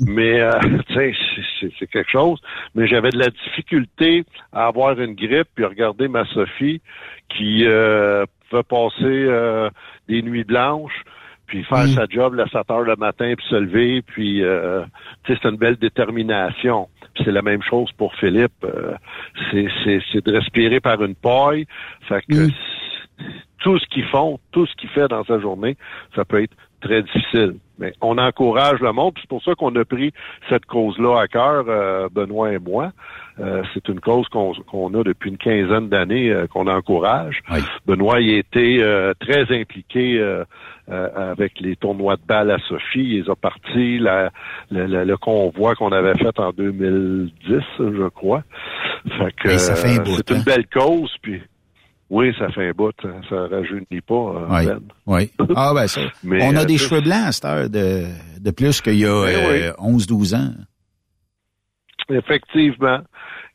Mais 0.00 0.40
euh, 0.40 0.50
tu 0.88 0.94
sais, 0.94 1.70
c'est 1.78 1.86
quelque 1.86 2.10
chose. 2.10 2.40
Mais 2.74 2.86
j'avais 2.88 3.10
de 3.10 3.18
la 3.18 3.30
difficulté 3.30 4.24
à 4.52 4.66
avoir 4.66 4.98
une 4.98 5.14
grippe, 5.14 5.48
puis 5.54 5.64
regarder 5.64 6.08
ma 6.08 6.24
Sophie 6.26 6.80
qui 7.28 7.64
euh, 7.64 8.24
pouvait 8.50 8.62
passer 8.64 9.28
des 10.08 10.22
nuits 10.22 10.44
blanches 10.44 11.04
puis 11.46 11.62
faire 11.64 11.84
mm. 11.84 11.94
sa 11.94 12.06
job 12.08 12.38
à 12.40 12.48
7 12.48 12.70
heures 12.70 12.80
le 12.80 12.96
matin, 12.96 13.34
puis 13.36 13.46
se 13.48 13.56
lever, 13.56 14.02
puis 14.02 14.42
euh, 14.42 14.84
c'est 15.26 15.44
une 15.44 15.56
belle 15.56 15.76
détermination. 15.76 16.88
C'est 17.18 17.32
la 17.32 17.42
même 17.42 17.62
chose 17.62 17.90
pour 17.96 18.14
Philippe. 18.16 18.64
Euh, 18.64 18.94
c'est 19.52 20.24
de 20.24 20.32
respirer 20.32 20.80
par 20.80 21.02
une 21.02 21.14
paille. 21.14 21.66
Fait 22.08 22.22
que 22.28 22.46
mm. 22.46 22.50
tout 23.60 23.78
ce 23.78 23.86
qu'ils 23.86 24.06
font, 24.06 24.38
tout 24.52 24.66
ce 24.66 24.74
qu'il 24.74 24.88
fait 24.90 25.08
dans 25.08 25.24
sa 25.24 25.38
journée, 25.40 25.76
ça 26.14 26.24
peut 26.24 26.42
être 26.42 26.54
très 26.80 27.02
difficile. 27.02 27.56
Mais 27.78 27.92
on 28.00 28.18
encourage 28.18 28.80
le 28.80 28.92
monde, 28.92 29.14
c'est 29.20 29.28
pour 29.28 29.42
ça 29.42 29.54
qu'on 29.54 29.74
a 29.76 29.84
pris 29.84 30.12
cette 30.48 30.66
cause-là 30.66 31.20
à 31.20 31.26
cœur, 31.26 31.64
euh, 31.68 32.08
Benoît 32.10 32.52
et 32.52 32.58
moi. 32.58 32.92
Euh, 33.40 33.62
c'est 33.74 33.88
une 33.88 34.00
cause 34.00 34.28
qu'on 34.28 34.94
a 34.94 35.02
depuis 35.02 35.30
une 35.30 35.38
quinzaine 35.38 35.88
d'années 35.88 36.30
euh, 36.30 36.46
qu'on 36.46 36.68
encourage. 36.68 37.42
Benoît 37.86 38.20
y 38.20 38.34
a 38.34 38.38
été 38.38 39.12
très 39.20 39.52
impliqué 39.54 40.22
avec 40.88 41.60
les 41.60 41.76
tournois 41.76 42.16
de 42.16 42.22
balles 42.26 42.50
à 42.50 42.58
Sophie. 42.68 43.18
Il 43.18 43.30
a 43.30 43.34
parti 43.34 43.98
la, 43.98 44.30
le 44.70 45.16
convoi 45.16 45.74
qu'on 45.74 45.92
avait 45.92 46.14
fait 46.14 46.38
en 46.38 46.52
2010, 46.52 47.60
je 47.78 48.08
crois. 48.08 48.42
Fait 49.18 49.34
que 49.42 49.58
c'est 49.58 50.30
une 50.30 50.36
hein? 50.36 50.42
belle 50.44 50.66
cause, 50.66 51.14
puis 51.20 51.40
oui, 52.10 52.34
ça 52.38 52.48
fait 52.50 52.68
un 52.68 52.72
bout. 52.72 52.94
Hein. 53.04 53.20
Ça 53.28 53.46
rajeunit 53.46 54.00
pas. 54.06 54.14
Euh, 54.14 54.46
oui. 54.50 54.66
Ben. 54.66 54.80
oui. 55.06 55.30
Ah, 55.56 55.72
ben 55.74 55.86
ça. 55.86 56.00
on 56.24 56.56
a 56.56 56.62
euh, 56.62 56.64
des 56.64 56.78
cheveux 56.78 57.00
blancs 57.00 57.26
à 57.26 57.32
cette 57.32 57.44
heure 57.44 57.70
de, 57.70 58.04
de 58.40 58.50
plus 58.50 58.80
qu'il 58.80 58.98
y 58.98 59.06
a 59.06 59.72
11-12 59.72 60.30
ben 60.30 60.36
euh, 60.36 60.40
ans. 60.40 60.54
Effectivement. 62.10 62.98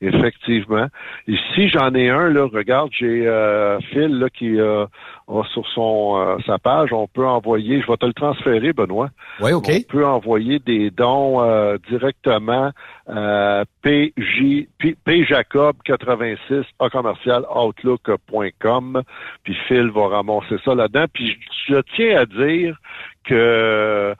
Effectivement. 0.01 0.87
Ici, 1.27 1.67
j'en 1.67 1.93
ai 1.93 2.09
un, 2.09 2.29
là, 2.29 2.45
regarde, 2.45 2.89
j'ai 2.97 3.27
euh, 3.27 3.79
Phil 3.91 4.17
là, 4.17 4.29
qui 4.29 4.57
euh, 4.57 4.85
a 5.27 5.43
sur 5.51 5.67
son 5.67 6.15
euh, 6.17 6.37
sa 6.45 6.57
page, 6.57 6.93
on 6.93 7.07
peut 7.07 7.27
envoyer, 7.27 7.81
je 7.81 7.87
vais 7.87 7.97
te 7.97 8.05
le 8.05 8.13
transférer, 8.13 8.71
Benoît. 8.71 9.09
Oui, 9.41 9.51
OK. 9.51 9.69
On 9.69 9.91
peut 9.91 10.05
envoyer 10.05 10.59
des 10.59 10.89
dons 10.89 11.41
euh, 11.41 11.77
directement 11.89 12.71
à 13.07 13.63
PJ, 13.81 14.67
Jacob 15.27 15.75
86 15.83 16.63
à 16.79 16.89
commercial 16.89 17.43
outlook.com. 17.53 19.01
Puis 19.43 19.57
Phil 19.67 19.89
va 19.89 20.07
ramasser 20.07 20.55
ça 20.63 20.75
là-dedans. 20.75 21.05
Puis 21.13 21.37
je 21.67 21.75
tiens 21.95 22.21
à 22.21 22.25
dire 22.25 22.77
que 23.25 24.15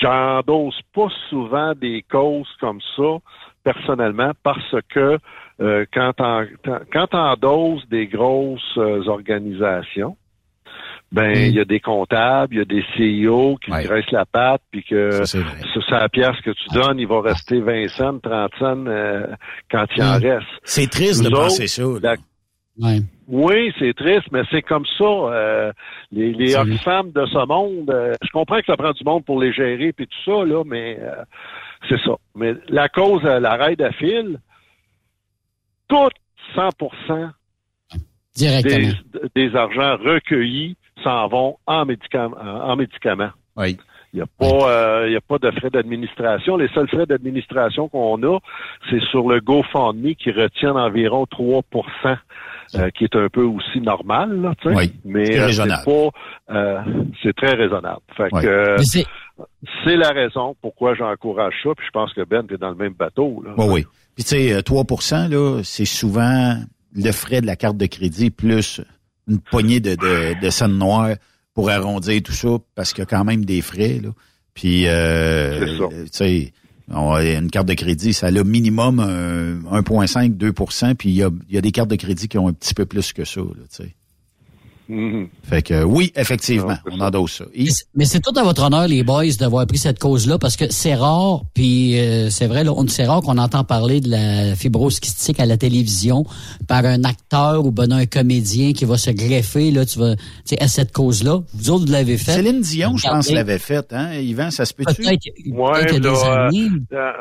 j'endosse 0.00 0.80
pas 0.94 1.08
souvent 1.28 1.74
des 1.74 2.04
causes 2.08 2.54
comme 2.60 2.80
ça 2.96 3.18
personnellement 3.66 4.30
parce 4.44 4.76
que 4.94 5.18
euh, 5.60 5.84
quand 5.92 6.12
on 6.20 6.46
quand 6.92 7.08
on 7.12 7.34
dose 7.34 7.82
des 7.88 8.06
grosses 8.06 8.76
euh, 8.76 9.02
organisations, 9.08 10.16
ben 11.10 11.32
il 11.36 11.54
y 11.54 11.60
a 11.60 11.64
des 11.64 11.80
comptables, 11.80 12.54
il 12.54 12.58
y 12.58 12.60
a 12.60 12.64
des 12.64 12.84
CEO 12.94 13.56
qui 13.56 13.72
ouais. 13.72 14.04
la 14.12 14.24
patte, 14.24 14.62
puis 14.70 14.84
que 14.84 15.24
sur 15.24 15.84
sa 15.88 16.08
pièce 16.08 16.36
que 16.44 16.50
tu 16.50 16.68
donnes, 16.72 17.00
il 17.00 17.08
va 17.08 17.20
rester 17.22 17.60
20 17.60 17.88
cents, 17.88 18.18
30 18.20 18.50
cents 18.58 18.86
euh, 18.86 19.26
quand 19.68 19.86
il 19.96 20.02
en 20.02 20.18
reste. 20.18 20.46
C'est 20.62 20.88
triste 20.88 21.24
de 21.24 21.30
penser 21.30 21.66
ça. 21.66 21.82
Oui, 23.28 23.72
c'est 23.80 23.94
triste, 23.94 24.28
mais 24.30 24.42
c'est 24.52 24.62
comme 24.62 24.86
ça. 24.96 25.72
les 26.12 26.32
les 26.32 26.78
femmes 26.78 27.10
de 27.10 27.26
ce 27.26 27.46
monde, 27.46 27.92
je 28.22 28.30
comprends 28.30 28.60
que 28.60 28.66
ça 28.66 28.76
prend 28.76 28.92
du 28.92 29.02
monde 29.02 29.24
pour 29.24 29.40
les 29.40 29.52
gérer 29.52 29.92
puis 29.92 30.06
tout 30.06 30.30
ça 30.30 30.44
là, 30.44 30.62
mais 30.64 31.00
c'est 31.88 32.00
ça. 32.00 32.16
Mais 32.34 32.54
la 32.68 32.88
cause, 32.88 33.22
la 33.22 33.56
raide 33.56 33.82
à 33.82 33.92
fil, 33.92 34.40
tout 35.88 36.10
100 36.54 36.70
des, 38.36 38.92
des, 39.34 39.56
argents 39.56 39.96
recueillis 39.96 40.76
s'en 41.02 41.28
vont 41.28 41.56
en 41.66 41.86
médicaments. 41.86 42.36
En 42.36 42.76
médicaments. 42.76 43.30
Oui. 43.56 43.78
Il 44.16 44.20
n'y 44.20 44.22
a 44.22 44.26
pas, 44.38 44.70
euh, 44.70 45.14
a 45.14 45.20
pas 45.20 45.38
de 45.38 45.50
frais 45.50 45.68
d'administration. 45.68 46.56
Les 46.56 46.68
seuls 46.68 46.88
frais 46.88 47.04
d'administration 47.04 47.88
qu'on 47.88 48.22
a, 48.22 48.38
c'est 48.88 49.02
sur 49.10 49.28
le 49.28 49.40
GoFundMe 49.40 50.14
qui 50.14 50.30
retient 50.30 50.74
environ 50.74 51.24
3% 51.24 52.16
euh, 52.74 52.88
qui 52.90 53.04
est 53.04 53.14
un 53.14 53.28
peu 53.28 53.42
aussi 53.42 53.82
normal, 53.82 54.40
là, 54.40 54.54
oui, 54.64 54.90
mais 55.04 55.38
euh, 55.38 55.66
pas, 55.84 56.54
euh, 56.54 56.80
c'est 57.22 57.36
très 57.36 57.52
raisonnable. 57.52 58.00
Fait 58.16 58.30
que 58.30 58.76
c'est 59.84 59.96
la 59.96 60.08
raison 60.12 60.56
pourquoi 60.62 60.94
j'encourage 60.94 61.54
ça. 61.62 61.70
Puis 61.76 61.86
je 61.86 61.92
pense 61.92 62.14
que 62.14 62.22
Ben 62.24 62.46
est 62.50 62.56
dans 62.56 62.70
le 62.70 62.74
même 62.74 62.94
bateau. 62.94 63.42
Là. 63.44 63.52
Oui, 63.58 63.66
oui. 63.68 63.86
Puis 64.14 64.24
tu 64.24 64.30
sais, 64.30 64.62
3 64.62 64.84
là, 65.28 65.60
c'est 65.62 65.84
souvent 65.84 66.54
le 66.94 67.12
frais 67.12 67.42
de 67.42 67.46
la 67.46 67.56
carte 67.56 67.76
de 67.76 67.86
crédit 67.86 68.30
plus 68.30 68.80
une 69.28 69.40
poignée 69.40 69.80
de, 69.80 69.94
de, 69.94 70.40
de 70.40 70.50
scènes 70.50 70.78
noires 70.78 71.16
pour 71.56 71.70
arrondir 71.70 72.22
tout 72.22 72.32
ça, 72.32 72.58
parce 72.74 72.92
qu'il 72.92 73.00
y 73.00 73.02
a 73.02 73.06
quand 73.06 73.24
même 73.24 73.46
des 73.46 73.62
frais. 73.62 73.98
Là. 74.02 74.10
Puis, 74.52 74.84
euh, 74.86 75.78
tu 75.88 76.08
sais, 76.12 76.52
une 76.88 77.50
carte 77.50 77.66
de 77.66 77.72
crédit, 77.72 78.12
ça 78.12 78.26
a 78.26 78.30
le 78.30 78.44
minimum 78.44 79.00
1,5, 79.00 80.36
2% 80.36 80.94
puis 80.94 81.08
il 81.08 81.14
y 81.14 81.22
a, 81.22 81.30
y 81.48 81.56
a, 81.56 81.62
des 81.62 81.72
cartes 81.72 81.88
de 81.90 81.96
crédit 81.96 82.28
qui 82.28 82.36
ont 82.36 82.46
un 82.46 82.52
petit 82.52 82.74
peu 82.74 82.84
plus 82.84 83.14
que 83.14 83.24
ça. 83.24 83.40
Là, 83.40 83.88
Mhm. 84.88 85.28
Fait 85.42 85.62
que 85.62 85.82
oui, 85.82 86.12
effectivement, 86.14 86.76
on 86.90 87.00
endosse 87.00 87.38
ça. 87.38 87.44
Mais 87.56 87.70
c'est- 87.70 87.84
Mais 87.94 88.04
c'est 88.04 88.20
tout 88.20 88.32
à 88.38 88.42
votre 88.44 88.62
honneur, 88.62 88.86
les 88.86 89.02
boys, 89.02 89.24
d'avoir 89.38 89.66
pris 89.66 89.78
cette 89.78 89.98
cause-là, 89.98 90.38
parce 90.38 90.56
que 90.56 90.64
c'est 90.70 90.94
rare, 90.94 91.42
puis 91.54 91.98
euh, 91.98 92.30
c'est 92.30 92.46
vrai, 92.46 92.62
là, 92.62 92.72
on- 92.72 92.86
c'est 92.86 93.04
rare 93.06 93.20
qu'on 93.22 93.38
entend 93.38 93.64
parler 93.64 94.00
de 94.00 94.10
la 94.10 94.54
fibrose 94.54 95.00
kystique 95.00 95.40
à 95.40 95.46
la 95.46 95.56
télévision 95.56 96.24
par 96.68 96.84
un 96.84 97.02
acteur 97.04 97.64
ou 97.66 97.70
ben 97.72 97.90
un 97.92 98.06
comédien 98.06 98.72
qui 98.72 98.84
va 98.84 98.96
se 98.96 99.10
greffer, 99.10 99.70
là, 99.70 99.84
tu 99.84 99.98
vas, 99.98 100.14
tu 100.16 100.22
sais, 100.44 100.60
à 100.62 100.68
cette 100.68 100.92
cause-là. 100.92 101.40
Vous 101.54 101.70
autres, 101.70 101.86
vous 101.86 101.92
l'avez 101.92 102.16
fait. 102.18 102.32
Céline 102.34 102.60
Dion, 102.60 102.96
je 102.96 103.08
pense, 103.08 103.30
l'avait 103.30 103.58
fait, 103.58 103.92
hein? 103.92 104.12
Yvan, 104.14 104.50
ça 104.50 104.64
se 104.64 104.72
peut-tu? 104.74 105.02
Peut-être 105.02 105.22
Ouais, 105.52 105.98
des 105.98 106.06
années. 106.06 106.70
euh, 106.92 107.12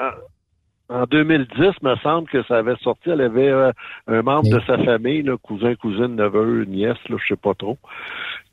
en 0.90 1.04
2010, 1.10 1.82
me 1.82 1.96
semble 2.04 2.28
que 2.30 2.44
ça 2.48 2.58
avait 2.58 2.76
sorti. 2.84 3.10
Elle 3.10 3.22
avait 3.22 3.50
euh, 3.50 3.72
un 4.08 4.22
membre 4.22 4.50
de 4.50 4.62
sa 4.68 4.78
famille, 4.84 5.24
là, 5.24 5.36
cousin, 5.42 5.76
cousine, 5.76 6.16
neveu, 6.16 6.66
nièce, 6.66 6.98
là, 7.10 7.18
je 7.22 7.34
sais 7.34 7.40
pas 7.42 7.54
trop, 7.58 7.78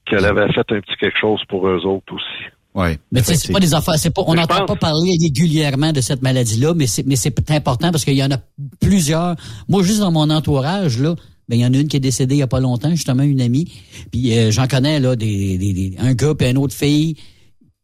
qu'elle 0.06 0.24
avait 0.24 0.50
fait 0.52 0.60
un 0.70 0.80
petit 0.80 0.96
quelque 0.98 1.18
chose 1.20 1.40
pour 1.48 1.68
eux 1.68 1.84
autres 1.84 2.14
aussi. 2.14 2.44
Oui. 2.74 2.96
Mais 3.10 3.20
tu 3.20 3.26
sais, 3.26 3.34
c'est 3.34 3.52
pas 3.52 3.60
des 3.60 3.74
affaires, 3.74 3.96
c'est 3.98 4.14
pas, 4.14 4.22
on 4.26 4.34
n'entend 4.34 4.64
pas 4.64 4.76
parler 4.76 5.10
régulièrement 5.20 5.92
de 5.92 6.00
cette 6.00 6.22
maladie-là, 6.22 6.72
mais 6.74 6.86
c'est, 6.86 7.06
mais 7.06 7.16
c'est 7.16 7.50
important 7.50 7.90
parce 7.90 8.04
qu'il 8.04 8.14
y 8.16 8.24
en 8.24 8.30
a 8.30 8.38
plusieurs. 8.80 9.36
Moi, 9.68 9.82
juste 9.82 10.00
dans 10.00 10.10
mon 10.10 10.30
entourage, 10.30 10.98
là, 10.98 11.14
ben, 11.48 11.56
il 11.56 11.60
y 11.60 11.66
en 11.66 11.74
a 11.74 11.76
une 11.76 11.88
qui 11.88 11.98
est 11.98 12.00
décédée 12.00 12.36
il 12.36 12.38
y 12.38 12.42
a 12.42 12.46
pas 12.46 12.60
longtemps, 12.60 12.88
justement, 12.90 13.24
une 13.24 13.42
amie. 13.42 13.70
Puis, 14.10 14.38
euh, 14.38 14.50
j'en 14.50 14.66
connais, 14.68 15.00
là, 15.00 15.16
des, 15.16 15.59
des, 15.59 15.72
des- 15.74 15.92
un 15.98 16.14
gars 16.14 16.32
et 16.40 16.50
une 16.50 16.56
autre 16.56 16.74
fille 16.74 17.16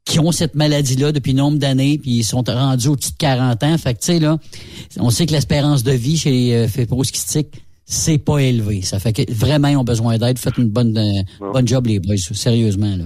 qui 0.08 0.18
ont 0.20 0.32
cette 0.32 0.54
maladie-là 0.54 1.12
depuis 1.12 1.34
nombre 1.34 1.58
d'années, 1.58 1.98
puis 2.00 2.10
ils 2.12 2.22
sont 2.24 2.42
rendus 2.46 2.88
au-dessus 2.88 3.12
de 3.12 3.16
40 3.18 3.62
ans. 3.62 3.78
Fait 3.78 3.94
que, 3.94 3.98
tu 4.00 4.06
sais, 4.06 4.18
là, 4.18 4.38
on 4.98 5.10
sait 5.10 5.26
que 5.26 5.32
l'espérance 5.32 5.84
de 5.84 5.92
vie 5.92 6.16
chez 6.16 6.30
les 6.30 6.52
euh, 6.54 6.66
c'est 7.84 8.22
pas 8.22 8.38
élevé. 8.38 8.82
Ça 8.82 8.98
fait 8.98 9.12
que 9.12 9.22
vraiment, 9.32 9.68
ils 9.68 9.76
ont 9.76 9.84
besoin 9.84 10.18
d'aide. 10.18 10.38
Faites 10.38 10.58
une 10.58 10.68
bonne, 10.68 10.96
euh, 10.98 11.22
bonne 11.52 11.66
job, 11.66 11.86
les 11.86 12.00
boys, 12.00 12.16
sérieusement, 12.16 12.96
là. 12.96 13.04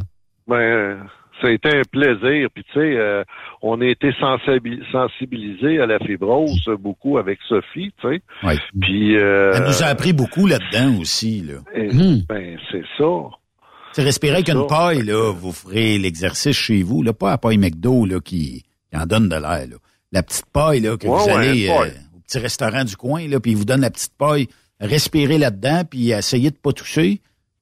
Ben, 0.48 0.56
euh, 0.56 0.96
ça 1.40 1.48
a 1.48 1.50
été 1.50 1.68
un 1.68 1.82
plaisir. 1.90 2.48
Puis 2.54 2.64
tu 2.72 2.72
sais, 2.74 2.96
euh, 2.96 3.22
on 3.62 3.80
a 3.80 3.86
été 3.86 4.10
sensibi- 4.20 4.80
sensibilisés 4.90 5.80
à 5.80 5.86
la 5.86 5.98
fibrose 6.00 6.68
beaucoup 6.80 7.18
avec 7.18 7.38
Sophie, 7.48 7.92
tu 8.00 8.08
sais. 8.08 8.22
Oui. 8.42 8.54
Puis 8.80 9.16
euh, 9.16 9.52
Elle 9.54 9.64
nous 9.64 9.82
a 9.82 9.86
appris 9.86 10.12
beaucoup 10.12 10.46
là-dedans 10.46 10.98
aussi, 11.00 11.40
là. 11.42 11.54
et- 11.76 11.88
ben 12.28 12.56
c'est 12.70 12.82
ça. 12.98 13.04
C'est 13.94 14.02
respirer 14.02 14.34
avec 14.34 14.48
une 14.48 14.66
paille, 14.66 15.02
là, 15.02 15.32
vous 15.32 15.52
ferez 15.52 15.98
l'exercice 15.98 16.56
chez 16.56 16.82
vous, 16.82 17.02
là, 17.02 17.12
pas 17.12 17.30
la 17.30 17.38
paille 17.38 17.58
McDo, 17.58 18.06
là, 18.06 18.20
qui, 18.20 18.64
qui 18.90 18.96
en 18.96 19.04
donne 19.06 19.28
de 19.28 19.36
l'air, 19.36 19.66
là. 19.68 19.76
La 20.12 20.22
petite 20.22 20.46
paille, 20.52 20.80
là, 20.80 20.96
que 20.96 21.06
Ouais, 21.06 21.18
vous 21.18 21.24
ouais, 21.26 21.32
allez 21.32 21.68
euh, 21.68 21.88
au 22.14 22.20
petit 22.20 22.38
restaurant 22.38 22.84
du 22.84 22.96
coin, 22.96 23.28
là, 23.28 23.40
puis 23.40 23.52
ils 23.52 23.56
vous 23.56 23.64
donnent 23.64 23.80
la 23.82 23.90
petite 23.90 24.14
paille, 24.16 24.48
respirez 24.80 25.38
là-dedans, 25.38 25.84
puis 25.88 26.10
essayez 26.10 26.50
de 26.50 26.56
pas 26.56 26.72
toucher, 26.72 27.20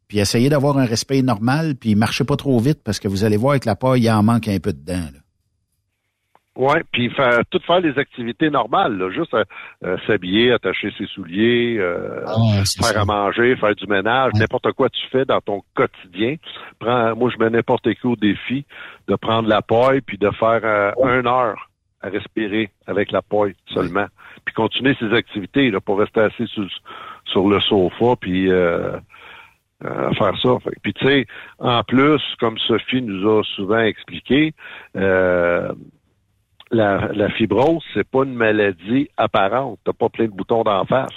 puis 0.09 0.19
essayez 0.19 0.49
d'avoir 0.49 0.79
un 0.79 0.85
respect 0.85 1.23
normal, 1.23 1.75
puis 1.77 1.95
marchez 1.95 2.25
pas 2.25 2.37
trop 2.37 2.59
vite, 2.61 2.81
parce 2.85 2.99
que 2.99 3.09
vous 3.09 3.25
allez 3.25 3.37
voir 3.37 3.53
avec 3.53 3.65
la 3.65 3.77
paille, 3.77 4.03
il 4.03 4.11
en 4.11 4.23
manque 4.23 4.49
un 4.49 4.59
peu 4.59 4.73
dedans, 4.73 4.95
là. 5.13 5.21
Ouais, 6.57 6.83
puis 6.93 7.09
faire 7.11 7.41
tout 7.51 7.61
faire 7.65 7.81
les 7.81 7.97
activités 7.97 8.51
normales, 8.51 8.99
là, 8.99 9.11
juste 9.11 9.33
euh, 9.35 9.45
euh, 9.85 9.97
s'habiller, 10.07 10.51
attacher 10.53 10.93
ses 10.99 11.07
souliers, 11.07 11.77
euh, 11.79 12.25
Ah, 12.27 12.35
faire 12.65 12.67
ça. 12.67 13.01
à 13.03 13.05
manger, 13.05 13.55
faire 13.57 13.75
du 13.75 13.87
ménage, 13.87 14.33
n'importe 14.35 14.73
quoi 14.73 14.89
tu 14.91 15.01
fais 15.13 15.25
dans 15.25 15.41
ton 15.41 15.63
quotidien. 15.75 16.35
Prends, 16.81 17.15
moi, 17.15 17.31
je 17.33 17.43
mets 17.43 17.51
n'importe 17.51 17.95
qui 17.95 18.07
au 18.07 18.17
défi 18.17 18.65
de 19.07 19.15
prendre 19.15 19.49
la 19.49 19.63
paille 19.63 20.01
puis 20.01 20.19
de 20.19 20.29
faire 20.33 20.61
euh, 20.65 20.91
une 21.21 21.27
heure 21.29 21.71
à 22.03 22.09
respirer 22.09 22.71
avec 22.87 23.13
la 23.13 23.23
paille 23.23 23.55
seulement, 23.73 24.07
puis 24.45 24.53
continuer 24.55 24.97
ses 24.99 25.13
activités 25.15 25.71
là, 25.71 25.81
pour 25.81 26.01
rester 26.01 26.21
assis 26.21 26.47
sur, 26.49 26.67
sur 27.27 27.49
le 27.49 27.61
sofa 27.61 28.17
puis 28.21 28.51
euh, 28.51 28.97
euh, 29.85 30.13
faire 30.15 30.37
ça. 30.43 30.57
Puis 30.83 30.95
tu 30.95 31.07
sais, 31.07 31.27
en 31.59 31.83
plus, 31.85 32.21
comme 32.41 32.59
Sophie 32.59 33.03
nous 33.03 33.39
a 33.39 33.43
souvent 33.45 33.81
expliqué, 33.81 34.53
euh, 34.97 35.73
la, 36.71 37.09
la 37.13 37.29
fibrose, 37.31 37.83
c'est 37.95 38.09
pas 38.09 38.25
une 38.25 38.35
maladie 38.35 39.09
apparente. 39.17 39.79
T'as 39.85 39.93
pas 39.93 40.09
plein 40.09 40.27
de 40.27 40.31
boutons 40.33 40.63
d'en 40.63 40.85
face. 40.85 41.11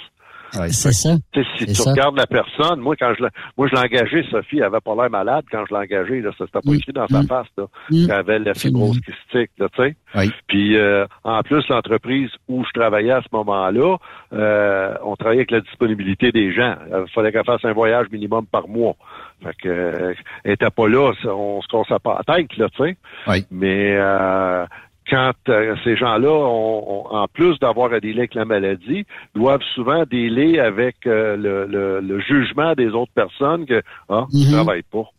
C'est 0.68 0.92
ça. 0.92 1.16
Si 1.34 1.66
tu 1.66 1.74
ça. 1.74 1.90
regardes 1.90 2.16
la 2.16 2.28
personne, 2.28 2.78
moi 2.78 2.94
quand 2.96 3.12
je 3.18 3.24
l'ai, 3.24 3.28
moi 3.58 3.66
je 3.66 3.74
l'ai 3.74 3.80
engagée, 3.80 4.24
Sophie 4.30 4.58
elle 4.58 4.64
avait 4.64 4.78
pas 4.80 4.94
l'air 4.94 5.10
malade 5.10 5.44
quand 5.50 5.64
je 5.68 5.74
l'ai 5.74 5.80
engagée, 5.80 6.20
là, 6.20 6.30
ça 6.38 6.44
c'était 6.46 6.60
pas 6.64 6.74
écrit 6.76 6.92
dans 6.92 7.08
sa 7.08 7.22
Mm. 7.22 7.26
face, 7.26 7.46
là, 7.58 7.64
Mm. 7.90 8.06
qu'elle 8.06 8.14
avait 8.14 8.38
la 8.38 8.54
fibrose 8.54 9.00
kystique, 9.00 9.50
là, 9.58 9.66
tu 9.74 9.82
sais. 9.82 9.96
Oui. 10.14 10.30
Puis 10.46 10.76
euh, 10.76 11.06
en 11.24 11.42
plus, 11.42 11.66
l'entreprise 11.68 12.30
où 12.46 12.64
je 12.64 12.70
travaillais 12.78 13.10
à 13.10 13.22
ce 13.22 13.26
moment-là, 13.32 13.96
euh, 14.32 14.94
on 15.02 15.16
travaillait 15.16 15.40
avec 15.40 15.50
la 15.50 15.60
disponibilité 15.60 16.30
des 16.30 16.52
gens. 16.52 16.76
Il 16.88 17.10
fallait 17.12 17.32
qu'elle 17.32 17.44
fasse 17.44 17.64
un 17.64 17.72
voyage 17.72 18.06
minimum 18.12 18.46
par 18.46 18.68
mois. 18.68 18.94
Fait 19.42 19.54
que 19.60 19.68
euh, 19.68 20.14
elle 20.44 20.52
était 20.52 20.70
pas 20.70 20.86
là, 20.86 21.10
on 21.24 21.62
se 21.62 21.66
cassait 21.66 21.98
pas 22.00 22.22
la 22.28 22.34
tête, 22.36 22.56
là, 22.58 22.68
tu 22.68 22.84
sais. 22.84 22.96
Oui. 23.26 23.44
Mais 23.50 23.96
euh, 23.96 24.64
quand 25.10 25.32
euh, 25.48 25.74
ces 25.84 25.96
gens-là, 25.96 26.30
ont- 26.30 27.04
ont- 27.06 27.14
en 27.14 27.26
plus 27.28 27.58
d'avoir 27.58 27.92
à 27.92 28.00
dealer 28.00 28.20
avec 28.20 28.34
la 28.34 28.44
maladie, 28.44 29.04
doivent 29.34 29.62
souvent 29.74 30.04
dealer 30.10 30.58
avec 30.60 30.96
euh, 31.06 31.36
le, 31.36 31.66
le- 31.66 32.00
le 32.00 32.20
jugement 32.20 32.74
des 32.74 32.88
autres 32.88 33.12
personnes 33.14 33.66
que 33.66 33.82
ah, 34.08 34.24
travaillent 34.52 34.82
pas. 34.82 35.04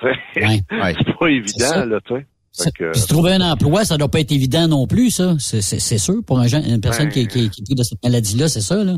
Tu 0.00 0.08
sais, 0.34 0.42
Ouais. 0.72 0.94
C'est 0.98 1.16
pas 1.18 1.28
évident, 1.28 1.84
là, 1.86 2.00
tu 2.04 2.14
sais. 2.14 2.26
Ça- 2.50 2.70
que- 2.72 2.92
se 2.92 3.06
trouver 3.06 3.32
un 3.34 3.40
emploi, 3.52 3.84
ça 3.84 3.96
doit 3.96 4.08
pas 4.08 4.20
être 4.20 4.32
évident 4.32 4.66
non 4.68 4.86
plus, 4.86 5.10
ça. 5.10 5.34
C'est, 5.38 5.62
sûr 5.98 6.16
pour 6.26 6.38
un 6.40 6.48
jeune- 6.48 6.64
une 6.68 6.80
personne 6.80 7.06
Ben, 7.06 7.12
qui, 7.12 7.26
qui, 7.28 7.48
qui 7.50 7.60
est 7.62 7.64
prise 7.64 7.76
de 7.78 7.82
cette 7.84 8.02
maladie-là, 8.02 8.48
c'est 8.48 8.60
ça, 8.60 8.82
là. 8.82 8.94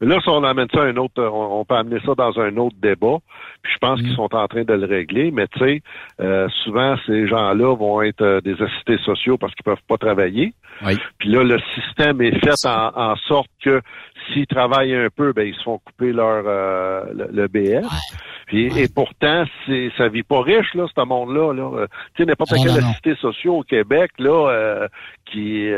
Mais 0.00 0.06
là, 0.08 0.20
si 0.22 0.28
on 0.28 0.44
amène 0.44 0.68
ça 0.74 0.82
à 0.82 0.84
un 0.84 0.96
autre, 0.98 1.22
on, 1.22 1.60
on 1.60 1.64
peut 1.64 1.74
amener 1.74 1.98
ça 2.04 2.12
dans 2.14 2.38
un 2.38 2.54
autre 2.58 2.76
débat. 2.82 3.16
Je 3.72 3.78
pense 3.78 4.00
qu'ils 4.00 4.14
sont 4.14 4.34
en 4.34 4.46
train 4.48 4.64
de 4.64 4.72
le 4.72 4.86
régler. 4.86 5.30
Mais 5.30 5.46
tu 5.48 5.58
sais, 5.58 5.82
euh, 6.20 6.48
souvent 6.64 6.96
ces 7.06 7.26
gens-là 7.26 7.74
vont 7.76 8.02
être 8.02 8.22
euh, 8.22 8.40
des 8.40 8.60
assistés 8.62 8.98
sociaux 8.98 9.36
parce 9.38 9.54
qu'ils 9.54 9.64
peuvent 9.64 9.76
pas 9.88 9.98
travailler. 9.98 10.54
Oui. 10.84 10.96
Puis 11.18 11.30
là, 11.30 11.42
le 11.42 11.58
système 11.74 12.20
est 12.20 12.38
fait 12.38 12.66
en, 12.68 12.92
en 12.94 13.16
sorte 13.28 13.50
que 13.62 13.80
s'ils 14.26 14.46
travaillent 14.46 14.94
un 14.94 15.08
peu, 15.14 15.32
ben 15.32 15.46
ils 15.46 15.54
se 15.54 15.62
font 15.62 15.78
couper 15.78 16.12
leur 16.12 16.44
euh, 16.46 17.04
le, 17.14 17.28
le 17.32 17.48
BS. 17.48 17.86
Puis, 18.46 18.66
Et 18.78 18.86
pourtant, 18.86 19.44
c'est 19.66 19.90
ça 19.98 20.06
vit 20.08 20.22
pas 20.22 20.40
riche 20.40 20.72
là, 20.74 20.86
ce 20.94 21.04
monde-là. 21.04 21.52
Là. 21.52 21.86
Tu 22.14 22.22
sais, 22.22 22.26
n'importe 22.26 22.52
quel 22.62 22.78
assisté 22.78 23.16
social 23.16 23.54
au 23.54 23.62
Québec 23.64 24.12
là, 24.20 24.86
qui, 25.24 25.68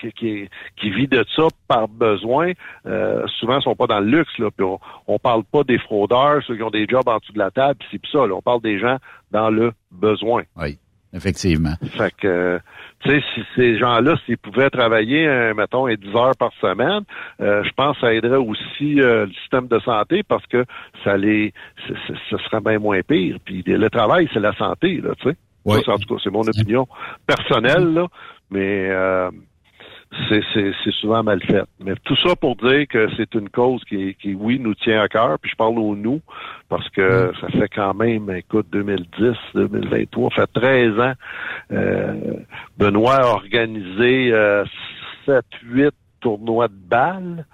qui, 0.00 0.12
qui 0.12 0.48
qui 0.76 0.90
vit 0.90 1.06
de 1.06 1.24
ça 1.36 1.44
par 1.68 1.86
besoin, 1.86 2.50
souvent 3.38 3.60
sont 3.60 3.76
pas 3.76 3.86
dans 3.86 4.00
le 4.00 4.06
luxe 4.18 4.36
là. 4.38 4.50
Puis 4.50 4.66
on, 4.66 4.80
on 5.06 5.20
parle 5.20 5.44
pas 5.44 5.62
des 5.62 5.78
fraudeurs, 5.78 6.42
ceux 6.46 6.56
qui 6.56 6.62
ont 6.64 6.70
des 6.70 6.86
jobs 6.88 7.08
en 7.08 7.19
dessous 7.20 7.32
de 7.32 7.38
la 7.38 7.50
table, 7.50 7.76
puis 7.78 7.88
c'est 7.92 7.98
pis 7.98 8.10
ça. 8.10 8.26
Là, 8.26 8.34
on 8.34 8.42
parle 8.42 8.60
des 8.62 8.78
gens 8.78 8.96
dans 9.30 9.50
le 9.50 9.72
besoin. 9.90 10.42
Oui, 10.56 10.78
effectivement. 11.12 11.74
Fait 11.96 12.12
que, 12.16 12.60
tu 13.00 13.10
sais, 13.10 13.22
si 13.34 13.42
ces 13.56 13.78
gens-là, 13.78 14.16
s'ils 14.26 14.38
pouvaient 14.38 14.70
travailler, 14.70 15.26
euh, 15.26 15.54
mettons, 15.54 15.88
et 15.88 15.96
10 15.96 16.08
heures 16.16 16.36
par 16.36 16.52
semaine, 16.60 17.04
euh, 17.40 17.62
je 17.64 17.70
pense 17.76 17.96
que 17.96 18.06
ça 18.06 18.14
aiderait 18.14 18.36
aussi 18.36 19.00
euh, 19.00 19.26
le 19.26 19.32
système 19.32 19.68
de 19.68 19.78
santé 19.80 20.22
parce 20.22 20.46
que 20.46 20.64
ça 21.04 21.16
les, 21.16 21.52
ce 21.86 22.36
serait 22.38 22.60
bien 22.60 22.78
moins 22.78 23.00
pire. 23.02 23.36
Puis 23.44 23.62
le 23.66 23.90
travail, 23.90 24.28
c'est 24.32 24.40
la 24.40 24.54
santé, 24.54 25.00
là, 25.00 25.14
tu 25.20 25.30
sais. 25.30 25.36
Ouais. 25.64 25.82
Ça, 25.84 25.92
en 25.92 25.98
tout 25.98 26.14
cas, 26.14 26.20
c'est 26.24 26.30
mon 26.30 26.40
opinion 26.40 26.88
personnelle, 27.26 27.92
là, 27.92 28.06
mais 28.50 28.88
euh, 28.90 29.30
c'est, 30.28 30.90
souvent 31.00 31.22
mal 31.22 31.40
fait. 31.42 31.64
Mais 31.78 31.94
tout 32.04 32.16
ça 32.16 32.34
pour 32.34 32.56
dire 32.56 32.86
que 32.88 33.08
c'est 33.16 33.32
une 33.34 33.48
cause 33.48 33.82
qui, 33.84 34.14
qui, 34.20 34.34
oui, 34.34 34.58
nous 34.58 34.74
tient 34.74 35.00
à 35.00 35.08
cœur. 35.08 35.38
Puis 35.38 35.50
je 35.52 35.56
parle 35.56 35.78
au 35.78 35.94
nous 35.94 36.20
parce 36.68 36.88
que 36.90 37.32
ça 37.40 37.48
fait 37.48 37.68
quand 37.68 37.94
même, 37.94 38.30
écoute, 38.30 38.66
2010, 38.72 39.36
2023, 39.54 40.30
ça 40.34 40.46
fait 40.46 40.60
13 40.60 41.00
ans. 41.00 41.12
Euh, 41.72 42.34
Benoît 42.76 43.16
a 43.16 43.26
organisé 43.26 44.32
euh, 44.32 44.64
7, 45.26 45.44
8 45.62 45.94
tournois 46.20 46.68
de 46.68 46.74
balles. 46.74 47.46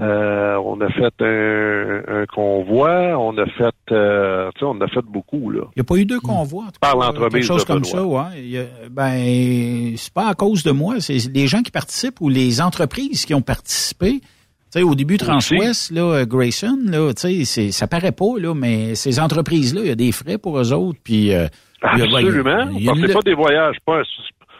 Euh, 0.00 0.56
on 0.64 0.80
a 0.80 0.88
fait 0.88 1.12
un, 1.20 2.02
un 2.22 2.24
convoi, 2.26 3.14
on 3.18 3.36
a 3.36 3.44
fait, 3.46 3.74
euh, 3.92 4.48
tu 4.54 4.60
sais, 4.60 4.64
on 4.66 4.80
a 4.80 4.88
fait 4.88 5.04
beaucoup 5.06 5.50
là. 5.50 5.64
Il 5.76 5.78
n'y 5.78 5.80
a 5.82 5.84
pas 5.84 5.96
eu 5.96 6.06
deux 6.06 6.18
convois. 6.20 6.64
en 6.64 6.66
tout 6.68 6.80
Par 6.80 6.92
cas, 6.92 6.98
l'entremise 7.06 7.32
Quelque 7.32 7.44
chose 7.44 7.62
de 7.62 7.66
comme 7.66 7.82
Benoît. 7.82 7.98
ça, 8.00 8.04
ouais. 8.32 8.38
Il 8.42 8.48
y 8.50 8.58
a- 8.58 8.64
ben, 8.90 9.94
c'est 9.98 10.12
pas 10.14 10.28
à 10.28 10.34
cause 10.34 10.62
de 10.62 10.70
moi, 10.70 10.94
c'est 11.00 11.18
les 11.34 11.46
gens 11.46 11.60
qui 11.62 11.70
participent 11.70 12.20
ou 12.22 12.30
les 12.30 12.62
entreprises 12.62 13.26
qui 13.26 13.34
ont 13.34 13.42
participé. 13.42 14.20
Tu 14.20 14.78
sais, 14.80 14.82
au 14.82 14.94
début, 14.94 15.18
Transwest, 15.18 15.90
là, 15.90 16.24
Grayson, 16.24 16.78
là, 16.86 17.12
tu 17.12 17.44
sais, 17.44 17.70
ça 17.70 17.86
paraît 17.86 18.12
pas, 18.12 18.38
là, 18.38 18.54
mais 18.54 18.94
ces 18.94 19.20
entreprises-là, 19.20 19.82
il 19.82 19.88
y 19.88 19.90
a 19.90 19.94
des 19.94 20.12
frais 20.12 20.38
pour 20.38 20.58
eux 20.58 20.72
autres, 20.72 20.98
puis... 21.04 21.34
euh, 21.34 21.46
il 21.94 21.98
y 21.98 22.02
a- 22.02 22.04
Absolument. 22.04 22.70
une- 22.70 23.06
c'est 23.06 23.12
pas 23.12 23.20
des 23.20 23.34
voyages, 23.34 23.76
pas 23.84 23.98
un- 23.98 24.02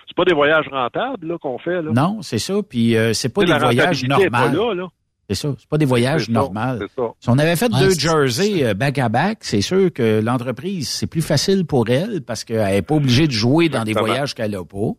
c'est 0.07 0.15
pas 0.17 0.25
des 0.27 0.35
voyages 0.35 0.67
rentables 0.71 1.27
là, 1.27 1.39
qu'on 1.41 1.57
fait 1.59 1.81
là. 1.81 1.91
Non, 1.95 2.19
c'est 2.21 2.39
ça, 2.39 2.55
puis 2.69 2.95
euh, 2.99 3.15
c'est 3.15 3.33
pas 3.33 3.47
des 3.47 3.55
voyages 3.57 4.05
normaux. 4.05 4.29
là, 4.31 4.75
là. 4.75 4.89
C'est 5.35 5.49
ça, 5.49 5.55
c'est 5.59 5.69
pas 5.69 5.79
des 5.79 5.85
voyages 5.85 6.29
normaux. 6.29 6.79
Si 7.21 7.29
on 7.29 7.39
avait 7.39 7.57
fait 7.57 7.73
Ouais, 7.73 7.81
deux 7.81 7.91
jerseys 7.99 8.65
euh, 8.65 8.75
back 8.75 8.99
à 8.99 9.09
back, 9.09 9.39
c'est 9.41 9.61
sûr 9.63 9.93
que 9.93 10.21
l'entreprise, 10.21 10.89
c'est 10.89 11.07
plus 11.07 11.23
facile 11.23 11.65
pour 11.65 11.89
elle 11.89 12.21
parce 12.23 12.45
qu'elle 12.45 12.65
n'est 12.65 12.83
pas 12.83 12.97
obligée 12.97 13.27
de 13.27 13.33
jouer 13.33 13.69
dans 13.69 13.85
des 13.85 13.95
voyages 13.95 14.35
qu'elle 14.35 14.55
a 14.55 14.65
pas. 14.65 14.93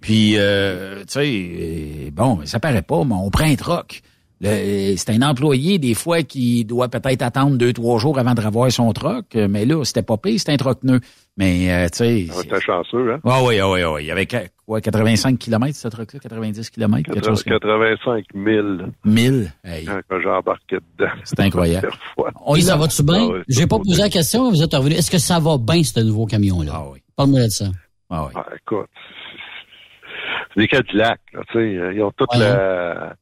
Puis, 0.00 0.34
euh, 0.36 1.00
tu 1.00 1.04
sais, 1.08 1.24
euh, 1.26 2.10
bon, 2.12 2.40
ça 2.44 2.60
paraît 2.60 2.82
pas, 2.82 3.04
mais 3.04 3.14
on 3.14 3.30
prend 3.30 3.44
un 3.44 3.56
troc. 3.56 4.02
C'est 4.42 5.10
un 5.10 5.22
employé, 5.22 5.78
des 5.78 5.94
fois, 5.94 6.22
qui 6.22 6.64
doit 6.64 6.88
peut-être 6.88 7.22
attendre 7.22 7.56
deux, 7.56 7.72
trois 7.72 7.98
jours 7.98 8.18
avant 8.18 8.34
de 8.34 8.40
revoir 8.42 8.70
son 8.70 8.92
troc. 8.92 9.24
euh, 9.34 9.48
Mais 9.48 9.64
là, 9.64 9.82
c'était 9.84 10.02
pas 10.02 10.16
pire, 10.18 10.38
c'était 10.38 10.52
un 10.52 10.56
troc 10.58 10.82
neuf. 10.84 11.00
Mais, 11.38 11.72
euh, 11.72 11.88
tu 11.88 11.98
sais... 11.98 12.26
Ah, 12.30 12.42
T'es 12.48 12.60
chanceux, 12.60 13.12
hein? 13.14 13.20
Ah 13.24 13.40
oui, 13.42 13.58
ah 13.60 13.70
oui, 13.70 13.80
ah 13.82 13.92
oui. 13.92 14.02
Il 14.04 14.06
y 14.06 14.10
avait 14.10 14.26
quoi, 14.66 14.80
85 14.80 15.38
km, 15.38 15.74
ce 15.74 15.88
truc-là? 15.88 16.20
90 16.20 16.70
km? 16.70 17.10
Quelque 17.12 17.24
chose 17.26 17.42
comme 17.44 17.58
85 17.58 18.24
000 18.34 18.66
1000. 19.04 19.52
Hey, 19.64 19.86
quand 19.86 20.20
j'ai 20.20 20.28
embarqué 20.28 20.76
dedans. 20.98 21.12
c'est 21.24 21.40
incroyable. 21.40 21.88
Oui, 22.46 22.60
ça 22.62 22.76
va-tu 22.76 23.02
bien? 23.02 23.18
Ah 23.22 23.26
ouais, 23.32 23.42
J'ai 23.48 23.66
pas 23.66 23.78
posé 23.78 24.02
la 24.02 24.10
question, 24.10 24.50
vous 24.50 24.62
êtes 24.62 24.74
revenu. 24.74 24.94
Est-ce 24.96 25.10
que 25.10 25.18
ça 25.18 25.38
va 25.38 25.56
bien, 25.58 25.82
ce 25.82 26.00
nouveau 26.00 26.26
camion-là? 26.26 26.72
Ah 26.74 26.84
oui. 26.92 26.98
Parle-moi 27.16 27.44
de 27.44 27.48
ça. 27.48 27.66
Ah 28.10 28.26
oui. 28.26 28.32
Ah, 28.34 28.46
écoute, 28.54 28.86
c'est 30.54 30.60
des 30.60 30.68
Cadillacs, 30.68 31.20
là, 31.32 31.40
tu 31.50 31.58
sais, 31.58 31.94
ils 31.94 32.02
ont 32.02 32.12
toute 32.16 32.32
Ouais. 32.34 32.40
la, 32.40 33.14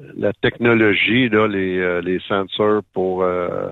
la 0.00 0.32
technologie, 0.34 1.28
là, 1.28 1.46
les, 1.48 1.78
euh, 1.78 2.00
les 2.02 2.20
sensors 2.20 2.82
pour 2.92 3.22
euh, 3.22 3.70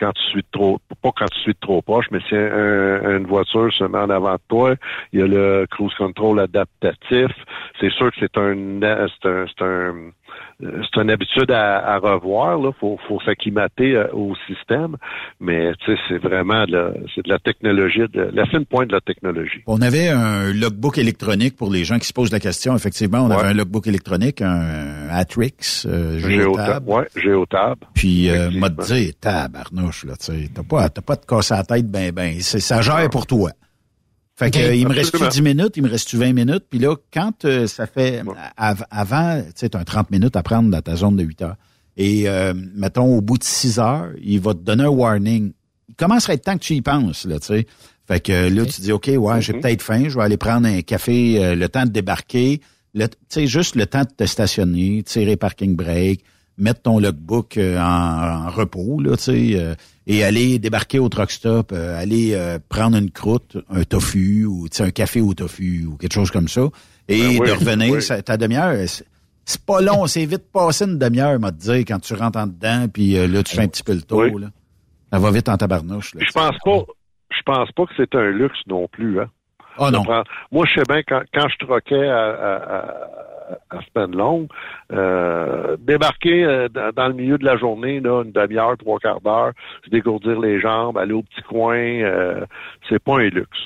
quand 0.00 0.12
tu 0.12 0.22
suis 0.30 0.44
trop, 0.52 0.78
pas 1.02 1.10
quand 1.16 1.28
tu 1.28 1.40
suis 1.40 1.54
trop 1.56 1.82
proche, 1.82 2.06
mais 2.10 2.20
si 2.28 2.34
un- 2.36 3.16
une 3.18 3.26
voiture 3.26 3.72
se 3.72 3.84
met 3.84 3.98
en 3.98 4.10
avant 4.10 4.34
de 4.34 4.40
toi, 4.48 4.74
il 5.12 5.20
y 5.20 5.22
a 5.22 5.26
le 5.26 5.66
cruise 5.70 5.92
control 5.94 6.40
adaptatif. 6.40 7.30
C'est 7.80 7.90
sûr 7.90 8.10
que 8.12 8.16
c'est 8.20 8.38
un, 8.38 8.80
c'est 8.80 9.28
un, 9.28 9.46
c'est 9.48 9.64
un, 9.64 10.10
c'est 10.60 11.00
une 11.00 11.10
habitude 11.10 11.50
à, 11.50 11.78
à 11.94 11.98
revoir. 11.98 12.58
Là, 12.58 12.70
faut, 12.80 12.98
faut 13.06 13.20
s'acclimater 13.24 13.94
euh, 13.96 14.06
au 14.12 14.34
système, 14.46 14.96
mais 15.40 15.72
tu 15.84 15.94
sais, 15.94 16.00
c'est 16.08 16.18
vraiment 16.18 16.64
de 16.66 16.72
la, 16.72 16.90
c'est 17.14 17.24
de 17.24 17.28
la 17.28 17.38
technologie, 17.38 18.00
de 18.12 18.30
la 18.32 18.44
fine 18.46 18.64
pointe 18.66 18.88
de 18.88 18.94
la 18.94 19.00
technologie. 19.00 19.62
On 19.66 19.80
avait 19.80 20.08
un 20.08 20.52
logbook 20.52 20.98
électronique 20.98 21.56
pour 21.56 21.70
les 21.70 21.84
gens 21.84 21.98
qui 21.98 22.06
se 22.06 22.12
posent 22.12 22.32
la 22.32 22.40
question. 22.40 22.74
Effectivement, 22.74 23.20
on 23.20 23.28
Ouais. 23.30 23.36
avait 23.36 23.48
un 23.48 23.54
logbook 23.54 23.86
électronique, 23.86 24.42
un 24.42 25.08
Atrix, 25.10 25.84
euh, 25.86 26.18
Géotab, 26.18 26.30
Géotab. 26.64 26.88
ouais, 26.88 27.04
Géotab. 27.16 27.78
Puis, 27.94 28.28
euh, 28.30 28.50
m'a 28.50 28.68
dit, 28.68 29.14
tabarnouche, 29.20 30.04
là, 30.04 30.14
tu 30.16 30.26
sais, 30.26 30.48
t'as 30.54 30.62
pas, 30.62 30.88
t'as 30.88 31.02
pas 31.02 31.16
de 31.16 31.24
casser 31.24 31.54
la 31.54 31.62
tête, 31.64 31.86
ben, 31.90 32.10
ben, 32.12 32.34
c'est, 32.40 32.60
ça 32.60 32.80
gère 32.80 33.08
pour 33.10 33.26
toi. 33.26 33.50
Fait 34.38 34.50
que, 34.52 34.72
il 34.74 34.86
me 34.86 34.94
reste 34.94 35.14
Absolument. 35.16 35.30
10 35.30 35.42
minutes, 35.42 35.72
il 35.76 35.82
me 35.82 35.88
reste 35.88 36.14
20 36.14 36.32
minutes, 36.32 36.64
puis 36.70 36.78
là, 36.78 36.94
quand 37.12 37.44
euh, 37.44 37.66
ça 37.66 37.86
fait, 37.88 38.22
av- 38.56 38.84
avant, 38.90 39.42
tu 39.42 39.50
sais, 39.56 39.68
t'as 39.70 39.80
un 39.80 39.84
30 39.84 40.10
minutes 40.12 40.36
à 40.36 40.42
prendre 40.44 40.70
dans 40.70 40.80
ta 40.80 40.94
zone 40.94 41.16
de 41.16 41.24
8 41.24 41.42
heures, 41.42 41.56
et, 41.96 42.28
euh, 42.28 42.54
mettons, 42.76 43.16
au 43.16 43.20
bout 43.20 43.36
de 43.38 43.42
6 43.44 43.80
heures, 43.80 44.10
il 44.22 44.38
va 44.40 44.54
te 44.54 44.60
donner 44.60 44.84
un 44.84 44.88
warning. 44.90 45.52
Il 45.88 45.94
commencerait 45.96 46.34
être 46.34 46.44
temps 46.44 46.54
que 46.56 46.62
tu 46.62 46.74
y 46.74 46.82
penses, 46.82 47.24
là, 47.24 47.40
tu 47.40 47.46
sais. 47.48 47.66
Fait 48.06 48.20
que 48.20 48.48
là, 48.48 48.64
tu 48.64 48.80
dis, 48.80 48.92
OK, 48.92 49.10
ouais, 49.12 49.42
j'ai 49.42 49.54
peut-être 49.54 49.82
faim, 49.82 50.04
je 50.08 50.16
vais 50.16 50.22
aller 50.22 50.36
prendre 50.36 50.68
un 50.68 50.82
café, 50.82 51.44
euh, 51.44 51.54
le 51.56 51.68
temps 51.68 51.84
de 51.84 51.90
débarquer, 51.90 52.60
le- 52.94 53.08
tu 53.08 53.16
sais, 53.28 53.46
juste 53.48 53.74
le 53.74 53.86
temps 53.86 54.02
de 54.02 54.14
te 54.16 54.24
stationner, 54.24 55.02
tirer 55.02 55.36
parking 55.36 55.74
brake, 55.74 56.20
mettre 56.58 56.82
ton 56.82 56.98
logbook 56.98 57.56
euh, 57.56 57.78
en, 57.78 58.46
en 58.46 58.50
repos, 58.50 59.00
là, 59.00 59.16
tu 59.16 59.22
sais, 59.22 59.50
euh, 59.54 59.74
et 60.06 60.24
aller 60.24 60.58
débarquer 60.58 60.98
au 60.98 61.08
truck 61.08 61.30
stop, 61.30 61.70
euh, 61.72 62.00
aller 62.00 62.32
euh, 62.34 62.58
prendre 62.68 62.96
une 62.96 63.10
croûte, 63.10 63.56
un 63.70 63.84
tofu, 63.84 64.44
ou 64.44 64.68
tu 64.68 64.76
sais, 64.78 64.82
un 64.84 64.90
café 64.90 65.20
au 65.20 65.34
tofu, 65.34 65.86
ou 65.86 65.96
quelque 65.96 66.12
chose 66.14 66.30
comme 66.30 66.48
ça, 66.48 66.62
et 67.08 67.20
Ben 67.20 67.28
oui, 67.40 67.46
de 67.48 67.52
revenir, 67.52 67.94
oui. 67.94 68.02
ça- 68.02 68.20
ta 68.22 68.36
demi-heure, 68.36 68.74
c'est- 68.88 69.04
pas 69.66 69.80
long, 69.80 70.06
c'est 70.06 70.26
vite 70.26 70.50
passé 70.52 70.84
une 70.84 70.98
demi-heure, 70.98 71.38
m'a 71.40 71.50
dire, 71.50 71.76
quand 71.86 71.98
tu 72.00 72.12
rentres 72.14 72.38
en 72.38 72.46
dedans, 72.46 72.86
puis 72.92 73.12
là, 73.14 73.42
tu 73.42 73.54
fais 73.56 73.62
un 73.62 73.68
petit 73.68 73.82
peu 73.82 73.94
le 73.94 74.02
tour, 74.02 74.18
Oui. 74.32 74.40
là. 74.42 74.48
Ça 75.12 75.18
va 75.18 75.30
vite 75.30 75.48
en 75.48 75.56
tabarnouche, 75.56 76.14
là. 76.14 76.20
Je 76.26 76.32
pense 76.32 76.56
pas, 76.64 76.82
je 77.30 77.42
pense 77.46 77.72
pas 77.72 77.84
que 77.86 77.92
c'est 77.96 78.14
un 78.14 78.30
luxe 78.30 78.58
non 78.66 78.88
plus, 78.88 79.20
hein. 79.20 79.30
Ah 79.78 79.90
non. 79.90 80.02
Prendre- 80.02 80.24
Moi, 80.52 80.66
je 80.66 80.80
sais 80.80 80.84
bien, 80.88 81.02
quand, 81.06 81.22
quand 81.32 81.46
je 81.48 81.64
troquais 81.64 82.08
à, 82.08 82.18
à, 82.18 82.56
à, 82.56 82.80
à 83.70 83.78
semaine 83.92 84.16
longue, 84.16 84.48
euh, 84.92 85.76
débarquer 85.80 86.44
euh, 86.44 86.68
dans, 86.68 87.08
le 87.08 87.14
milieu 87.14 87.38
de 87.38 87.44
la 87.44 87.56
journée, 87.56 88.00
là, 88.00 88.22
une 88.24 88.32
demi-heure, 88.32 88.76
trois 88.78 88.98
quarts 88.98 89.20
d'heure, 89.20 89.52
se 89.84 89.90
dégourdir 89.90 90.38
les 90.40 90.60
jambes, 90.60 90.98
aller 90.98 91.12
au 91.14 91.22
petit 91.22 91.42
coin, 91.48 91.76
euh, 91.76 92.44
c'est 92.88 93.02
pas 93.02 93.16
un 93.18 93.28
luxe. 93.28 93.58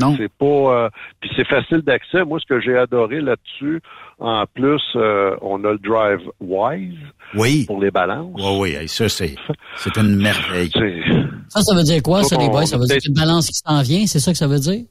Non. 0.00 0.14
C'est 0.16 0.30
pas. 0.30 0.44
euh, 0.46 0.88
puis 1.20 1.28
c'est 1.34 1.46
facile 1.46 1.80
d'accès. 1.80 2.22
Moi, 2.24 2.38
ce 2.38 2.46
que 2.46 2.60
j'ai 2.60 2.76
adoré 2.76 3.20
là-dessus, 3.20 3.80
en 4.20 4.44
plus, 4.54 4.80
euh, 4.94 5.34
on 5.42 5.64
a 5.64 5.72
le 5.72 5.78
Drive 5.78 6.20
Wise 6.40 6.94
Oui. 7.34 7.64
pour 7.66 7.80
les 7.80 7.90
balances. 7.90 8.32
Oui, 8.36 8.56
oui, 8.60 8.70
hey, 8.76 8.86
ça, 8.86 9.08
c'est, 9.08 9.34
c'est 9.76 9.96
une 9.96 10.14
merveille. 10.16 10.70
C'est- 10.72 11.02
Ça, 11.48 11.62
ça 11.62 11.74
veut 11.74 11.82
dire 11.82 12.00
quoi, 12.02 12.22
ça, 12.22 12.36
les 12.36 12.48
boys? 12.48 12.66
Ça 12.66 12.76
veut 12.76 12.84
dire 12.84 12.94
peut-être- 12.94 13.02
qu'il 13.02 13.16
y 13.16 13.18
a 13.18 13.22
une 13.22 13.26
balance 13.28 13.46
qui 13.48 13.54
s'en 13.54 13.82
vient? 13.82 14.06
C'est 14.06 14.20
ça 14.20 14.30
que 14.30 14.38
ça 14.38 14.46
veut 14.46 14.60
dire? 14.60 14.84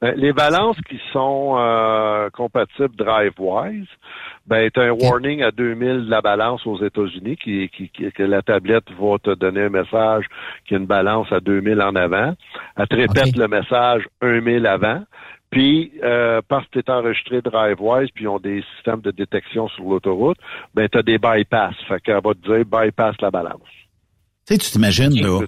Ben, 0.00 0.14
les 0.16 0.32
balances 0.32 0.78
qui 0.88 0.98
sont 1.12 1.56
euh, 1.58 2.30
compatibles 2.30 2.96
DriveWise, 2.96 3.86
ben, 4.46 4.70
t'as 4.72 4.84
un 4.84 4.90
warning 4.92 5.42
à 5.42 5.50
2000 5.50 6.06
de 6.06 6.10
la 6.10 6.22
balance 6.22 6.66
aux 6.66 6.82
États-Unis 6.82 7.36
qui, 7.36 7.68
qui, 7.68 7.90
qui- 7.90 8.10
que 8.10 8.22
la 8.22 8.40
tablette 8.40 8.90
va 8.98 9.18
te 9.18 9.34
donner 9.34 9.64
un 9.64 9.68
message 9.68 10.24
qu'il 10.64 10.74
y 10.74 10.78
a 10.78 10.80
une 10.80 10.86
balance 10.86 11.30
à 11.30 11.40
2000 11.40 11.82
en 11.82 11.94
avant. 11.96 12.34
Elle 12.76 12.88
te 12.88 12.96
répète 12.96 13.36
le 13.36 13.48
message 13.48 14.08
1000 14.22 14.66
avant. 14.66 15.02
Puis, 15.50 15.92
euh, 16.02 16.40
parce 16.48 16.64
que 16.68 16.78
tu 16.78 16.78
es 16.78 16.90
enregistré 16.90 17.42
DriveWise, 17.42 18.08
puis 18.14 18.24
ils 18.24 18.28
ont 18.28 18.38
des 18.38 18.62
systèmes 18.76 19.00
de 19.02 19.10
détection 19.10 19.68
sur 19.68 19.84
l'autoroute, 19.84 20.38
ben, 20.74 20.88
tu 20.88 20.96
as 20.96 21.02
des 21.02 21.18
bypass. 21.18 21.74
Fait 21.88 22.00
qu'elle 22.00 22.20
va 22.24 22.32
te 22.34 22.38
dire 22.38 22.64
bypass 22.64 23.16
la 23.20 23.30
balance. 23.30 23.60
Tu 24.46 24.54
sais, 24.54 24.58
tu 24.58 24.70
t'imagines, 24.70 25.10
là, 25.20 25.40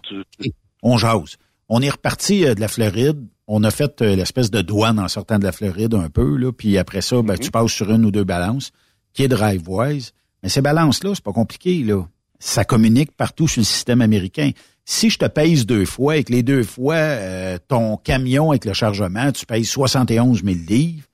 on 0.83 0.99
jase. 0.99 1.39
On 1.75 1.81
est 1.81 1.89
reparti 1.89 2.45
euh, 2.45 2.55
de 2.55 2.61
la 2.61 2.69
Floride. 2.69 3.27
On 3.47 3.65
a 3.65 3.71
fait 3.71 4.03
euh, 4.03 4.15
l'espèce 4.15 4.51
de 4.51 4.61
douane 4.61 4.99
en 4.99 5.09
sortant 5.09 5.39
de 5.39 5.45
la 5.45 5.53
Floride 5.53 5.95
un 5.95 6.11
peu, 6.11 6.37
là. 6.37 6.53
Puis 6.53 6.77
après 6.77 7.01
ça, 7.01 7.23
ben, 7.23 7.39
tu 7.39 7.51
passes 7.51 7.73
sur 7.73 7.91
une 7.91 8.05
ou 8.05 8.11
deux 8.11 8.25
balances 8.25 8.73
qui 9.15 9.23
est 9.23 9.29
DriveWise. 9.29 10.13
Mais 10.43 10.51
ces 10.51 10.61
balances-là, 10.61 11.13
c'est 11.15 11.25
pas 11.25 11.33
compliqué, 11.33 11.83
là. 11.83 12.07
Ça 12.39 12.67
communique 12.67 13.13
partout 13.13 13.49
sur 13.49 13.61
le 13.61 13.65
système 13.65 14.03
américain. 14.03 14.51
Si 14.85 15.09
je 15.09 15.17
te 15.17 15.25
pèse 15.25 15.65
deux 15.65 15.87
fois 15.87 16.19
et 16.19 16.25
que 16.25 16.33
les 16.33 16.43
deux 16.43 16.63
fois, 16.63 16.97
euh, 16.97 17.57
ton 17.69 17.97
camion 17.97 18.51
avec 18.51 18.67
le 18.67 18.75
chargement, 18.75 19.33
tu 19.33 19.47
payes 19.47 19.65
71 19.65 20.45
000 20.45 20.57
livres, 20.69 21.07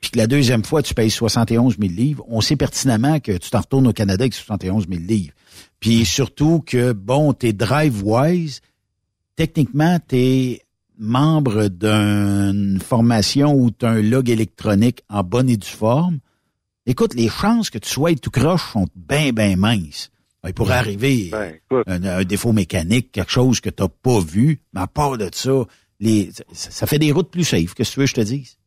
puis 0.00 0.12
que 0.12 0.18
la 0.18 0.28
deuxième 0.28 0.64
fois, 0.64 0.84
tu 0.84 0.94
payes 0.94 1.10
71 1.10 1.78
000 1.80 1.92
livres, 1.92 2.24
on 2.28 2.40
sait 2.40 2.54
pertinemment 2.54 3.18
que 3.18 3.32
tu 3.32 3.50
t'en 3.50 3.58
retournes 3.58 3.88
au 3.88 3.92
Canada 3.92 4.22
avec 4.22 4.34
71 4.34 4.86
000 4.88 5.02
livres. 5.02 5.34
Puis 5.80 6.04
surtout 6.04 6.62
que, 6.64 6.92
bon, 6.92 7.32
t'es 7.32 7.52
DriveWise, 7.52 8.60
techniquement, 9.40 9.96
t'es 10.06 10.60
membre 10.98 11.68
d'une 11.68 12.78
formation 12.78 13.54
ou 13.54 13.70
t'as 13.70 13.88
un 13.88 14.02
log 14.02 14.28
électronique 14.28 15.00
en 15.08 15.22
bonne 15.22 15.48
et 15.48 15.56
due 15.56 15.66
forme. 15.66 16.18
Écoute, 16.84 17.14
les 17.14 17.30
chances 17.30 17.70
que 17.70 17.78
tu 17.78 17.88
sois 17.88 18.14
tout 18.16 18.30
croche 18.30 18.70
sont 18.72 18.86
bien, 18.94 19.32
bien 19.32 19.56
minces. 19.56 20.10
Il 20.46 20.52
pourrait 20.52 20.74
arriver 20.74 21.30
Ben, 21.32 21.54
un, 21.86 22.04
un 22.04 22.24
défaut 22.24 22.52
mécanique, 22.52 23.12
quelque 23.12 23.32
chose 23.32 23.62
que 23.62 23.70
tu 23.70 23.82
n'as 23.82 23.88
pas 23.88 24.20
vu, 24.20 24.60
mais 24.74 24.82
à 24.82 24.86
part 24.86 25.16
de 25.16 25.30
ça, 25.32 25.64
les, 26.00 26.30
ça, 26.32 26.44
ça 26.52 26.86
fait 26.86 26.98
des 26.98 27.10
routes 27.10 27.30
plus 27.30 27.44
safe, 27.44 27.72
que 27.72 27.82
tu 27.82 27.98
veux 27.98 28.04
que 28.04 28.10
je 28.10 28.14
te 28.16 28.20
dise? 28.20 28.58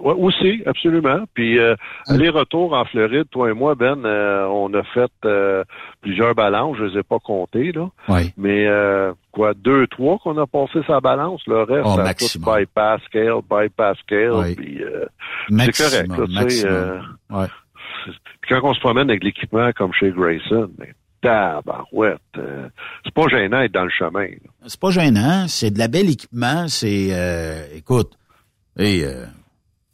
Ouais, 0.00 0.12
aussi, 0.12 0.62
absolument. 0.66 1.24
Puis 1.34 1.58
euh, 1.58 1.74
aller-retour 2.06 2.74
en 2.74 2.84
Floride, 2.84 3.24
toi 3.30 3.48
et 3.50 3.54
moi, 3.54 3.74
Ben, 3.74 4.04
euh, 4.04 4.44
on 4.48 4.74
a 4.74 4.82
fait 4.82 5.10
euh, 5.24 5.64
plusieurs 6.02 6.34
balances, 6.34 6.76
je 6.78 6.84
les 6.84 6.98
ai 6.98 7.02
pas 7.02 7.18
comptées, 7.20 7.72
là. 7.72 7.88
Oui. 8.08 8.32
Mais 8.36 8.66
euh, 8.66 9.12
quoi, 9.32 9.54
deux, 9.54 9.86
trois 9.86 10.18
qu'on 10.18 10.36
a 10.36 10.46
passé 10.46 10.80
sa 10.86 11.00
balance, 11.00 11.40
le 11.46 11.62
reste, 11.62 11.86
Oh, 11.86 11.96
ça 11.96 12.12
tout 12.14 12.38
bypass 12.38 13.00
scale, 13.04 13.40
bypass 13.50 13.96
scale, 14.00 14.32
Oui. 14.32 14.54
puis 14.54 14.82
euh, 14.82 15.06
c'est 15.48 15.82
correct, 15.84 16.08
là, 16.08 16.26
tu 16.26 16.32
sais. 16.32 16.40
maximum. 16.68 16.72
euh, 16.74 17.46
puis 18.40 18.54
quand 18.54 18.60
on 18.68 18.74
se 18.74 18.80
promène 18.80 19.08
avec 19.08 19.22
l'équipement 19.24 19.70
comme 19.72 19.92
chez 19.92 20.10
Grayson, 20.10 20.68
mais 20.78 20.92
tabarouette, 21.22 22.18
euh, 22.36 22.68
c'est 23.04 23.14
pas 23.14 23.28
gênant 23.28 23.60
d'être 23.60 23.72
dans 23.72 23.84
le 23.84 23.90
chemin. 23.90 24.26
C'est 24.66 24.80
pas 24.80 24.90
gênant, 24.90 25.46
c'est 25.48 25.70
de 25.70 25.78
la 25.78 25.88
belle 25.88 26.10
équipement, 26.10 26.66
c'est 26.68 27.10
euh, 27.12 27.64
écoute, 27.76 28.18
et 28.76 29.04
euh, 29.04 29.24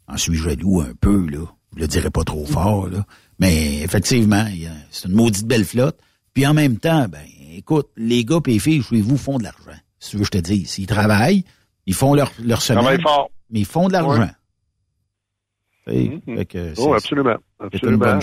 en 0.07 0.17
suis 0.17 0.33
jaloux 0.35 0.81
un 0.81 0.93
peu, 0.99 1.27
là? 1.29 1.45
Je 1.75 1.81
le 1.81 1.87
dirais 1.87 2.09
pas 2.09 2.23
trop 2.23 2.45
fort, 2.47 2.87
là. 2.87 2.99
Mais 3.39 3.81
effectivement, 3.81 4.45
c'est 4.91 5.07
une 5.07 5.15
maudite 5.15 5.47
belle 5.47 5.65
flotte. 5.65 5.99
Puis 6.33 6.45
en 6.45 6.53
même 6.53 6.77
temps, 6.77 7.07
ben, 7.07 7.21
écoute, 7.55 7.87
les 7.97 8.23
gars 8.25 8.39
et 8.45 8.51
les 8.51 8.59
filles 8.59 8.83
chez 8.83 9.01
vous 9.01 9.17
font 9.17 9.37
de 9.37 9.43
l'argent. 9.43 9.79
Si 9.99 10.11
tu 10.11 10.17
veux 10.17 10.21
que 10.23 10.27
je 10.37 10.39
te 10.41 10.45
dise. 10.45 10.77
Ils 10.77 10.87
travaillent, 10.87 11.43
ils 11.85 11.93
font 11.93 12.13
leur, 12.13 12.31
leur 12.43 12.61
semaine. 12.61 13.01
Fort. 13.01 13.29
Mais 13.49 13.59
ils 13.61 13.65
font 13.65 13.87
de 13.87 13.93
l'argent. 13.93 14.21
Ouais. 15.87 16.21
Que 16.45 16.73
c'est- 16.75 16.81
Oh, 16.81 16.93
absolument. 16.93 17.37
c'est 17.59 17.81
une 17.83 18.01
Absolument. 18.03 18.19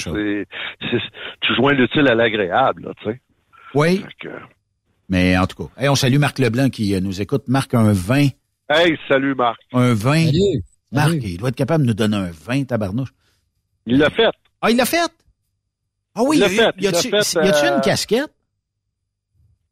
tu 1.41 1.55
joins 1.57 1.73
l'utile 1.73 2.07
à 2.09 2.15
l'agréable, 2.15 2.85
là, 2.85 2.93
tu 3.03 3.11
sais. 3.11 3.21
Oui, 3.75 3.99
Fait 4.21 4.29
que- 4.29 4.35
mais 5.09 5.37
en 5.37 5.47
tout 5.47 5.65
cas. 5.67 5.83
Hey, 5.83 5.89
on 5.89 5.97
salue 5.97 6.19
Marc 6.19 6.39
Leblanc 6.39 6.69
qui 6.71 6.95
euh, 6.95 7.01
nous 7.01 7.21
écoute. 7.21 7.45
Marc, 7.49 7.75
un 7.75 7.93
vin. 7.93 8.29
Hey, 8.71 8.97
salut 9.09 9.35
Marc. 9.35 9.59
Un 9.73 9.95
vin. 9.95 10.27
Salut. 10.27 10.63
Marc, 10.93 11.09
Salut. 11.09 11.21
il 11.25 11.37
doit 11.39 11.49
être 11.49 11.57
capable 11.57 11.83
de 11.83 11.89
nous 11.89 11.95
donner 11.95 12.17
un 12.17 12.31
vin, 12.31 12.63
tabarnouche. 12.65 13.13
Il 13.87 13.99
l'a 13.99 14.11
fait. 14.11 14.29
Ah, 14.61 14.71
il 14.71 14.77
l'a 14.77 14.87
fait? 14.87 15.11
Ah 16.15 16.23
oui, 16.23 16.37
Il 16.37 16.41
l'a 16.41 16.49
fait, 16.49 16.75
y 16.79 16.85
il 16.85 16.87
a-tu 16.87 17.15
euh, 17.15 17.75
une 17.77 17.81
casquette? 17.83 18.33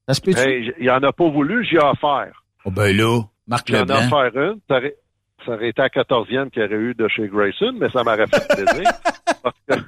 Ça 0.06 0.14
se 0.14 0.20
peut-tu? 0.20 0.38
Hey, 0.38 0.72
il 0.78 0.90
en 0.90 1.02
a 1.02 1.12
pas 1.12 1.28
voulu, 1.28 1.64
j'y 1.64 1.76
ai 1.76 1.78
offert. 1.78 2.44
Oh 2.66 2.70
ben 2.70 2.94
là, 2.94 3.22
Marc 3.46 3.68
J'en 3.68 3.86
ai 3.86 3.92
offert 3.92 4.30
une. 4.34 4.60
Ça 5.46 5.52
aurait, 5.52 5.68
été 5.68 5.82
à 5.82 5.88
14e 5.88 6.50
qu'il 6.50 6.62
y 6.62 6.64
aurait 6.64 6.74
eu 6.76 6.94
de 6.94 7.06
chez 7.08 7.28
Grayson, 7.28 7.74
mais 7.78 7.88
ça 7.90 8.02
m'aurait 8.02 8.26
fait 8.26 8.46
plaisir. 8.48 8.90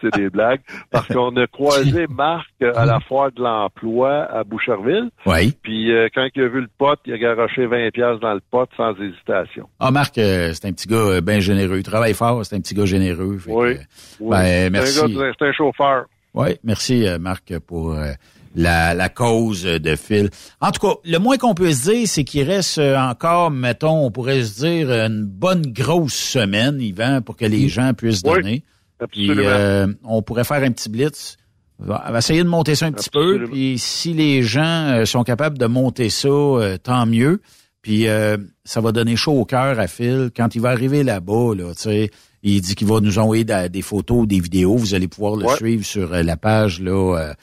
C'est 0.00 0.14
des 0.14 0.28
blagues. 0.28 0.60
Parce 0.90 1.06
qu'on 1.08 1.34
a 1.36 1.46
croisé 1.46 2.06
Marc 2.10 2.48
euh, 2.62 2.72
à 2.74 2.84
la 2.84 3.00
foire 3.00 3.30
de 3.32 3.42
l'emploi 3.42 4.24
à 4.24 4.44
Boucherville. 4.44 5.10
Oui. 5.26 5.52
Puis 5.62 5.92
euh, 5.92 6.08
quand 6.14 6.26
il 6.34 6.42
a 6.42 6.48
vu 6.48 6.60
le 6.60 6.68
pote, 6.78 7.00
il 7.06 7.12
a 7.14 7.18
garoché 7.18 7.66
20 7.66 7.90
pièces 7.92 8.20
dans 8.20 8.34
le 8.34 8.40
pot 8.50 8.68
sans 8.76 8.94
hésitation. 9.00 9.68
Ah, 9.80 9.90
Marc, 9.90 10.18
euh, 10.18 10.52
c'est 10.52 10.66
un 10.66 10.72
petit 10.72 10.88
gars 10.88 11.20
bien 11.20 11.40
généreux. 11.40 11.78
Il 11.78 11.82
travaille 11.84 12.14
fort, 12.14 12.44
c'est 12.44 12.56
un 12.56 12.60
petit 12.60 12.74
gars 12.74 12.86
généreux. 12.86 13.38
Fait 13.38 13.52
Oui. 13.52 13.74
que, 13.74 13.80
oui. 14.20 14.30
ben, 14.30 14.44
C'est 14.44 14.70
merci. 14.70 15.00
un, 15.18 15.32
c'est 15.38 15.46
un 15.46 15.52
chauffeur. 15.52 16.04
Oui, 16.34 16.48
merci 16.64 17.06
euh, 17.06 17.18
Marc 17.18 17.58
pour 17.66 17.92
euh, 17.92 18.12
la, 18.54 18.94
la 18.94 19.08
cause 19.08 19.62
de 19.64 19.96
Phil. 19.96 20.30
En 20.60 20.70
tout 20.70 20.86
cas, 20.86 20.94
le 21.04 21.18
moins 21.18 21.36
qu'on 21.38 21.54
peut 21.54 21.72
se 21.72 21.90
dire, 21.90 22.06
c'est 22.08 22.24
qu'il 22.24 22.42
reste 22.48 22.78
euh, 22.78 22.96
encore, 22.98 23.50
mettons, 23.50 24.04
on 24.06 24.10
pourrait 24.10 24.42
se 24.44 24.60
dire, 24.60 24.90
une 24.90 25.24
bonne 25.24 25.62
grosse 25.72 26.14
semaine, 26.14 26.80
Yvan, 26.80 27.22
pour 27.22 27.36
que 27.36 27.44
les 27.46 27.68
gens 27.68 27.92
puissent 27.94 28.22
Oui, 28.24 28.34
donner. 28.34 28.62
Puis 29.10 29.30
euh, 29.30 29.86
on 30.04 30.22
pourrait 30.22 30.44
faire 30.44 30.62
un 30.62 30.70
petit 30.70 30.88
blitz. 30.88 31.36
On 31.80 31.86
va 31.86 32.18
essayer 32.18 32.44
de 32.44 32.48
monter 32.48 32.76
ça 32.76 32.86
un 32.86 32.92
petit 32.92 33.10
peu. 33.10 33.44
Puis 33.50 33.76
si 33.78 34.12
les 34.12 34.42
gens 34.44 34.90
euh, 34.92 35.04
sont 35.04 35.24
capables 35.24 35.58
de 35.58 35.66
monter 35.66 36.08
ça, 36.10 36.28
euh, 36.28 36.76
tant 36.78 37.06
mieux. 37.06 37.40
Puis 37.80 38.06
euh, 38.06 38.36
ça 38.64 38.80
va 38.80 38.92
donner 38.92 39.16
chaud 39.16 39.32
au 39.32 39.44
cœur 39.44 39.80
à 39.80 39.88
Phil. 39.88 40.30
Quand 40.36 40.54
il 40.54 40.60
va 40.60 40.68
arriver 40.70 41.02
là-bas, 41.02 41.54
là, 41.56 41.74
tu 41.74 41.82
sais, 41.82 42.10
il 42.44 42.60
dit 42.60 42.76
qu'il 42.76 42.86
va 42.86 43.00
nous 43.00 43.18
envoyer 43.18 43.44
des 43.44 43.82
photos, 43.82 44.28
des 44.28 44.38
vidéos. 44.38 44.76
Vous 44.76 44.94
allez 44.94 45.08
pouvoir 45.08 45.34
le 45.34 45.46
Ouais. 45.46 45.56
suivre 45.56 45.84
sur 45.84 46.10
la 46.10 46.36
page. 46.36 46.80
là. 46.80 47.34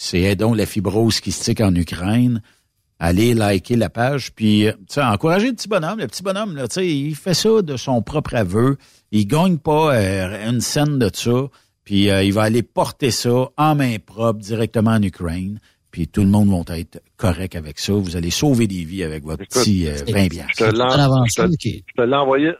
C'est 0.00 0.22
Aidons 0.22 0.54
la 0.54 0.64
fibrose 0.64 1.20
qui 1.20 1.32
stick 1.32 1.60
en 1.60 1.74
Ukraine. 1.74 2.40
Allez 3.00 3.34
liker 3.34 3.76
la 3.76 3.90
page. 3.90 4.32
Puis, 4.32 4.66
euh, 4.66 4.72
tu 4.88 4.94
sais, 4.94 5.02
encourager 5.02 5.48
le 5.48 5.52
petit 5.54 5.68
bonhomme. 5.68 5.98
Le 5.98 6.06
petit 6.06 6.22
bonhomme, 6.22 6.56
là, 6.56 6.66
tu 6.68 6.74
sais, 6.74 6.88
il 6.88 7.14
fait 7.14 7.34
ça 7.34 7.62
de 7.62 7.76
son 7.76 8.00
propre 8.00 8.34
aveu. 8.34 8.76
Il 9.12 9.26
gagne 9.26 9.58
pas 9.58 9.94
euh, 9.94 10.48
une 10.50 10.60
scène 10.60 10.98
de 10.98 11.10
ça. 11.12 11.48
Puis, 11.84 12.10
euh, 12.10 12.22
il 12.22 12.32
va 12.32 12.42
aller 12.42 12.62
porter 12.62 13.10
ça 13.10 13.48
en 13.56 13.74
main 13.74 13.96
propre 14.04 14.38
directement 14.40 14.92
en 14.92 15.02
Ukraine. 15.02 15.60
Puis, 15.90 16.06
tout 16.06 16.20
le 16.22 16.28
monde 16.28 16.48
va 16.68 16.78
être 16.78 17.00
correct 17.16 17.56
avec 17.56 17.78
ça. 17.78 17.92
Vous 17.92 18.16
allez 18.16 18.30
sauver 18.30 18.66
des 18.66 18.84
vies 18.84 19.02
avec 19.04 19.24
votre 19.24 19.42
Écoute, 19.42 19.62
petit 19.62 19.86
euh, 19.88 19.94
20 20.08 20.26
bières. 20.28 20.46
Je 20.56 20.64
te 20.64 20.70
l'en- 20.76 20.88
je 21.26 21.34
te- 21.34 21.42
je 21.88 22.02
te 22.02 22.02
l'ai 22.08 22.16
envoyé. 22.16 22.50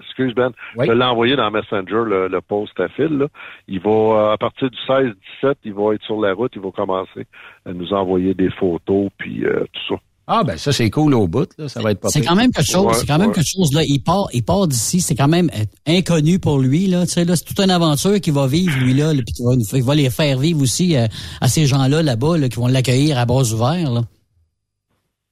Excuse 0.00 0.34
Ben, 0.34 0.50
je 0.78 0.92
l'ai 0.92 1.04
envoyé 1.04 1.36
dans 1.36 1.50
Messenger 1.50 2.04
le, 2.06 2.28
le 2.28 2.40
post 2.40 2.78
à 2.80 2.88
Phil. 2.88 3.18
Là. 3.18 3.26
Il 3.66 3.80
va 3.80 3.90
euh, 3.90 4.32
à 4.32 4.38
partir 4.38 4.70
du 4.70 4.78
16-17, 4.88 5.54
il 5.64 5.74
va 5.74 5.94
être 5.94 6.04
sur 6.04 6.20
la 6.20 6.32
route, 6.34 6.52
il 6.54 6.62
va 6.62 6.70
commencer 6.70 7.26
à 7.66 7.72
nous 7.72 7.92
envoyer 7.92 8.34
des 8.34 8.50
photos 8.50 9.08
puis 9.18 9.44
euh, 9.44 9.64
tout 9.72 9.94
ça. 9.94 10.00
Ah, 10.30 10.44
ben 10.44 10.58
ça, 10.58 10.72
c'est 10.72 10.90
cool 10.90 11.14
au 11.14 11.26
bout. 11.26 11.48
Là. 11.56 11.68
Ça 11.68 11.80
va 11.80 11.90
être 11.90 12.00
pas 12.00 12.10
C'est 12.10 12.20
quand 12.20 12.34
même 12.36 12.52
quelque 12.52 12.70
chose, 12.70 12.84
Ouais, 12.84 12.94
c'est 12.94 13.06
quand 13.06 13.18
même 13.18 13.28
ouais. 13.28 13.34
quelque 13.34 13.48
chose, 13.48 13.72
là. 13.72 13.80
Il 13.82 14.00
part, 14.00 14.26
il 14.34 14.44
part 14.44 14.68
d'ici, 14.68 15.00
c'est 15.00 15.14
quand 15.14 15.26
même 15.26 15.48
euh, 15.56 15.64
inconnu 15.86 16.38
pour 16.38 16.58
lui, 16.58 16.86
là. 16.86 17.06
Tu 17.06 17.12
sais, 17.14 17.24
là, 17.24 17.34
c'est 17.34 17.44
toute 17.44 17.58
une 17.60 17.70
aventure 17.70 18.20
qu'il 18.20 18.34
va 18.34 18.46
vivre, 18.46 18.78
lui, 18.78 18.92
là, 18.92 19.14
là, 19.14 19.22
puis 19.24 19.32
qu'il 19.32 19.46
va, 19.46 19.54
il 19.72 19.82
va 19.82 19.94
les 19.94 20.10
faire 20.10 20.38
vivre 20.38 20.60
aussi 20.60 20.96
euh, 20.96 21.06
à 21.40 21.48
ces 21.48 21.64
gens-là, 21.64 22.02
là-bas, 22.02 22.36
là, 22.36 22.50
qui 22.50 22.56
vont 22.56 22.66
l'accueillir 22.66 23.16
à 23.18 23.24
bras 23.24 23.42
ouverts, 23.42 23.90
là. 23.90 24.02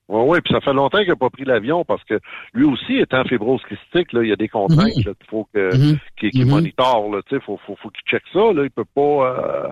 Oui, 0.08 0.22
oui, 0.24 0.40
puis 0.40 0.54
ça 0.54 0.60
fait 0.60 0.72
longtemps 0.72 0.98
qu'il 0.98 1.08
n'a 1.08 1.16
pas 1.16 1.30
pris 1.30 1.44
l'avion 1.44 1.84
parce 1.84 2.04
que 2.04 2.20
lui 2.54 2.64
aussi 2.64 2.96
étant 2.98 3.24
fibrose 3.24 3.60
kystique, 3.68 4.12
là, 4.12 4.22
il 4.22 4.28
y 4.28 4.32
a 4.32 4.36
des 4.36 4.48
contraintes 4.48 4.96
Mhm. 4.96 5.02
là, 5.04 5.12
qu'il 5.14 5.28
faut 5.28 5.48
que 5.52 5.76
Mhm. 5.76 5.98
qu'il 6.16 6.30
qu'il 6.30 6.44
Mhm. 6.44 6.50
monitore, 6.50 7.10
là, 7.10 7.22
tu 7.28 7.34
sais, 7.36 7.42
faut, 7.44 7.58
faut, 7.66 7.74
faut 7.76 7.90
qu'il 7.90 8.04
check 8.08 8.22
ça, 8.32 8.52
là, 8.52 8.62
il 8.62 8.70
peut 8.70 8.84
pas, 8.84 9.00
euh, 9.02 9.68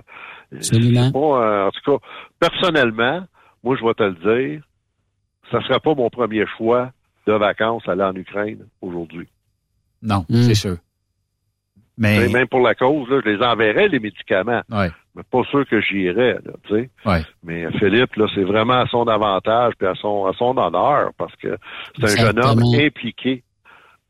Absolument. 0.57 1.07
il 1.07 1.13
peut 1.13 1.19
pas, 1.21 1.47
euh, 1.47 1.67
en 1.69 1.71
tout 1.71 1.99
cas, 1.99 2.07
personnellement, 2.41 3.25
moi, 3.63 3.77
je 3.79 3.85
vais 3.85 3.95
te 3.95 4.03
le 4.03 4.15
dire, 4.53 4.63
ça 5.53 5.61
serait 5.63 5.79
pas 5.81 5.95
mon 5.95 6.11
premier 6.11 6.45
choix 6.57 6.91
de 7.29 7.33
vacances 7.33 7.89
aller 7.89 8.03
en 8.03 8.15
Ukraine 8.17 8.67
aujourd'hui. 8.83 9.29
Non, 10.03 10.27
Hmm. 10.29 10.43
c'est 10.43 10.55
sûr. 10.55 10.77
Mais, 11.97 12.27
Et 12.27 12.29
Même 12.33 12.49
pour 12.49 12.61
la 12.61 12.75
cause, 12.75 13.09
là, 13.09 13.21
je 13.25 13.31
les 13.31 13.43
enverrais, 13.43 13.87
les 13.89 14.01
médicaments. 14.01 14.63
ouais, 14.69 14.91
Mais 15.17 15.23
pas 15.31 15.43
sûr 15.51 15.65
que 15.69 15.81
j'irais, 15.81 16.35
là, 16.45 16.53
tu 16.67 16.75
sais. 16.75 16.91
ouais. 17.07 17.23
Mais 17.45 17.71
Philippe, 17.79 18.17
là, 18.17 18.27
c'est 18.35 18.43
vraiment 18.43 18.81
à 18.81 18.87
son 18.89 19.05
avantage 19.05 19.75
puis 19.79 19.87
à 19.87 19.95
son, 19.95 20.27
à 20.27 20.33
son 20.37 20.57
honneur 20.59 21.11
parce 21.17 21.35
que 21.37 21.57
c'est 22.01 22.21
un 22.21 22.27
jeune 22.27 22.45
homme 22.45 22.63
impliqué 22.75 23.45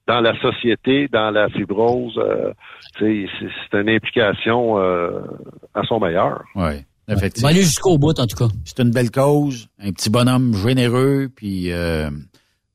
dans 0.06 0.20
la 0.20 0.38
société, 0.40 1.08
dans 1.08 1.30
la 1.30 1.48
fibrose. 1.50 2.18
euh, 2.18 2.52
tu 2.96 3.26
sais, 3.26 3.32
c'est, 3.38 3.48
c'est 3.70 3.80
une 3.80 3.88
implication 3.90 4.78
euh, 4.78 5.20
à 5.74 5.82
son 5.84 5.98
meilleur. 6.00 6.42
Ouais, 6.54 6.84
Il 7.08 7.12
va 7.12 7.18
effectivement. 7.18 7.48
aller 7.50 7.62
jusqu'au 7.62 7.98
bout, 7.98 8.18
en 8.18 8.26
tout 8.26 8.36
cas. 8.36 8.48
C'est 8.64 8.80
une 8.80 8.90
belle 8.90 9.10
cause, 9.10 9.68
un 9.82 9.92
petit 9.92 10.10
bonhomme 10.10 10.54
généreux, 10.54 11.28
puis 11.34 11.70
euh, 11.72 12.08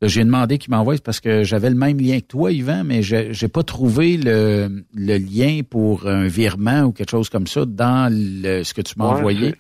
j'ai 0.02 0.24
demandé 0.24 0.58
qu'il 0.58 0.72
m'envoie 0.72 0.96
parce 1.04 1.20
que 1.20 1.44
j'avais 1.44 1.70
le 1.70 1.76
même 1.76 2.00
lien 2.00 2.20
que 2.20 2.26
toi, 2.26 2.52
Yvan, 2.52 2.84
mais 2.86 3.04
j'ai 3.04 3.34
j'ai 3.34 3.48
pas 3.50 3.64
trouvé 3.64 4.16
le, 4.18 4.86
le 4.94 5.18
lien 5.18 5.62
pour 5.70 6.08
un 6.08 6.28
virement 6.28 6.84
ou 6.84 6.92
quelque 6.94 7.12
chose 7.12 7.30
comme 7.30 7.48
ça 7.48 7.66
dans 7.66 8.10
le, 8.12 8.64
ce 8.64 8.74
que 8.74 8.82
tu 8.82 8.94
m'as 8.98 9.10
Ouais, 9.12 9.18
envoyé. 9.18 9.56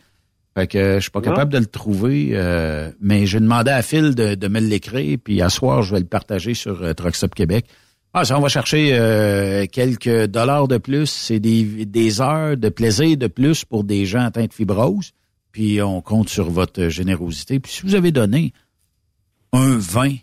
Fait 0.57 0.65
que 0.67 0.95
je 0.95 0.99
suis 1.01 1.11
pas 1.11 1.19
Non. 1.19 1.25
capable 1.25 1.51
de 1.53 1.57
le 1.59 1.65
trouver, 1.65 2.29
euh, 2.33 2.89
mais 3.01 3.25
j'ai 3.25 3.39
demandé 3.39 3.69
à 3.71 3.81
Phil 3.81 4.15
de, 4.15 4.35
de 4.35 4.47
me 4.47 4.59
l'écrire, 4.59 5.17
puis 5.23 5.41
à 5.41 5.49
soir, 5.49 5.83
je 5.83 5.93
vais 5.93 5.99
le 5.99 6.07
partager 6.07 6.53
sur 6.53 6.81
euh, 6.81 6.93
Truck 6.93 7.15
Stop 7.15 7.35
Québec. 7.35 7.65
Ah, 8.13 8.25
ça, 8.25 8.37
on 8.37 8.41
va 8.41 8.47
chercher 8.49 8.89
euh, 8.93 9.67
quelques 9.71 10.25
dollars 10.25 10.67
de 10.67 10.77
plus. 10.79 11.05
C'est 11.05 11.39
des, 11.39 11.85
des 11.85 12.21
heures 12.21 12.57
de 12.57 12.69
plaisir 12.69 13.15
de 13.17 13.27
plus 13.27 13.63
pour 13.65 13.83
des 13.83 14.05
gens 14.07 14.21
atteints 14.25 14.47
de 14.47 14.53
fibrose. 14.53 15.11
Puis 15.51 15.79
on 15.81 16.01
compte 16.01 16.27
sur 16.29 16.49
votre 16.49 16.87
générosité. 16.89 17.59
Puis 17.59 17.71
si 17.71 17.81
vous 17.83 17.93
avez 17.93 18.11
donné 18.11 18.51
un 19.53 19.77
vin, 19.77 20.15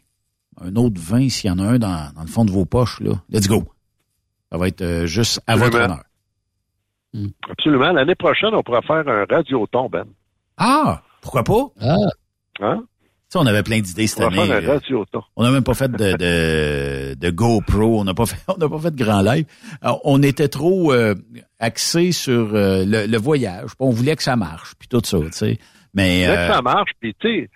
un 0.61 0.75
autre 0.77 1.01
vin, 1.01 1.29
s'il 1.29 1.49
y 1.49 1.53
en 1.53 1.59
a 1.59 1.63
un 1.65 1.79
dans, 1.79 2.13
dans 2.15 2.23
le 2.23 2.27
fond 2.29 2.45
de 2.45 2.51
vos 2.51 2.65
poches, 2.65 3.01
là, 3.01 3.13
let's 3.31 3.49
go. 3.49 3.65
Ça 4.51 4.59
va 4.59 4.69
être 4.69 4.83
euh, 4.83 5.07
juste 5.07 5.41
à 5.47 5.57
votre 5.57 5.79
honneur. 5.79 6.03
Absolument. 7.51 7.93
L'année 7.93 8.15
prochaine, 8.15 8.51
on 8.55 8.63
pourra 8.63 8.83
faire 8.83 9.07
un 9.09 9.25
radioton, 9.29 9.89
Ben. 9.89 10.05
Ah, 10.57 11.03
pourquoi 11.21 11.45
pas? 11.45 11.67
Ah, 11.81 11.97
Hein? 12.61 12.79
Tu 13.29 13.33
sais, 13.33 13.39
on 13.41 13.47
avait 13.47 13.63
plein 13.65 13.81
d'idées 13.81 14.07
cette 14.07 14.23
On 14.23 14.29
année. 14.29 14.47
faire 14.47 14.57
un 14.57 14.63
euh, 14.63 14.73
radioton. 14.75 15.23
On 15.35 15.43
n'a 15.43 15.51
même 15.51 15.65
pas 15.65 15.75
fait 15.75 15.91
de, 15.91 16.13
de, 16.17 17.15
de 17.15 17.31
GoPro, 17.31 18.01
on 18.01 18.05
n'a 18.05 18.15
pas 18.15 18.25
fait, 18.25 18.37
on 18.49 18.57
n'a 18.57 18.69
pas 18.69 18.79
fait 18.79 18.95
de 18.95 19.03
grand 19.05 19.21
live. 19.21 19.45
Alors, 19.83 20.01
on 20.05 20.23
était 20.23 20.49
trop 20.49 20.93
euh, 20.93 21.15
axé 21.59 22.13
sur 22.13 22.55
euh, 22.55 22.85
le, 22.87 23.07
le 23.07 23.19
voyage. 23.19 23.71
On 23.81 23.91
voulait 23.91 24.15
que 24.17 24.23
ça 24.23 24.37
marche, 24.37 24.75
puis 24.79 24.89
tout 24.89 25.01
ça, 25.05 25.19
tu 25.19 25.33
sais. 25.33 25.59
Mais 25.93 26.21
Dès 26.27 26.35
que 26.35 26.39
euh, 26.39 26.53
ça 26.55 26.63
marche, 26.63 26.91
puis 27.01 27.15
tu 27.19 27.29
sais, 27.29 27.51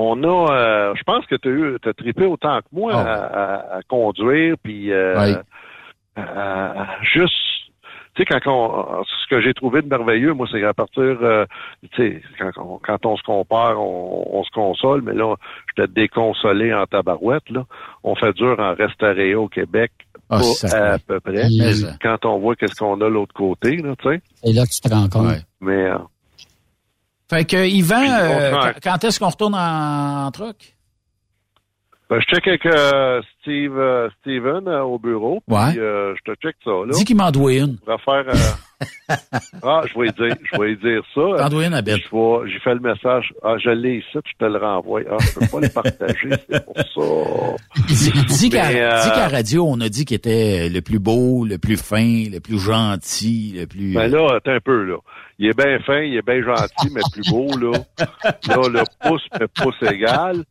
on 0.00 0.22
a, 0.22 0.52
euh, 0.52 0.94
je 0.96 1.02
pense 1.02 1.26
que 1.26 1.34
tu 1.36 1.48
as 1.48 1.50
eu, 1.50 1.76
t'as 1.82 1.92
trippé 1.92 2.24
autant 2.26 2.58
que 2.60 2.66
moi 2.72 2.92
Oh. 2.94 2.98
à, 2.98 3.02
à- 3.02 3.76
à 3.78 3.82
conduire, 3.88 4.54
puis 4.62 4.92
euh, 4.92 5.14
juste, 7.02 7.34
tu 8.14 8.22
sais, 8.22 8.24
quand 8.24 8.50
on, 8.50 9.04
ce 9.04 9.28
que 9.30 9.40
j'ai 9.40 9.54
trouvé 9.54 9.82
de 9.82 9.88
merveilleux, 9.88 10.32
moi, 10.34 10.46
c'est 10.50 10.60
qu'à 10.60 10.74
partir, 10.74 11.02
euh, 11.02 11.44
tu 11.92 11.96
sais, 11.96 12.22
quand, 12.38 12.50
on- 12.62 12.78
quand 12.78 13.06
on 13.06 13.16
se 13.16 13.22
compare, 13.22 13.80
on, 13.80 14.26
on 14.32 14.42
se 14.44 14.50
console, 14.50 15.02
mais 15.02 15.14
là, 15.14 15.34
je 15.68 15.82
t'ai 15.82 15.88
déconsolé 15.92 16.72
en 16.74 16.86
tabarouette, 16.86 17.48
là. 17.50 17.64
On 18.02 18.14
fait 18.14 18.32
dur 18.32 18.56
en 18.58 18.74
Restaréa 18.74 19.38
au 19.38 19.48
Québec, 19.48 19.92
Ah, 20.30 20.40
pas 20.62 20.76
à 20.94 20.98
peu 20.98 21.20
près. 21.20 21.46
Quand 22.02 22.24
on 22.24 22.38
voit 22.38 22.56
qu'est-ce 22.56 22.74
qu'on 22.76 23.00
a 23.00 23.04
de 23.04 23.10
l'autre 23.10 23.34
côté, 23.34 23.76
là, 23.76 23.94
tu 23.96 24.08
sais. 24.08 24.20
c'est 24.42 24.52
là 24.52 24.64
que 24.64 24.70
tu 24.70 24.80
te 24.80 24.88
rends 24.92 25.08
compte. 25.08 25.26
ouais. 25.28 25.40
Mais 25.60 25.84
euh, 25.90 25.98
Fait 27.30 27.44
que 27.44 27.66
Yvan, 27.66 28.02
euh, 28.02 28.72
quand- 28.82 29.04
est-ce 29.04 29.18
qu'on 29.18 29.28
retourne 29.28 29.54
en, 29.54 30.26
en 30.26 30.30
truck? 30.30 30.74
Ben, 32.08 32.18
je 32.20 32.34
check 32.34 32.48
avec 32.48 32.64
euh, 32.64 33.20
Steve, 33.40 33.78
euh, 33.78 34.08
Steven 34.20 34.66
euh, 34.66 34.82
au 34.82 34.98
bureau. 34.98 35.42
Ouais. 35.46 35.72
Puis, 35.72 35.76
je 35.76 36.22
te 36.24 36.34
check 36.40 36.56
ça, 36.64 36.70
là. 36.70 36.92
Dis 36.92 37.04
qu'il 37.04 37.16
m'en 37.16 37.30
doit 37.30 37.52
une. 37.52 37.76
On 37.86 37.90
va 37.90 37.98
faire... 37.98 38.24
ah, 39.62 39.82
je 39.92 39.98
vais 40.00 40.10
dire, 40.12 40.36
je 40.52 40.58
vais 40.58 40.76
dire 40.76 41.02
ça. 41.14 41.48
T'en 41.48 41.60
une 41.60 41.74
à 41.74 41.82
bête. 41.82 41.96
J'ai 41.96 42.58
fait 42.60 42.74
le 42.74 42.80
message. 42.80 43.34
Ah, 43.42 43.56
je 43.58 43.70
l'ai 43.70 43.96
ici, 43.98 44.06
puis 44.12 44.32
je 44.38 44.46
te 44.46 44.50
le 44.50 44.56
renvoie. 44.58 45.02
Ah, 45.10 45.16
je 45.20 45.38
peux 45.38 45.46
pas 45.48 45.60
le 45.60 45.68
partager, 45.68 46.30
c'est 46.48 46.64
pour 46.64 46.76
ça. 46.76 47.84
Dis, 47.88 48.12
dis 48.26 48.50
qu'à 48.50 48.70
la 48.72 49.28
radio, 49.28 49.66
on 49.66 49.80
a 49.80 49.88
dit 49.88 50.04
qu'il 50.04 50.16
était 50.16 50.68
le 50.68 50.80
plus 50.80 50.98
beau, 50.98 51.44
le 51.44 51.58
plus 51.58 51.76
fin, 51.76 52.24
le 52.30 52.38
plus 52.38 52.58
gentil, 52.58 53.54
le 53.58 53.66
plus... 53.66 53.94
Ben 53.94 54.08
là, 54.10 54.36
attends 54.36 54.52
un 54.52 54.60
peu, 54.60 54.84
là. 54.84 54.96
Il 55.40 55.46
est 55.46 55.56
bien 55.56 55.78
fin, 55.80 56.00
il 56.00 56.16
est 56.16 56.26
bien 56.26 56.42
gentil, 56.42 56.90
mais 56.92 57.00
plus 57.12 57.30
beau, 57.30 57.46
là. 57.58 57.70
Là, 58.48 58.68
le 58.68 59.08
pouce, 59.08 59.22
mais 59.38 59.46
pouce 59.46 59.76
égal. 59.88 60.42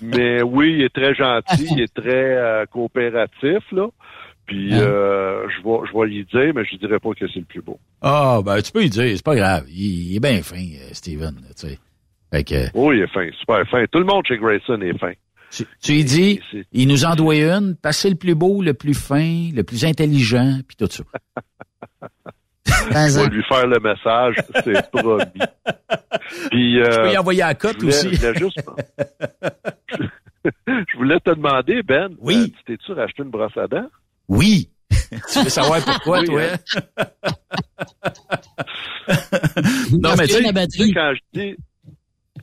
Mais 0.00 0.40
oui, 0.42 0.74
il 0.78 0.82
est 0.84 0.94
très 0.94 1.14
gentil, 1.14 1.66
il 1.72 1.80
est 1.80 1.92
très 1.92 2.36
euh, 2.36 2.64
coopératif, 2.66 3.64
là. 3.72 3.88
Puis 4.46 4.72
euh, 4.74 5.48
je 5.48 5.56
vais 5.64 5.78
je 5.92 5.98
vais 5.98 6.06
lui 6.06 6.24
dire, 6.24 6.52
mais 6.54 6.64
je 6.64 6.70
lui 6.70 6.78
dirai 6.78 7.00
pas 7.00 7.10
que 7.14 7.26
c'est 7.26 7.40
le 7.40 7.44
plus 7.44 7.60
beau. 7.62 7.80
Ah, 8.00 8.40
ben 8.44 8.62
tu 8.62 8.70
peux 8.70 8.82
lui 8.82 8.90
dire, 8.90 9.16
c'est 9.16 9.24
pas 9.24 9.34
grave. 9.34 9.64
Il, 9.68 10.12
il 10.12 10.16
est 10.16 10.20
bien 10.20 10.40
fin, 10.42 10.56
euh, 10.56 10.92
Steven, 10.92 11.34
tu 11.34 11.66
sais. 11.68 11.78
Fait 12.32 12.44
que... 12.44 12.54
Oui, 12.74 12.98
il 12.98 13.02
est 13.02 13.12
fin, 13.12 13.28
super 13.40 13.68
fin. 13.68 13.84
Tout 13.90 13.98
le 13.98 14.04
monde 14.04 14.24
chez 14.26 14.36
Grayson 14.38 14.80
est 14.82 14.96
fin. 14.98 15.12
Tu, 15.50 15.64
tu 15.82 15.92
lui 15.92 16.04
dis, 16.04 16.40
C'est- 16.52 16.64
il 16.72 16.86
nous 16.86 17.04
en 17.04 17.16
doit 17.16 17.34
une, 17.36 17.74
passer 17.74 18.08
le 18.10 18.16
plus 18.16 18.34
beau, 18.36 18.62
le 18.62 18.74
plus 18.74 18.94
fin, 18.94 19.48
le 19.52 19.62
plus 19.64 19.84
intelligent, 19.84 20.58
puis 20.66 20.76
tout 20.76 20.86
ça. 20.88 21.02
Je 22.66 23.20
vais 23.20 23.28
lui 23.28 23.42
faire 23.44 23.66
le 23.66 23.78
message, 23.80 24.34
c'est 24.64 24.90
promis. 24.90 25.24
Puis, 26.50 26.80
euh, 26.80 26.90
Je 26.90 27.00
peux 27.02 27.12
y 27.12 27.18
envoyer 27.18 27.42
à 27.42 27.48
la 27.48 27.54
cote 27.54 27.82
aussi. 27.82 28.14
Je 28.14 28.26
voulais, 28.26 28.38
juste... 28.38 28.60
je 30.66 30.96
voulais 30.96 31.20
te 31.20 31.30
demander, 31.30 31.82
Ben, 31.82 32.08
Oui. 32.20 32.36
euh, 32.36 32.46
tu 32.46 32.64
t'es-tu 32.76 32.92
racheté 32.92 33.22
une 33.22 33.30
brosse 33.30 33.56
à 33.56 33.66
dents? 33.66 33.88
Oui. 34.28 34.70
tu 35.32 35.42
veux 35.42 35.48
savoir 35.48 35.84
pourquoi, 35.84 36.20
Oui, 36.20 36.26
toi? 36.26 36.40
hein. 36.98 37.04
non, 39.92 40.14
mais 40.18 40.26
tu 40.26 40.34
sais, 40.34 40.92
quand 40.92 41.12
je 41.14 41.20
dis 41.40 41.56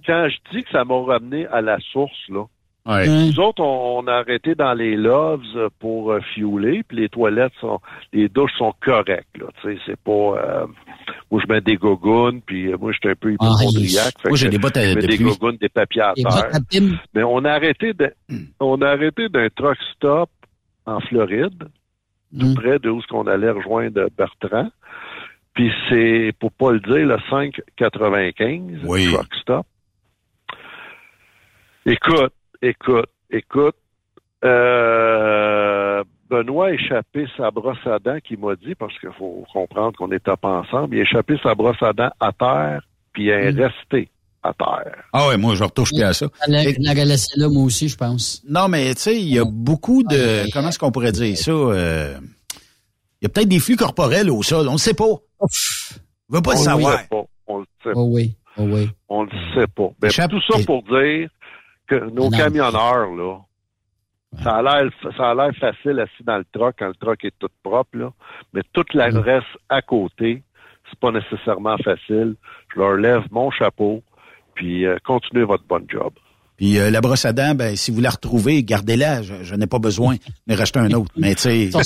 quand 0.06 0.28
je 0.30 0.58
dis 0.58 0.64
que 0.64 0.70
ça 0.72 0.84
m'a 0.84 1.02
ramené 1.02 1.45
à 1.48 1.62
la 1.62 1.78
source, 1.91 2.12
là. 2.30 2.44
Ouais. 2.86 3.08
Nous 3.08 3.40
autres, 3.40 3.64
on, 3.64 4.00
on 4.04 4.08
a 4.08 4.16
arrêté 4.16 4.56
dans 4.56 4.74
les 4.74 4.98
loves 4.98 5.70
pour 5.80 6.12
euh, 6.12 6.20
fueler, 6.36 6.84
puis 6.84 6.98
les 6.98 7.08
toilettes 7.10 7.54
sont, 7.62 7.80
les 8.12 8.28
douches 8.28 8.52
sont 8.58 8.74
correctes, 8.82 9.38
là. 9.40 9.46
Tu 9.62 9.74
sais, 9.76 9.82
c'est 9.86 10.00
pas, 10.02 10.12
euh, 10.12 10.66
moi 11.32 11.42
je 11.42 11.54
mets 11.54 11.62
des 11.62 11.78
gougounes, 11.78 12.42
puis 12.42 12.74
euh, 12.74 12.78
moi 12.78 12.92
je 12.92 12.98
suis 12.98 13.10
un 13.10 13.16
peu 13.16 13.32
hypochondriaque. 13.32 14.16
fait 14.22 14.28
Moi, 14.28 14.38
j'ai 14.38 14.50
des 14.50 14.58
bottes 14.58 14.76
à- 14.76 14.84
je 14.90 14.96
mets 14.96 15.02
de 15.02 15.08
des 15.08 15.16
pluie. 15.16 15.26
gougounes, 15.28 15.56
des 15.58 15.70
papiers 15.70 16.02
à 16.02 16.14
Les 16.18 16.24
terre. 16.24 16.82
Mais 17.14 17.24
on 17.24 17.46
a 17.46 17.52
arrêté 17.54 17.94
de, 17.94 18.14
on 18.60 18.82
a 18.82 18.90
arrêté 18.90 19.30
d'un 19.30 19.48
truck 19.56 19.78
stop 19.96 20.30
en 20.86 21.00
Floride, 21.00 21.64
tout 22.38 22.54
près 22.56 22.80
de 22.80 22.90
où 22.90 23.02
ce 23.02 23.08
qu'on 23.08 23.28
allait 23.28 23.52
rejoindre 23.52 24.10
Bertrand. 24.18 24.70
Puis 25.54 25.72
c'est, 25.88 26.34
pour 26.38 26.52
pas 26.52 26.72
le 26.74 26.82
dire, 26.82 27.06
le 27.08 27.18
595 27.30 28.82
Oui. 28.86 29.14
truck 29.14 29.34
stop. 29.42 29.66
Écoute, 31.86 32.34
écoute, 32.64 33.10
écoute. 33.30 33.76
Euh, 34.44 36.03
Benoît 36.30 36.68
a 36.68 36.72
échappé 36.72 37.26
sa 37.38 37.52
brosse 37.52 37.77
à 37.85 37.99
dents 37.99 38.18
qui 38.27 38.35
m'a 38.38 38.56
dit, 38.56 38.76
parce 38.76 38.98
qu'il 38.99 39.11
faut 39.18 39.45
comprendre 39.53 39.95
qu'on 39.98 40.11
est 40.11 40.19
pas 40.19 40.38
ensemble, 40.44 40.95
il 40.95 40.99
a 40.99 41.03
échappé 41.03 41.35
sa 41.44 41.53
brosse 41.56 41.81
à 41.81 41.94
dents 41.94 42.11
à 42.19 42.31
terre, 42.31 42.81
puis 43.14 43.26
il 43.26 43.30
est 43.30 43.49
resté 43.52 44.10
à 44.41 44.52
terre. 44.53 45.03
Ah 45.14 45.27
ouais, 45.27 45.38
moi, 45.38 45.56
je 45.56 45.64
retouche 45.64 45.91
plus 45.91 46.02
à 46.03 46.14
ça. 46.14 46.27
La, 46.48 46.64
la 46.77 46.94
laissé 47.06 47.40
là, 47.40 47.48
moi 47.49 47.64
aussi, 47.64 47.88
je 47.88 47.95
pense. 47.98 48.44
Non, 48.49 48.68
mais 48.68 48.94
tu 48.95 49.02
sais, 49.02 49.15
il 49.15 49.34
y 49.34 49.40
a 49.40 49.45
beaucoup 49.45 50.03
de... 50.03 50.52
Comment 50.52 50.69
est-ce 50.69 50.80
qu'on 50.80 50.91
pourrait 50.91 51.11
dire 51.11 51.38
ça? 51.38 51.52
euh, 51.52 52.18
Il 53.22 53.23
y 53.23 53.26
a 53.27 53.30
peut-être 53.30 53.48
des 53.48 53.60
flux 53.60 53.76
corporels 53.77 54.30
au 54.30 54.41
sol. 54.44 54.68
On 54.68 54.73
ne 54.73 54.77
sait 54.77 54.94
pas. 54.95 55.06
On 55.06 55.45
ne 56.30 56.35
veut 56.38 56.41
pas 56.41 56.52
le 56.53 56.57
on 56.57 56.60
le 56.60 56.65
savoir. 56.65 56.99
sait 56.99 57.07
pas. 57.10 57.23
On 57.48 57.60
le 57.60 57.65
sait 57.84 57.91
Oh 57.95 58.07
oui, 58.11 58.35
oh 58.57 58.64
oui. 58.64 58.90
On 59.07 59.23
le 59.23 59.30
sait 59.56 59.68
pas. 59.68 59.90
Mais 60.02 60.10
Échappe- 60.10 60.31
tout 60.31 60.41
ça 60.52 60.57
pour 60.65 60.81
dire 60.84 61.30
nos 62.14 62.30
Non. 62.30 62.38
camionneurs, 62.38 63.14
là, 63.15 63.38
ça 64.44 64.57
a 64.57 64.61
l'air 64.61 64.90
ça 65.18 65.32
a 65.32 65.36
l'air 65.36 65.52
facile 65.60 65.99
assis 65.99 66.24
dans 66.24 66.38
le 66.38 66.45
truck 66.52 66.76
quand 66.80 66.88
le 66.88 66.95
truck 66.95 67.24
est 67.26 67.34
tout 67.40 67.49
propre, 67.61 67.98
là. 67.98 68.11
Mais 68.53 68.61
tout 68.74 68.86
le 68.94 69.20
reste 69.20 69.45
à 69.70 69.82
côté, 69.82 70.44
c'est 70.90 70.99
pas 70.99 71.11
nécessairement 71.11 71.78
facile. 71.78 72.36
Je 72.74 72.80
leur 72.80 72.95
lève 72.95 73.24
mon 73.32 73.52
chapeau, 73.52 74.02
puis 74.56 74.86
euh, 74.86 74.98
continuez 75.06 75.44
votre 75.44 75.65
bon 75.65 75.84
job. 75.88 76.14
Puis 76.57 76.78
euh, 76.80 76.91
la 76.91 77.02
brosse 77.02 77.26
à 77.26 77.34
dents, 77.34 77.56
ben, 77.56 77.76
si 77.76 77.90
vous 77.90 77.99
la 77.99 78.11
retrouvez, 78.11 78.64
gardez-la. 78.64 79.24
Je, 79.24 79.34
je 79.41 79.56
n'ai 79.56 79.65
pas 79.65 79.80
besoin. 79.80 80.18
Mais 80.45 80.53
rachetez 80.53 80.80
un 80.80 80.91
autre. 80.91 81.11
Mais 81.18 81.34
tu 81.34 81.41
sais... 81.41 81.65
Vas 81.68 81.80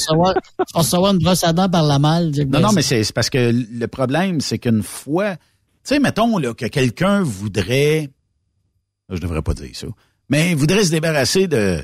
recevoir 0.73 1.13
une 1.13 1.19
brosse 1.19 1.45
à 1.45 1.53
dents 1.53 1.69
par 1.69 1.83
la 1.83 1.99
malle. 1.99 2.31
Non, 2.49 2.59
non, 2.59 2.71
mais 2.73 2.81
c'est 2.81 3.03
c'est 3.03 3.13
parce 3.13 3.29
que 3.29 3.51
le 3.53 3.87
problème, 3.87 4.41
c'est 4.41 4.59
qu'une 4.59 4.83
fois, 4.83 5.35
tu 5.35 5.41
sais, 5.83 5.99
mettons 5.99 6.37
là, 6.37 6.53
que 6.53 6.65
quelqu'un 6.65 7.23
voudrait, 7.23 8.09
je 9.09 9.19
devrais 9.19 9.41
pas 9.41 9.53
dire 9.53 9.69
ça, 9.73 9.87
mais 10.29 10.53
voudrait 10.53 10.83
se 10.83 10.91
débarrasser 10.91 11.47
de 11.47 11.79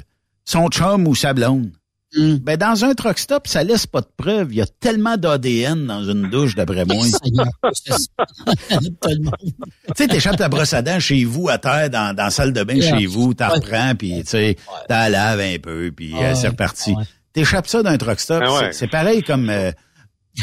son 0.45 0.67
chum 0.69 1.07
ou 1.07 1.15
sa 1.15 1.33
blonde. 1.33 1.71
Hmm. 2.15 2.35
Ben, 2.35 2.57
dans 2.57 2.85
un 2.85 2.93
truck 2.93 3.17
stop, 3.17 3.47
ça 3.47 3.63
laisse 3.63 3.87
pas 3.87 4.01
de 4.01 4.07
preuve. 4.15 4.49
Il 4.51 4.57
y 4.57 4.61
a 4.61 4.67
tellement 4.67 5.17
d'ADN 5.17 5.87
dans 5.87 6.03
une 6.03 6.29
douche, 6.29 6.53
d'après 6.53 6.85
moi. 6.85 7.03
Tu 9.07 9.93
sais, 9.97 10.07
t'échappes 10.07 10.37
ta 10.37 10.49
brosse 10.49 10.73
à 10.73 10.81
dents 10.81 10.99
chez 10.99 11.23
vous, 11.25 11.49
à 11.49 11.57
terre, 11.57 11.89
dans, 11.89 12.15
dans 12.15 12.25
la 12.25 12.29
salle 12.29 12.53
de 12.53 12.63
bain 12.63 12.75
Yeah. 12.75 12.97
chez 12.99 13.05
vous, 13.05 13.33
t'en 13.33 13.49
reprends, 13.49 13.93
puis 13.95 14.21
tu 14.23 14.29
sais, 14.29 14.57
t'en 14.89 15.09
laves 15.09 15.39
un 15.39 15.57
peu, 15.59 15.91
puis 15.95 16.13
euh, 16.15 16.33
c'est 16.35 16.49
reparti. 16.49 16.93
Ah 16.95 16.99
ouais. 16.99 17.05
T'échappes 17.33 17.67
ça 17.67 17.81
d'un 17.83 17.97
truck 17.97 18.19
stop, 18.19 18.43
Ah 18.45 18.51
ouais. 18.53 18.59
c'est- 18.65 18.73
c'est 18.79 18.87
pareil 18.87 19.23
comme... 19.23 19.49
euh, 19.49 19.71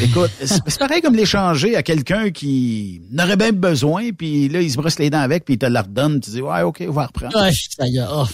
écoute, 0.01 0.31
c'est 0.41 0.79
pareil 0.79 1.01
comme 1.03 1.15
l'échanger 1.17 1.77
à 1.77 1.83
quelqu'un 1.83 2.31
qui 2.31 3.03
n'aurait 3.11 3.37
même 3.37 3.57
besoin, 3.57 4.11
puis 4.13 4.49
là, 4.49 4.61
il 4.61 4.71
se 4.71 4.77
brosse 4.77 4.99
les 4.99 5.11
dents 5.11 5.21
avec, 5.21 5.45
puis 5.45 5.55
il 5.55 5.59
te 5.59 5.67
la 5.67 5.83
redonne, 5.83 6.21
tu 6.21 6.31
dis, 6.31 6.41
ouais, 6.43 6.63
OK, 6.63 6.83
on 6.87 6.93
va 6.93 7.07
reprendre. 7.07 7.33
Ah, 7.37 7.51
ça 7.51 7.87
y 7.87 7.99
est. 7.99 8.05
Oh, 8.11 8.27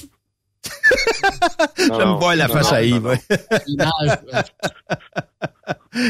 J'aime 1.79 1.89
non, 1.99 2.17
voir 2.17 2.35
la 2.37 2.49
non, 2.49 2.55
face 2.55 2.71
non, 2.71 2.77
à 2.77 2.83
Yves, 2.83 3.03
non. 3.03 3.11
ouais. 3.11 3.21
ouais. 4.33 4.43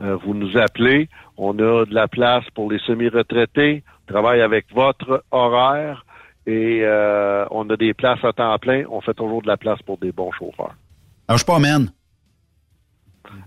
Euh, 0.01 0.17
vous 0.17 0.35
nous 0.35 0.57
appelez. 0.57 1.09
On 1.37 1.59
a 1.59 1.85
de 1.85 1.95
la 1.95 2.09
place 2.09 2.45
pour 2.55 2.71
les 2.71 2.79
semi-retraités. 2.81 3.85
On 4.09 4.13
travaille 4.13 4.41
avec 4.41 4.67
votre 4.75 5.23
horaire 5.31 6.05
et 6.47 6.81
euh, 6.83 7.47
on 7.51 7.69
a 7.71 7.77
des 7.77 7.95
places 7.95 8.25
à 8.25 8.33
temps 8.33 8.59
plein. 8.59 8.85
On 8.91 9.01
fait 9.01 9.15
toujours 9.15 9.43
de 9.43 9.47
la 9.47 9.57
place 9.57 9.81
pour 9.83 9.99
des 9.99 10.13
bons 10.13 10.33
chauffeurs. 10.33 10.75
Alors, 11.29 11.39
je 11.39 11.45
pas, 11.45 11.59
man. 11.59 11.91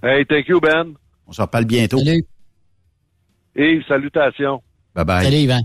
Hey, 0.02 0.26
thank 0.26 0.48
you, 0.48 0.60
Ben. 0.60 0.94
On 1.28 1.32
se 1.32 1.42
reparle 1.42 1.66
bientôt. 1.66 2.00
Salut. 2.00 2.26
Et 3.56 3.82
salutations. 3.88 4.62
Bye-bye. 4.96 5.24
Salut, 5.24 5.38
Yvan. 5.38 5.62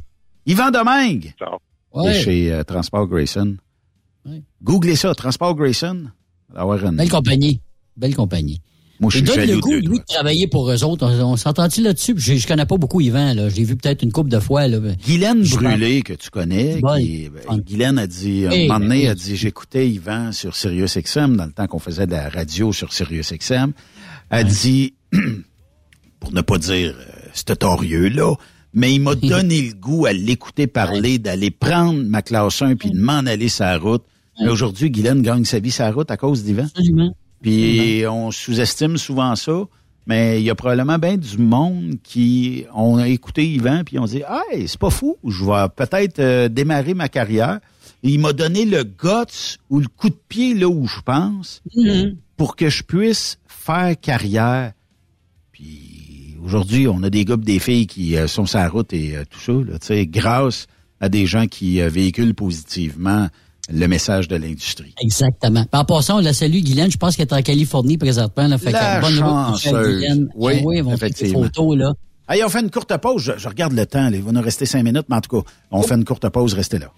Yvan 0.47 0.71
Domingue. 0.71 1.33
Ciao. 1.39 1.59
Ouais. 1.93 2.15
chez 2.15 2.53
euh, 2.53 2.65
Transport 2.65 3.07
Grayson. 3.07 3.57
Ouais. 4.27 4.43
Googlez 4.63 4.97
ça, 4.97 5.15
Transport 5.15 5.55
Grayson. 5.55 6.05
Alors, 6.55 6.75
une... 6.85 6.97
Belle 6.97 7.09
compagnie. 7.11 7.61
Belle 7.97 8.15
compagnie. 8.15 8.61
Moi, 9.01 9.11
je 9.13 9.19
donne 9.19 9.41
le 9.49 9.59
goût, 9.59 9.73
lui, 9.73 9.99
de 9.99 10.05
travailler 10.07 10.47
pour 10.47 10.71
eux 10.71 10.85
autres. 10.85 11.05
On, 11.05 11.33
on 11.33 11.37
s'entend-tu 11.37 11.83
là-dessus? 11.83 12.15
Je, 12.17 12.35
je 12.37 12.47
connais 12.47 12.67
pas 12.67 12.77
beaucoup 12.77 13.01
Yvan, 13.01 13.35
là. 13.35 13.49
Je 13.49 13.57
l'ai 13.57 13.65
vu 13.65 13.75
peut-être 13.77 14.03
une 14.05 14.13
couple 14.13 14.31
de 14.31 14.39
fois, 14.39 14.69
là. 14.69 14.79
Guylaine 15.05 15.43
Brûlé, 15.43 16.03
que 16.03 16.13
tu 16.13 16.31
connais, 16.31 16.79
Ouais. 16.85 17.03
qui, 17.03 17.29
ben, 17.29 17.59
Guylaine 17.59 17.99
a 17.99 18.07
dit, 18.07 18.47
un 18.47 18.51
Eh, 18.53 18.69
moment 18.69 18.79
donné, 18.79 19.05
ben 19.07 19.11
a 19.11 19.15
dit, 19.17 19.35
j'écoutais 19.35 19.91
Yvan 19.91 20.31
sur 20.31 20.55
Sirius 20.55 20.97
XM, 20.99 21.37
dans 21.37 21.47
le 21.47 21.53
temps 21.53 21.67
qu'on 21.67 21.81
faisait 21.81 22.07
de 22.07 22.13
la 22.13 22.29
radio 22.29 22.73
sur 22.73 22.93
Sirius 22.93 23.33
XM. 23.33 23.73
Elle 24.31 24.47
dit, 24.47 24.95
pour 26.21 26.33
ne 26.33 26.41
pas 26.41 26.59
dire 26.59 26.95
euh, 26.97 27.13
ce 27.35 27.53
torieux-là, 27.55 28.35
mais 28.73 28.95
il 28.95 29.01
m'a 29.01 29.15
donné 29.17 29.63
le 29.63 29.75
goût 29.75 30.07
à 30.07 30.13
l'écouter 30.13 30.69
parler, 30.69 31.19
d'aller 31.19 31.51
prendre 31.51 32.01
ma 32.05 32.23
classe 32.23 32.63
1 32.63 32.77
puis 32.77 32.91
de 32.93 33.01
m'en 33.01 33.19
aller 33.27 33.49
sa 33.49 33.77
route. 33.79 34.05
Mais 34.43 34.51
aujourd'hui, 34.51 34.91
Guylaine 34.91 35.23
gagne 35.23 35.45
sa 35.45 35.59
vie 35.59 35.71
sa 35.71 35.91
route 35.91 36.11
à 36.11 36.17
cause 36.17 36.45
d'Yvan. 36.45 36.67
Puis 37.43 38.05
on 38.09 38.31
sous-estime 38.31 38.97
souvent 38.99 39.35
ça, 39.37 39.65
mais 40.07 40.41
il 40.41 40.45
y 40.45 40.51
a 40.51 40.55
probablement 40.55 40.99
bien 40.99 41.17
du 41.17 41.39
monde 41.39 41.95
qui 42.03 42.65
ont 42.75 42.99
écouté 43.05 43.47
Yvan 43.49 43.83
puis 43.85 43.99
on 43.99 44.05
dit 44.05 44.23
Hey, 44.53 44.69
c'est 44.69 44.79
pas 44.79 44.91
fou, 44.91 45.17
je 45.27 45.45
vais 45.45 45.69
peut-être 45.75 46.19
euh, 46.21 46.49
démarrer 46.49 46.95
ma 46.95 47.09
carrière. 47.09 47.61
Et 48.05 48.11
il 48.11 48.21
m'a 48.21 48.33
donné 48.33 48.65
le 48.65 48.83
guts 48.85 49.59
ou 49.71 49.79
le 49.81 49.87
coup 49.87 50.09
de 50.09 50.17
pied 50.29 50.55
là 50.55 50.69
où 50.69 50.87
je 50.87 51.01
pense 51.03 51.63
Mhm. 51.77 52.17
pour 52.37 52.57
que 52.57 52.69
je 52.69 52.83
puisse 52.83 53.39
faire 53.47 53.95
carrière. 54.01 54.73
Puis 55.53 56.37
aujourd'hui, 56.45 56.89
on 56.89 57.03
a 57.03 57.11
des 57.11 57.25
gars 57.25 57.37
des 57.37 57.59
filles 57.59 57.87
qui 57.87 58.17
euh, 58.17 58.27
sont 58.27 58.47
sur 58.47 58.59
la 58.59 58.69
route 58.69 58.93
et 58.93 59.17
euh, 59.17 59.25
tout 59.29 59.39
ça, 59.41 59.53
là, 59.53 59.79
tu 59.79 59.87
sais, 59.87 60.07
grâce 60.07 60.67
à 61.01 61.09
des 61.09 61.27
gens 61.27 61.47
qui 61.47 61.81
véhiculent 61.81 62.35
positivement 62.35 63.29
le 63.71 63.87
message 63.87 64.29
de 64.29 64.37
l'industrie. 64.37 64.95
Exactement. 65.01 65.65
En 65.73 65.85
passant, 65.85 66.19
on 66.19 66.21
la 66.21 66.33
salue, 66.33 66.59
Guylaine. 66.61 66.91
Je 66.91 66.97
pense 66.99 67.17
qu'elle 67.17 67.29
est 67.29 67.33
en 67.35 67.43
Californie 67.43 67.97
présentement. 67.99 68.49
Là, 68.49 68.59
fait 68.59 68.71
La 68.73 68.97
que 68.97 69.01
bonne 69.03 69.19
route, 69.23 69.59
chanceuse. 69.61 69.99
Guylaine. 69.99 70.29
Oui, 70.35 70.55
Ah 70.59 70.63
oui, 70.65 70.77
ils 70.79 70.83
vont 70.83 70.91
faire 70.97 70.99
des 71.09 71.15
effectivement. 71.15 71.43
photos, 71.45 71.77
là. 71.79 71.93
Hey, 72.29 72.43
on 72.45 72.49
fait 72.49 72.61
une 72.61 72.71
courte 72.71 72.97
pause. 72.99 73.23
Je, 73.23 73.33
je 73.39 73.49
regarde 73.49 73.73
le 73.73 73.85
temps. 73.87 74.09
là. 74.11 74.17
Il 74.17 74.23
va 74.23 74.33
nous 74.33 74.41
rester 74.43 74.65
cinq 74.67 74.83
minutes, 74.83 75.07
mais 75.09 75.17
en 75.17 75.21
tout 75.21 75.43
cas, 75.43 75.49
on 75.71 75.83
fait 75.83 75.95
une 75.95 76.05
courte 76.05 76.29
pause. 76.29 76.55
Restez 76.55 76.79
là. 76.79 76.93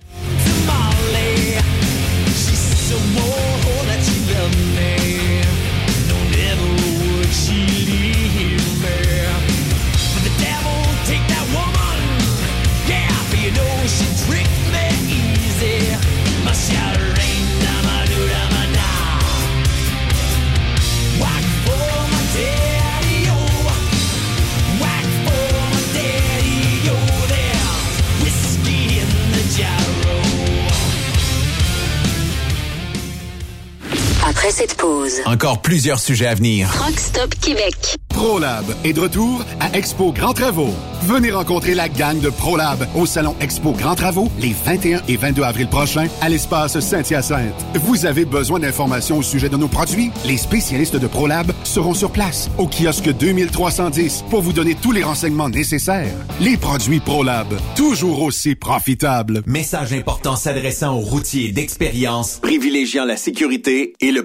Pause. 34.76 35.22
Encore 35.24 35.62
plusieurs 35.62 35.98
sujets 35.98 36.26
à 36.26 36.34
venir. 36.34 36.70
Truck 36.70 37.00
Stop 37.00 37.34
Québec. 37.40 37.96
ProLab 38.10 38.64
est 38.84 38.92
de 38.92 39.00
retour 39.00 39.42
à 39.58 39.76
Expo 39.76 40.12
Grand 40.12 40.34
Travaux. 40.34 40.72
Venez 41.02 41.30
rencontrer 41.32 41.74
la 41.74 41.88
gang 41.88 42.20
de 42.20 42.30
ProLab 42.30 42.86
au 42.94 43.06
Salon 43.06 43.34
Expo 43.40 43.72
Grand 43.72 43.94
Travaux 43.94 44.30
les 44.38 44.54
21 44.64 45.00
et 45.08 45.16
22 45.16 45.42
avril 45.42 45.68
prochains 45.68 46.06
à 46.20 46.28
l'espace 46.28 46.78
Saint-Hyacinthe. 46.78 47.54
Vous 47.74 48.06
avez 48.06 48.24
besoin 48.24 48.60
d'informations 48.60 49.18
au 49.18 49.22
sujet 49.22 49.48
de 49.48 49.56
nos 49.56 49.66
produits? 49.66 50.10
Les 50.26 50.36
spécialistes 50.36 50.96
de 50.96 51.06
ProLab 51.06 51.50
seront 51.64 51.94
sur 51.94 52.10
place 52.12 52.50
au 52.56 52.68
kiosque 52.68 53.10
2310 53.18 54.24
pour 54.30 54.42
vous 54.42 54.52
donner 54.52 54.74
tous 54.74 54.92
les 54.92 55.02
renseignements 55.02 55.48
nécessaires. 55.48 56.14
Les 56.40 56.56
produits 56.56 57.00
ProLab, 57.00 57.48
toujours 57.76 58.22
aussi 58.22 58.54
profitables. 58.54 59.42
Message 59.46 59.92
important 59.92 60.36
s'adressant 60.36 60.96
aux 60.96 61.00
routiers 61.00 61.50
d'expérience, 61.50 62.38
privilégiant 62.40 63.04
la 63.04 63.16
sécurité 63.16 63.94
et 64.00 64.12
le 64.12 64.24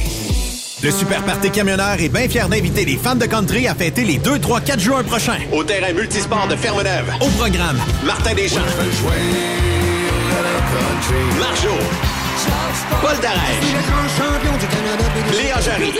Le 0.82 0.90
Super 0.90 1.22
Party 1.24 1.50
Camionneur 1.50 2.00
est 2.00 2.08
bien 2.08 2.26
fier 2.28 2.48
d'inviter 2.48 2.84
les 2.86 2.96
fans 2.96 3.14
de 3.14 3.26
country 3.26 3.68
à 3.68 3.74
fêter 3.74 4.02
les 4.04 4.16
2, 4.18 4.38
3, 4.38 4.60
4 4.62 4.80
juin 4.80 5.02
prochains. 5.02 5.38
Au 5.52 5.62
terrain 5.62 5.92
multisport 5.92 6.48
de 6.48 6.56
Ferme-Neuve. 6.56 7.12
Au 7.20 7.28
programme, 7.38 7.78
Martin 8.06 8.34
Deschamps, 8.34 8.60
Marjo, 11.38 11.70
Paul 13.00 13.16
Darèche. 13.20 13.72
Léa 15.32 15.60
Jarry. 15.60 15.92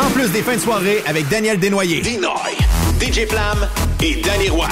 En 0.00 0.10
plus 0.10 0.30
des 0.30 0.42
fins 0.42 0.54
de 0.54 0.60
soirée 0.60 1.02
avec 1.06 1.28
Daniel 1.28 1.58
Desnoyers. 1.58 2.00
Dinoy. 2.02 2.56
DJ 3.00 3.26
Flam 3.28 3.68
et 4.00 4.22
Danny 4.22 4.48
Roy. 4.48 4.68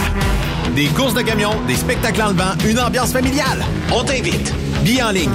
Des 0.77 0.86
courses 0.86 1.15
de 1.15 1.23
camions, 1.23 1.61
des 1.66 1.77
spectacles 1.77 2.23
en 2.23 2.28
levant, 2.28 2.55
une 2.65 2.78
ambiance 2.78 3.12
familiale. 3.12 3.65
On 3.93 4.05
t'invite. 4.05 4.55
Billets 4.85 5.03
en 5.03 5.11
ligne. 5.11 5.35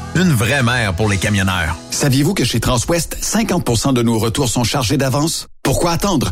Une 0.13 0.33
vraie 0.33 0.61
mère 0.61 0.93
pour 0.93 1.07
les 1.07 1.17
camionneurs. 1.17 1.77
Saviez-vous 1.89 2.33
que 2.33 2.43
chez 2.43 2.59
Transwest, 2.59 3.17
50% 3.21 3.93
de 3.93 4.01
nos 4.01 4.19
retours 4.19 4.49
sont 4.49 4.65
chargés 4.65 4.97
d'avance? 4.97 5.47
Pourquoi 5.63 5.91
attendre? 5.91 6.31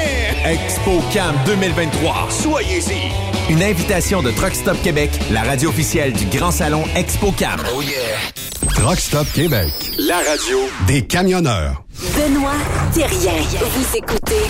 ExpoCam 0.45 1.35
2023. 1.45 2.27
Soyez-y. 2.29 3.51
Une 3.51 3.61
invitation 3.61 4.23
de 4.23 4.31
Truck 4.31 4.55
Stop 4.55 4.81
Québec, 4.81 5.11
la 5.31 5.43
radio 5.43 5.69
officielle 5.69 6.13
du 6.13 6.25
Grand 6.25 6.51
Salon 6.51 6.83
ExpoCam. 6.95 7.59
Oh 7.75 7.81
yeah. 7.81 8.73
Truck 8.75 8.99
Stop 8.99 9.27
Québec. 9.33 9.69
La 9.99 10.17
radio 10.17 10.57
des 10.87 11.03
camionneurs. 11.03 11.83
Benoît 12.15 12.57
Thérien. 12.93 13.39
Vous 13.59 13.97
écoutez 13.97 14.47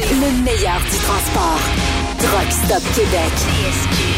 le 0.00 0.42
meilleur 0.42 0.80
du 0.80 0.96
transport. 0.98 1.60
Truck 2.18 2.50
Stop 2.50 2.82
Québec. 2.94 4.17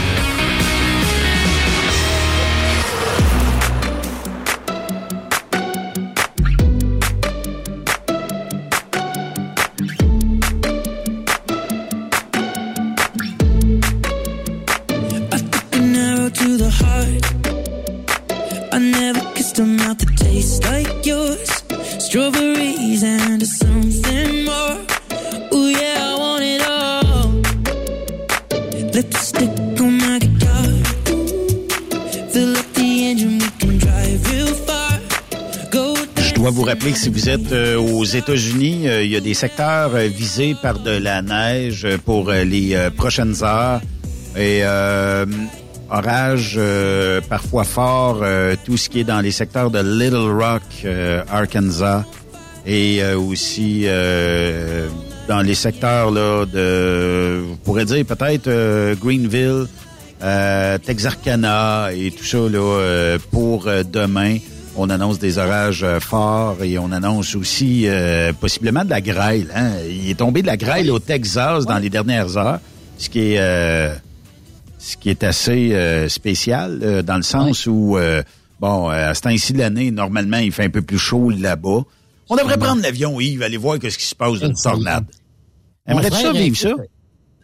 I 18.72 18.78
never 18.78 19.20
kissed 19.34 19.59
a 19.59 19.64
mouth 19.64 19.98
that 19.98 20.16
tastes 20.16 20.62
like 20.64 21.05
yours. 21.05 21.48
Strawberries 21.98 23.02
and 23.02 23.42
something 23.44 24.44
more. 24.44 24.76
Ooh 25.52 25.68
yeah, 25.68 26.10
I 26.10 26.14
want 26.18 26.42
it 26.44 26.62
all. 26.62 27.30
Lipstick 28.94 29.51
on 29.80 29.98
my 29.98 30.18
guitar. 30.20 30.64
Fill 32.32 32.56
up 32.56 32.66
the 32.74 33.06
engine, 33.10 33.38
we 33.38 33.51
can 33.59 33.78
drive 33.78 34.32
real 34.32 34.55
far. 34.55 35.01
Go 35.72 35.97
Je 36.16 36.34
dois 36.34 36.51
vous 36.51 36.62
rappeler 36.62 36.92
que 36.92 36.98
si 36.98 37.09
vous 37.09 37.28
êtes 37.28 37.51
euh, 37.52 37.76
aux 37.76 38.05
États-Unis, 38.05 38.88
euh, 38.88 39.02
il 39.02 39.10
y 39.10 39.16
a 39.16 39.20
des 39.20 39.34
secteurs 39.34 39.94
euh, 39.94 40.06
visés 40.06 40.55
par 40.62 40.78
de 40.78 40.92
la 40.92 41.22
neige 41.22 41.84
euh, 41.84 41.98
pour 41.98 42.30
euh, 42.30 42.44
les 42.44 42.74
euh, 42.74 42.90
prochaines 42.90 43.42
heures. 43.42 43.80
Et 44.36 44.60
euh, 44.62 45.26
orage 45.90 46.54
euh, 46.56 47.20
parfois 47.28 47.64
fort, 47.64 48.20
euh, 48.22 48.54
tout 48.64 48.76
ce 48.76 48.88
qui 48.88 49.00
est 49.00 49.04
dans 49.04 49.20
les 49.20 49.30
secteurs 49.30 49.70
de 49.70 49.80
Little 49.80 50.30
Rock, 50.40 50.62
euh, 50.84 51.22
Arkansas, 51.30 52.04
et 52.66 53.02
euh, 53.02 53.18
aussi 53.18 53.84
euh, 53.86 54.88
dans 55.28 55.40
les 55.40 55.54
secteurs 55.54 56.10
là 56.10 56.44
de, 56.46 57.42
vous 57.48 57.56
pourrez 57.56 57.84
dire 57.84 58.04
peut-être 58.04 58.48
euh, 58.48 58.94
Greenville, 58.94 59.66
euh, 60.22 60.78
Texarkana 60.78 61.90
et 61.92 62.10
tout 62.10 62.24
ça 62.24 62.38
là 62.38 62.58
euh, 62.58 63.18
pour 63.30 63.66
demain. 63.92 64.36
On 64.76 64.88
annonce 64.88 65.18
des 65.18 65.38
orages 65.38 65.84
forts 65.98 66.62
et 66.62 66.78
on 66.78 66.92
annonce 66.92 67.34
aussi 67.34 67.84
euh, 67.86 68.32
possiblement 68.32 68.84
de 68.84 68.90
la 68.90 69.00
grêle. 69.00 69.48
Hein? 69.54 69.70
Il 69.88 70.08
est 70.08 70.14
tombé 70.14 70.42
de 70.42 70.46
la 70.46 70.56
grêle 70.56 70.90
au 70.90 71.00
Texas 71.00 71.66
dans 71.66 71.78
les 71.78 71.90
dernières 71.90 72.36
heures, 72.36 72.60
ce 72.96 73.08
qui 73.08 73.32
est 73.32 73.38
euh, 73.40 73.94
ce 74.81 74.97
qui 74.97 75.11
est 75.11 75.23
assez 75.23 75.73
euh, 75.74 76.09
spécial 76.09 76.81
euh, 76.82 77.02
dans 77.02 77.16
le 77.16 77.23
sens 77.23 77.66
où, 77.66 77.97
euh, 77.97 78.23
bon, 78.61 78.89
à 78.89 79.15
ce 79.15 79.20
temps-ci 79.20 79.52
de 79.52 79.59
l'année, 79.59 79.90
normalement, 79.90 80.39
il 80.39 80.52
fait 80.52 80.65
un 80.65 80.70
peu 80.70 80.82
plus 80.82 80.98
chaud 80.98 81.31
là-bas. 81.31 81.82
On 82.31 82.36
devrait 82.36 82.59
prendre 82.59 82.81
l'avion, 82.81 83.20
Yves, 83.20 83.43
aller 83.43 83.57
voir 83.57 83.77
ce 83.82 83.97
qui 83.97 84.05
se 84.05 84.15
passe 84.15 84.40
dans 84.40 84.48
une 84.48 84.55
tornade. 84.55 85.05
Aimerais-tu 85.86 86.16
ça 86.16 86.32
vivre 86.32 86.57
ça? 86.57 86.70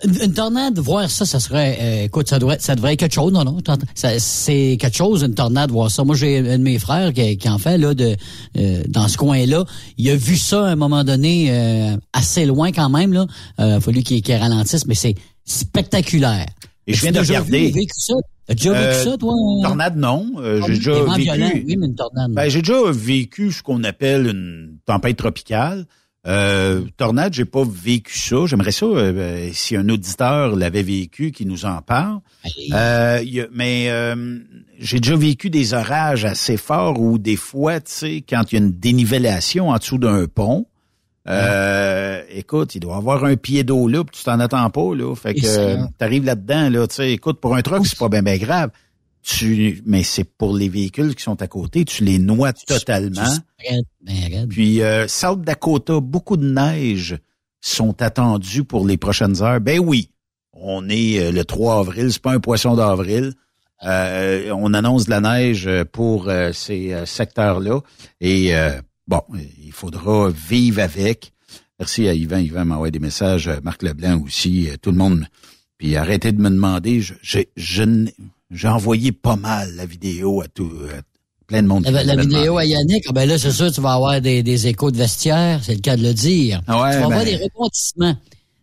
Une, 0.05 0.35
tornade, 0.35 0.79
voir 0.79 1.11
ça, 1.11 1.25
ça 1.25 1.41
serait, 1.41 1.79
euh, 1.81 2.05
écoute, 2.05 2.29
ça 2.29 2.39
devrait, 2.39 2.59
ça 2.61 2.75
devrait 2.75 2.93
être 2.93 3.01
quelque 3.01 3.15
chose, 3.15 3.33
non, 3.33 3.45
non? 3.45 3.59
C'est 3.95 4.77
quelque 4.79 4.97
chose, 4.97 5.23
une 5.23 5.35
tornade, 5.35 5.71
voir 5.71 5.91
ça. 5.91 6.05
Moi, 6.05 6.15
j'ai 6.15 6.39
un 6.39 6.59
de 6.59 6.63
mes 6.63 6.79
frères 6.79 7.15
qui, 7.15 7.39
qui 7.39 7.49
en 7.49 7.59
fait, 7.59 7.79
là, 7.79 7.95
de, 7.95 8.15
euh, 8.59 8.83
dans 8.89 9.09
ce 9.09 9.17
coin-là. 9.17 9.65
Il 9.97 10.11
a 10.11 10.17
vu 10.17 10.37
ça 10.37 10.67
à 10.67 10.69
un 10.69 10.77
moment 10.77 11.03
donné, 11.03 11.49
euh, 11.51 11.97
assez 12.13 12.45
loin 12.45 12.73
quand 12.73 12.91
même, 12.91 13.15
là. 13.15 13.27
Euh, 13.59 13.81
fallu 13.81 14.03
qu'il 14.03 14.21
qu'il 14.21 14.37
ralentisse, 14.37 14.87
mais 14.87 14.95
c'est 14.95 15.15
spectaculaire. 15.47 16.47
Et 16.87 16.95
je 16.95 17.01
viens 17.03 17.13
de 17.13 17.19
regarder. 17.19 17.67
vu- 17.69 17.73
vécu 17.81 17.95
ça? 17.99 18.15
T'as 18.47 18.55
déjà 18.55 18.71
Euh, 18.73 18.91
vécu 18.93 19.05
ça, 19.11 19.17
toi? 19.19 19.33
Tornade, 19.63 19.97
non. 19.97 20.33
Euh, 20.39 20.61
Ah, 20.63 20.67
j'ai 20.69 20.75
déjà 20.75 20.93
vécu. 21.05 21.21
violent, 21.23 21.51
oui, 21.55 21.77
mais 21.79 21.87
une 21.87 21.95
tornade. 21.97 22.31
Ben, 22.33 22.49
j'ai 22.49 22.61
déjà 22.63 22.81
vécu 22.93 23.51
ce 23.53 23.63
qu'on 23.63 23.83
appelle 23.85 24.27
une 24.29 24.79
tempête 24.87 25.17
tropicale. 25.17 25.87
Euh, 26.29 26.83
tornade, 26.97 27.35
j'ai 27.35 27.45
pas 27.45 27.63
vécu 27.65 28.19
ça. 28.19 28.47
J'aimerais 28.47 28.73
ça 28.73 28.87
euh, 28.87 29.49
si 29.53 29.77
un 29.77 29.89
auditeur 29.89 30.57
l'avait 30.57 30.83
vécu, 30.83 31.31
qui 31.31 31.47
nous 31.47 31.65
en 31.65 31.83
parle. 31.83 32.19
Euh, 32.73 33.21
il 33.23 33.35
y 33.35 33.41
a- 33.41 33.47
mais 33.53 33.87
euh, 33.91 34.39
j'ai 34.79 34.99
déjà 34.99 35.15
vécu 35.17 35.51
des 35.51 35.73
orages 35.75 36.25
assez 36.25 36.57
forts 36.57 37.01
où 37.01 37.19
des 37.19 37.37
fois, 37.37 37.79
tu 37.81 37.93
sais, 37.93 38.25
quand 38.29 38.43
il 38.51 38.59
y 38.59 38.59
a 38.61 38.65
une 38.65 38.73
dénivellation 38.73 39.69
en 39.71 39.77
dessous 39.77 39.99
d'un 39.99 40.27
pont, 40.27 40.67
euh, 41.29 42.23
écoute, 42.31 42.75
il 42.75 42.81
doit 42.81 42.97
avoir 42.97 43.25
un 43.25 43.37
pied 43.37 43.65
d'eau 43.65 43.89
là, 43.89 44.05
puis 44.05 44.17
tu 44.19 44.25
t'en 44.25 44.39
attends 44.41 44.71
pas 44.71 44.95
là. 44.95 45.15
Fait 45.15 45.35
que 45.35 45.47
euh, 45.47 45.77
t'arrives 45.99 46.25
là-dedans 46.25 46.71
là, 46.71 46.87
tu 46.87 46.97
sais, 46.97 47.13
écoute, 47.13 47.41
pour 47.41 47.57
un 47.57 47.63
truck 47.63 47.87
c'est 47.87 47.99
pas 47.99 48.09
bien 48.09 48.23
ben 48.23 48.39
grave. 48.39 48.71
Tu, 49.23 49.83
mais 49.85 50.05
c'est 50.05 50.23
pour 50.23 50.57
les 50.57 50.69
véhicules 50.69 51.17
qui 51.17 51.25
sont 51.25 51.43
à 51.43 51.49
côté, 51.49 51.85
tu 51.85 52.05
les 52.05 52.21
noies 52.21 52.53
totalement. 52.53 53.23
Ben. 54.05 54.47
Puis 54.49 54.83
euh, 54.83 55.09
South 55.09 55.43
Dakota, 55.43 55.99
beaucoup 56.01 56.37
de 56.37 56.47
neige 56.47 57.19
sont 57.61 58.01
attendus 58.01 58.63
pour 58.63 58.87
les 58.87 58.97
prochaines 58.97 59.43
heures. 59.43 59.61
Ben 59.61 59.81
oui, 59.81 60.11
on 60.53 60.89
est 60.89 61.19
euh, 61.19 61.33
le 61.33 61.45
3 61.45 61.81
avril, 61.81 62.13
c'est 62.13 62.23
pas 62.23 62.33
un 62.33 62.39
poisson 62.39 62.77
d'avril. 62.77 63.35
Euh, 63.85 64.51
on 64.53 64.73
annonce 64.75 65.07
de 65.07 65.11
la 65.11 65.21
neige 65.21 65.67
euh, 65.67 65.85
pour 65.85 66.29
euh, 66.29 66.53
ces 66.53 66.95
secteurs-là. 67.05 67.81
Et 68.21 68.57
euh, 68.57 68.81
bon, 69.07 69.23
il 69.65 69.73
faudra 69.73 70.31
vivre 70.31 70.81
avec. 70.83 71.33
Merci 71.79 72.09
à 72.09 72.15
Yvan. 72.15 72.39
Yvan 72.39 72.65
m'a 72.65 72.75
envoyé 72.77 72.91
des 72.93 72.99
messages. 72.99 73.49
euh, 73.49 73.61
Marc 73.63 73.83
Leblanc 73.83 74.21
aussi. 74.23 74.69
euh, 74.69 74.77
tout 74.81 74.91
le 74.91 74.97
monde. 74.97 75.27
Puis 75.79 75.95
arrêtez 75.97 76.33
de 76.33 76.41
me 76.41 76.49
demander. 76.51 77.03
J'ai- 77.23 77.51
j'ai 77.57 78.69
envoyé 78.69 79.13
pas 79.13 79.37
mal 79.37 79.75
la 79.77 79.85
vidéo 79.87 80.41
à 80.41 80.49
tout, 80.49 80.71
à 80.97 81.03
plein 81.47 81.63
de 81.63 81.69
monde. 81.69 81.85
La, 81.87 82.03
la 82.03 82.17
vidéo 82.17 82.57
à 82.57 82.65
Yannick, 82.65 83.05
ah 83.09 83.13
ben 83.13 83.29
là, 83.29 83.39
c'est 83.39 83.51
sûr, 83.53 83.71
tu 83.71 83.81
vas 83.83 83.93
avoir 83.93 84.21
des, 84.21 84.43
des 84.43 84.67
échos 84.69 84.91
de 84.91 84.97
vestiaire, 84.97 85.61
c'est 85.63 85.75
le 85.75 85.81
cas 85.81 85.97
de 85.97 86.03
le 86.03 86.15
dire. 86.15 86.63
Ah 86.67 86.81
ouais, 86.83 86.93
tu 86.93 86.99
vas 86.99 87.05
avoir 87.05 87.19
ben- 87.21 87.25
des 87.27 87.37
rebondissements. 87.37 88.17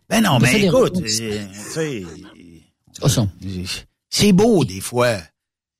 Ben 0.08 0.20
non, 0.22 0.38
mais 0.40 0.52
des 0.60 0.66
écoute, 0.66 0.94
rebondissements. 0.96 1.26
euh, 1.26 1.46
tu 1.52 1.60
sais, 1.60 2.04
C'est 2.92 3.00
pas 3.00 3.08
ça. 3.08 3.28
c'est 4.10 4.32
beau 4.32 4.64
des 4.64 4.80
fois. 4.80 5.18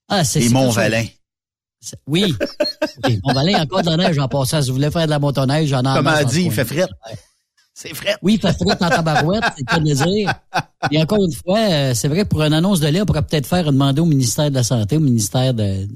Ah, 0.08 0.22
c'est 0.24 0.38
Les 0.40 0.48
c'est 0.48 0.54
Pas. 1.84 1.90
C'est- 1.90 1.98
Oui. 2.06 2.34
OK. 3.04 3.12
Mon 3.24 3.32
Valin, 3.32 3.62
encore 3.62 3.82
de 3.82 3.90
la 3.90 3.96
neige 3.96 4.18
en 4.18 4.28
passant. 4.28 4.62
Si 4.62 4.68
vous 4.68 4.74
voulez 4.76 4.90
faire 4.90 5.04
de 5.06 5.10
la 5.10 5.18
motoneige, 5.18 5.68
j'en 5.68 5.82
ai 5.82 5.88
en 5.88 5.94
Comme 5.96 6.04
dans 6.06 6.16
ce 6.18 6.24
dit, 6.24 6.42
il 6.44 6.52
fait 6.52 6.64
fret. 6.64 6.86
C'est 7.76 7.92
fret. 7.94 8.14
Oui, 8.22 8.34
il 8.34 8.40
fait 8.40 8.52
fret 8.56 8.76
en 8.84 8.88
tabarouette, 8.88 9.42
c'est 9.56 9.62
le 9.62 9.66
cas 9.66 9.78
de 9.80 9.88
le 9.88 9.94
dire. 9.94 10.32
Et 10.92 11.02
encore 11.02 11.24
une 11.24 11.32
fois, 11.32 11.58
euh, 11.58 11.94
c'est 11.94 12.06
vrai, 12.08 12.24
pour 12.24 12.42
une 12.42 12.52
annonce 12.52 12.78
de 12.80 12.86
lait, 12.86 13.00
on 13.00 13.04
pourrait 13.06 13.22
peut-être 13.26 13.46
faire 13.46 13.64
demander 13.64 14.00
au 14.00 14.04
ministère 14.06 14.48
de 14.48 14.54
la 14.54 14.62
Santé, 14.62 14.96
au 14.96 15.00
ministère 15.00 15.52
de... 15.54 15.88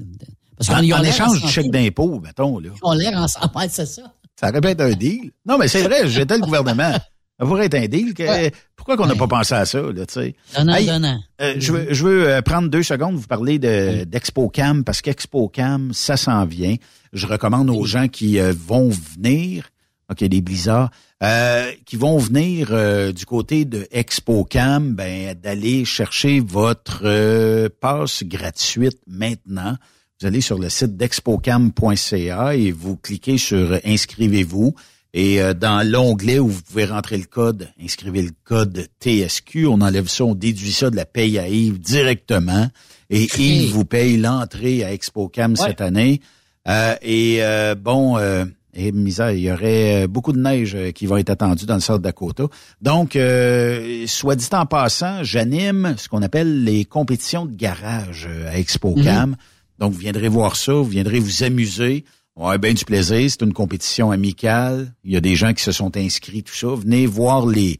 parce 0.57 0.69
En, 0.69 0.75
qu'on 0.75 0.81
y 0.83 0.91
a 0.91 0.97
en 0.97 1.01
l'air 1.01 1.13
échange 1.13 1.41
en 1.41 1.47
du 1.47 1.51
chèque 1.51 1.71
d'impôt, 1.71 2.19
mettons, 2.19 2.59
là. 2.59 2.69
Ont 2.83 2.91
l'air 2.93 3.17
ensemble, 3.17 3.49
c'est 3.69 3.85
ça. 3.85 4.01
Ça 4.37 4.49
aurait 4.49 4.59
pu 4.61 4.67
être 4.67 4.81
un 4.81 4.91
deal. 4.91 5.31
Non, 5.45 5.57
mais 5.57 5.67
c'est 5.69 5.83
vrai, 5.83 6.07
j'étais 6.09 6.35
le 6.35 6.41
gouvernement. 6.41 6.91
Ça 7.39 7.45
pourrait 7.45 7.67
être 7.67 7.75
un 7.75 7.87
deal. 7.87 8.13
Que, 8.13 8.49
Pourquoi 8.75 8.97
qu'on 8.97 9.05
n'a 9.07 9.15
pas 9.15 9.27
pensé 9.27 9.53
à 9.55 9.65
ça, 9.65 9.81
là, 9.81 10.05
tu 10.05 10.13
sais? 10.13 10.35
Donnant, 10.55 10.73
Hey, 10.75 10.85
donnant. 10.87 11.19
euh, 11.41 11.53
je 11.57 11.71
veux, 11.71 11.87
je 11.93 12.03
veux 12.03 12.29
euh, 12.29 12.41
prendre 12.41 12.67
deux 12.69 12.83
secondes, 12.83 13.15
vous 13.15 13.27
parler 13.27 13.59
de, 13.59 14.03
d'ExpoCam, 14.03 14.83
parce 14.83 15.01
qu'ExpoCam, 15.01 15.93
ça 15.93 16.17
s'en 16.17 16.45
vient. 16.45 16.75
Je 17.13 17.25
recommande 17.27 17.69
aux 17.69 17.85
gens 17.85 18.07
qui 18.09 18.39
euh, 18.39 18.53
vont 18.57 18.89
venir, 18.89 19.69
OK, 20.11 20.23
des 20.23 20.41
blizzards, 20.41 20.91
euh, 21.23 21.71
qui 21.85 21.95
vont 21.95 22.17
venir 22.17 22.69
euh, 22.71 23.11
du 23.13 23.25
côté 23.25 23.63
de 23.65 23.87
ExpoCam, 23.91 24.93
ben, 24.93 25.33
d'aller 25.33 25.85
chercher 25.85 26.39
votre 26.41 27.01
euh, 27.05 27.69
passe 27.79 28.23
gratuite 28.23 28.97
maintenant. 29.07 29.75
Vous 30.19 30.27
allez 30.27 30.41
sur 30.41 30.59
le 30.59 30.67
site 30.69 30.97
d'expocam.ca 30.97 32.55
et 32.55 32.71
vous 32.71 32.97
cliquez 32.97 33.37
sur 33.37 33.79
Inscrivez-vous. 33.85 34.75
Et 35.13 35.41
euh, 35.41 35.53
dans 35.53 35.87
l'onglet 35.87 36.39
où 36.39 36.47
vous 36.47 36.61
pouvez 36.61 36.85
rentrer 36.85 37.17
le 37.17 37.25
code, 37.25 37.69
inscrivez 37.81 38.21
le 38.21 38.31
code 38.43 38.87
TSQ, 39.01 39.67
on 39.67 39.81
enlève 39.81 40.07
ça, 40.07 40.25
on 40.25 40.35
déduit 40.35 40.71
ça 40.71 40.89
de 40.89 40.95
la 40.95 41.05
paye 41.05 41.39
à 41.39 41.47
Yves 41.47 41.79
directement. 41.79 42.69
Et 43.09 43.27
Yves 43.37 43.71
vous 43.71 43.85
paye 43.85 44.17
l'entrée 44.17 44.83
à 44.83 44.93
ExpoCam 44.93 45.55
cette 45.55 45.81
année. 45.81 46.21
Euh, 46.67 46.95
et 47.01 47.37
euh, 47.41 47.73
bon, 47.73 48.17
euh, 48.17 48.45
et 48.73 48.91
misère, 48.91 49.31
il 49.31 49.41
y 49.41 49.51
aurait 49.51 50.03
euh, 50.03 50.07
beaucoup 50.07 50.31
de 50.31 50.39
neige 50.39 50.75
euh, 50.75 50.91
qui 50.91 51.07
va 51.07 51.19
être 51.19 51.31
attendue 51.31 51.65
dans 51.65 51.75
le 51.75 51.81
South 51.81 52.01
Dakota. 52.01 52.45
Donc, 52.81 53.15
euh, 53.15 54.05
soit 54.07 54.35
dit 54.35 54.47
en 54.51 54.65
passant, 54.65 55.23
j'anime 55.23 55.95
ce 55.97 56.07
qu'on 56.07 56.21
appelle 56.21 56.63
les 56.63 56.85
compétitions 56.85 57.45
de 57.45 57.55
garage 57.55 58.29
à 58.47 58.57
ExpoCam. 58.59 59.35
Donc, 59.79 59.93
vous 59.93 59.99
viendrez 59.99 60.27
voir 60.27 60.55
ça, 60.55 60.73
vous 60.73 60.83
viendrez 60.85 61.19
vous 61.19 61.43
amuser. 61.43 62.05
On 62.39 62.43
avoir 62.43 62.57
bien 62.57 62.73
du 62.73 62.85
plaisir. 62.85 63.29
C'est 63.29 63.41
une 63.41 63.51
compétition 63.51 64.11
amicale. 64.11 64.93
Il 65.03 65.11
y 65.11 65.17
a 65.17 65.21
des 65.21 65.35
gens 65.35 65.53
qui 65.53 65.61
se 65.61 65.73
sont 65.73 65.97
inscrits, 65.97 66.41
tout 66.41 66.55
ça. 66.55 66.67
Venez 66.67 67.05
voir 67.05 67.45
les 67.45 67.79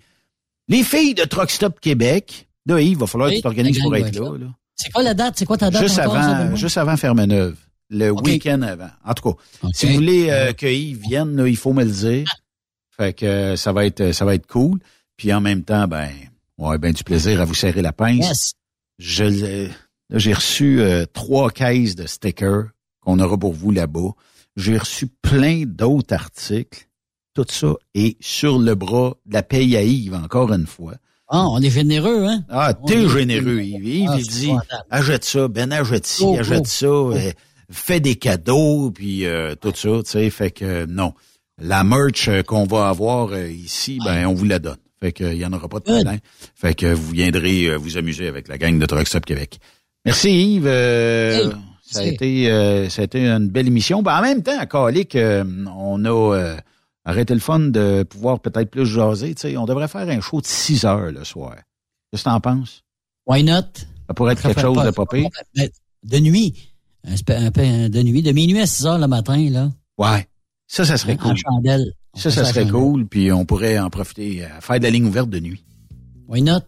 les 0.68 0.84
filles 0.84 1.14
de 1.14 1.24
Truck 1.24 1.50
Stop 1.50 1.80
Québec. 1.80 2.50
Là, 2.66 2.82
Yves, 2.82 2.90
il 2.92 2.98
va 2.98 3.08
falloir 3.08 3.30
que 3.30 3.36
tu 3.36 3.42
t'organises 3.42 3.80
pour 3.80 3.96
être 3.96 4.14
là. 4.14 4.38
là. 4.38 4.48
C'est 4.76 4.92
quoi 4.92 5.02
la 5.02 5.14
date? 5.14 5.36
C'est 5.38 5.46
quoi 5.46 5.58
ta 5.58 5.72
date? 5.72 5.82
Juste 5.82 5.98
encore, 6.00 6.18
avant, 6.18 6.56
juste 6.58 6.78
avant 6.78 6.98
Ferme-Neuve. 6.98 7.56
Le 7.90 8.12
week-end 8.12 8.62
avant. 8.62 8.90
En 9.06 9.14
tout 9.14 9.32
cas, 9.32 9.70
si 9.74 9.88
vous 9.88 9.94
voulez 9.94 10.30
euh, 10.30 10.52
que 10.52 10.68
Yves 10.68 11.04
vienne, 11.08 11.38
là, 11.38 11.48
il 11.48 11.58
faut 11.58 11.72
me 11.72 11.86
le 11.86 11.92
dire. 11.92 12.30
Fait 12.98 13.14
que 13.14 13.26
euh, 13.26 13.56
ça 13.56 13.72
va 13.72 13.86
être 13.86 14.12
ça 14.12 14.26
va 14.26 14.36
être 14.36 14.46
cool. 14.46 14.80
Puis 15.16 15.32
en 15.32 15.40
même 15.40 15.64
temps, 15.64 15.88
ben, 15.88 16.10
ouais, 16.58 16.78
ben 16.78 16.92
du 16.92 17.06
plaisir 17.06 17.40
à 17.40 17.46
vous 17.46 17.56
serrer 17.56 17.82
la 17.82 17.94
pince. 17.94 18.28
Yes. 18.28 18.54
Je 19.00 19.70
j'ai 20.12 20.34
reçu 20.34 20.82
euh, 20.82 21.06
trois 21.06 21.50
caisses 21.50 21.96
de 21.96 22.06
stickers 22.08 22.66
qu'on 23.00 23.20
aura 23.20 23.38
pour 23.38 23.54
vous 23.54 23.72
là-bas. 23.72 24.12
J'ai 24.60 24.78
reçu 24.78 25.08
plein 25.08 25.64
d'autres 25.66 26.14
articles. 26.14 26.88
Tout 27.34 27.46
ça 27.50 27.74
est 27.96 28.18
sur 28.20 28.60
le 28.60 28.76
bras 28.76 29.16
de 29.26 29.34
la 29.34 29.42
paye 29.44 29.78
à 29.78 29.84
Yves, 29.84 30.16
encore 30.16 30.52
une 30.52 30.68
fois. 30.68 30.96
Ah, 31.30 31.46
on 31.48 31.62
est 31.62 31.70
généreux, 31.70 32.26
hein? 32.26 32.44
Ah, 32.50 32.74
t'es 32.74 33.08
généreux, 33.08 33.62
Yves. 33.62 33.88
Yves, 33.88 34.10
Ah, 34.10 34.18
il 34.20 34.28
dit, 34.28 34.52
achète 34.90 35.24
ça, 35.24 35.48
Ben, 35.48 35.72
achète 35.72 36.06
ci, 36.06 36.24
Oh, 36.26 36.36
achète 36.38 36.64
oh, 36.64 36.66
ça, 36.66 36.88
euh, 36.88 37.32
fais 37.72 38.02
des 38.02 38.16
cadeaux, 38.16 38.92
puis 38.92 39.26
euh, 39.26 39.56
tout 39.56 39.72
ça, 39.74 39.90
tu 40.04 40.12
sais, 40.12 40.30
fait 40.30 40.52
que 40.52 40.66
euh, 40.66 40.86
non. 40.90 41.14
La 41.62 41.86
merch 41.86 42.30
qu'on 42.46 42.66
va 42.66 42.90
avoir 42.90 43.30
euh, 43.32 43.48
ici, 43.48 44.00
ben, 44.04 44.26
on 44.28 44.34
vous 44.34 44.46
la 44.46 44.60
donne. 44.60 44.78
Fait 45.00 45.14
que 45.14 45.24
il 45.24 45.38
y 45.38 45.46
en 45.46 45.54
aura 45.54 45.70
pas 45.70 45.80
de 45.80 45.86
problème. 45.86 46.20
Fait 46.56 46.74
que 46.74 46.88
vous 46.88 47.12
viendrez 47.12 47.74
vous 47.78 47.98
amuser 47.98 48.28
avec 48.28 48.50
la 48.50 48.58
gang 48.58 48.78
de 48.78 48.86
Truck 48.86 49.08
Stop 49.08 49.26
Québec. 49.26 49.60
Merci 50.06 50.56
Yves. 50.56 50.68
Hey, 50.68 51.50
ça, 51.94 52.00
a 52.02 52.04
été, 52.06 52.52
euh, 52.52 52.90
ça 52.90 53.02
a 53.02 53.06
été 53.06 53.28
une 53.28 53.50
belle 53.50 53.68
émission. 53.68 54.02
Ben, 54.02 54.18
en 54.18 54.22
même 54.22 54.44
temps, 54.44 54.58
à 54.60 54.66
Calic, 54.66 55.16
euh, 55.16 55.44
on 55.76 56.04
a 56.06 56.10
euh, 56.36 56.58
arrêté 57.06 57.34
le 57.34 57.40
fun 57.40 57.60
de 57.60 58.04
pouvoir 58.04 58.40
peut-être 58.40 58.70
plus 58.70 58.86
jaser. 58.86 59.34
Tu 59.36 59.42
sais, 59.42 59.58
on 59.58 59.66
devrait 59.66 59.88
faire 59.88 60.08
un 60.08 60.22
show 60.22 60.42
de 60.42 60.46
6 60.46 60.86
heures 60.86 61.12
le 61.12 61.24
soir. 61.24 61.56
Qu'est-ce 62.12 62.24
que 62.24 62.30
t'en 62.30 62.40
penses? 62.40 62.84
Why 63.28 63.44
not? 63.44 63.62
Ça 64.08 64.14
pourrait 64.16 64.34
être 64.34 64.42
Ça 64.42 64.50
quelque 64.50 64.62
chose 64.62 64.76
pas- 64.76 64.86
de 64.92 64.92
pire. 65.22 65.30
Ben, 65.56 65.70
De 66.04 66.18
nuit. 66.20 66.74
Un 67.08 67.14
un 67.14 67.52
peu 67.52 67.62
de 67.90 68.02
nuit. 68.04 68.22
De 68.24 68.32
minuit 68.32 68.60
à 68.62 68.66
6 68.68 68.86
heures 68.86 68.98
le 69.00 69.08
matin, 69.08 69.50
là. 69.50 69.70
Ouais. 69.98 70.28
Ça, 70.68 70.86
ça 70.86 70.98
serait 70.98 71.14
En 71.14 71.30
cool. 71.30 71.38
chandelle. 71.38 71.94
Ça, 72.16 72.32
ça 72.32 72.44
serait 72.46 72.62
chandelle. 72.66 72.72
cool. 72.74 73.08
Puis 73.08 73.32
on 73.32 73.46
pourrait 73.46 73.80
en 73.80 73.90
profiter 73.90 74.44
à 74.46 74.62
faire 74.62 74.80
de 74.80 74.84
la 74.84 74.90
ligne 74.90 75.06
ouverte 75.06 75.30
de 75.30 75.40
nuit. 75.40 75.64
Why 76.28 76.42
not? 76.42 76.60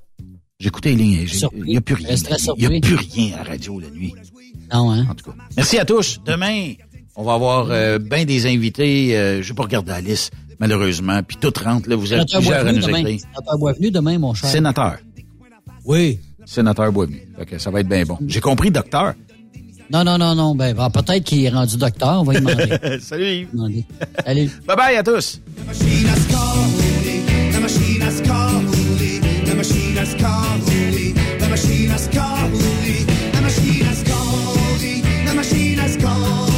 J'écoutais 0.62 0.94
les. 0.94 1.26
Il 1.56 1.64
n'y 1.64 1.78
a 1.78 1.82
plus 1.82 1.96
rien. 1.96 2.16
Il 2.56 2.70
n'y 2.70 2.78
a 2.78 2.80
plus 2.80 2.96
rien 2.96 3.34
à 3.34 3.38
la 3.44 3.50
radio 3.50 3.80
la 3.80 3.90
nuit. 3.90 4.14
Non, 4.72 4.92
hein? 4.92 5.08
En 5.10 5.16
tout 5.16 5.32
cas. 5.32 5.36
Merci 5.58 5.80
à 5.80 5.86
tous. 5.86 6.20
Demain, 6.24 6.74
on 7.16 7.24
va 7.24 7.34
avoir 7.34 7.72
euh, 7.72 7.98
bien 7.98 8.26
des 8.26 8.46
invités. 8.46 9.18
Euh, 9.18 9.42
je 9.42 9.50
vais 9.50 9.56
pas 9.56 9.64
regarder 9.64 9.90
la 9.90 10.02
liste, 10.02 10.32
malheureusement. 10.60 11.20
Puis 11.24 11.38
tout 11.42 11.52
rentre. 11.66 11.90
Là, 11.90 11.96
vous 11.96 12.14
êtes 12.14 12.30
Sénateur 12.30 12.40
plusieurs 12.42 12.68
à 12.68 12.72
nous 12.72 12.80
demain. 12.80 12.98
écrire. 13.00 13.20
Sénateur 13.22 13.58
Boisvenu 13.58 13.90
demain, 13.92 14.18
mon 14.20 14.34
cher. 14.36 14.50
Sénateur. 14.52 14.98
Oui. 15.84 16.20
Sénateur 16.46 16.92
Boisvenu. 16.92 17.24
Que 17.50 17.58
ça 17.58 17.72
va 17.72 17.80
être 17.80 17.90
bien 17.90 18.04
bon. 18.04 18.20
J'ai 18.28 18.40
compris, 18.40 18.70
docteur. 18.70 19.16
Non, 19.92 20.04
non, 20.04 20.20
non, 20.20 20.36
non. 20.36 20.54
Ben, 20.54 20.76
ben, 20.76 20.92
peut-être 20.92 21.24
qu'il 21.24 21.44
est 21.44 21.50
rendu 21.50 21.76
docteur. 21.76 22.22
On 22.22 22.24
va 22.24 22.34
lui 22.34 22.42
demander. 22.42 23.00
Salut 23.02 23.26
Yves. 23.26 23.48
Demander. 23.52 23.84
Salut. 24.24 24.52
Bye 24.68 24.78
bye 24.78 24.96
à 24.96 25.02
tous. 25.04 25.42
The 25.58 25.66
machine 25.66 26.08
called 26.30 26.70
holy. 27.02 27.52
The 27.52 27.60
machine 27.60 28.71
called 30.16 30.66
The 31.40 31.48
machine 31.48 31.90
has 31.90 32.08
called 32.08 32.52
Judy. 32.54 33.04
The 33.04 33.42
machine 33.42 33.86
has 33.86 34.02
called 34.04 34.80
Judy. 34.80 35.02
The 35.28 35.34
machine 35.36 35.78
has 35.78 35.96
called. 35.98 36.51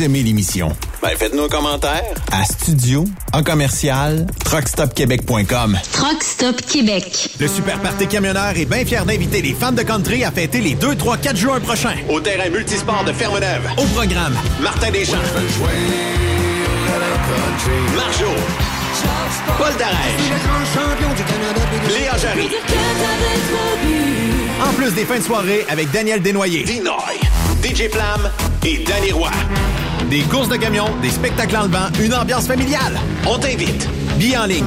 Vous 0.00 0.06
aimez 0.06 0.22
l'émission? 0.22 0.74
Ben, 1.02 1.10
faites-nous 1.14 1.42
un 1.42 1.48
commentaire 1.50 2.14
à 2.32 2.42
studio 2.46 3.04
en 3.34 3.42
commercial 3.42 4.26
truckstopquebec.com. 4.46 5.78
Truck 5.92 6.22
Stop 6.22 6.62
Québec. 6.62 7.28
Le 7.38 7.46
Super 7.46 7.78
Party 7.80 8.06
Camionneur 8.06 8.56
est 8.56 8.64
bien 8.64 8.86
fier 8.86 9.04
d'inviter 9.04 9.42
les 9.42 9.52
fans 9.52 9.72
de 9.72 9.82
country 9.82 10.24
à 10.24 10.30
fêter 10.30 10.62
les 10.62 10.72
2, 10.72 10.94
3, 10.96 11.18
4 11.18 11.36
juin 11.36 11.60
prochains. 11.60 11.96
Au 12.08 12.18
terrain 12.18 12.48
multisport 12.48 13.04
de 13.04 13.12
Fermeneuve. 13.12 13.68
Au 13.76 13.84
programme, 13.94 14.34
Martin 14.62 14.90
Deschamps. 14.90 15.18
Marjo. 17.94 18.30
Paul 19.58 19.76
Darèche. 19.78 20.30
Léa 21.92 22.16
Jarry. 22.16 22.48
en 24.66 24.72
plus 24.72 24.94
des 24.94 25.04
fins 25.04 25.18
de 25.18 25.24
soirée 25.24 25.66
avec 25.68 25.90
Daniel 25.90 26.22
Desnoyers. 26.22 26.62
Dinoy. 26.64 27.20
DJ 27.62 27.90
Flamme 27.90 28.30
et 28.64 28.78
Danny 28.78 29.12
Roy. 29.12 29.28
Des 30.10 30.22
courses 30.22 30.48
de 30.48 30.56
camions, 30.56 30.88
des 31.00 31.10
spectacles 31.10 31.56
en 31.56 31.62
levant, 31.62 31.86
une 32.00 32.12
ambiance 32.12 32.48
familiale. 32.48 32.98
On 33.28 33.38
t'invite. 33.38 33.88
Billets 34.18 34.38
en 34.38 34.46
ligne. 34.46 34.66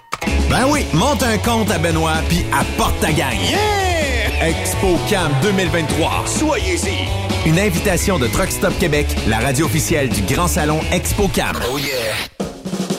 Ben 0.49 0.65
oui, 0.69 0.85
monte 0.93 1.23
un 1.23 1.37
compte 1.37 1.71
à 1.71 1.77
Benoît 1.77 2.17
puis 2.27 2.45
apporte 2.51 2.99
ta 2.99 3.11
gang. 3.11 3.35
Yeah! 3.49 4.49
ExpoCam 4.49 5.31
2023. 5.43 6.23
Soyez-y. 6.25 7.47
Une 7.47 7.59
invitation 7.59 8.19
de 8.19 8.27
Truck 8.27 8.51
Stop 8.51 8.77
Québec, 8.79 9.07
la 9.27 9.39
radio 9.39 9.65
officielle 9.65 10.09
du 10.09 10.21
Grand 10.23 10.47
Salon 10.47 10.79
ExpoCam. 10.91 11.57
Oh 11.71 11.77
yeah! 11.77 12.15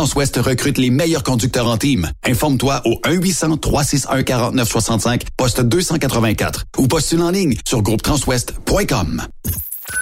Transwest 0.00 0.38
recrute 0.38 0.78
les 0.78 0.88
meilleurs 0.88 1.22
conducteurs 1.22 1.68
en 1.68 1.76
team. 1.76 2.10
Informe-toi 2.24 2.80
au 2.86 2.98
1-800-361-4965, 3.04 5.24
poste 5.36 5.60
284 5.60 6.64
ou 6.78 6.88
postule 6.88 7.20
en 7.20 7.30
ligne 7.30 7.58
sur 7.68 7.82
groupetranswest.com. 7.82 9.22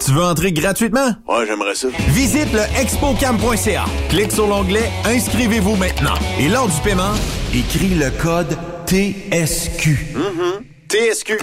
Tu 0.00 0.12
veux 0.12 0.22
entrer 0.22 0.52
gratuitement? 0.52 1.14
Ouais, 1.28 1.46
j'aimerais 1.46 1.74
ça. 1.74 1.88
Visite 2.08 2.52
le 2.52 2.60
expocam.ca. 2.80 3.84
Clique 4.08 4.32
sur 4.32 4.46
l'onglet 4.46 4.90
Inscrivez-vous 5.04 5.76
maintenant. 5.76 6.14
Et 6.38 6.48
lors 6.48 6.68
du 6.68 6.80
paiement, 6.82 7.14
écris 7.54 7.94
le 7.94 8.10
code 8.22 8.56
TSQ. 8.86 10.14
TSQ. 10.88 11.38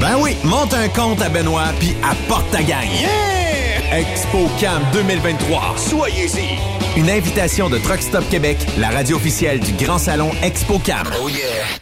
Ben 0.00 0.16
oui, 0.20 0.36
monte 0.44 0.74
un 0.74 0.88
compte 0.88 1.20
à 1.22 1.28
Benoît 1.28 1.72
puis 1.78 1.94
apporte 2.02 2.50
ta 2.50 2.62
gang. 2.62 2.86
Yeah! 3.00 4.00
ExpoCam 4.00 4.82
2023. 4.92 5.74
soyez-y. 5.76 6.83
Une 6.96 7.10
invitation 7.10 7.68
de 7.68 7.78
Truck 7.78 8.00
Stop 8.00 8.22
Québec, 8.30 8.56
la 8.78 8.88
radio 8.88 9.16
officielle 9.16 9.58
du 9.58 9.72
Grand 9.84 9.98
Salon 9.98 10.30
ExpoCam. 10.44 11.08
Oh 11.20 11.28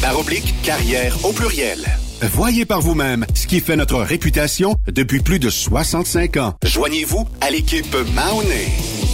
par 0.01 0.17
oblique 0.17 0.55
carrière 0.63 1.17
au 1.25 1.33
pluriel. 1.33 1.79
Voyez 2.21 2.63
par 2.63 2.79
vous-même 2.79 3.25
ce 3.33 3.45
qui 3.45 3.59
fait 3.59 3.75
notre 3.75 3.99
réputation 3.99 4.75
depuis 4.87 5.19
plus 5.19 5.39
de 5.39 5.49
65 5.49 6.37
ans. 6.37 6.53
Joignez-vous 6.63 7.27
à 7.41 7.51
l'équipe 7.51 7.97
Mahoney. 8.13 9.04